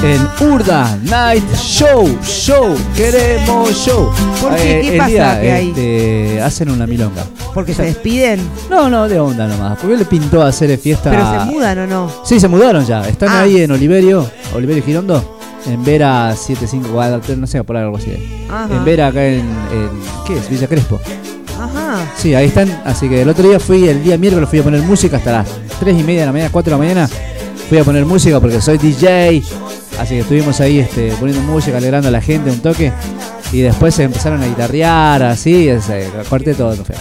En 0.03 0.21
Urda 0.49 0.97
Night 1.03 1.43
Show, 1.55 2.17
show, 2.25 2.75
queremos 2.95 3.71
show. 3.73 4.11
¿Por 4.41 4.53
qué? 4.55 4.63
¿Qué 4.81 4.91
el 4.93 4.97
pasa 4.97 5.09
día, 5.09 5.41
que 5.41 5.51
hay? 5.51 5.69
este, 5.69 6.41
hacen 6.41 6.69
una 6.71 6.85
milonga. 6.85 7.23
¿Porque 7.53 7.73
se 7.73 7.83
despiden? 7.83 8.41
No, 8.69 8.89
no, 8.89 9.07
de 9.07 9.17
onda 9.19 9.47
nomás. 9.47 9.77
Porque 9.79 9.95
le 9.95 10.03
pintó 10.05 10.41
hacer 10.41 10.77
fiesta. 10.77 11.09
¿Pero 11.09 11.39
se 11.45 11.45
mudan 11.51 11.79
o 11.79 11.87
no? 11.87 12.11
Sí, 12.25 12.37
se 12.39 12.49
mudaron 12.49 12.85
ya. 12.85 13.07
Están 13.07 13.29
Ah. 13.29 13.41
ahí 13.43 13.61
en 13.61 13.71
Oliverio, 13.71 14.29
Oliverio 14.53 14.83
Girondo, 14.83 15.39
en 15.65 15.81
Vera 15.85 16.35
75, 16.35 16.89
no 17.37 17.47
sé, 17.47 17.63
por 17.63 17.77
algo 17.77 17.95
así. 17.95 18.45
Ajá. 18.51 18.67
En 18.75 18.83
Vera 18.83 19.07
acá 19.07 19.25
en, 19.25 19.39
en- 19.39 19.89
¿qué 20.27 20.37
es? 20.37 20.49
Villa 20.49 20.67
Crespo. 20.67 20.99
Ajá. 21.57 22.11
Sí, 22.17 22.35
ahí 22.35 22.47
están. 22.47 22.81
Así 22.83 23.07
que 23.07 23.21
el 23.21 23.29
otro 23.29 23.47
día 23.47 23.57
fui, 23.59 23.87
el 23.87 24.03
día 24.03 24.17
miércoles 24.17 24.49
fui 24.49 24.59
a 24.59 24.63
poner 24.63 24.81
música 24.81 25.15
hasta 25.15 25.31
las 25.31 25.47
3 25.79 25.97
y 25.97 26.03
media 26.03 26.21
de 26.21 26.25
la 26.25 26.31
mañana, 26.33 26.49
4 26.51 26.71
de 26.71 26.77
la 26.77 26.85
mañana. 26.85 27.09
Fui 27.69 27.77
a 27.77 27.85
poner 27.85 28.05
música 28.05 28.41
porque 28.41 28.59
soy 28.59 28.77
DJ. 28.77 29.41
Así 29.99 30.15
que 30.15 30.21
estuvimos 30.21 30.59
ahí 30.61 30.79
este, 30.79 31.13
poniendo 31.19 31.41
música, 31.51 31.77
alegrando 31.77 32.07
a 32.07 32.11
la 32.11 32.21
gente 32.21 32.49
un 32.49 32.59
toque. 32.59 32.91
Y 33.51 33.61
después 33.61 33.93
se 33.93 34.03
empezaron 34.03 34.41
a 34.41 34.47
guitarrear, 34.47 35.21
así, 35.23 35.69
ese, 35.69 36.09
corté 36.29 36.53
todo. 36.55 36.75
no 36.75 36.83
fue. 36.83 36.95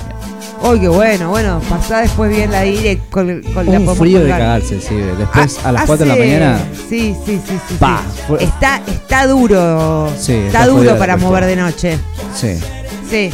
¡Ay, 0.65 0.79
qué 0.79 0.89
bueno! 0.89 1.31
Bueno, 1.31 1.61
pasá 1.69 2.01
después 2.03 2.31
bien 2.31 2.53
la 2.53 2.61
direct 2.63 3.11
con, 3.11 3.43
con 3.43 3.65
la 3.67 3.73
Un 3.73 3.85
podemos 3.85 3.99
frío 3.99 4.21
de 4.21 4.29
cagarse, 4.29 4.81
sí. 4.81 4.95
Después 5.19 5.59
Ah, 5.65 5.71
a 5.71 5.73
las 5.73 5.87
4 5.87 6.05
de 6.05 6.07
la 6.07 6.13
hace- 6.15 6.23
mañana. 6.23 6.59
Sí, 6.89 7.17
sí, 7.27 7.41
sí, 7.49 7.59
sí. 7.69 7.75
Pa, 7.81 8.03
sí. 8.29 8.35
Está, 8.45 8.81
está 8.87 9.27
duro. 9.27 10.13
Sí, 10.17 10.33
está, 10.35 10.47
está 10.61 10.67
duro 10.69 10.85
la 10.93 10.99
para 10.99 11.17
mover 11.17 11.47
de 11.47 11.57
noche. 11.57 11.99
Sí. 12.39 12.55
Sí. 13.11 13.31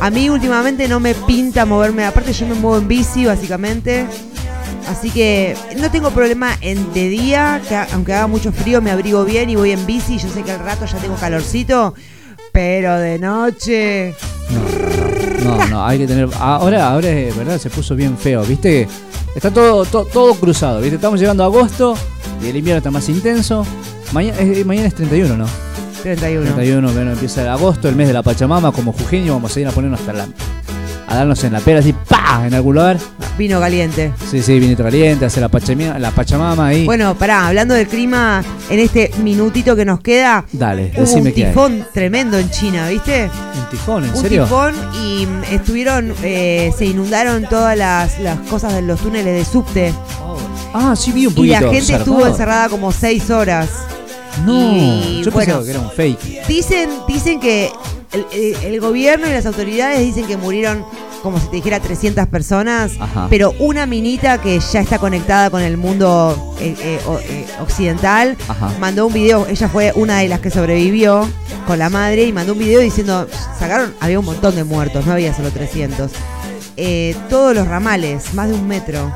A 0.00 0.10
mí 0.10 0.28
últimamente 0.28 0.88
no 0.88 0.98
me 0.98 1.14
pinta 1.14 1.64
moverme. 1.64 2.06
Aparte 2.06 2.32
yo 2.32 2.44
me 2.46 2.54
muevo 2.54 2.78
en 2.78 2.88
bici, 2.88 3.24
básicamente. 3.26 4.06
Así 4.88 5.10
que 5.10 5.56
no 5.78 5.90
tengo 5.90 6.10
problema 6.10 6.56
en 6.60 6.92
de 6.92 7.08
día, 7.08 7.60
que 7.68 7.74
aunque 7.76 8.12
haga 8.12 8.26
mucho 8.26 8.52
frío 8.52 8.82
me 8.82 8.90
abrigo 8.90 9.24
bien 9.24 9.50
y 9.50 9.56
voy 9.56 9.72
en 9.72 9.84
bici. 9.86 10.18
Yo 10.18 10.28
sé 10.28 10.42
que 10.42 10.52
al 10.52 10.60
rato 10.60 10.86
ya 10.86 10.98
tengo 10.98 11.16
calorcito. 11.16 11.94
Pero 12.52 12.98
de 12.98 13.18
noche... 13.18 14.14
No, 15.42 15.66
no, 15.66 15.84
hay 15.84 15.98
que 15.98 16.06
tener. 16.06 16.28
Ahora, 16.38 16.90
ahora 16.90 17.08
es 17.08 17.36
verdad, 17.36 17.58
se 17.58 17.68
puso 17.68 17.96
bien 17.96 18.16
feo, 18.16 18.42
¿viste? 18.44 18.88
Está 19.34 19.50
todo, 19.50 19.84
todo, 19.84 20.04
todo 20.04 20.34
cruzado, 20.34 20.80
¿viste? 20.80 20.96
Estamos 20.96 21.18
llegando 21.18 21.42
a 21.42 21.46
agosto 21.46 21.94
y 22.42 22.48
el 22.48 22.56
invierno 22.56 22.78
está 22.78 22.90
más 22.90 23.08
intenso. 23.08 23.66
Mañana, 24.12 24.38
eh, 24.38 24.64
mañana 24.64 24.86
es 24.86 24.94
31, 24.94 25.36
¿no? 25.36 25.46
31. 26.02 26.54
31, 26.54 26.92
bueno, 26.92 27.12
empieza 27.12 27.42
el 27.42 27.48
agosto, 27.48 27.88
el 27.88 27.96
mes 27.96 28.06
de 28.06 28.14
la 28.14 28.22
Pachamama, 28.22 28.70
como 28.70 28.92
jujeño, 28.92 29.34
vamos 29.34 29.56
a 29.56 29.60
ir 29.60 29.66
a 29.66 29.72
ponernos 29.72 30.00
hasta 30.00 30.12
la. 30.12 30.28
A 31.14 31.18
darnos 31.18 31.42
en 31.44 31.52
la 31.52 31.60
pera 31.60 31.80
así, 31.80 31.92
¡pa! 31.92 32.42
en 32.46 32.52
algún 32.54 32.74
lugar. 32.74 32.98
Vino 33.38 33.58
caliente. 33.60 34.12
Sí, 34.30 34.42
sí, 34.42 34.58
vinito 34.58 34.82
caliente, 34.82 35.24
hacer 35.24 35.40
la, 35.42 35.50
pachami- 35.50 35.96
la 35.98 36.10
Pachamama 36.10 36.66
ahí. 36.68 36.84
Bueno, 36.84 37.14
pará, 37.16 37.46
hablando 37.48 37.74
del 37.74 37.86
clima, 37.88 38.42
en 38.68 38.78
este 38.80 39.10
minutito 39.22 39.74
que 39.76 39.84
nos 39.84 40.00
queda, 40.00 40.44
Dale, 40.52 40.92
hubo 40.94 41.00
decime 41.02 41.20
un 41.30 41.32
qué 41.34 41.44
tifón 41.46 41.86
tremendo 41.92 42.38
en 42.38 42.50
China, 42.50 42.88
¿viste? 42.88 43.24
¿Un 43.56 43.70
tifón? 43.70 44.04
¿En 44.04 44.10
un 44.10 44.16
serio? 44.16 44.42
tifón 44.44 44.74
y 45.04 45.26
mm, 45.26 45.54
estuvieron, 45.54 46.12
eh, 46.22 46.72
se 46.76 46.86
inundaron 46.86 47.44
todas 47.48 47.76
las, 47.78 48.18
las 48.20 48.38
cosas 48.50 48.74
de 48.74 48.82
los 48.82 49.00
túneles 49.00 49.34
de 49.34 49.44
subte. 49.50 49.94
Ah, 50.74 50.94
sí, 50.96 51.12
vi 51.12 51.26
un 51.26 51.32
Y 51.32 51.36
poquito. 51.36 51.60
la 51.60 51.72
gente 51.72 51.94
estuvo 51.94 52.26
encerrada 52.26 52.68
como 52.68 52.90
seis 52.92 53.30
horas. 53.30 53.68
No, 54.44 54.52
Y, 54.52 55.22
yo 55.24 55.30
bueno, 55.30 55.46
pensaba 55.60 55.64
que 55.64 55.70
era 55.70 55.80
un 55.80 55.90
fake. 55.92 56.46
Dicen, 56.48 56.90
dicen 57.06 57.38
que 57.38 57.70
el, 58.14 58.54
el- 58.62 58.80
gobierno 58.80 59.26
y 59.26 59.30
las 59.32 59.46
autoridades 59.46 59.98
dicen 60.00 60.26
que 60.26 60.36
murieron 60.36 60.84
como 61.22 61.40
si 61.40 61.46
te 61.46 61.56
dijera 61.56 61.80
300 61.80 62.26
personas, 62.28 62.92
Ajá. 63.00 63.28
pero 63.30 63.54
una 63.58 63.86
minita 63.86 64.38
que 64.42 64.60
ya 64.60 64.80
está 64.80 64.98
conectada 64.98 65.48
con 65.48 65.62
el 65.62 65.76
mundo 65.78 66.54
eh, 66.60 66.74
eh, 66.78 66.98
eh, 67.22 67.46
occidental 67.62 68.36
Ajá. 68.46 68.72
mandó 68.78 69.06
un 69.06 69.12
video, 69.14 69.46
ella 69.48 69.68
fue 69.70 69.92
una 69.96 70.18
de 70.18 70.28
las 70.28 70.40
que 70.40 70.50
sobrevivió 70.50 71.26
con 71.66 71.78
la 71.78 71.88
madre 71.88 72.24
y 72.24 72.32
mandó 72.32 72.52
un 72.52 72.58
video 72.58 72.80
diciendo, 72.80 73.26
sacaron, 73.58 73.94
había 74.00 74.18
un 74.18 74.26
montón 74.26 74.54
de 74.54 74.64
muertos, 74.64 75.06
no 75.06 75.12
había 75.12 75.34
solo 75.34 75.50
300. 75.50 76.10
Eh, 76.76 77.16
todos 77.30 77.54
los 77.54 77.66
ramales, 77.68 78.34
más 78.34 78.48
de 78.48 78.54
un 78.54 78.66
metro. 78.68 79.10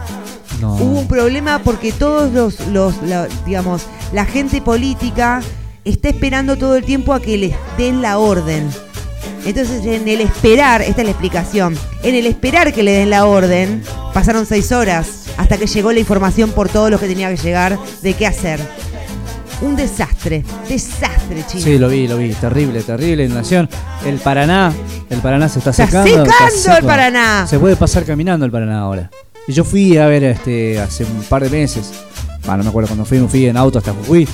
No. 0.62 0.76
Hubo 0.76 1.00
un 1.00 1.08
problema 1.08 1.60
porque 1.62 1.92
todos 1.92 2.32
los, 2.32 2.58
los 2.68 3.02
la- 3.02 3.28
digamos, 3.44 3.82
la 4.14 4.24
gente 4.24 4.62
política 4.62 5.40
está 5.84 6.08
esperando 6.08 6.56
todo 6.56 6.74
el 6.76 6.84
tiempo 6.84 7.12
a 7.12 7.20
que 7.20 7.36
les 7.36 7.54
den 7.76 8.00
la 8.00 8.18
orden. 8.18 8.68
Entonces, 9.44 9.85
en 9.86 10.06
el 10.09 10.20
esperar, 10.20 10.82
esta 10.82 11.01
es 11.01 11.05
la 11.06 11.10
explicación, 11.12 11.77
en 12.02 12.15
el 12.15 12.27
esperar 12.27 12.73
que 12.73 12.82
le 12.82 12.93
den 12.93 13.10
la 13.10 13.24
orden, 13.24 13.82
pasaron 14.12 14.44
seis 14.47 14.73
horas 14.73 15.24
hasta 15.36 15.56
que 15.56 15.66
llegó 15.66 15.93
la 15.93 16.01
información 16.01 16.51
por 16.51 16.69
todo 16.69 16.90
lo 16.90 16.98
que 16.98 17.06
tenía 17.06 17.31
que 17.31 17.36
llegar 17.36 17.78
de 18.02 18.15
qué 18.15 18.27
hacer. 18.27 18.60
Un 19.60 19.74
desastre, 19.74 20.44
desastre, 20.69 21.44
chino. 21.48 21.65
Sí, 21.65 21.78
lo 21.78 21.89
vi, 21.89 22.06
lo 22.06 22.16
vi. 22.16 22.32
Terrible, 22.35 22.81
terrible 22.82 23.24
inundación. 23.24 23.69
El 24.06 24.16
Paraná, 24.19 24.73
el 25.10 25.19
Paraná 25.20 25.48
se 25.48 25.59
está 25.59 25.70
Está 25.70 25.86
secando. 25.86 26.09
secando 26.27 26.56
seco. 26.56 26.77
el 26.77 26.85
Paraná. 26.85 27.47
Se 27.48 27.59
puede 27.59 27.74
pasar 27.74 28.05
caminando 28.05 28.44
el 28.44 28.52
Paraná 28.52 28.81
ahora. 28.81 29.10
Y 29.48 29.52
yo 29.52 29.65
fui 29.65 29.97
a 29.97 30.06
ver 30.06 30.23
este 30.24 30.78
hace 30.78 31.05
un 31.05 31.23
par 31.24 31.43
de 31.43 31.51
meses. 31.51 31.90
Bueno, 32.43 32.59
no 32.59 32.65
me 32.65 32.69
acuerdo 32.70 32.89
cuando 32.89 33.05
fui, 33.05 33.19
fui 33.28 33.47
en 33.47 33.56
auto 33.56 33.78
hasta 33.78 33.93
Jujuy. 33.93 34.28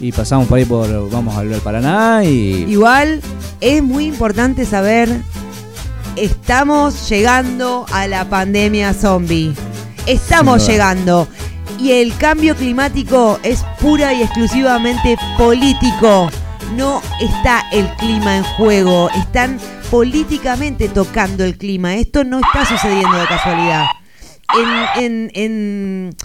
Y 0.00 0.12
pasamos 0.12 0.48
por 0.48 0.58
ahí 0.58 0.64
por, 0.64 1.10
vamos 1.10 1.36
al 1.36 1.48
Paraná 1.60 2.24
y... 2.24 2.66
Igual 2.68 3.20
es 3.60 3.82
muy 3.82 4.06
importante 4.06 4.66
saber, 4.66 5.08
estamos 6.16 7.08
llegando 7.08 7.86
a 7.92 8.06
la 8.06 8.28
pandemia 8.28 8.92
zombie. 8.92 9.54
Estamos 10.06 10.66
llegando. 10.66 11.28
Y 11.78 11.92
el 11.92 12.16
cambio 12.16 12.54
climático 12.54 13.38
es 13.42 13.64
pura 13.80 14.12
y 14.12 14.22
exclusivamente 14.22 15.16
político. 15.38 16.30
No 16.76 17.02
está 17.20 17.64
el 17.72 17.86
clima 17.96 18.36
en 18.36 18.44
juego. 18.44 19.10
Están 19.10 19.58
políticamente 19.90 20.88
tocando 20.88 21.44
el 21.44 21.56
clima. 21.56 21.94
Esto 21.94 22.24
no 22.24 22.40
está 22.40 22.66
sucediendo 22.66 23.16
de 23.16 23.26
casualidad. 23.26 23.84
En, 24.96 25.04
en, 25.04 25.30
en 25.34 26.16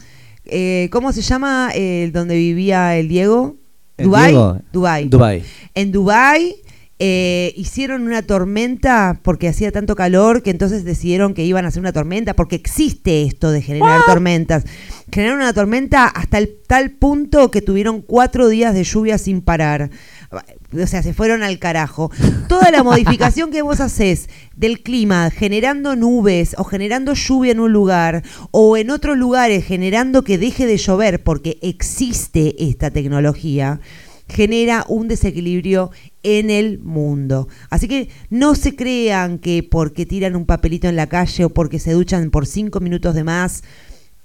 eh, 0.52 0.90
¿cómo 0.92 1.12
se 1.12 1.22
llama 1.22 1.72
el 1.74 2.12
donde 2.12 2.36
vivía 2.36 2.98
el 2.98 3.08
Diego? 3.08 3.58
¿El 3.98 4.06
Dubai. 4.06 4.32
Diego? 4.32 4.60
Dubai. 4.72 5.10
Dubái. 5.10 5.44
En 5.76 5.92
Dubai 5.92 6.56
eh, 7.02 7.54
hicieron 7.56 8.02
una 8.02 8.24
tormenta 8.24 9.22
porque 9.24 9.48
hacía 9.48 9.72
tanto 9.72 9.96
calor 9.96 10.44
que 10.44 10.50
entonces 10.50 10.84
decidieron 10.84 11.34
que 11.34 11.46
iban 11.46 11.64
a 11.64 11.70
hacer 11.70 11.80
una 11.80 11.94
tormenta 11.94 12.34
porque 12.34 12.58
existe 12.58 13.24
esto 13.24 13.52
de 13.52 13.62
generar 13.62 14.02
tormentas. 14.06 14.66
Generaron 15.10 15.42
una 15.42 15.54
tormenta 15.54 16.08
hasta 16.08 16.40
el 16.40 16.58
tal 16.68 16.92
punto 16.92 17.52
que 17.52 17.62
tuvieron 17.62 18.02
cuatro 18.02 18.50
días 18.50 18.74
de 18.74 18.84
lluvia 18.84 19.18
sin 19.18 19.42
parar. 19.42 19.90
O 20.32 20.88
sea, 20.88 21.02
se 21.02 21.14
fueron 21.14 21.42
al 21.42 21.58
carajo. 21.58 22.12
Toda 22.48 22.70
la 22.72 22.84
modificación 22.84 23.52
que 23.52 23.64
vos 23.64 23.80
haces 23.80 24.30
del 24.56 24.82
clima, 24.82 25.32
generando 25.32 25.96
nubes 25.96 26.56
o 26.58 26.64
generando 26.64 27.14
lluvia 27.14 27.52
en 27.52 27.60
un 27.60 27.74
lugar 27.74 28.24
o 28.52 28.78
en 28.78 28.92
otros 28.92 29.18
lugares 29.18 29.66
generando 29.66 30.24
que 30.24 30.38
deje 30.38 30.68
de 30.68 30.78
llover 30.78 31.24
porque 31.24 31.58
existe 31.62 32.56
esta 32.64 32.92
tecnología, 32.92 33.80
genera 34.28 34.86
un 34.88 35.08
desequilibrio 35.08 35.92
en 36.22 36.50
el 36.50 36.80
mundo. 36.80 37.48
Así 37.70 37.88
que 37.88 38.10
no 38.30 38.56
se 38.56 38.76
crean 38.76 39.40
que 39.40 39.64
porque 39.64 40.06
tiran 40.06 40.36
un 40.36 40.46
papelito 40.46 40.88
en 40.88 40.96
la 40.96 41.08
calle 41.08 41.46
o 41.46 41.50
porque 41.50 41.80
se 41.80 41.94
duchan 41.94 42.30
por 42.30 42.46
cinco 42.46 42.80
minutos 42.80 43.16
de 43.16 43.24
más, 43.24 43.64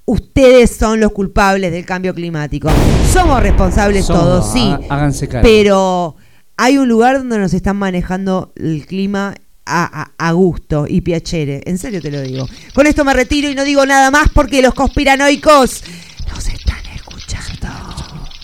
ustedes 0.06 0.70
son 0.76 1.01
los 1.01 1.12
culpables 1.12 1.72
del 1.72 1.85
cambio 1.85 2.14
climático. 2.14 2.68
Somos 3.12 3.43
responsables 3.43 4.05
Somos, 4.05 4.22
todos, 4.22 4.52
sí. 4.52 4.70
há- 4.89 4.94
háganse 4.94 5.28
cargo. 5.28 5.43
Pero 5.48 6.16
hay 6.56 6.78
un 6.78 6.89
lugar 6.89 7.18
donde 7.18 7.39
nos 7.39 7.55
están 7.55 7.76
manejando 7.76 8.52
el 8.56 8.86
clima 8.86 9.35
a, 9.66 10.02
a- 10.18 10.28
a 10.28 10.32
gusto 10.32 10.86
y 10.89 11.01
piacere. 11.01 11.62
En 11.64 11.78
serio 11.78 12.02
te 12.02 12.10
lo 12.10 12.20
digo. 12.20 12.47
Con 12.74 12.86
esto 12.86 13.05
me 13.05 13.14
retiro 13.14 13.48
y 13.48 13.55
no 13.55 13.64
digo 13.64 13.86
nada 13.86 14.10
más 14.10 14.28
porque 14.32 14.60
los 14.60 14.74
conspiranoicos 14.74 15.82
nos 16.31 16.47
están 16.48 16.85
escuchando. 16.94 17.68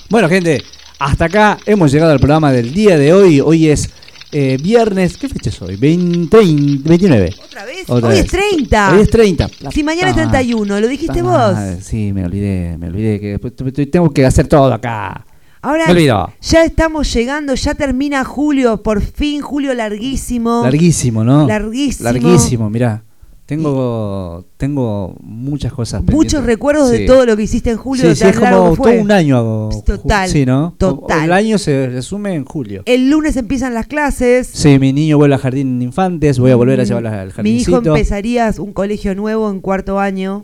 Bueno, 0.08 0.28
gente, 0.28 0.62
hasta 0.98 1.26
acá 1.26 1.58
hemos 1.66 1.92
llegado 1.92 2.12
al 2.12 2.18
programa 2.18 2.52
del 2.52 2.72
día 2.72 2.96
de 2.98 3.12
hoy. 3.12 3.40
Hoy 3.40 3.68
es 3.68 3.90
eh, 4.32 4.58
viernes, 4.62 5.16
¿qué 5.16 5.28
fecha 5.28 5.50
es 5.50 5.60
hoy? 5.62 5.76
20, 5.76 6.36
29. 6.36 7.34
¿Otra 7.44 7.64
vez? 7.64 7.84
Otra 7.88 8.08
Hoy 8.08 8.14
vez. 8.14 8.24
es 8.24 8.30
30. 8.30 8.94
Hoy 8.94 9.00
es 9.00 9.10
30. 9.10 9.50
La 9.60 9.70
Si 9.70 9.82
mañana 9.82 10.08
es 10.08 10.14
puta 10.14 10.30
31, 10.30 10.80
lo 10.80 10.88
dijiste 10.88 11.22
vos. 11.22 11.56
Sí, 11.82 12.12
me 12.12 12.24
olvidé, 12.24 12.76
me 12.78 12.88
olvidé 12.88 13.20
que 13.20 13.38
después 13.38 13.90
tengo 13.90 14.10
que 14.10 14.24
hacer 14.24 14.46
todo 14.46 14.72
acá. 14.72 15.24
Ahora 15.62 15.84
ya 16.40 16.64
estamos 16.64 17.12
llegando, 17.12 17.54
ya 17.54 17.74
termina 17.74 18.24
julio, 18.24 18.82
por 18.82 19.02
fin, 19.02 19.42
julio 19.42 19.74
larguísimo. 19.74 20.62
Larguísimo, 20.62 21.22
¿no? 21.22 21.46
Larguísimo. 21.46 22.04
Larguísimo, 22.04 22.70
mirá. 22.70 23.02
Tengo, 23.50 24.44
tengo 24.56 25.16
muchas 25.20 25.72
cosas 25.72 26.02
Muchos 26.02 26.14
pendientes. 26.14 26.44
recuerdos 26.46 26.90
de 26.92 27.04
todo 27.04 27.26
lo 27.26 27.36
que 27.36 27.42
hiciste 27.42 27.70
en 27.70 27.78
julio, 27.78 28.14
Sí, 28.14 28.24
es 28.24 28.38
como 28.38 28.76
todo 28.76 28.92
un 29.00 29.10
año 29.10 29.36
hago. 29.38 29.82
Total, 29.84 30.30
Sí, 30.30 30.46
¿no? 30.46 30.74
total. 30.78 31.24
El 31.24 31.32
año 31.32 31.58
se 31.58 31.88
resume 31.88 32.34
en 32.34 32.44
julio. 32.44 32.82
El 32.86 33.10
lunes 33.10 33.36
empiezan 33.36 33.74
las 33.74 33.88
clases. 33.88 34.46
Sí, 34.52 34.78
mi 34.78 34.92
niño 34.92 35.16
vuelve 35.18 35.34
al 35.34 35.40
jardín 35.40 35.80
de 35.80 35.84
infantes, 35.86 36.38
voy 36.38 36.52
a 36.52 36.56
volver 36.56 36.78
a 36.80 36.84
llevarla 36.84 37.20
al 37.22 37.30
Mm, 37.36 37.42
Mi 37.42 37.50
hijo 37.56 37.72
jardincito. 37.72 37.96
empezaría 37.96 38.54
un 38.58 38.72
colegio 38.72 39.16
nuevo 39.16 39.50
en 39.50 39.58
cuarto 39.60 39.98
año. 39.98 40.42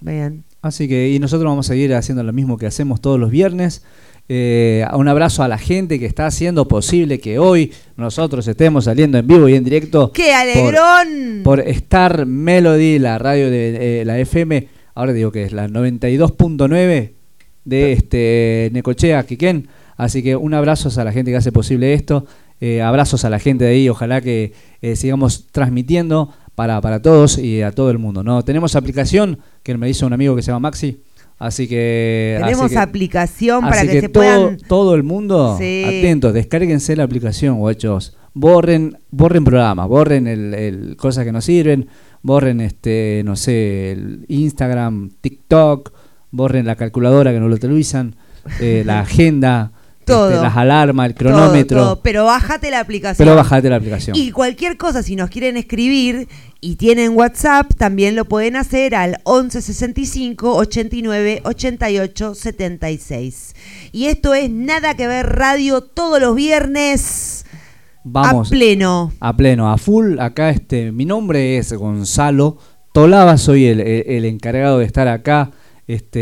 Vean. 0.00 0.44
Así 0.60 0.88
que, 0.88 1.10
y 1.12 1.18
nosotros 1.18 1.48
vamos 1.48 1.66
a 1.66 1.72
seguir 1.72 1.94
haciendo 1.94 2.22
lo 2.22 2.34
mismo 2.34 2.58
que 2.58 2.66
hacemos 2.66 3.00
todos 3.00 3.18
los 3.18 3.30
viernes. 3.30 3.82
Eh, 4.28 4.84
un 4.94 5.06
abrazo 5.06 5.42
a 5.42 5.48
la 5.48 5.58
gente 5.58 6.00
que 6.00 6.06
está 6.06 6.26
haciendo 6.26 6.66
posible 6.66 7.20
que 7.20 7.38
hoy 7.38 7.72
nosotros 7.96 8.46
estemos 8.48 8.84
saliendo 8.86 9.18
en 9.18 9.26
vivo 9.26 9.48
y 9.48 9.54
en 9.54 9.62
directo. 9.64 10.10
¡Qué 10.12 10.32
alegrón! 10.34 11.42
Por, 11.44 11.58
por 11.62 11.68
Star 11.68 12.26
Melody, 12.26 12.98
la 12.98 13.18
radio 13.18 13.50
de 13.50 14.00
eh, 14.00 14.04
la 14.04 14.18
FM, 14.18 14.68
ahora 14.94 15.12
digo 15.12 15.30
que 15.30 15.44
es 15.44 15.52
la 15.52 15.68
92.9 15.68 17.10
de 17.64 17.92
este 17.92 18.70
Necochea, 18.72 19.22
Quiquén. 19.24 19.68
Así 19.96 20.22
que 20.22 20.36
un 20.36 20.54
abrazo 20.54 20.88
a 21.00 21.04
la 21.04 21.12
gente 21.12 21.30
que 21.30 21.36
hace 21.36 21.52
posible 21.52 21.94
esto. 21.94 22.26
eh, 22.60 22.82
abrazos 22.82 23.24
a 23.24 23.30
la 23.30 23.38
gente 23.38 23.64
de 23.64 23.70
ahí. 23.70 23.88
Ojalá 23.88 24.20
que 24.20 24.52
eh, 24.82 24.96
sigamos 24.96 25.46
transmitiendo 25.52 26.32
para, 26.54 26.80
para 26.80 27.00
todos 27.02 27.38
y 27.38 27.62
a 27.62 27.72
todo 27.72 27.90
el 27.90 27.98
mundo. 27.98 28.22
¿no? 28.22 28.44
Tenemos 28.44 28.76
aplicación 28.76 29.38
que 29.62 29.76
me 29.76 29.88
hizo 29.88 30.06
un 30.06 30.12
amigo 30.12 30.34
que 30.36 30.42
se 30.42 30.48
llama 30.50 30.68
Maxi. 30.68 31.00
Así 31.38 31.68
que. 31.68 32.36
Tenemos 32.40 32.64
así 32.66 32.74
que- 32.74 32.80
aplicación 32.80 33.60
para 33.62 33.80
así 33.82 33.88
que, 33.88 34.00
se 34.00 34.08
todo, 34.08 34.22
puedan. 34.24 34.56
todo 34.68 34.94
el 34.94 35.02
mundo, 35.02 35.56
Sí. 35.58 35.84
atentos, 35.86 36.32
descárguense 36.32 36.96
la 36.96 37.04
aplicación, 37.04 37.58
guachos. 37.58 38.16
Borren, 38.32 38.98
borren 39.10 39.44
programas, 39.44 39.88
borren 39.88 40.26
el, 40.26 40.54
el- 40.54 40.96
cosas 40.96 41.24
que 41.24 41.32
no 41.32 41.40
sirven, 41.40 41.88
borren 42.22 42.60
este, 42.60 43.22
no 43.24 43.36
sé, 43.36 43.92
el 43.92 44.24
Instagram, 44.28 45.10
TikTok, 45.20 45.92
borren 46.30 46.66
la 46.66 46.76
calculadora 46.76 47.32
que 47.32 47.40
no 47.40 47.48
lo 47.48 47.54
utilizan, 47.54 48.16
eh, 48.60 48.82
la 48.86 49.00
agenda, 49.00 49.72
Todo. 50.06 50.30
este, 50.30 50.42
las 50.42 50.56
alarmas, 50.56 51.06
el 51.08 51.14
todo, 51.14 51.28
cronómetro. 51.30 51.78
todo, 51.82 52.00
pero 52.02 52.24
bájate 52.24 52.70
la 52.70 52.80
aplicación. 52.80 53.24
Pero 53.26 53.36
bajate 53.36 53.68
la 53.68 53.76
aplicación. 53.76 54.16
Y 54.16 54.30
cualquier 54.30 54.76
cosa, 54.76 55.02
si 55.02 55.16
nos 55.16 55.28
quieren 55.30 55.56
escribir 55.56 56.28
y 56.60 56.76
tienen 56.76 57.16
WhatsApp, 57.16 57.72
también 57.76 58.16
lo 58.16 58.24
pueden 58.24 58.56
hacer 58.56 58.94
al 58.94 59.18
11 59.24 59.60
65 59.62 60.54
89 60.54 61.40
88 61.44 62.34
76. 62.34 63.54
Y 63.92 64.06
esto 64.06 64.34
es 64.34 64.48
Nada 64.50 64.94
que 64.94 65.06
ver 65.06 65.26
radio 65.26 65.80
todos 65.82 66.20
los 66.20 66.34
viernes 66.36 67.44
Vamos 68.04 68.48
a 68.48 68.50
pleno. 68.50 69.12
a 69.20 69.36
pleno, 69.36 69.70
a 69.72 69.76
full. 69.78 70.18
Acá 70.20 70.50
este, 70.50 70.92
mi 70.92 71.04
nombre 71.04 71.58
es 71.58 71.72
Gonzalo 71.72 72.58
Tolaba, 72.92 73.36
soy 73.36 73.66
el, 73.66 73.80
el- 73.80 74.04
el 74.06 74.24
encargado 74.24 74.78
de 74.78 74.84
estar 74.86 75.08
acá, 75.08 75.50
este, 75.88 76.18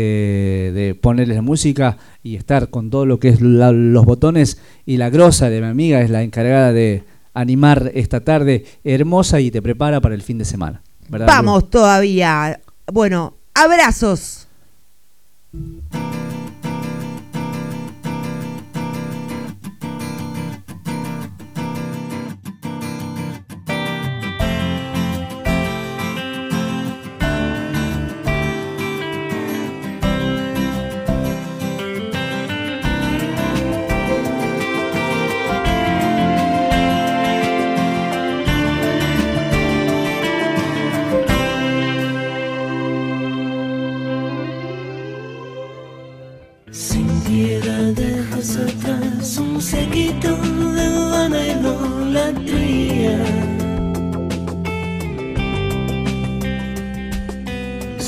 de 0.73 0.97
ponerles 0.99 1.41
música 1.41 1.97
y 2.25 2.37
estar 2.37 2.71
con 2.71 2.89
todo 2.89 3.05
lo 3.05 3.19
que 3.19 3.29
es 3.29 3.39
los 3.39 4.03
botones. 4.03 4.57
Y 4.83 4.97
la 4.97 5.11
grosa 5.11 5.47
de 5.47 5.61
mi 5.61 5.67
amiga 5.67 6.01
es 6.01 6.09
la 6.09 6.23
encargada 6.23 6.73
de 6.73 7.03
animar 7.35 7.91
esta 7.93 8.21
tarde 8.21 8.65
hermosa 8.83 9.39
y 9.41 9.51
te 9.51 9.61
prepara 9.61 10.01
para 10.01 10.15
el 10.15 10.23
fin 10.23 10.39
de 10.39 10.45
semana. 10.45 10.81
Vamos 11.07 11.69
todavía. 11.69 12.59
Bueno, 12.91 13.35
abrazos. 13.53 14.47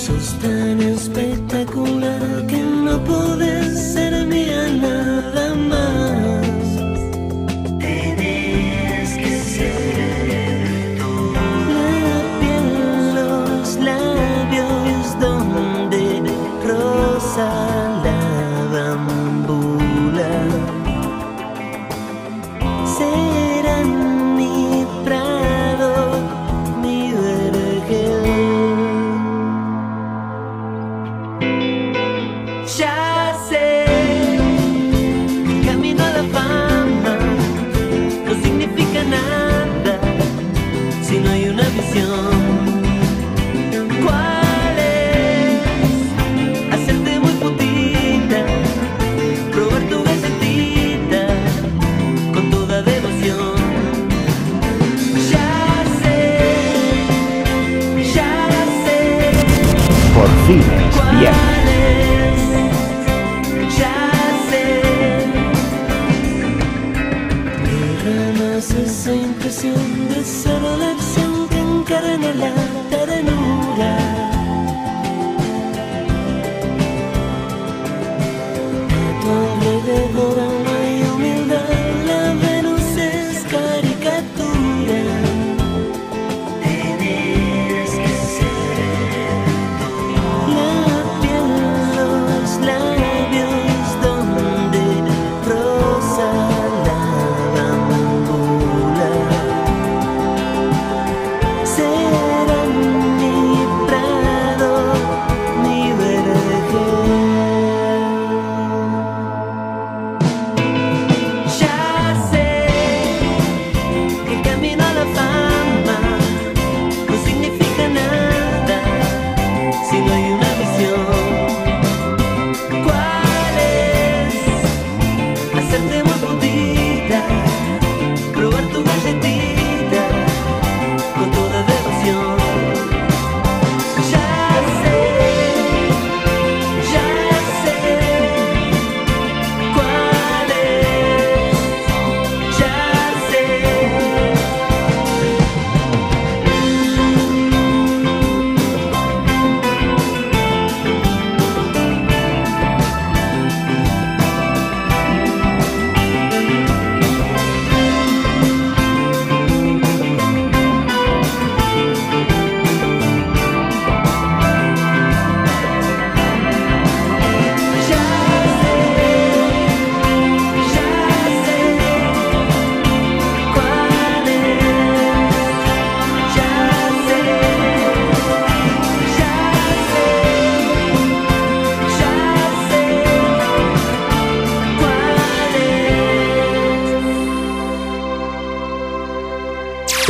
Sos 0.07 0.39
tan 0.39 0.79
espectacular 0.79 2.47
que 2.47 2.61
no 2.63 2.97
podés 3.03 3.77
ser 3.91 4.25
mía 4.25 4.69
nada 4.81 5.53
más. 5.53 5.96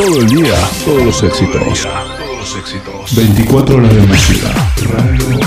Todo 0.08 0.22
el 0.22 0.28
día, 0.30 0.54
todos 0.86 1.04
los 1.04 1.22
éxitos. 1.22 1.86
24 3.14 3.76
horas 3.76 3.94
de 3.94 4.06
música. 4.06 4.72
Radio 4.90 5.37